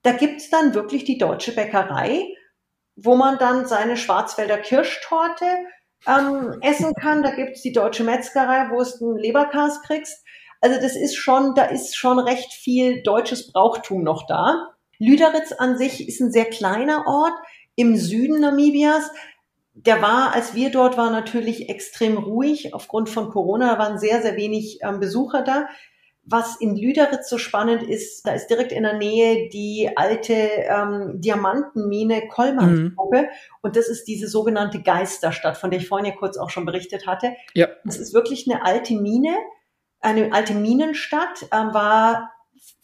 Da 0.03 0.13
gibt's 0.13 0.51
dann 0.51 0.75
wirklich 0.75 1.05
die 1.05 1.19
deutsche 1.19 1.53
Bäckerei, 1.53 2.25
wo 2.97 3.17
man 3.17 3.39
dann 3.39 3.67
seine 3.67 3.97
Schwarzwälder 3.97 4.59
Kirschtorte 4.59 5.45
ähm, 6.07 6.59
essen 6.63 6.95
kann. 6.95 7.23
Da 7.23 7.31
gibt's 7.31 7.63
die 7.63 7.73
deutsche 7.73 8.05
Metzgerei, 8.05 8.71
wo 8.71 8.81
es 8.81 9.03
einen 9.03 9.17
Leberkas 9.17 9.83
kriegst. 9.83 10.25
Also 10.61 10.81
das 10.81 10.97
ist 10.97 11.17
schon, 11.17 11.55
da 11.55 11.65
ist 11.65 11.97
schon 11.97 12.19
recht 12.19 12.53
viel 12.53 13.03
deutsches 13.03 13.53
Brauchtum 13.53 14.03
noch 14.03 14.27
da. 14.27 14.75
Lüderitz 14.99 15.53
an 15.53 15.79
sich 15.79 16.09
ist 16.09 16.21
ein 16.21 16.33
sehr 16.33 16.47
kleiner 16.47 17.07
Ort 17.07 17.35
im 17.77 17.97
Süden 17.97 18.41
Namibias. 18.41 19.11
Der 19.75 20.03
war, 20.03 20.35
als 20.35 20.55
wir 20.55 20.71
dort 20.71 20.97
waren, 20.97 21.13
natürlich 21.13 21.69
extrem 21.69 22.19
ruhig 22.19 22.75
aufgrund 22.75 23.09
von 23.09 23.31
Corona. 23.31 23.75
Da 23.75 23.79
waren 23.79 23.99
sehr, 23.99 24.23
sehr 24.23 24.37
wenig 24.37 24.81
ähm, 24.83 24.99
Besucher 25.01 25.43
da. 25.43 25.69
was 26.31 26.57
in 26.61 26.77
Lüderitz 26.77 27.31
so 27.31 27.39
spannend 27.39 27.83
ist, 27.83 28.27
da 28.27 28.33
ist 28.33 28.49
direkt 28.49 28.73
in 28.73 28.83
der 28.83 28.99
Nähe 28.99 29.49
die 29.49 29.91
alte 29.97 30.35
ähm, 30.35 31.21
Diamantenmine 31.21 32.29
Kollmannsgruppe 32.29 33.23
mhm. 33.23 33.29
und 33.63 33.77
das 33.77 33.89
ist 33.89 34.05
diese 34.05 34.29
sogenannte 34.29 34.83
Geisterstadt, 34.83 35.57
von 35.57 35.71
der 35.71 35.81
ich 35.81 35.89
vorhin 35.89 36.07
ja 36.07 36.17
kurz 36.17 36.37
auch 36.37 36.51
schon 36.51 36.67
berichtet 36.67 37.07
hatte. 37.07 37.33
Ja. 37.55 37.69
Das 37.85 37.97
ist 37.97 38.13
wirklich 38.13 38.51
eine 38.51 38.65
alte 38.65 38.95
Mine, 38.95 39.37
eine 40.01 40.33
alte 40.33 40.55
Minenstadt, 40.55 41.45
äh, 41.51 41.57
war 41.57 42.31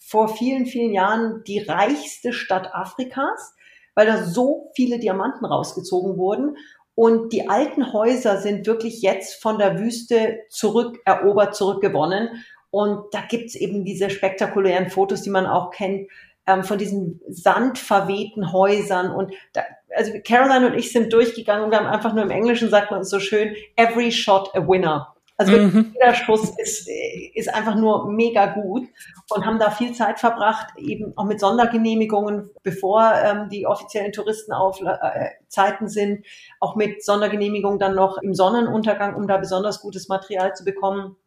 vor 0.05 0.27
vielen, 0.27 0.67
vielen 0.67 0.93
Jahren 0.93 1.43
die 1.45 1.59
reichste 1.59 2.31
Stadt 2.31 2.75
Afrikas, 2.75 3.55
weil 3.95 4.05
da 4.05 4.23
so 4.23 4.71
viele 4.75 4.99
Diamanten 4.99 5.45
rausgezogen 5.45 6.17
wurden. 6.17 6.57
Und 6.93 7.33
die 7.33 7.49
alten 7.49 7.91
Häuser 7.91 8.37
sind 8.37 8.67
wirklich 8.67 9.01
jetzt 9.01 9.41
von 9.41 9.57
der 9.57 9.79
Wüste 9.79 10.41
zurückerobert, 10.49 11.55
zurückgewonnen. 11.55 12.45
Und 12.69 13.13
da 13.13 13.21
gibt's 13.27 13.55
eben 13.55 13.83
diese 13.83 14.11
spektakulären 14.11 14.91
Fotos, 14.91 15.23
die 15.23 15.31
man 15.31 15.47
auch 15.47 15.71
kennt, 15.71 16.07
ähm, 16.45 16.63
von 16.63 16.77
diesen 16.77 17.19
sandverwehten 17.27 18.51
Häusern. 18.51 19.11
Und 19.11 19.33
da, 19.53 19.63
also 19.95 20.11
Caroline 20.23 20.67
und 20.67 20.75
ich 20.75 20.91
sind 20.91 21.11
durchgegangen 21.11 21.65
und 21.65 21.71
wir 21.71 21.79
haben 21.79 21.87
einfach 21.87 22.13
nur 22.13 22.23
im 22.23 22.31
Englischen, 22.31 22.69
sagt 22.69 22.91
man 22.91 23.01
es 23.01 23.09
so 23.09 23.19
schön, 23.19 23.55
every 23.75 24.11
shot 24.11 24.53
a 24.53 24.59
winner. 24.67 25.14
Also 25.37 25.51
mhm. 25.51 25.93
jeder 25.93 26.13
Schuss 26.13 26.53
ist, 26.57 26.87
ist 27.33 27.53
einfach 27.53 27.75
nur 27.75 28.09
mega 28.09 28.45
gut 28.45 28.87
und 29.29 29.45
haben 29.45 29.59
da 29.59 29.69
viel 29.69 29.93
Zeit 29.93 30.19
verbracht, 30.19 30.67
eben 30.77 31.11
auch 31.17 31.25
mit 31.25 31.41
Sondergenehmigungen, 31.41 32.49
bevor 32.63 33.13
ähm, 33.15 33.49
die 33.49 33.67
offiziellen 33.67 34.13
Touristenaufzeiten 34.13 35.87
äh, 35.87 35.89
sind, 35.89 36.25
auch 36.61 36.77
mit 36.77 37.03
Sondergenehmigungen 37.03 37.79
dann 37.79 37.95
noch 37.95 38.17
im 38.17 38.33
Sonnenuntergang, 38.33 39.15
um 39.15 39.27
da 39.27 39.37
besonders 39.37 39.81
gutes 39.81 40.07
Material 40.07 40.53
zu 40.53 40.63
bekommen. 40.63 41.17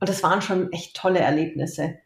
Und 0.00 0.08
das 0.08 0.22
waren 0.24 0.42
schon 0.42 0.72
echt 0.72 0.96
tolle 0.96 1.20
Erlebnisse. 1.20 1.98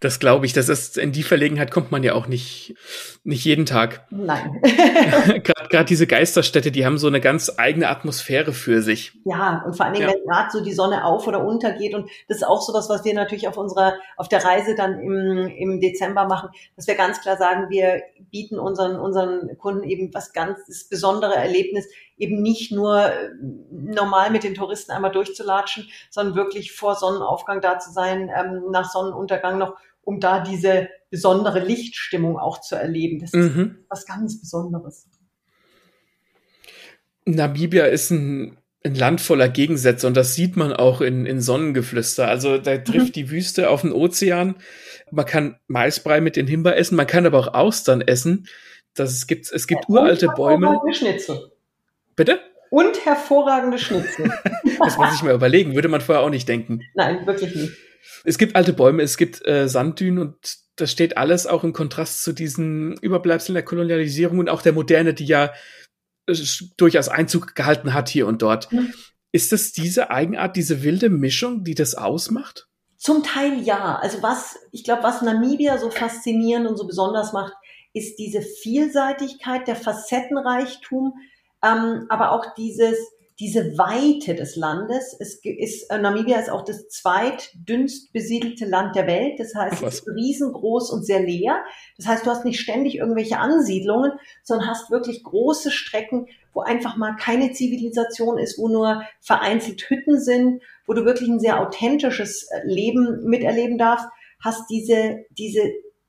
Das 0.00 0.18
glaube 0.18 0.46
ich. 0.46 0.52
Das 0.52 0.68
ist 0.68 0.98
in 0.98 1.12
die 1.12 1.22
Verlegenheit 1.22 1.70
kommt 1.70 1.90
man 1.90 2.02
ja 2.02 2.14
auch 2.14 2.26
nicht 2.26 2.74
nicht 3.24 3.44
jeden 3.44 3.66
Tag. 3.66 4.06
Nein. 4.10 4.62
Gerade 5.42 5.84
diese 5.84 6.06
Geisterstädte, 6.06 6.70
die 6.70 6.86
haben 6.86 6.98
so 6.98 7.08
eine 7.08 7.20
ganz 7.20 7.52
eigene 7.56 7.88
Atmosphäre 7.88 8.52
für 8.52 8.82
sich. 8.82 9.12
Ja, 9.24 9.62
und 9.66 9.76
vor 9.76 9.86
allen 9.86 9.94
Dingen, 9.94 10.08
ja. 10.08 10.14
wenn 10.14 10.24
gerade 10.24 10.50
so 10.50 10.62
die 10.62 10.72
Sonne 10.72 11.04
auf 11.04 11.26
oder 11.26 11.44
untergeht 11.44 11.94
und 11.94 12.08
das 12.28 12.38
ist 12.38 12.46
auch 12.46 12.62
sowas, 12.62 12.88
was 12.88 13.04
wir 13.04 13.14
natürlich 13.14 13.48
auf 13.48 13.56
unserer 13.56 13.94
auf 14.16 14.28
der 14.28 14.44
Reise 14.44 14.74
dann 14.76 15.00
im 15.00 15.48
im 15.48 15.80
Dezember 15.80 16.26
machen, 16.26 16.50
dass 16.76 16.86
wir 16.86 16.94
ganz 16.94 17.20
klar 17.20 17.36
sagen, 17.36 17.68
wir 17.70 18.02
bieten 18.30 18.58
unseren 18.58 18.96
unseren 18.96 19.56
Kunden 19.58 19.84
eben 19.84 20.14
was 20.14 20.32
ganz 20.32 20.58
das 20.66 20.88
besondere 20.88 21.34
Erlebnis 21.34 21.86
eben 22.18 22.42
nicht 22.42 22.72
nur 22.72 23.04
äh, 23.04 23.30
normal 23.70 24.30
mit 24.30 24.44
den 24.44 24.54
Touristen 24.54 24.92
einmal 24.92 25.12
durchzulatschen, 25.12 25.88
sondern 26.10 26.34
wirklich 26.34 26.72
vor 26.72 26.94
Sonnenaufgang 26.94 27.60
da 27.60 27.78
zu 27.78 27.92
sein, 27.92 28.30
ähm, 28.34 28.70
nach 28.70 28.90
Sonnenuntergang 28.90 29.58
noch, 29.58 29.76
um 30.02 30.20
da 30.20 30.40
diese 30.40 30.88
besondere 31.10 31.60
Lichtstimmung 31.60 32.38
auch 32.38 32.60
zu 32.60 32.76
erleben. 32.76 33.20
Das 33.20 33.32
ist 33.32 33.54
mhm. 33.54 33.78
was 33.88 34.06
ganz 34.06 34.40
Besonderes. 34.40 35.08
Namibia 37.24 37.86
ist 37.86 38.10
ein, 38.10 38.56
ein, 38.84 38.94
Land 38.94 39.20
voller 39.20 39.48
Gegensätze 39.48 40.06
und 40.06 40.16
das 40.16 40.34
sieht 40.34 40.56
man 40.56 40.72
auch 40.72 41.00
in, 41.00 41.26
in 41.26 41.40
Sonnengeflüster. 41.40 42.28
Also 42.28 42.58
da 42.58 42.78
trifft 42.78 43.08
mhm. 43.08 43.12
die 43.12 43.30
Wüste 43.30 43.68
auf 43.68 43.82
den 43.82 43.92
Ozean. 43.92 44.56
Man 45.10 45.26
kann 45.26 45.56
Maisbrei 45.66 46.20
mit 46.20 46.36
den 46.36 46.46
Himba 46.46 46.70
essen, 46.72 46.96
man 46.96 47.06
kann 47.06 47.26
aber 47.26 47.38
auch 47.38 47.54
Austern 47.54 48.00
essen. 48.00 48.46
Das 48.94 49.26
gibt, 49.26 49.50
es 49.52 49.66
gibt 49.66 49.82
ja, 49.88 49.88
uralte 49.88 50.28
Bäume. 50.28 50.80
Schnitzel. 50.92 51.50
Bitte? 52.16 52.40
Und 52.70 53.04
hervorragende 53.04 53.78
Schnitzel. 53.78 54.32
das 54.78 54.96
muss 54.96 55.14
ich 55.14 55.22
mal 55.22 55.34
überlegen, 55.34 55.74
würde 55.74 55.88
man 55.88 56.00
vorher 56.00 56.24
auch 56.24 56.30
nicht 56.30 56.48
denken. 56.48 56.80
Nein, 56.94 57.26
wirklich 57.26 57.54
nicht. 57.54 57.72
Es 58.24 58.38
gibt 58.38 58.56
alte 58.56 58.72
Bäume, 58.72 59.02
es 59.02 59.16
gibt 59.16 59.46
äh, 59.46 59.68
Sanddünen 59.68 60.18
und 60.18 60.36
das 60.76 60.92
steht 60.92 61.16
alles 61.16 61.46
auch 61.46 61.64
im 61.64 61.72
Kontrast 61.72 62.22
zu 62.22 62.32
diesen 62.32 62.94
Überbleibseln 62.98 63.54
der 63.54 63.64
Kolonialisierung 63.64 64.38
und 64.38 64.48
auch 64.48 64.62
der 64.62 64.72
Moderne, 64.72 65.14
die 65.14 65.26
ja 65.26 65.52
äh, 66.26 66.34
durchaus 66.76 67.08
Einzug 67.08 67.54
gehalten 67.54 67.94
hat 67.94 68.08
hier 68.08 68.26
und 68.26 68.42
dort. 68.42 68.72
Mhm. 68.72 68.92
Ist 69.32 69.52
es 69.52 69.72
diese 69.72 70.10
Eigenart, 70.10 70.56
diese 70.56 70.82
wilde 70.82 71.10
Mischung, 71.10 71.64
die 71.64 71.74
das 71.74 71.94
ausmacht? 71.94 72.68
Zum 72.96 73.22
Teil 73.22 73.60
ja. 73.62 73.96
Also 73.96 74.22
was, 74.22 74.56
ich 74.72 74.84
glaube, 74.84 75.02
was 75.02 75.22
Namibia 75.22 75.78
so 75.78 75.90
faszinierend 75.90 76.66
und 76.66 76.76
so 76.76 76.86
besonders 76.86 77.32
macht, 77.32 77.52
ist 77.92 78.18
diese 78.18 78.42
Vielseitigkeit, 78.42 79.68
der 79.68 79.76
Facettenreichtum, 79.76 81.14
ähm, 81.62 82.06
aber 82.08 82.32
auch 82.32 82.54
dieses, 82.54 82.96
diese 83.38 83.76
Weite 83.76 84.34
des 84.34 84.56
Landes. 84.56 85.14
Es 85.18 85.40
ist, 85.44 85.90
äh, 85.90 85.98
Namibia 85.98 86.38
ist 86.38 86.50
auch 86.50 86.64
das 86.64 86.88
zweitdünnst 86.88 88.12
besiedelte 88.12 88.64
Land 88.64 88.96
der 88.96 89.06
Welt. 89.06 89.38
Das 89.38 89.54
heißt, 89.54 89.82
es 89.82 90.00
ist 90.00 90.08
riesengroß 90.08 90.90
und 90.90 91.04
sehr 91.04 91.20
leer. 91.20 91.62
Das 91.98 92.06
heißt, 92.06 92.24
du 92.24 92.30
hast 92.30 92.46
nicht 92.46 92.60
ständig 92.60 92.96
irgendwelche 92.96 93.38
Ansiedlungen, 93.38 94.12
sondern 94.42 94.68
hast 94.68 94.90
wirklich 94.90 95.22
große 95.22 95.70
Strecken, 95.70 96.28
wo 96.54 96.62
einfach 96.62 96.96
mal 96.96 97.16
keine 97.16 97.52
Zivilisation 97.52 98.38
ist, 98.38 98.58
wo 98.58 98.68
nur 98.68 99.02
vereinzelt 99.20 99.82
Hütten 99.90 100.18
sind, 100.18 100.62
wo 100.86 100.94
du 100.94 101.04
wirklich 101.04 101.28
ein 101.28 101.40
sehr 101.40 101.60
authentisches 101.60 102.48
äh, 102.50 102.62
Leben 102.64 103.24
miterleben 103.24 103.76
darfst, 103.76 104.06
hast 104.42 104.70
diese, 104.70 105.24
diese 105.30 105.60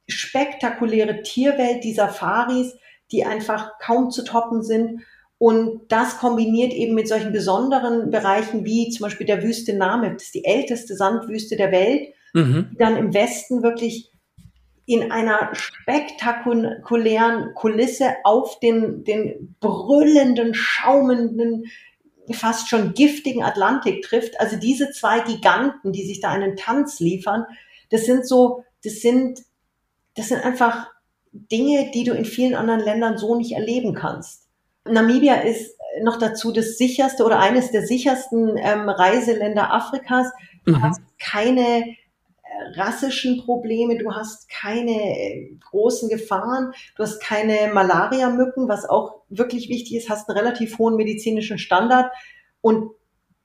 spektakuläre 0.08 1.24
Tierwelt, 1.24 1.84
die 1.84 1.94
Safaris, 1.94 2.74
die 3.12 3.26
einfach 3.26 3.74
kaum 3.80 4.12
zu 4.12 4.24
toppen 4.24 4.64
sind 4.64 5.02
und 5.40 5.82
das 5.90 6.18
kombiniert 6.18 6.74
eben 6.74 6.96
mit 6.96 7.08
solchen 7.08 7.32
besonderen 7.32 8.10
Bereichen 8.10 8.66
wie 8.66 8.90
zum 8.90 9.04
Beispiel 9.04 9.28
der 9.28 9.44
Wüste 9.44 9.76
Namib, 9.76 10.14
das 10.14 10.24
ist 10.24 10.36
die 10.36 10.46
älteste 10.46 10.96
Sandwüste 10.96 11.56
der 11.56 11.72
Welt, 11.72 12.10
mhm. 12.34 12.70
die 12.72 12.78
dann 12.78 12.98
im 12.98 13.14
Westen 13.14 13.62
wirklich 13.62 14.12
in 14.88 15.12
einer 15.12 15.54
spektakulären 15.54 17.54
Kulisse 17.54 18.16
auf 18.24 18.60
den, 18.62 19.04
den 19.04 19.56
brüllenden, 19.60 20.54
schaumenden, 20.54 21.66
fast 22.32 22.70
schon 22.70 22.94
giftigen 22.94 23.44
Atlantik 23.44 24.02
trifft. 24.02 24.40
Also 24.40 24.56
diese 24.56 24.92
zwei 24.92 25.20
Giganten, 25.20 25.92
die 25.92 26.06
sich 26.06 26.22
da 26.22 26.30
einen 26.30 26.56
Tanz 26.56 27.00
liefern, 27.00 27.46
das 27.90 28.06
sind 28.06 28.28
so, 28.28 28.64
das 28.84 29.02
sind, 29.02 29.42
das 30.16 30.30
sind 30.30 30.44
einfach 30.44 30.88
Dinge, 31.32 31.92
die 31.94 32.06
du 32.06 32.14
in 32.14 32.26
vielen 32.26 32.56
anderen 32.56 32.82
Ländern 32.82 33.18
so 33.18 33.36
nicht 33.36 33.52
erleben 33.52 33.94
kannst. 33.94 34.47
Namibia 34.90 35.36
ist 35.36 35.78
noch 36.02 36.18
dazu 36.18 36.52
das 36.52 36.78
sicherste 36.78 37.24
oder 37.24 37.40
eines 37.40 37.72
der 37.72 37.86
sichersten 37.86 38.58
ähm, 38.58 38.90
Reiseländer 38.90 39.74
Afrikas. 39.74 40.28
Du 40.66 40.74
mhm. 40.74 40.84
hast 40.84 41.02
keine 41.20 41.88
äh, 41.88 41.96
rassischen 42.76 43.44
Probleme, 43.44 43.98
du 43.98 44.14
hast 44.14 44.50
keine 44.50 44.92
äh, 44.92 45.58
großen 45.70 46.10
Gefahren, 46.10 46.74
du 46.96 47.04
hast 47.04 47.22
keine 47.22 47.74
Malaria-Mücken, 47.74 48.68
was 48.68 48.88
auch 48.88 49.22
wirklich 49.30 49.70
wichtig 49.70 49.96
ist, 49.96 50.10
hast 50.10 50.30
einen 50.30 50.38
relativ 50.38 50.78
hohen 50.78 50.96
medizinischen 50.96 51.58
Standard 51.58 52.12
und 52.62 52.92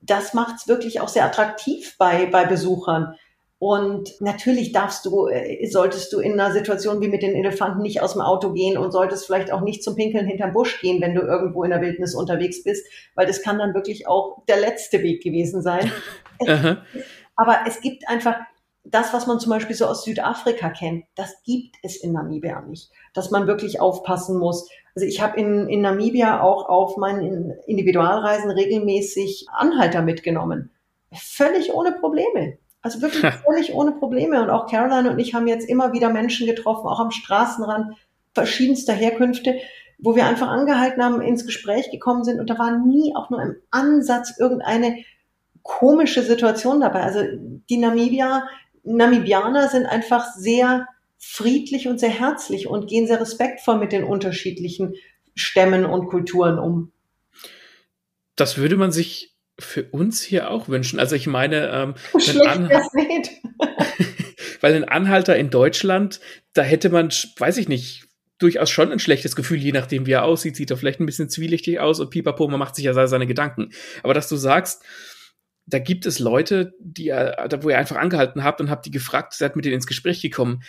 das 0.00 0.34
macht 0.34 0.56
es 0.56 0.68
wirklich 0.68 1.00
auch 1.00 1.08
sehr 1.08 1.24
attraktiv 1.24 1.96
bei, 1.96 2.26
bei 2.26 2.44
Besuchern. 2.44 3.14
Und 3.62 4.20
natürlich 4.20 4.72
darfst 4.72 5.06
du, 5.06 5.28
äh, 5.28 5.68
solltest 5.68 6.12
du 6.12 6.18
in 6.18 6.32
einer 6.32 6.52
Situation 6.52 7.00
wie 7.00 7.06
mit 7.06 7.22
den 7.22 7.36
Elefanten 7.36 7.80
nicht 7.80 8.02
aus 8.02 8.14
dem 8.14 8.20
Auto 8.20 8.52
gehen 8.52 8.76
und 8.76 8.90
solltest 8.90 9.24
vielleicht 9.24 9.52
auch 9.52 9.60
nicht 9.60 9.84
zum 9.84 9.94
Pinkeln 9.94 10.26
hinterm 10.26 10.52
Busch 10.52 10.80
gehen, 10.80 11.00
wenn 11.00 11.14
du 11.14 11.20
irgendwo 11.20 11.62
in 11.62 11.70
der 11.70 11.80
Wildnis 11.80 12.16
unterwegs 12.16 12.64
bist, 12.64 12.84
weil 13.14 13.24
das 13.24 13.40
kann 13.40 13.60
dann 13.60 13.72
wirklich 13.72 14.08
auch 14.08 14.44
der 14.48 14.58
letzte 14.58 15.00
Weg 15.04 15.22
gewesen 15.22 15.62
sein. 15.62 15.92
Aber 17.36 17.58
es 17.64 17.80
gibt 17.80 18.08
einfach 18.08 18.34
das, 18.82 19.14
was 19.14 19.28
man 19.28 19.38
zum 19.38 19.50
Beispiel 19.50 19.76
so 19.76 19.86
aus 19.86 20.02
Südafrika 20.02 20.70
kennt, 20.70 21.04
das 21.14 21.32
gibt 21.44 21.76
es 21.84 22.02
in 22.02 22.14
Namibia 22.14 22.62
nicht, 22.62 22.90
dass 23.14 23.30
man 23.30 23.46
wirklich 23.46 23.80
aufpassen 23.80 24.40
muss. 24.40 24.68
Also 24.96 25.06
ich 25.06 25.22
habe 25.22 25.38
in, 25.38 25.68
in 25.68 25.82
Namibia 25.82 26.42
auch 26.42 26.68
auf 26.68 26.96
meinen 26.96 27.52
Individualreisen 27.68 28.50
regelmäßig 28.50 29.46
Anhalter 29.52 30.02
mitgenommen. 30.02 30.72
Völlig 31.12 31.72
ohne 31.72 31.92
Probleme. 31.92 32.58
Also 32.82 33.00
wirklich 33.00 33.24
völlig 33.46 33.74
ohne 33.74 33.92
Probleme. 33.92 34.42
Und 34.42 34.50
auch 34.50 34.70
Caroline 34.70 35.10
und 35.10 35.18
ich 35.18 35.34
haben 35.34 35.46
jetzt 35.46 35.68
immer 35.68 35.92
wieder 35.92 36.10
Menschen 36.10 36.46
getroffen, 36.46 36.86
auch 36.86 37.00
am 37.00 37.10
Straßenrand, 37.10 37.96
verschiedenster 38.34 38.92
Herkünfte, 38.92 39.56
wo 39.98 40.16
wir 40.16 40.26
einfach 40.26 40.48
angehalten 40.48 41.02
haben, 41.02 41.20
ins 41.20 41.46
Gespräch 41.46 41.90
gekommen 41.90 42.24
sind 42.24 42.40
und 42.40 42.50
da 42.50 42.58
war 42.58 42.78
nie 42.78 43.14
auch 43.14 43.30
nur 43.30 43.40
im 43.40 43.56
Ansatz 43.70 44.34
irgendeine 44.38 45.04
komische 45.62 46.22
Situation 46.22 46.80
dabei. 46.80 47.02
Also 47.02 47.22
die 47.70 47.76
Namibia, 47.76 48.46
Namibianer 48.82 49.68
sind 49.68 49.86
einfach 49.86 50.34
sehr 50.34 50.88
friedlich 51.18 51.86
und 51.86 52.00
sehr 52.00 52.10
herzlich 52.10 52.66
und 52.66 52.88
gehen 52.88 53.06
sehr 53.06 53.20
respektvoll 53.20 53.78
mit 53.78 53.92
den 53.92 54.02
unterschiedlichen 54.02 54.94
Stämmen 55.36 55.86
und 55.86 56.08
Kulturen 56.08 56.58
um. 56.58 56.90
Das 58.34 58.58
würde 58.58 58.76
man 58.76 58.90
sich 58.90 59.31
für 59.58 59.84
uns 59.84 60.22
hier 60.22 60.50
auch 60.50 60.68
wünschen. 60.68 60.98
Also 60.98 61.16
ich 61.16 61.26
meine, 61.26 61.68
ähm, 61.68 61.94
weil 64.60 64.74
ein 64.74 64.84
Anhalter 64.84 65.36
in 65.36 65.50
Deutschland, 65.50 66.20
da 66.54 66.62
hätte 66.62 66.90
man, 66.90 67.08
weiß 67.08 67.56
ich 67.58 67.68
nicht, 67.68 68.06
durchaus 68.38 68.70
schon 68.70 68.90
ein 68.90 68.98
schlechtes 68.98 69.36
Gefühl, 69.36 69.58
je 69.58 69.72
nachdem 69.72 70.06
wie 70.06 70.12
er 70.12 70.24
aussieht, 70.24 70.56
sieht 70.56 70.70
er 70.70 70.76
vielleicht 70.76 71.00
ein 71.00 71.06
bisschen 71.06 71.28
zwielichtig 71.28 71.80
aus 71.80 72.00
und 72.00 72.10
pipapo, 72.10 72.48
man 72.48 72.58
macht 72.58 72.74
sich 72.74 72.84
ja 72.84 73.06
seine 73.06 73.26
Gedanken. 73.26 73.70
Aber 74.02 74.14
dass 74.14 74.28
du 74.28 74.36
sagst, 74.36 74.82
da 75.66 75.78
gibt 75.78 76.06
es 76.06 76.18
Leute, 76.18 76.74
die 76.80 77.10
wo 77.10 77.70
ihr 77.70 77.78
einfach 77.78 77.96
angehalten 77.96 78.42
habt 78.42 78.60
und 78.60 78.68
habt 78.68 78.84
die 78.84 78.90
gefragt, 78.90 79.34
seid 79.34 79.54
mit 79.54 79.64
denen 79.64 79.76
ins 79.76 79.86
Gespräch 79.86 80.20
gekommen. 80.20 80.64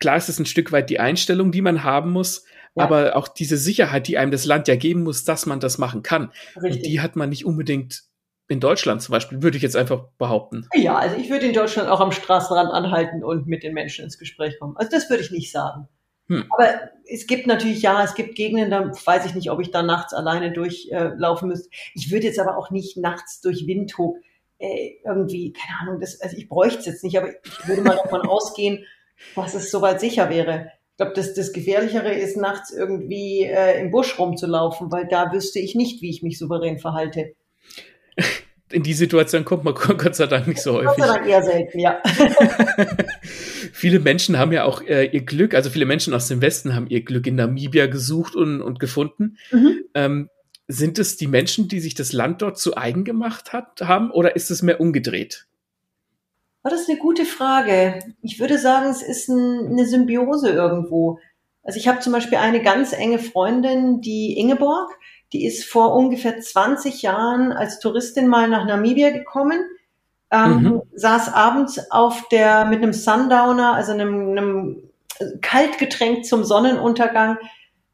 Klar 0.00 0.16
ist 0.16 0.28
es 0.28 0.40
ein 0.40 0.46
Stück 0.46 0.72
weit 0.72 0.90
die 0.90 0.98
Einstellung, 0.98 1.52
die 1.52 1.62
man 1.62 1.84
haben 1.84 2.10
muss, 2.10 2.44
ja. 2.74 2.82
aber 2.82 3.14
auch 3.14 3.28
diese 3.28 3.56
Sicherheit, 3.56 4.08
die 4.08 4.18
einem 4.18 4.32
das 4.32 4.44
Land 4.44 4.66
ja 4.66 4.74
geben 4.74 5.04
muss, 5.04 5.24
dass 5.24 5.46
man 5.46 5.60
das 5.60 5.78
machen 5.78 6.02
kann. 6.02 6.32
Richtig. 6.56 6.72
Und 6.72 6.86
die 6.86 7.00
hat 7.00 7.14
man 7.14 7.28
nicht 7.28 7.44
unbedingt 7.44 8.02
in 8.48 8.60
Deutschland 8.60 9.02
zum 9.02 9.12
Beispiel, 9.12 9.42
würde 9.42 9.56
ich 9.56 9.62
jetzt 9.62 9.76
einfach 9.76 10.08
behaupten. 10.18 10.68
Ja, 10.74 10.96
also 10.96 11.16
ich 11.16 11.30
würde 11.30 11.46
in 11.46 11.54
Deutschland 11.54 11.88
auch 11.88 12.00
am 12.00 12.12
Straßenrand 12.12 12.70
anhalten 12.72 13.24
und 13.24 13.46
mit 13.46 13.62
den 13.62 13.74
Menschen 13.74 14.04
ins 14.04 14.18
Gespräch 14.18 14.58
kommen. 14.58 14.76
Also 14.76 14.90
das 14.90 15.08
würde 15.08 15.22
ich 15.22 15.30
nicht 15.30 15.50
sagen. 15.50 15.88
Hm. 16.28 16.44
Aber 16.50 16.90
es 17.06 17.26
gibt 17.26 17.46
natürlich, 17.46 17.82
ja, 17.82 18.02
es 18.02 18.14
gibt 18.14 18.34
Gegenden, 18.34 18.70
da 18.70 18.90
weiß 18.90 19.26
ich 19.26 19.34
nicht, 19.34 19.50
ob 19.50 19.60
ich 19.60 19.70
da 19.70 19.82
nachts 19.82 20.14
alleine 20.14 20.52
durchlaufen 20.52 21.48
äh, 21.48 21.52
müsste. 21.52 21.68
Ich 21.94 22.10
würde 22.10 22.26
jetzt 22.26 22.38
aber 22.38 22.56
auch 22.56 22.70
nicht 22.70 22.96
nachts 22.96 23.40
durch 23.40 23.66
Windhoek 23.66 24.18
äh, 24.58 24.94
irgendwie, 25.04 25.52
keine 25.52 25.80
Ahnung, 25.80 26.00
das, 26.00 26.20
also 26.20 26.36
ich 26.36 26.48
bräuchte 26.48 26.78
es 26.78 26.86
jetzt 26.86 27.04
nicht, 27.04 27.18
aber 27.18 27.28
ich 27.28 27.68
würde 27.68 27.82
mal 27.82 27.96
davon 27.96 28.22
ausgehen, 28.26 28.84
dass 29.34 29.54
es 29.54 29.70
soweit 29.70 30.00
sicher 30.00 30.30
wäre. 30.30 30.70
Ich 30.92 30.96
glaube, 30.96 31.12
das, 31.14 31.34
das 31.34 31.52
Gefährlichere 31.52 32.14
ist, 32.14 32.36
nachts 32.36 32.70
irgendwie 32.70 33.42
äh, 33.42 33.80
im 33.80 33.90
Busch 33.90 34.18
rumzulaufen, 34.18 34.92
weil 34.92 35.06
da 35.08 35.32
wüsste 35.32 35.58
ich 35.58 35.74
nicht, 35.74 36.02
wie 36.02 36.10
ich 36.10 36.22
mich 36.22 36.38
souverän 36.38 36.78
verhalte. 36.78 37.34
In 38.74 38.82
die 38.82 38.92
Situation 38.92 39.44
kommt 39.44 39.62
man 39.62 39.74
Gott 39.74 40.16
sei 40.16 40.26
Dank 40.26 40.48
nicht 40.48 40.60
so 40.60 40.74
häufig. 40.74 40.96
Gott 40.96 40.98
sei 40.98 41.06
Dank 41.06 41.28
eher 41.28 41.42
selten, 41.42 41.78
ja. 41.78 42.02
viele 43.72 44.00
Menschen 44.00 44.36
haben 44.36 44.50
ja 44.50 44.64
auch 44.64 44.82
äh, 44.82 45.06
ihr 45.06 45.24
Glück, 45.24 45.54
also 45.54 45.70
viele 45.70 45.86
Menschen 45.86 46.12
aus 46.12 46.26
dem 46.26 46.42
Westen 46.42 46.74
haben 46.74 46.88
ihr 46.88 47.04
Glück 47.04 47.26
in 47.28 47.36
Namibia 47.36 47.86
gesucht 47.86 48.34
und, 48.34 48.60
und 48.60 48.80
gefunden. 48.80 49.38
Mhm. 49.52 49.84
Ähm, 49.94 50.28
sind 50.66 50.98
es 50.98 51.16
die 51.16 51.28
Menschen, 51.28 51.68
die 51.68 51.78
sich 51.78 51.94
das 51.94 52.12
Land 52.12 52.42
dort 52.42 52.58
zu 52.58 52.76
eigen 52.76 53.04
gemacht 53.04 53.52
hat, 53.52 53.80
haben, 53.82 54.10
oder 54.10 54.34
ist 54.34 54.50
es 54.50 54.62
mehr 54.62 54.80
umgedreht? 54.80 55.46
Oh, 56.64 56.70
das 56.70 56.80
ist 56.80 56.88
eine 56.88 56.98
gute 56.98 57.26
Frage. 57.26 57.98
Ich 58.22 58.40
würde 58.40 58.58
sagen, 58.58 58.90
es 58.90 59.02
ist 59.02 59.28
ein, 59.28 59.68
eine 59.68 59.86
Symbiose 59.86 60.50
irgendwo. 60.50 61.20
Also 61.62 61.78
ich 61.78 61.86
habe 61.86 62.00
zum 62.00 62.12
Beispiel 62.12 62.38
eine 62.38 62.62
ganz 62.62 62.92
enge 62.92 63.18
Freundin, 63.18 64.00
die 64.00 64.38
Ingeborg, 64.38 64.90
die 65.34 65.44
ist 65.44 65.64
vor 65.64 65.94
ungefähr 65.94 66.40
20 66.40 67.02
Jahren 67.02 67.52
als 67.52 67.78
Touristin 67.80 68.26
mal 68.26 68.48
nach 68.48 68.64
Namibia 68.64 69.10
gekommen, 69.10 69.62
ähm, 70.30 70.62
mhm. 70.62 70.82
saß 70.94 71.34
abends 71.34 71.90
auf 71.90 72.26
der 72.28 72.64
mit 72.64 72.82
einem 72.82 72.94
Sundowner, 72.94 73.74
also 73.74 73.92
einem, 73.92 74.30
einem 74.30 74.90
Kaltgetränk 75.42 76.24
zum 76.24 76.44
Sonnenuntergang, 76.44 77.36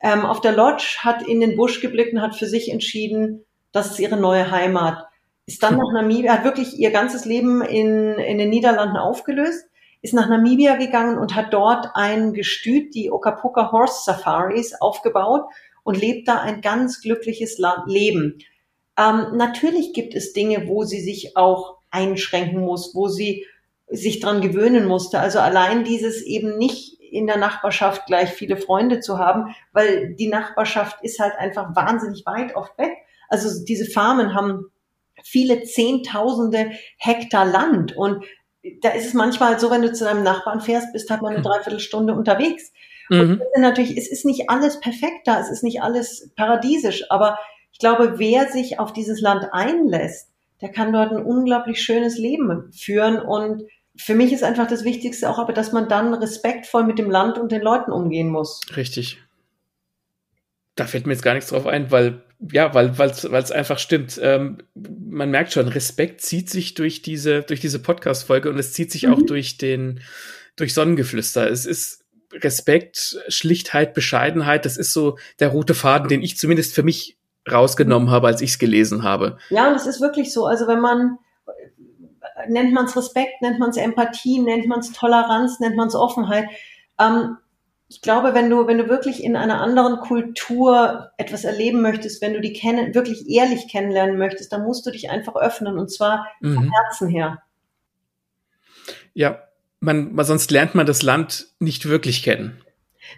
ähm, 0.00 0.24
auf 0.24 0.40
der 0.40 0.52
Lodge, 0.52 0.98
hat 1.00 1.26
in 1.26 1.40
den 1.40 1.56
Busch 1.56 1.80
geblickt 1.80 2.14
und 2.14 2.22
hat 2.22 2.36
für 2.36 2.46
sich 2.46 2.70
entschieden, 2.70 3.44
das 3.72 3.90
ist 3.90 3.98
ihre 3.98 4.16
neue 4.16 4.50
Heimat 4.50 5.10
ist 5.50 5.64
dann 5.64 5.78
nach 5.78 5.92
Namibia, 5.92 6.32
hat 6.32 6.44
wirklich 6.44 6.78
ihr 6.78 6.92
ganzes 6.92 7.24
Leben 7.24 7.60
in, 7.60 8.14
in 8.14 8.38
den 8.38 8.50
Niederlanden 8.50 8.96
aufgelöst, 8.96 9.64
ist 10.00 10.14
nach 10.14 10.28
Namibia 10.28 10.76
gegangen 10.76 11.18
und 11.18 11.34
hat 11.34 11.52
dort 11.52 11.88
ein 11.94 12.32
Gestüt, 12.34 12.94
die 12.94 13.10
Okapuka 13.10 13.72
Horse 13.72 14.04
Safaris, 14.04 14.80
aufgebaut 14.80 15.46
und 15.82 16.00
lebt 16.00 16.28
da 16.28 16.40
ein 16.40 16.60
ganz 16.60 17.00
glückliches 17.00 17.58
Leben. 17.86 18.38
Ähm, 18.98 19.36
natürlich 19.36 19.92
gibt 19.92 20.14
es 20.14 20.32
Dinge, 20.32 20.68
wo 20.68 20.84
sie 20.84 21.00
sich 21.00 21.36
auch 21.36 21.78
einschränken 21.90 22.60
muss, 22.60 22.94
wo 22.94 23.08
sie 23.08 23.46
sich 23.88 24.20
dran 24.20 24.40
gewöhnen 24.40 24.86
musste. 24.86 25.18
Also 25.18 25.40
allein 25.40 25.84
dieses 25.84 26.22
eben 26.22 26.58
nicht 26.58 27.00
in 27.00 27.26
der 27.26 27.38
Nachbarschaft 27.38 28.06
gleich 28.06 28.30
viele 28.30 28.56
Freunde 28.56 29.00
zu 29.00 29.18
haben, 29.18 29.54
weil 29.72 30.14
die 30.14 30.28
Nachbarschaft 30.28 31.02
ist 31.02 31.18
halt 31.18 31.34
einfach 31.38 31.74
wahnsinnig 31.74 32.24
weit 32.24 32.54
oft 32.54 32.76
weg. 32.78 32.92
Also 33.28 33.64
diese 33.64 33.90
Farmen 33.90 34.34
haben 34.34 34.70
viele 35.22 35.64
Zehntausende 35.64 36.70
Hektar 36.98 37.46
Land. 37.46 37.96
Und 37.96 38.24
da 38.82 38.90
ist 38.90 39.06
es 39.06 39.14
manchmal 39.14 39.58
so, 39.58 39.70
wenn 39.70 39.82
du 39.82 39.92
zu 39.92 40.04
deinem 40.04 40.22
Nachbarn 40.22 40.60
fährst, 40.60 40.92
bist 40.92 41.10
halt 41.10 41.22
mal 41.22 41.34
eine. 41.34 41.42
Dreiviertelstunde 41.42 42.14
unterwegs. 42.14 42.72
Mhm. 43.10 43.42
Und 43.54 43.60
natürlich, 43.60 43.96
es 43.96 44.10
ist 44.10 44.24
nicht 44.24 44.48
alles 44.48 44.80
perfekt 44.80 45.26
da, 45.26 45.40
es 45.40 45.50
ist 45.50 45.62
nicht 45.62 45.82
alles 45.82 46.30
paradiesisch, 46.36 47.04
aber 47.10 47.38
ich 47.72 47.78
glaube, 47.78 48.18
wer 48.18 48.48
sich 48.48 48.78
auf 48.78 48.92
dieses 48.92 49.20
Land 49.20 49.48
einlässt, 49.52 50.28
der 50.60 50.70
kann 50.70 50.92
dort 50.92 51.12
ein 51.12 51.24
unglaublich 51.24 51.82
schönes 51.82 52.18
Leben 52.18 52.70
führen. 52.72 53.18
Und 53.18 53.64
für 53.96 54.14
mich 54.14 54.32
ist 54.32 54.44
einfach 54.44 54.66
das 54.66 54.84
Wichtigste 54.84 55.28
auch 55.28 55.38
aber, 55.38 55.52
dass 55.52 55.72
man 55.72 55.88
dann 55.88 56.14
respektvoll 56.14 56.84
mit 56.84 56.98
dem 56.98 57.10
Land 57.10 57.38
und 57.38 57.52
den 57.52 57.62
Leuten 57.62 57.92
umgehen 57.92 58.28
muss. 58.28 58.60
Richtig. 58.76 59.22
Da 60.76 60.86
fällt 60.86 61.06
mir 61.06 61.12
jetzt 61.12 61.22
gar 61.22 61.34
nichts 61.34 61.50
drauf 61.50 61.66
ein, 61.66 61.90
weil 61.90 62.22
ja, 62.52 62.72
weil 62.72 62.96
weil 62.96 63.10
es 63.10 63.52
einfach 63.52 63.78
stimmt. 63.78 64.18
Ähm, 64.22 64.58
man 64.74 65.30
merkt 65.30 65.52
schon, 65.52 65.68
Respekt 65.68 66.22
zieht 66.22 66.48
sich 66.48 66.74
durch 66.74 67.02
diese 67.02 67.42
durch 67.42 67.60
diese 67.60 67.80
Podcast 67.80 68.24
Folge 68.24 68.48
und 68.48 68.58
es 68.58 68.72
zieht 68.72 68.90
sich 68.90 69.06
mhm. 69.06 69.12
auch 69.12 69.22
durch 69.22 69.58
den 69.58 70.00
durch 70.56 70.72
Sonnengeflüster. 70.72 71.50
Es 71.50 71.66
ist 71.66 71.99
Respekt, 72.32 73.18
Schlichtheit, 73.28 73.94
Bescheidenheit. 73.94 74.64
Das 74.64 74.76
ist 74.76 74.92
so 74.92 75.18
der 75.40 75.48
rote 75.48 75.74
Faden, 75.74 76.08
den 76.08 76.22
ich 76.22 76.36
zumindest 76.36 76.74
für 76.74 76.82
mich 76.82 77.16
rausgenommen 77.50 78.10
habe, 78.10 78.28
als 78.28 78.40
ich 78.40 78.50
es 78.50 78.58
gelesen 78.58 79.02
habe. 79.02 79.38
Ja, 79.48 79.68
und 79.68 79.74
es 79.74 79.86
ist 79.86 80.00
wirklich 80.00 80.32
so. 80.32 80.46
Also 80.46 80.66
wenn 80.66 80.80
man 80.80 81.18
nennt 82.48 82.72
man 82.72 82.86
es 82.86 82.96
Respekt, 82.96 83.42
nennt 83.42 83.58
man 83.58 83.70
es 83.70 83.76
Empathie, 83.76 84.40
nennt 84.40 84.66
man 84.66 84.80
es 84.80 84.92
Toleranz, 84.92 85.60
nennt 85.60 85.76
man 85.76 85.88
es 85.88 85.94
Offenheit. 85.94 86.48
Ähm, 86.98 87.36
ich 87.88 88.02
glaube, 88.02 88.34
wenn 88.34 88.48
du, 88.48 88.66
wenn 88.68 88.78
du 88.78 88.88
wirklich 88.88 89.24
in 89.24 89.34
einer 89.34 89.60
anderen 89.60 89.98
Kultur 89.98 91.10
etwas 91.16 91.44
erleben 91.44 91.82
möchtest, 91.82 92.22
wenn 92.22 92.34
du 92.34 92.40
die 92.40 92.52
kennen, 92.52 92.94
wirklich 92.94 93.28
ehrlich 93.28 93.66
kennenlernen 93.68 94.16
möchtest, 94.16 94.52
dann 94.52 94.62
musst 94.62 94.86
du 94.86 94.92
dich 94.92 95.10
einfach 95.10 95.34
öffnen 95.34 95.76
und 95.76 95.90
zwar 95.90 96.26
mhm. 96.40 96.54
vom 96.54 96.70
Herzen 96.72 97.08
her. 97.08 97.42
Ja, 99.12 99.42
man, 99.80 100.14
man, 100.14 100.24
sonst 100.24 100.50
lernt 100.50 100.74
man 100.74 100.86
das 100.86 101.02
Land 101.02 101.48
nicht 101.58 101.88
wirklich 101.88 102.22
kennen. 102.22 102.60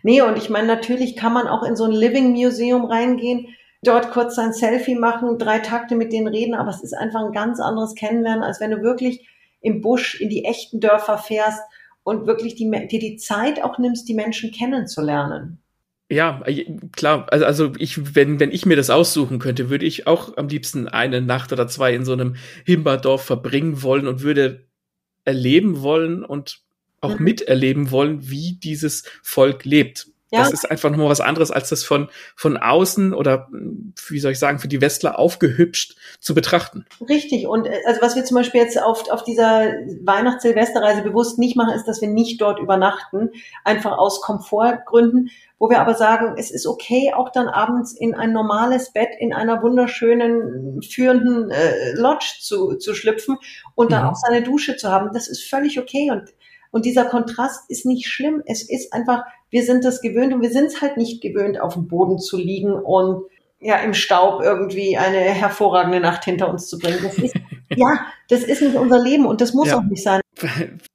Nee, 0.03 0.23
und 0.23 0.39
ich 0.39 0.49
meine, 0.49 0.67
natürlich 0.67 1.17
kann 1.17 1.33
man 1.33 1.47
auch 1.47 1.63
in 1.65 1.77
so 1.77 1.85
ein 1.85 1.93
Living 1.93 2.33
Museum 2.33 2.85
reingehen, 2.85 3.49
dort 3.83 4.11
kurz 4.11 4.39
ein 4.39 4.53
Selfie 4.53 4.95
machen, 4.95 5.39
drei 5.39 5.59
Takte 5.59 5.97
mit 5.97 6.13
denen 6.13 6.29
reden, 6.29 6.55
aber 6.55 6.71
es 6.71 6.83
ist 6.83 6.95
einfach 6.95 7.21
ein 7.21 7.33
ganz 7.33 7.61
anderes 7.61 7.95
Kennenlernen, 7.95 8.45
als 8.45 8.61
wenn 8.61 8.71
du 8.71 8.83
wirklich 8.83 9.29
im 9.61 9.81
Busch 9.81 10.21
in 10.21 10.29
die 10.29 10.45
echten 10.45 10.81
Dörfer 10.81 11.19
fährst 11.19 11.61
und 12.05 12.27
wirklich 12.27 12.55
die, 12.55 12.71
dir 12.71 12.99
die 12.99 13.17
Zeit 13.17 13.63
auch 13.63 13.79
nimmst, 13.79 14.09
die 14.09 14.15
Menschen 14.15 14.51
kennenzulernen. 14.51 15.59
Ja, 16.11 16.43
äh, 16.45 16.65
klar. 16.93 17.27
Also, 17.31 17.47
also 17.47 17.73
ich, 17.79 18.15
wenn, 18.15 18.39
wenn 18.39 18.51
ich 18.51 18.67
mir 18.67 18.77
das 18.77 18.91
aussuchen 18.91 19.39
könnte, 19.39 19.71
würde 19.71 19.87
ich 19.87 20.07
auch 20.07 20.37
am 20.37 20.49
liebsten 20.49 20.89
eine 20.89 21.23
Nacht 21.23 21.53
oder 21.53 21.69
zwei 21.69 21.95
in 21.95 22.05
so 22.05 22.13
einem 22.13 22.37
Himberdorf 22.67 23.23
verbringen 23.23 23.83
wollen 23.83 24.07
und 24.07 24.23
würde 24.23 24.67
erleben 25.25 25.83
wollen 25.83 26.25
und 26.25 26.61
auch 27.01 27.19
mhm. 27.19 27.25
miterleben 27.25 27.91
wollen, 27.91 28.31
wie 28.31 28.55
dieses 28.55 29.05
Volk 29.23 29.65
lebt. 29.65 30.12
Ja. 30.33 30.41
Das 30.41 30.53
ist 30.53 30.71
einfach 30.71 30.89
nochmal 30.89 31.11
was 31.11 31.21
anderes, 31.21 31.51
als 31.51 31.69
das 31.69 31.85
von, 31.85 32.09
von 32.37 32.57
außen 32.57 33.13
oder, 33.13 33.49
wie 34.09 34.19
soll 34.19 34.33
ich 34.33 34.39
sagen, 34.39 34.59
für 34.59 34.69
die 34.69 34.81
Westler 34.81 35.19
aufgehübscht 35.19 35.95
zu 36.21 36.35
betrachten. 36.35 36.87
Richtig. 37.07 37.47
Und 37.47 37.67
äh, 37.67 37.83
also 37.85 38.01
was 38.01 38.17
wir 38.17 38.25
zum 38.25 38.39
Beispiel 38.39 38.63
jetzt 38.63 38.81
auf, 38.81 39.11
auf 39.11 39.25
dieser 39.25 39.75
Weihnachts-Silvesterreise 40.03 41.03
bewusst 41.03 41.39
nicht 41.39 41.55
machen, 41.55 41.75
ist, 41.75 41.85
dass 41.85 42.01
wir 42.01 42.09
nicht 42.09 42.41
dort 42.41 42.61
übernachten, 42.61 43.29
einfach 43.63 43.99
aus 43.99 44.23
Komfortgründen, 44.23 45.29
wo 45.59 45.69
wir 45.69 45.81
aber 45.81 45.95
sagen, 45.95 46.35
es 46.39 46.51
ist 46.51 46.67
okay, 46.67 47.13
auch 47.15 47.31
dann 47.31 47.49
abends 47.49 47.93
in 47.93 48.15
ein 48.15 48.33
normales 48.33 48.91
Bett 48.95 49.11
in 49.19 49.35
einer 49.35 49.63
wunderschönen, 49.63 50.81
führenden 50.81 51.51
äh, 51.51 51.93
Lodge 51.93 52.37
zu, 52.41 52.79
zu 52.79 52.95
schlüpfen 52.95 53.37
und 53.75 53.93
dann 53.93 54.05
mhm. 54.05 54.09
auch 54.09 54.17
seine 54.17 54.43
Dusche 54.43 54.77
zu 54.77 54.91
haben. 54.91 55.11
Das 55.13 55.29
ist 55.29 55.43
völlig 55.43 55.79
okay. 55.79 56.11
Und 56.11 56.33
und 56.73 56.87
dieser 56.87 57.05
Kontrast 57.05 57.71
ist 57.71 57.87
nicht 57.87 58.09
schlimm. 58.09 58.43
Es 58.47 58.69
ist 58.69 58.93
einfach, 58.93 59.25
wir 59.53 59.65
sind 59.65 59.85
das 59.85 60.01
gewöhnt 60.01 60.33
und 60.33 60.41
wir 60.41 60.51
sind 60.51 60.67
es 60.67 60.81
halt 60.81 60.97
nicht 60.97 61.23
gewöhnt, 61.23 61.61
auf 61.61 61.75
dem 61.75 61.87
Boden 61.87 62.19
zu 62.19 62.39
liegen 62.39 62.73
und 62.73 63.27
ja, 63.61 63.77
im 63.77 63.95
Staub 63.95 64.43
irgendwie 64.43 64.97
eine 64.97 65.19
hervorragende 65.19 66.01
Nacht 66.01 66.25
hinter 66.25 66.49
uns 66.49 66.69
zu 66.69 66.79
bringen. 66.79 66.99
Das 67.03 67.17
ist, 67.19 67.35
ja, 67.77 68.07
das 68.29 68.43
ist 68.43 68.63
nicht 68.63 68.75
unser 68.75 69.01
Leben 69.01 69.27
und 69.27 69.41
das 69.41 69.53
muss 69.53 69.69
ja. 69.69 69.79
auch 69.79 69.85
nicht 69.85 70.03
sein. 70.03 70.21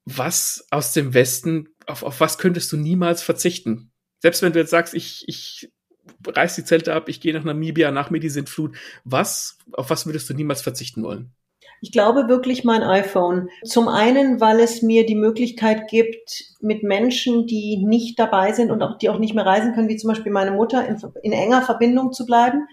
Was 0.06 0.68
aus 0.72 0.92
dem 0.92 1.14
Westen, 1.14 1.70
auf, 1.86 2.04
auf 2.04 2.20
was 2.20 2.40
könntest 2.40 2.72
du 2.72 2.78
niemals 2.78 3.22
verzichten? 3.22 3.92
Selbst 4.20 4.42
wenn 4.42 4.52
du 4.52 4.60
jetzt 4.60 4.72
sagst, 4.72 4.96
ich, 4.96 5.24
ich 5.28 5.72
reiß 6.26 6.56
die 6.56 6.66
Zelte 6.66 6.94
ab, 6.94 7.10
ich 7.10 7.22
gehe 7.22 7.34
nach 7.34 7.44
Namibia, 7.44 7.92
nach 7.92 8.10
mir 8.10 8.20
die 8.20 8.30
Sintflut. 8.30 8.76
Was, 9.04 9.60
auf 9.72 9.92
was 9.92 10.08
würdest 10.08 10.30
du 10.30 10.34
niemals 10.34 10.62
verzichten 10.62 11.04
wollen? 11.04 11.32
Ich 11.82 11.92
glaube 11.92 12.28
wirklich 12.28 12.64
mein 12.64 12.84
iPhone. 12.84 13.50
Zum 13.64 13.88
einen, 13.88 14.42
weil 14.42 14.60
es 14.60 14.82
mir 14.82 15.06
die 15.06 15.16
Möglichkeit 15.16 15.88
gibt, 15.88 16.46
mit 16.60 16.84
Menschen, 16.84 17.48
die 17.48 17.84
nicht 17.86 18.18
dabei 18.18 18.52
sind 18.54 18.72
und 18.72 18.82
auch, 18.82 18.98
die 18.98 19.10
auch 19.10 19.20
nicht 19.20 19.36
mehr 19.36 19.46
reisen 19.46 19.74
können, 19.74 19.90
wie 19.90 19.98
zum 19.98 20.10
Beispiel 20.10 20.32
meine 20.32 20.52
Mutter, 20.52 20.88
in, 20.88 20.98
in 21.24 21.34
enger 21.34 21.62
Verbindung 21.62 22.14
zu 22.14 22.26
bleiben. 22.26 22.68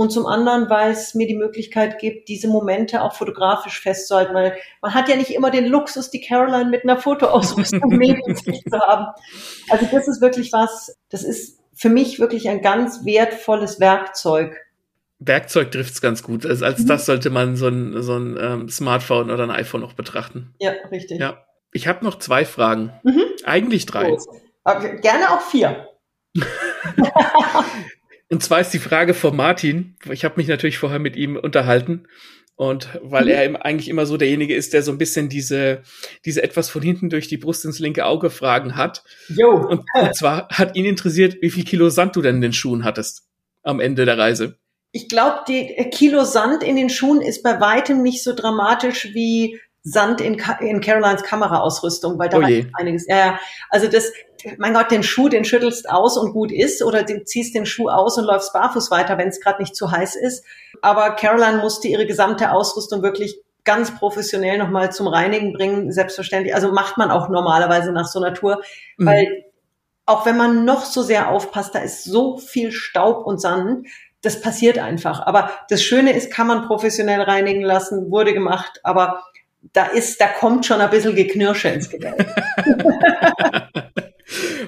Und 0.00 0.10
zum 0.10 0.24
anderen, 0.26 0.70
weil 0.70 0.92
es 0.92 1.14
mir 1.14 1.26
die 1.26 1.36
Möglichkeit 1.36 1.98
gibt, 1.98 2.28
diese 2.30 2.48
Momente 2.48 3.02
auch 3.02 3.12
fotografisch 3.12 3.82
festzuhalten, 3.82 4.32
weil 4.32 4.56
man 4.80 4.94
hat 4.94 5.10
ja 5.10 5.16
nicht 5.16 5.30
immer 5.30 5.50
den 5.50 5.66
Luxus, 5.66 6.10
die 6.10 6.22
Caroline 6.22 6.70
mit 6.70 6.84
einer 6.84 6.96
Fotoausrüstung 6.96 7.82
neben 7.88 8.34
sich 8.34 8.62
zu 8.64 8.80
haben. 8.80 9.08
Also 9.68 9.86
das 9.92 10.08
ist 10.08 10.22
wirklich 10.22 10.54
was, 10.54 10.96
das 11.10 11.22
ist 11.22 11.60
für 11.74 11.90
mich 11.90 12.18
wirklich 12.18 12.48
ein 12.48 12.62
ganz 12.62 13.04
wertvolles 13.04 13.78
Werkzeug. 13.78 14.56
Werkzeug 15.20 15.70
trifft's 15.70 16.00
ganz 16.00 16.22
gut. 16.22 16.44
Also 16.46 16.64
als 16.64 16.80
mhm. 16.80 16.86
das 16.86 17.06
sollte 17.06 17.30
man 17.30 17.56
so 17.56 17.68
ein, 17.68 18.02
so 18.02 18.16
ein 18.16 18.36
ähm, 18.40 18.68
Smartphone 18.68 19.30
oder 19.30 19.44
ein 19.44 19.50
iPhone 19.50 19.84
auch 19.84 19.92
betrachten. 19.92 20.54
Ja, 20.58 20.72
richtig. 20.90 21.20
Ja. 21.20 21.44
Ich 21.72 21.86
habe 21.86 22.04
noch 22.04 22.18
zwei 22.18 22.44
Fragen. 22.44 22.92
Mhm. 23.04 23.22
Eigentlich 23.44 23.86
drei. 23.86 24.16
Aber 24.64 24.88
gerne 24.96 25.30
auch 25.30 25.42
vier. 25.42 25.86
Und 28.30 28.42
zwar 28.42 28.60
ist 28.60 28.72
die 28.72 28.78
Frage 28.78 29.12
von 29.12 29.36
Martin. 29.36 29.96
Ich 30.10 30.24
habe 30.24 30.36
mich 30.36 30.48
natürlich 30.48 30.78
vorher 30.78 31.00
mit 31.00 31.16
ihm 31.16 31.36
unterhalten. 31.36 32.06
Und 32.54 32.88
weil 33.02 33.24
mhm. 33.24 33.30
er 33.30 33.64
eigentlich 33.64 33.88
immer 33.88 34.06
so 34.06 34.16
derjenige 34.16 34.54
ist, 34.54 34.72
der 34.72 34.82
so 34.82 34.92
ein 34.92 34.98
bisschen 34.98 35.28
diese, 35.28 35.82
diese 36.24 36.42
etwas 36.42 36.70
von 36.70 36.82
hinten 36.82 37.10
durch 37.10 37.26
die 37.26 37.38
Brust 37.38 37.64
ins 37.64 37.78
linke 37.78 38.06
Auge 38.06 38.30
Fragen 38.30 38.76
hat. 38.76 39.02
Jo. 39.28 39.50
Und, 39.50 39.82
und 39.94 40.14
zwar 40.14 40.48
hat 40.50 40.76
ihn 40.76 40.84
interessiert, 40.84 41.38
wie 41.40 41.50
viel 41.50 41.64
Kilo 41.64 41.90
Sand 41.90 42.16
du 42.16 42.22
denn 42.22 42.36
in 42.36 42.42
den 42.42 42.52
Schuhen 42.52 42.84
hattest 42.84 43.26
am 43.62 43.80
Ende 43.80 44.04
der 44.04 44.16
Reise. 44.16 44.59
Ich 44.92 45.08
glaube, 45.08 45.40
die 45.48 45.76
äh, 45.76 45.88
Kilo 45.90 46.24
Sand 46.24 46.62
in 46.62 46.76
den 46.76 46.90
Schuhen 46.90 47.20
ist 47.20 47.42
bei 47.42 47.60
weitem 47.60 48.02
nicht 48.02 48.22
so 48.22 48.34
dramatisch 48.34 49.10
wie 49.14 49.60
Sand 49.82 50.20
in, 50.20 50.40
in 50.60 50.80
Carolines 50.80 51.22
Kameraausrüstung, 51.22 52.18
weil 52.18 52.28
da 52.28 52.38
oh 52.38 52.42
einiges. 52.74 53.06
Ja, 53.08 53.38
also 53.70 53.88
das, 53.88 54.12
mein 54.58 54.74
Gott, 54.74 54.90
den 54.90 55.02
Schuh, 55.02 55.28
den 55.28 55.44
schüttelst 55.44 55.88
aus 55.88 56.18
und 56.18 56.32
gut 56.32 56.52
ist, 56.52 56.82
oder 56.82 57.02
du 57.02 57.24
ziehst 57.24 57.54
den 57.54 57.64
Schuh 57.64 57.88
aus 57.88 58.18
und 58.18 58.24
läufst 58.24 58.52
barfuß 58.52 58.90
weiter, 58.90 59.16
wenn 59.16 59.28
es 59.28 59.40
gerade 59.40 59.62
nicht 59.62 59.74
zu 59.74 59.90
heiß 59.90 60.16
ist. 60.16 60.44
Aber 60.82 61.10
Caroline 61.12 61.58
musste 61.58 61.88
ihre 61.88 62.06
gesamte 62.06 62.52
Ausrüstung 62.52 63.02
wirklich 63.02 63.40
ganz 63.64 63.94
professionell 63.94 64.58
nochmal 64.58 64.92
zum 64.92 65.06
Reinigen 65.06 65.52
bringen, 65.52 65.92
selbstverständlich. 65.92 66.54
Also 66.54 66.72
macht 66.72 66.98
man 66.98 67.10
auch 67.10 67.28
normalerweise 67.28 67.92
nach 67.92 68.06
so 68.06 68.18
einer 68.18 68.34
Tour, 68.34 68.62
mhm. 68.96 69.06
weil 69.06 69.44
auch 70.06 70.26
wenn 70.26 70.36
man 70.36 70.64
noch 70.64 70.84
so 70.84 71.02
sehr 71.02 71.30
aufpasst, 71.30 71.74
da 71.74 71.78
ist 71.78 72.04
so 72.04 72.36
viel 72.36 72.72
Staub 72.72 73.26
und 73.26 73.40
Sand, 73.40 73.86
das 74.22 74.40
passiert 74.40 74.78
einfach. 74.78 75.26
Aber 75.26 75.50
das 75.68 75.82
Schöne 75.82 76.12
ist, 76.12 76.32
kann 76.32 76.46
man 76.46 76.66
professionell 76.66 77.22
reinigen 77.22 77.62
lassen, 77.62 78.10
wurde 78.10 78.34
gemacht, 78.34 78.80
aber 78.82 79.22
da 79.72 79.86
ist, 79.86 80.20
da 80.20 80.26
kommt 80.26 80.66
schon 80.66 80.80
ein 80.80 80.90
bisschen 80.90 81.14
Geknirsche 81.14 81.68
ins 81.68 81.90
Gebälk. 81.90 82.20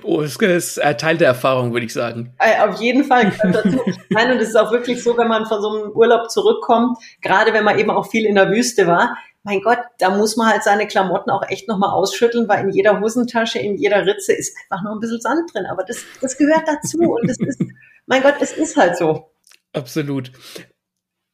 oh, 0.03 0.21
es 0.21 0.37
ist 0.37 0.81
ein 0.81 0.99
Teil 0.99 1.17
der 1.17 1.29
Erfahrung, 1.29 1.73
würde 1.73 1.87
ich 1.87 1.93
sagen. 1.93 2.35
Äh, 2.39 2.61
auf 2.61 2.81
jeden 2.81 3.05
Fall 3.05 3.33
dazu. 3.43 3.81
Nein, 4.11 4.33
und 4.33 4.39
es 4.39 4.51
ist 4.51 4.57
auch 4.57 4.71
wirklich 4.71 5.03
so, 5.03 5.17
wenn 5.17 5.29
man 5.29 5.47
von 5.47 5.63
so 5.63 5.71
einem 5.71 5.91
Urlaub 5.93 6.31
zurückkommt, 6.31 6.99
gerade 7.23 7.55
wenn 7.55 7.65
man 7.65 7.79
eben 7.79 7.91
auch 7.91 8.07
viel 8.07 8.27
in 8.27 8.35
der 8.35 8.51
Wüste 8.51 8.87
war, 8.87 9.17
mein 9.45 9.61
Gott, 9.61 9.79
da 9.99 10.11
muss 10.11 10.37
man 10.37 10.49
halt 10.49 10.63
seine 10.63 10.87
Klamotten 10.87 11.31
auch 11.31 11.43
echt 11.49 11.69
nochmal 11.69 11.91
ausschütteln, 11.91 12.49
weil 12.49 12.65
in 12.65 12.71
jeder 12.71 13.01
Hosentasche, 13.01 13.59
in 13.59 13.77
jeder 13.77 14.07
Ritze 14.07 14.33
ist 14.33 14.57
einfach 14.69 14.85
nur 14.85 14.93
ein 14.93 15.01
bisschen 15.01 15.21
Sand 15.21 15.53
drin. 15.53 15.67
Aber 15.67 15.85
das, 15.85 16.05
das 16.21 16.37
gehört 16.37 16.63
dazu 16.67 16.99
und 16.99 17.29
das 17.29 17.39
ist, 17.39 17.61
mein 18.07 18.23
Gott, 18.23 18.37
es 18.41 18.53
ist 18.53 18.77
halt 18.77 18.97
so. 18.97 19.32
Absolut. 19.73 20.33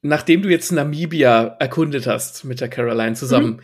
Nachdem 0.03 0.43
du 0.43 0.49
jetzt 0.49 0.71
Namibia 0.71 1.57
erkundet 1.59 2.07
hast 2.07 2.45
mit 2.45 2.61
der 2.61 2.69
Caroline 2.69 3.15
zusammen, 3.15 3.57
mhm. 3.57 3.61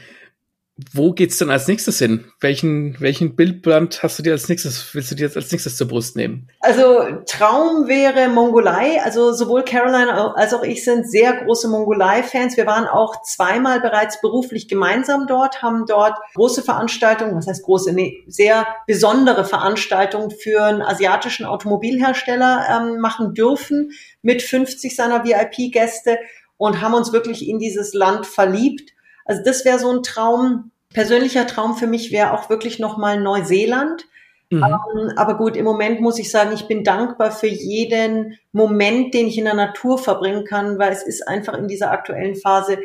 Wo 0.93 1.13
geht's 1.13 1.39
denn 1.39 1.51
als 1.51 1.69
nächstes 1.69 2.01
hin? 2.01 2.25
Welchen, 2.41 3.01
welchen 3.01 3.37
Bildband 3.37 4.03
hast 4.03 4.19
du 4.19 4.25
dir 4.25 4.33
als 4.33 4.49
nächstes, 4.49 4.93
willst 4.93 5.09
du 5.13 5.15
dir 5.15 5.27
jetzt 5.27 5.37
als 5.37 5.53
nächstes 5.53 5.77
zur 5.77 5.87
Brust 5.87 6.17
nehmen? 6.17 6.49
Also 6.59 7.23
Traum 7.27 7.87
wäre 7.87 8.29
Mongolei. 8.29 9.01
Also 9.05 9.33
sowohl 9.33 9.63
Caroline 9.63 10.35
als 10.35 10.53
auch 10.53 10.65
ich 10.65 10.85
sind 10.85 11.09
sehr 11.09 11.45
große 11.45 11.69
Mongolei-Fans. 11.69 12.57
Wir 12.57 12.67
waren 12.67 12.89
auch 12.89 13.23
zweimal 13.23 13.81
bereits 13.81 14.21
beruflich 14.21 14.67
gemeinsam 14.67 15.29
dort, 15.29 15.63
haben 15.63 15.87
dort 15.87 16.19
große 16.35 16.63
Veranstaltungen, 16.63 17.37
was 17.37 17.47
heißt 17.47 17.63
große, 17.63 17.93
nee, 17.93 18.25
sehr 18.27 18.67
besondere 18.89 19.45
Veranstaltungen 19.45 20.33
für 20.33 20.65
einen 20.65 20.83
asiatischen 20.83 21.47
Automobilhersteller 21.47 22.67
ähm, 22.69 22.99
machen 22.99 23.33
dürfen 23.33 23.93
mit 24.25 24.43
50 24.43 24.97
seiner 24.97 25.25
VIP-Gäste 25.25 26.19
und 26.57 26.81
haben 26.81 26.95
uns 26.95 27.13
wirklich 27.13 27.49
in 27.49 27.59
dieses 27.59 27.95
Land 27.95 28.27
verliebt 28.27 28.95
also 29.25 29.43
das 29.45 29.65
wäre 29.65 29.79
so 29.79 29.91
ein 29.91 30.03
Traum. 30.03 30.71
Persönlicher 30.93 31.47
Traum 31.47 31.77
für 31.77 31.87
mich 31.87 32.13
wäre 32.13 32.33
auch 32.33 32.51
wirklich 32.51 32.79
nochmal 32.79 33.21
Neuseeland. 33.21 34.07
Mhm. 34.51 34.63
Ähm, 34.63 35.13
aber 35.17 35.37
gut, 35.37 35.57
im 35.57 35.65
Moment 35.65 36.01
muss 36.01 36.19
ich 36.19 36.31
sagen, 36.31 36.53
ich 36.55 36.69
bin 36.69 36.85
dankbar 36.85 37.33
für 37.33 37.49
jeden 37.49 38.39
Moment, 38.53 39.15
den 39.15 39.27
ich 39.27 39.39
in 39.39 39.47
der 39.47 39.55
Natur 39.55 39.99
verbringen 39.99 40.45
kann, 40.45 40.79
weil 40.79 40.93
es 40.93 41.03
ist 41.03 41.27
einfach 41.27 41.55
in 41.55 41.69
dieser 41.69 41.91
aktuellen 41.91 42.37
Phase 42.37 42.79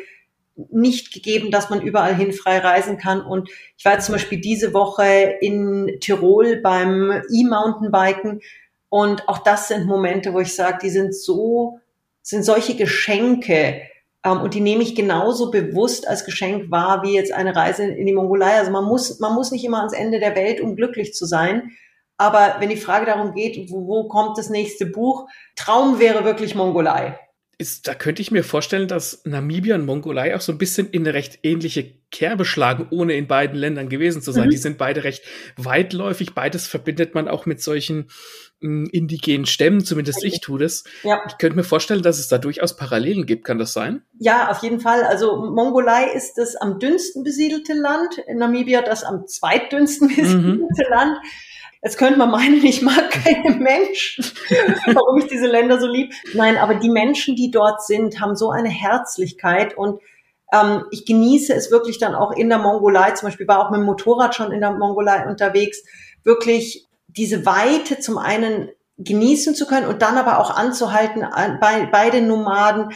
nicht 0.70 1.12
gegeben, 1.14 1.50
dass 1.50 1.70
man 1.70 1.80
überall 1.80 2.14
hin 2.14 2.32
frei 2.32 2.58
reisen 2.58 2.98
kann. 2.98 3.22
Und 3.22 3.48
ich 3.78 3.84
war 3.84 3.92
jetzt 3.92 4.06
zum 4.06 4.14
Beispiel 4.14 4.40
diese 4.40 4.74
Woche 4.74 5.36
in 5.40 5.98
Tirol 6.00 6.56
beim 6.56 7.22
E-Mountainbiken. 7.32 8.40
Und 8.90 9.26
auch 9.28 9.38
das 9.38 9.68
sind 9.68 9.86
Momente, 9.86 10.34
wo 10.34 10.40
ich 10.40 10.54
sage, 10.54 10.78
die 10.82 10.90
sind 10.90 11.14
so, 11.14 11.80
sind 12.22 12.44
solche 12.44 12.76
Geschenke, 12.76 13.82
ähm, 14.24 14.42
und 14.42 14.54
die 14.54 14.60
nehme 14.60 14.82
ich 14.82 14.94
genauso 14.94 15.50
bewusst 15.50 16.06
als 16.06 16.24
Geschenk 16.24 16.70
wahr 16.70 17.02
wie 17.02 17.14
jetzt 17.14 17.32
eine 17.32 17.56
Reise 17.56 17.84
in 17.84 18.06
die 18.06 18.12
Mongolei. 18.12 18.58
Also 18.58 18.70
man 18.70 18.84
muss, 18.84 19.18
man 19.20 19.34
muss 19.34 19.50
nicht 19.50 19.64
immer 19.64 19.78
ans 19.78 19.92
Ende 19.92 20.20
der 20.20 20.36
Welt, 20.36 20.60
um 20.60 20.76
glücklich 20.76 21.14
zu 21.14 21.26
sein. 21.26 21.70
Aber 22.16 22.56
wenn 22.58 22.68
die 22.68 22.76
Frage 22.76 23.06
darum 23.06 23.34
geht, 23.34 23.70
wo, 23.70 23.86
wo 23.86 24.08
kommt 24.08 24.36
das 24.36 24.50
nächste 24.50 24.84
Buch, 24.86 25.26
Traum 25.56 25.98
wäre 25.98 26.24
wirklich 26.24 26.54
Mongolei. 26.54 27.18
Ist, 27.56 27.88
da 27.88 27.94
könnte 27.94 28.20
ich 28.22 28.30
mir 28.30 28.44
vorstellen, 28.44 28.88
dass 28.88 29.22
Namibia 29.24 29.74
und 29.74 29.86
Mongolei 29.86 30.34
auch 30.34 30.40
so 30.40 30.52
ein 30.52 30.58
bisschen 30.58 30.90
in 30.90 31.02
eine 31.02 31.14
recht 31.14 31.40
ähnliche 31.42 31.94
Kerbe 32.10 32.44
schlagen, 32.44 32.88
ohne 32.90 33.14
in 33.14 33.26
beiden 33.26 33.58
Ländern 33.58 33.88
gewesen 33.88 34.22
zu 34.22 34.32
sein. 34.32 34.46
Mhm. 34.46 34.50
Die 34.50 34.56
sind 34.56 34.78
beide 34.78 35.04
recht 35.04 35.22
weitläufig. 35.56 36.34
Beides 36.34 36.66
verbindet 36.66 37.14
man 37.14 37.28
auch 37.28 37.46
mit 37.46 37.62
solchen 37.62 38.08
indigenen 38.62 39.46
Stämmen, 39.46 39.82
zumindest 39.82 40.22
ich 40.22 40.40
tue 40.40 40.58
das. 40.58 40.84
Ja. 41.02 41.22
Ich 41.26 41.38
könnte 41.38 41.56
mir 41.56 41.64
vorstellen, 41.64 42.02
dass 42.02 42.18
es 42.18 42.28
da 42.28 42.36
durchaus 42.36 42.76
Parallelen 42.76 43.24
gibt. 43.24 43.44
Kann 43.44 43.58
das 43.58 43.72
sein? 43.72 44.02
Ja, 44.18 44.50
auf 44.50 44.62
jeden 44.62 44.80
Fall. 44.80 45.02
Also 45.04 45.36
Mongolei 45.36 46.12
ist 46.12 46.34
das 46.34 46.56
am 46.56 46.78
dünnsten 46.78 47.24
besiedelte 47.24 47.72
Land, 47.72 48.18
in 48.26 48.36
Namibia 48.36 48.82
das 48.82 49.02
am 49.02 49.26
zweitdünnsten 49.26 50.08
mhm. 50.08 50.14
besiedelte 50.14 50.58
mhm. 50.58 50.90
Land. 50.90 51.16
Jetzt 51.82 51.96
könnte 51.96 52.18
man 52.18 52.30
meinen, 52.30 52.62
ich 52.62 52.82
mag 52.82 53.10
keine 53.24 53.56
Menschen, 53.56 54.26
warum 54.84 55.18
ich 55.18 55.28
diese 55.28 55.46
Länder 55.46 55.80
so 55.80 55.86
lieb. 55.86 56.12
Nein, 56.34 56.58
aber 56.58 56.74
die 56.74 56.90
Menschen, 56.90 57.36
die 57.36 57.50
dort 57.50 57.82
sind, 57.86 58.20
haben 58.20 58.36
so 58.36 58.50
eine 58.50 58.68
Herzlichkeit 58.68 59.74
und 59.78 60.02
ähm, 60.52 60.84
ich 60.90 61.06
genieße 61.06 61.54
es 61.54 61.70
wirklich 61.70 61.98
dann 61.98 62.14
auch 62.14 62.32
in 62.32 62.48
der 62.48 62.58
Mongolei, 62.58 63.12
zum 63.12 63.28
Beispiel 63.28 63.48
war 63.48 63.64
auch 63.64 63.70
mit 63.70 63.80
dem 63.80 63.86
Motorrad 63.86 64.34
schon 64.34 64.52
in 64.52 64.60
der 64.60 64.72
Mongolei 64.72 65.26
unterwegs, 65.26 65.82
wirklich 66.24 66.86
diese 67.06 67.46
Weite 67.46 67.98
zum 67.98 68.18
einen 68.18 68.68
genießen 68.98 69.54
zu 69.54 69.66
können 69.66 69.86
und 69.86 70.02
dann 70.02 70.18
aber 70.18 70.38
auch 70.38 70.50
anzuhalten 70.50 71.24
bei, 71.60 71.86
bei 71.86 72.10
den 72.10 72.26
Nomaden, 72.26 72.92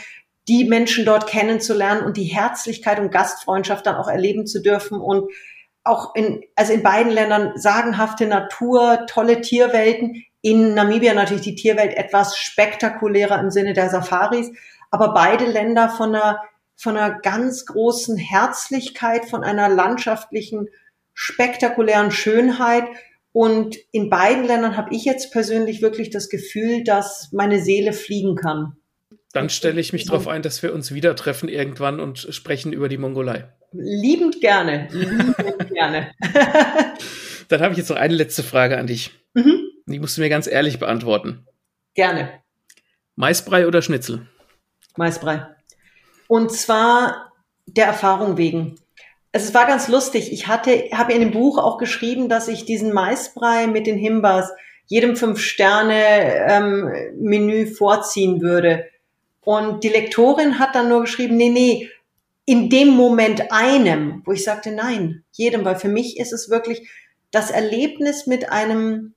die 0.48 0.64
Menschen 0.64 1.06
dort 1.06 1.26
kennenzulernen 1.26 2.04
und 2.04 2.16
die 2.16 2.24
Herzlichkeit 2.24 2.98
und 2.98 3.10
Gastfreundschaft 3.10 3.86
dann 3.86 3.96
auch 3.96 4.08
erleben 4.08 4.46
zu 4.46 4.60
dürfen 4.60 5.00
und 5.00 5.30
auch 5.84 6.14
in, 6.14 6.42
also 6.54 6.72
in 6.72 6.82
beiden 6.82 7.12
Ländern 7.12 7.52
sagenhafte 7.56 8.26
Natur, 8.26 9.06
tolle 9.06 9.40
Tierwelten. 9.40 10.24
In 10.40 10.74
Namibia 10.74 11.14
natürlich 11.14 11.44
die 11.44 11.54
Tierwelt 11.54 11.94
etwas 11.96 12.36
spektakulärer 12.36 13.38
im 13.40 13.50
Sinne 13.50 13.72
der 13.72 13.88
Safaris, 13.88 14.50
aber 14.90 15.14
beide 15.14 15.46
Länder 15.46 15.88
von 15.88 16.14
einer, 16.14 16.42
von 16.76 16.96
einer 16.96 17.18
ganz 17.20 17.66
großen 17.66 18.16
Herzlichkeit, 18.16 19.26
von 19.26 19.44
einer 19.44 19.68
landschaftlichen, 19.68 20.68
spektakulären 21.14 22.10
Schönheit 22.10 22.84
und 23.36 23.76
in 23.90 24.10
beiden 24.10 24.44
Ländern 24.44 24.76
habe 24.76 24.94
ich 24.94 25.04
jetzt 25.04 25.32
persönlich 25.32 25.82
wirklich 25.82 26.10
das 26.10 26.28
Gefühl, 26.28 26.84
dass 26.84 27.30
meine 27.32 27.60
Seele 27.60 27.92
fliegen 27.92 28.36
kann. 28.36 28.76
Dann 29.32 29.50
stelle 29.50 29.80
ich 29.80 29.92
mich 29.92 30.06
darauf 30.06 30.28
ein, 30.28 30.42
dass 30.42 30.62
wir 30.62 30.72
uns 30.72 30.94
wieder 30.94 31.16
treffen 31.16 31.48
irgendwann 31.48 31.98
und 31.98 32.28
sprechen 32.30 32.72
über 32.72 32.88
die 32.88 32.96
Mongolei. 32.96 33.52
Liebend 33.72 34.40
gerne. 34.40 34.86
Liebend 34.92 35.36
gerne. 35.72 36.12
Dann 37.48 37.60
habe 37.60 37.72
ich 37.72 37.78
jetzt 37.78 37.90
noch 37.90 37.96
eine 37.96 38.14
letzte 38.14 38.44
Frage 38.44 38.78
an 38.78 38.86
dich. 38.86 39.10
Mhm. 39.34 39.68
Die 39.86 39.98
musst 39.98 40.16
du 40.16 40.20
mir 40.20 40.28
ganz 40.28 40.46
ehrlich 40.46 40.78
beantworten. 40.78 41.44
Gerne. 41.94 42.40
Maisbrei 43.16 43.66
oder 43.66 43.82
Schnitzel? 43.82 44.28
Maisbrei. 44.96 45.53
Und 46.28 46.52
zwar 46.52 47.32
der 47.66 47.86
Erfahrung 47.86 48.36
wegen 48.36 48.76
es 49.36 49.52
war 49.52 49.66
ganz 49.66 49.88
lustig. 49.88 50.32
Ich 50.32 50.46
hatte, 50.46 50.90
habe 50.92 51.12
in 51.12 51.18
dem 51.18 51.32
Buch 51.32 51.58
auch 51.58 51.78
geschrieben, 51.78 52.28
dass 52.28 52.46
ich 52.46 52.66
diesen 52.66 52.92
Maisbrei 52.92 53.66
mit 53.66 53.88
den 53.88 53.98
Himbas 53.98 54.52
jedem 54.86 55.16
Fünf-Sterne-Menü 55.16 57.62
ähm, 57.62 57.74
vorziehen 57.74 58.42
würde. 58.42 58.84
Und 59.40 59.82
die 59.82 59.88
Lektorin 59.88 60.60
hat 60.60 60.76
dann 60.76 60.88
nur 60.88 61.00
geschrieben, 61.00 61.36
nee, 61.36 61.48
nee, 61.48 61.90
in 62.46 62.70
dem 62.70 62.90
Moment 62.90 63.50
einem, 63.50 64.22
wo 64.24 64.30
ich 64.30 64.44
sagte, 64.44 64.70
nein, 64.70 65.24
jedem, 65.32 65.64
weil 65.64 65.74
für 65.74 65.88
mich 65.88 66.20
ist 66.20 66.32
es 66.32 66.48
wirklich 66.48 66.88
das 67.32 67.50
Erlebnis 67.50 68.28
mit 68.28 68.52
einem, 68.52 69.14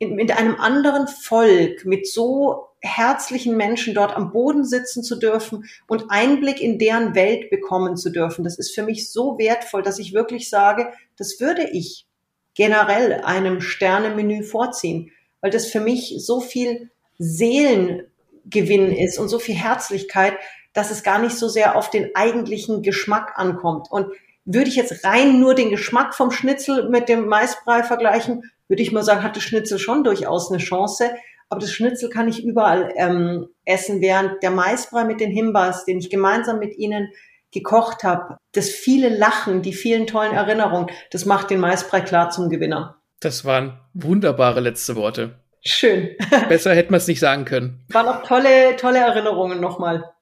mit 0.00 0.34
einem 0.34 0.56
anderen 0.56 1.08
Volk, 1.08 1.84
mit 1.84 2.06
so 2.06 2.67
herzlichen 2.80 3.56
Menschen 3.56 3.94
dort 3.94 4.16
am 4.16 4.30
Boden 4.30 4.64
sitzen 4.64 5.02
zu 5.02 5.16
dürfen 5.16 5.64
und 5.86 6.06
Einblick 6.10 6.60
in 6.60 6.78
deren 6.78 7.14
Welt 7.14 7.50
bekommen 7.50 7.96
zu 7.96 8.10
dürfen. 8.10 8.44
Das 8.44 8.58
ist 8.58 8.74
für 8.74 8.82
mich 8.82 9.10
so 9.10 9.38
wertvoll, 9.38 9.82
dass 9.82 9.98
ich 9.98 10.14
wirklich 10.14 10.48
sage, 10.48 10.92
das 11.16 11.40
würde 11.40 11.68
ich 11.70 12.06
generell 12.54 13.20
einem 13.24 13.60
Sternemenü 13.60 14.42
vorziehen, 14.42 15.10
weil 15.40 15.50
das 15.50 15.66
für 15.66 15.80
mich 15.80 16.14
so 16.18 16.40
viel 16.40 16.90
Seelen 17.18 18.02
Gewinn 18.46 18.92
ist 18.92 19.18
und 19.18 19.28
so 19.28 19.38
viel 19.38 19.54
Herzlichkeit, 19.54 20.34
dass 20.72 20.90
es 20.90 21.02
gar 21.02 21.18
nicht 21.18 21.36
so 21.36 21.48
sehr 21.48 21.76
auf 21.76 21.90
den 21.90 22.14
eigentlichen 22.14 22.82
Geschmack 22.82 23.32
ankommt. 23.36 23.90
Und 23.90 24.08
würde 24.44 24.70
ich 24.70 24.76
jetzt 24.76 25.04
rein 25.04 25.40
nur 25.40 25.54
den 25.54 25.70
Geschmack 25.70 26.14
vom 26.14 26.30
Schnitzel 26.30 26.88
mit 26.88 27.08
dem 27.08 27.26
Maisbrei 27.26 27.82
vergleichen, 27.82 28.50
würde 28.68 28.82
ich 28.82 28.92
mal 28.92 29.04
sagen, 29.04 29.22
hat 29.22 29.36
das 29.36 29.42
Schnitzel 29.42 29.78
schon 29.78 30.04
durchaus 30.04 30.50
eine 30.50 30.58
Chance. 30.58 31.10
Aber 31.48 31.60
das 31.60 31.72
Schnitzel 31.72 32.10
kann 32.10 32.28
ich 32.28 32.44
überall 32.44 32.92
ähm, 32.96 33.48
essen, 33.64 34.00
während 34.00 34.42
der 34.42 34.50
Maisbrei 34.50 35.04
mit 35.04 35.20
den 35.20 35.30
Himbas, 35.30 35.84
den 35.84 35.98
ich 35.98 36.10
gemeinsam 36.10 36.58
mit 36.58 36.76
Ihnen 36.76 37.08
gekocht 37.52 38.04
habe, 38.04 38.36
das 38.52 38.68
viele 38.68 39.08
Lachen, 39.08 39.62
die 39.62 39.72
vielen 39.72 40.06
tollen 40.06 40.32
Erinnerungen, 40.32 40.90
das 41.10 41.24
macht 41.24 41.50
den 41.50 41.60
Maisbrei 41.60 42.02
klar 42.02 42.30
zum 42.30 42.50
Gewinner. 42.50 43.00
Das 43.20 43.44
waren 43.44 43.80
wunderbare 43.94 44.60
letzte 44.60 44.96
Worte. 44.96 45.40
Schön. 45.64 46.10
Besser 46.48 46.74
hätte 46.74 46.90
man 46.90 46.98
es 46.98 47.08
nicht 47.08 47.20
sagen 47.20 47.44
können. 47.44 47.84
Waren 47.88 48.06
auch 48.06 48.22
tolle, 48.22 48.76
tolle 48.76 48.98
Erinnerungen 48.98 49.60
nochmal. 49.60 50.12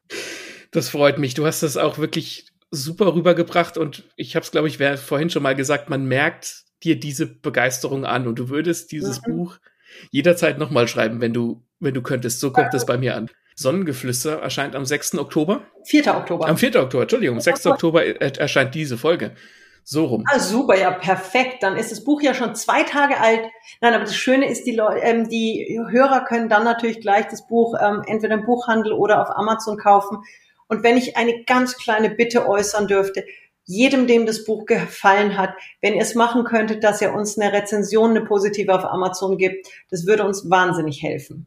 Das 0.70 0.88
freut 0.88 1.18
mich. 1.18 1.34
Du 1.34 1.46
hast 1.46 1.62
das 1.62 1.76
auch 1.76 1.98
wirklich 1.98 2.46
super 2.70 3.14
rübergebracht 3.14 3.76
und 3.78 4.04
ich 4.16 4.34
habe 4.36 4.44
es, 4.44 4.50
glaube 4.50 4.68
ich, 4.68 4.78
vorhin 4.78 5.30
schon 5.30 5.42
mal 5.42 5.54
gesagt, 5.54 5.90
man 5.90 6.06
merkt 6.06 6.64
dir 6.82 6.98
diese 6.98 7.26
Begeisterung 7.26 8.04
an 8.04 8.26
und 8.26 8.38
du 8.38 8.48
würdest 8.48 8.92
dieses 8.92 9.20
mhm. 9.26 9.32
Buch 9.32 9.58
jederzeit 10.10 10.58
nochmal 10.58 10.88
schreiben, 10.88 11.20
wenn 11.20 11.32
du, 11.32 11.62
wenn 11.80 11.94
du 11.94 12.02
könntest. 12.02 12.40
So 12.40 12.52
kommt 12.52 12.74
es 12.74 12.86
bei 12.86 12.98
mir 12.98 13.16
an. 13.16 13.30
Sonnengeflüster 13.54 14.40
erscheint 14.40 14.76
am 14.76 14.84
6. 14.84 15.18
Oktober. 15.18 15.62
4. 15.84 16.14
Oktober. 16.14 16.46
Am 16.46 16.58
4. 16.58 16.76
Oktober, 16.76 17.02
Entschuldigung, 17.02 17.40
6. 17.40 17.66
Oktober 17.66 18.04
erscheint 18.04 18.74
diese 18.74 18.98
Folge. 18.98 19.32
So 19.88 20.04
rum. 20.04 20.24
Ah, 20.28 20.40
super, 20.40 20.76
ja, 20.76 20.90
perfekt. 20.90 21.62
Dann 21.62 21.76
ist 21.76 21.92
das 21.92 22.02
Buch 22.02 22.20
ja 22.20 22.34
schon 22.34 22.56
zwei 22.56 22.82
Tage 22.82 23.20
alt. 23.20 23.42
Nein, 23.80 23.94
aber 23.94 24.02
das 24.02 24.16
Schöne 24.16 24.50
ist, 24.50 24.66
die, 24.66 24.74
Leute, 24.74 24.98
ähm, 24.98 25.28
die 25.28 25.80
Hörer 25.90 26.24
können 26.24 26.48
dann 26.48 26.64
natürlich 26.64 27.00
gleich 27.00 27.28
das 27.28 27.46
Buch 27.46 27.74
ähm, 27.80 28.02
entweder 28.06 28.34
im 28.34 28.44
Buchhandel 28.44 28.92
oder 28.92 29.22
auf 29.22 29.30
Amazon 29.36 29.78
kaufen. 29.78 30.18
Und 30.66 30.82
wenn 30.82 30.96
ich 30.96 31.16
eine 31.16 31.44
ganz 31.44 31.76
kleine 31.78 32.10
Bitte 32.10 32.48
äußern 32.48 32.88
dürfte, 32.88 33.24
jedem, 33.66 34.06
dem 34.06 34.26
das 34.26 34.44
Buch 34.44 34.64
gefallen 34.64 35.36
hat, 35.36 35.54
wenn 35.82 35.94
ihr 35.94 36.00
es 36.00 36.14
machen 36.14 36.44
könntet, 36.44 36.84
dass 36.84 37.02
ihr 37.02 37.12
uns 37.12 37.38
eine 37.38 37.52
Rezension, 37.52 38.10
eine 38.10 38.24
positive 38.24 38.74
auf 38.74 38.84
Amazon 38.84 39.36
gibt, 39.36 39.66
das 39.90 40.06
würde 40.06 40.24
uns 40.24 40.48
wahnsinnig 40.48 41.02
helfen. 41.02 41.46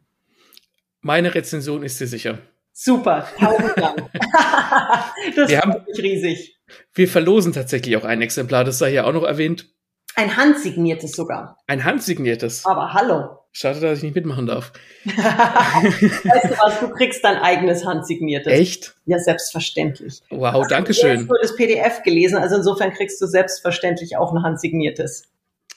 Meine 1.00 1.34
Rezension 1.34 1.82
ist 1.82 1.98
dir 1.98 2.06
sicher. 2.06 2.38
Super, 2.72 3.26
tausend 3.38 3.72
Dank. 3.76 4.10
das 5.36 5.50
wir 5.50 5.60
haben, 5.60 5.84
mich 5.86 5.98
riesig. 5.98 6.58
Wir 6.94 7.08
verlosen 7.08 7.52
tatsächlich 7.52 7.96
auch 7.96 8.04
ein 8.04 8.22
Exemplar, 8.22 8.64
das 8.64 8.78
sei 8.78 8.90
hier 8.90 9.06
auch 9.06 9.12
noch 9.12 9.24
erwähnt. 9.24 9.68
Ein 10.14 10.36
handsigniertes 10.36 11.12
sogar. 11.12 11.58
Ein 11.66 11.84
handsigniertes. 11.84 12.66
Aber 12.66 12.92
hallo. 12.92 13.39
Schade, 13.52 13.80
dass 13.80 13.98
ich 13.98 14.04
nicht 14.04 14.14
mitmachen 14.14 14.46
darf. 14.46 14.72
weißt 15.04 16.44
du 16.44 16.58
was, 16.58 16.80
du 16.80 16.88
kriegst 16.90 17.24
dein 17.24 17.36
eigenes 17.36 17.84
handsigniertes. 17.84 18.52
Echt? 18.52 18.94
Ja, 19.06 19.18
selbstverständlich. 19.18 20.20
Wow, 20.30 20.66
danke 20.68 20.94
schön. 20.94 21.22
Ich 21.22 21.28
habe 21.28 21.38
das 21.42 21.56
PDF 21.56 22.02
gelesen, 22.02 22.38
also 22.38 22.56
insofern 22.56 22.92
kriegst 22.92 23.20
du 23.20 23.26
selbstverständlich 23.26 24.16
auch 24.16 24.32
ein 24.32 24.42
handsigniertes. 24.42 25.24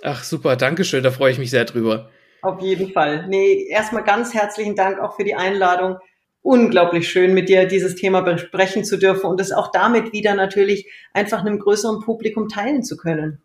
Ach 0.04 0.24
super, 0.24 0.56
danke 0.56 0.84
schön, 0.84 1.04
da 1.04 1.12
freue 1.12 1.32
ich 1.32 1.40
mich 1.40 1.50
sehr 1.50 1.66
drüber. 1.66 2.10
Auf 2.44 2.62
jeden 2.62 2.92
Fall. 2.92 3.28
Nee, 3.28 3.68
erstmal 3.70 4.04
ganz 4.04 4.34
herzlichen 4.34 4.76
Dank 4.76 5.00
auch 5.00 5.16
für 5.16 5.24
die 5.24 5.36
Einladung. 5.36 5.98
Unglaublich 6.42 7.10
schön, 7.10 7.34
mit 7.34 7.48
dir 7.48 7.66
dieses 7.66 7.96
Thema 7.96 8.22
besprechen 8.22 8.84
zu 8.84 8.98
dürfen 8.98 9.28
und 9.28 9.40
es 9.40 9.54
auch 9.54 9.72
damit 9.72 10.12
wieder 10.12 10.36
natürlich 10.36 10.92
einfach 11.14 11.40
einem 11.40 11.58
größeren 11.58 12.02
Publikum 12.02 12.50
teilen 12.50 12.84
zu 12.84 12.98
können. 12.98 13.42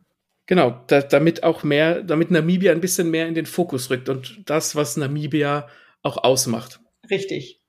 Genau, 0.49 0.83
da, 0.87 1.03
damit 1.03 1.43
auch 1.43 1.63
mehr, 1.63 2.03
damit 2.03 2.31
Namibia 2.31 2.73
ein 2.73 2.81
bisschen 2.81 3.11
mehr 3.11 3.29
in 3.29 3.35
den 3.35 3.45
Fokus 3.45 3.91
rückt 3.91 4.09
und 4.09 4.49
das, 4.49 4.75
was 4.75 4.97
Namibia 4.97 5.69
auch 6.03 6.17
ausmacht. 6.25 6.81
Richtig. 7.11 7.61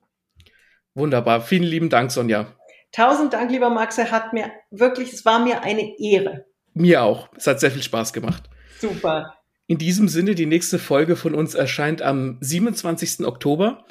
Wunderbar. 0.93 1.41
Vielen 1.41 1.64
lieben 1.64 1.89
Dank, 1.89 2.10
Sonja. 2.10 2.56
Tausend 2.93 3.34
Dank, 3.34 3.51
lieber 3.51 3.69
Max. 3.69 3.97
Er 3.97 4.11
hat 4.11 4.31
mir 4.31 4.49
wirklich, 4.72 5.11
es 5.11 5.26
war 5.26 5.43
mir 5.43 5.61
eine 5.61 5.99
Ehre. 5.99 6.45
Mir 6.73 7.03
auch. 7.03 7.27
Es 7.35 7.47
hat 7.47 7.60
sehr 7.60 7.69
viel 7.69 7.84
Spaß 7.84 8.14
gemacht. 8.14 8.49
Super. 8.80 9.35
In 9.68 9.77
diesem 9.77 10.07
Sinne, 10.07 10.34
die 10.34 10.45
nächste 10.45 10.80
Folge 10.80 11.18
von 11.18 11.35
uns 11.35 11.56
erscheint 11.56 12.01
am 12.01 12.38
27. 12.39 13.26
Oktober. 13.27 13.85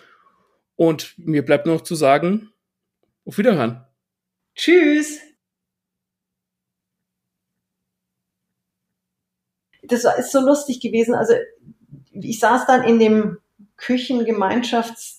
Und 0.77 1.13
mir 1.19 1.45
bleibt 1.45 1.67
nur 1.67 1.75
noch 1.75 1.83
zu 1.83 1.95
sagen, 1.95 2.53
auf 3.27 3.37
Wiederhören. 3.37 3.85
Tschüss. 4.55 5.21
Das 9.89 10.05
ist 10.19 10.33
so 10.33 10.41
lustig 10.41 10.81
gewesen. 10.81 11.15
Also 11.15 11.35
ich 12.13 12.39
saß 12.41 12.67
dann 12.67 12.85
in 12.85 12.99
dem 12.99 13.39
Küchengemeinschafts 13.77 15.19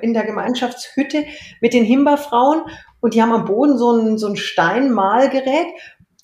in 0.00 0.14
der 0.14 0.24
Gemeinschaftshütte 0.24 1.24
mit 1.60 1.74
den 1.74 1.84
Himba-Frauen 1.84 2.62
und 3.00 3.14
die 3.14 3.22
haben 3.22 3.32
am 3.32 3.44
Boden 3.44 3.76
so 3.76 3.92
ein, 3.92 4.18
so 4.18 4.28
ein 4.28 4.36
Steinmalgerät 4.36 5.66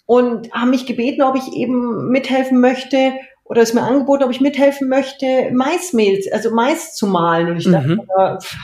und 0.06 0.52
haben 0.52 0.70
mich 0.70 0.86
gebeten, 0.86 1.22
ob 1.22 1.36
ich 1.36 1.52
eben 1.52 2.08
mithelfen 2.08 2.60
möchte 2.60 3.14
oder 3.44 3.60
es 3.60 3.74
mir 3.74 3.82
angeboten, 3.82 4.24
ob 4.24 4.30
ich 4.30 4.40
mithelfen 4.40 4.88
möchte, 4.88 5.50
Maismehl, 5.52 6.18
also 6.32 6.50
Mais 6.50 6.94
zu 6.94 7.06
malen. 7.06 7.50
Und 7.50 7.58
ich 7.58 7.70
dachte, 7.70 7.88
mhm. 7.88 8.08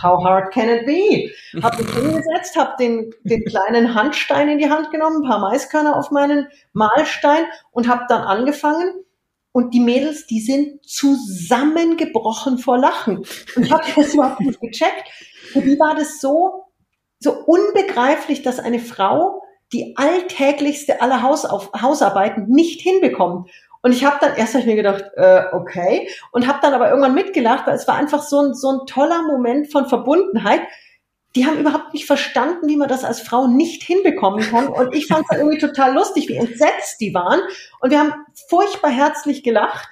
how 0.03 0.25
hard 0.25 0.53
can 0.53 0.71
it 0.71 0.87
be? 0.87 1.31
Hab 1.63 1.79
mich 1.79 1.91
hingesetzt, 1.91 2.57
hab 2.57 2.79
den, 2.79 3.13
den 3.23 3.45
kleinen 3.45 3.95
Handstein 3.95 4.49
in 4.49 4.59
die 4.59 4.71
Hand 4.71 4.91
genommen, 4.91 5.23
ein 5.23 5.29
paar 5.29 5.39
Maiskörner 5.39 5.97
auf 5.97 6.11
meinen 6.11 6.49
Mahlstein 6.73 7.45
und 7.73 7.89
hab 7.89 8.09
dann 8.09 8.23
angefangen. 8.23 9.05
Und 9.53 9.75
die 9.75 9.81
Mädels, 9.81 10.27
die 10.27 10.41
sind 10.41 10.87
zusammengebrochen 10.87 12.59
vor 12.59 12.79
Lachen. 12.79 13.19
Und 13.57 13.65
ich 13.65 13.73
habe 13.73 13.85
das 13.95 14.15
überhaupt 14.15 14.41
nicht 14.41 14.61
gecheckt. 14.61 15.09
Für 15.53 15.61
die 15.61 15.79
war 15.79 15.95
das 15.95 16.21
so, 16.21 16.65
so 17.19 17.33
unbegreiflich, 17.33 18.43
dass 18.43 18.59
eine 18.59 18.79
Frau 18.79 19.43
die 19.73 19.95
alltäglichste 19.97 21.01
aller 21.01 21.23
Hausauf 21.23 21.71
Hausarbeiten 21.81 22.47
nicht 22.49 22.81
hinbekommt. 22.81 23.51
Und 23.83 23.93
ich 23.93 24.05
habe 24.05 24.19
dann 24.21 24.37
erst 24.37 24.55
hab 24.55 24.61
ich 24.61 24.67
mir 24.67 24.77
gedacht, 24.77 25.05
äh, 25.17 25.45
okay, 25.53 26.09
und 26.33 26.47
habe 26.47 26.59
dann 26.61 26.75
aber 26.75 26.91
irgendwann 26.91 27.15
mitgelacht, 27.15 27.67
weil 27.67 27.77
es 27.77 27.89
war 27.89 27.97
einfach 27.97 28.23
so 28.23 28.41
ein, 28.41 28.55
so 28.55 28.69
ein 28.71 28.87
toller 28.87 29.23
Moment 29.23 29.73
von 29.73 29.87
Verbundenheit. 29.87 30.61
Die 31.35 31.47
haben 31.47 31.59
überhaupt 31.59 31.95
nicht 31.95 32.07
verstanden, 32.07 32.69
wie 32.69 32.77
man 32.77 32.89
das 32.89 33.05
als 33.05 33.21
Frau 33.21 33.47
nicht 33.47 33.83
hinbekommen 33.83 34.41
kann. 34.51 34.67
Und 34.69 34.95
ich 34.95 35.07
fand 35.07 35.25
es 35.31 35.39
irgendwie 35.39 35.59
total 35.59 35.95
lustig, 35.95 36.29
wie 36.29 36.37
entsetzt 36.37 37.01
die 37.01 37.15
waren. 37.15 37.41
Und 37.81 37.91
wir 37.91 38.01
haben 38.01 38.13
furchtbar 38.49 38.91
herzlich 38.91 39.43
gelacht. 39.43 39.89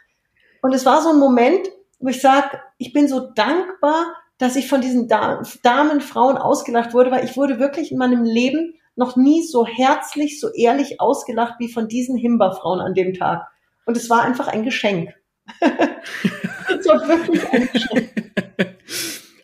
Und 0.60 0.74
es 0.74 0.84
war 0.84 1.00
so 1.00 1.10
ein 1.10 1.18
Moment, 1.18 1.68
wo 2.00 2.08
ich 2.08 2.20
sage, 2.20 2.60
ich 2.76 2.92
bin 2.92 3.08
so 3.08 3.30
dankbar, 3.34 4.14
dass 4.38 4.56
ich 4.56 4.68
von 4.68 4.80
diesen 4.80 5.08
Damen, 5.08 6.00
Frauen 6.00 6.36
ausgelacht 6.38 6.94
wurde, 6.94 7.10
weil 7.10 7.24
ich 7.24 7.36
wurde 7.36 7.58
wirklich 7.58 7.90
in 7.90 7.98
meinem 7.98 8.24
Leben 8.24 8.74
noch 8.94 9.16
nie 9.16 9.42
so 9.42 9.66
herzlich, 9.66 10.40
so 10.40 10.52
ehrlich 10.52 11.00
ausgelacht 11.00 11.54
wie 11.58 11.72
von 11.72 11.88
diesen 11.88 12.16
Himba-Frauen 12.16 12.80
an 12.80 12.94
dem 12.94 13.14
Tag. 13.14 13.48
Und 13.88 13.96
es 13.96 14.10
war 14.10 14.22
einfach 14.22 14.48
ein 14.48 14.64
Geschenk. 14.64 15.14
es 15.60 16.86
war 16.86 17.08
wirklich 17.08 17.50
ein 17.50 17.70
Geschenk. 17.72 18.10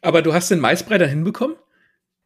Aber 0.03 0.21
du 0.21 0.35
hast 0.35 0.51
den 0.51 0.61
Maisbrei 0.61 0.99
da 0.99 1.07
hinbekommen? 1.07 1.57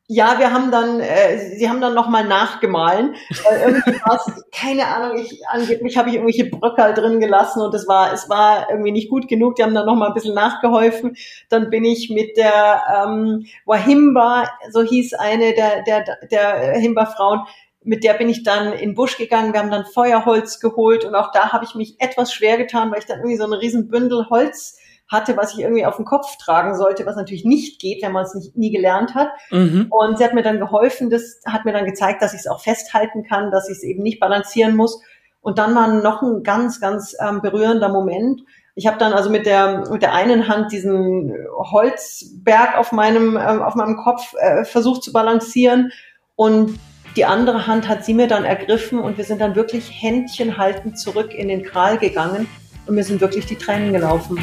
Ja, 0.09 0.41
wir 0.41 0.53
haben 0.53 0.73
dann, 0.73 0.99
äh, 0.99 1.39
sie 1.57 1.69
haben 1.69 1.81
dann 1.81 1.95
nochmal 1.95 2.27
nachgemahlen. 2.27 3.15
Weil 3.45 3.61
irgendwie 3.61 4.01
keine 4.53 4.89
Ahnung, 4.89 5.19
ich 5.19 5.47
angeblich 5.49 5.97
habe 5.97 6.09
ich 6.09 6.17
irgendwelche 6.17 6.47
Bröckel 6.51 6.93
drin 6.95 7.21
gelassen 7.21 7.63
und 7.63 7.73
es 7.73 7.87
war, 7.87 8.13
es 8.13 8.29
war 8.29 8.69
irgendwie 8.69 8.91
nicht 8.91 9.11
gut 9.11 9.29
genug. 9.29 9.55
Die 9.55 9.63
haben 9.63 9.75
dann 9.75 9.87
nochmal 9.87 10.09
ein 10.09 10.15
bisschen 10.15 10.35
nachgeholfen. 10.35 11.15
Dann 11.51 11.71
bin 11.71 11.85
ich 11.85 12.11
mit 12.11 12.37
der 12.37 12.83
ähm, 13.07 13.47
Wahimba, 13.65 14.51
so 14.73 14.83
hieß 14.83 15.15
eine 15.15 15.55
der, 15.55 15.85
der, 15.85 16.05
der 16.33 16.73
Himba-Frauen, 16.81 17.43
mit 17.83 18.05
der 18.05 18.15
bin 18.15 18.29
ich 18.29 18.43
dann 18.43 18.73
in 18.73 18.91
den 18.91 18.95
Busch 18.95 19.17
gegangen, 19.17 19.53
wir 19.53 19.61
haben 19.61 19.71
dann 19.71 19.87
Feuerholz 19.87 20.61
geholt 20.61 21.05
und 21.05 21.15
auch 21.15 21.33
da 21.33 21.53
habe 21.53 21.65
ich 21.65 21.75
mich 21.75 22.01
etwas 22.01 22.33
schwer 22.33 22.57
getan, 22.57 22.91
weil 22.91 22.99
ich 22.99 23.07
dann 23.07 23.19
irgendwie 23.19 23.37
so 23.37 23.45
ein 23.45 23.53
riesen 23.53 23.89
Bündel 23.89 24.29
Holz 24.29 24.79
hatte, 25.11 25.37
was 25.37 25.55
ich 25.55 25.61
irgendwie 25.61 25.87
auf 25.87 25.97
dem 25.97 26.05
Kopf 26.05 26.37
tragen 26.37 26.77
sollte, 26.77 27.07
was 27.07 27.17
natürlich 27.17 27.45
nicht 27.45 27.81
geht, 27.81 28.03
wenn 28.03 28.13
man 28.13 28.25
es 28.25 28.35
nicht, 28.35 28.57
nie 28.57 28.71
gelernt 28.71 29.15
hat. 29.15 29.29
Mhm. 29.51 29.87
Und 29.89 30.19
sie 30.19 30.25
hat 30.25 30.35
mir 30.35 30.43
dann 30.43 30.61
geholfen, 30.61 31.09
das 31.09 31.41
hat 31.47 31.65
mir 31.65 31.73
dann 31.73 31.87
gezeigt, 31.87 32.21
dass 32.21 32.35
ich 32.35 32.41
es 32.41 32.47
auch 32.47 32.61
festhalten 32.61 33.25
kann, 33.25 33.51
dass 33.51 33.71
ich 33.71 33.79
es 33.79 33.83
eben 33.83 34.03
nicht 34.03 34.21
balancieren 34.21 34.77
muss. 34.77 35.01
Und 35.41 35.59
dann 35.59 35.75
war 35.75 35.89
noch 35.89 36.21
ein 36.21 36.43
ganz, 36.43 36.81
ganz 36.81 37.17
ähm, 37.27 37.41
berührender 37.41 37.89
Moment. 37.89 38.43
Ich 38.75 38.87
habe 38.87 38.99
dann 38.99 39.13
also 39.13 39.31
mit 39.31 39.47
der 39.47 39.91
mit 39.91 40.03
der 40.03 40.13
einen 40.13 40.47
Hand 40.47 40.73
diesen 40.73 41.35
Holzberg 41.57 42.77
auf 42.77 42.93
meinem 42.93 43.37
äh, 43.37 43.41
auf 43.41 43.75
meinem 43.75 43.97
Kopf 43.97 44.35
äh, 44.39 44.65
versucht 44.65 45.03
zu 45.03 45.13
balancieren 45.13 45.91
und 46.37 46.79
die 47.19 47.25
andere 47.25 47.67
Hand 47.67 47.89
hat 47.89 48.05
sie 48.05 48.15
mir 48.15 48.29
dann 48.29 48.45
ergriffen 48.45 49.01
und 49.01 49.19
wir 49.19 49.25
sind 49.25 49.41
dann 49.41 49.57
wirklich 49.57 49.91
Händchen 49.91 50.57
haltend 50.57 51.01
zurück 51.01 51.35
in 51.35 51.49
den 51.49 51.65
Kral 51.65 51.99
gegangen 51.99 52.47
und 52.87 52.95
mir 52.95 53.03
sind 53.03 53.21
wirklich 53.21 53.45
die 53.45 53.57
Tränen 53.57 53.93
gelaufen. 53.93 54.39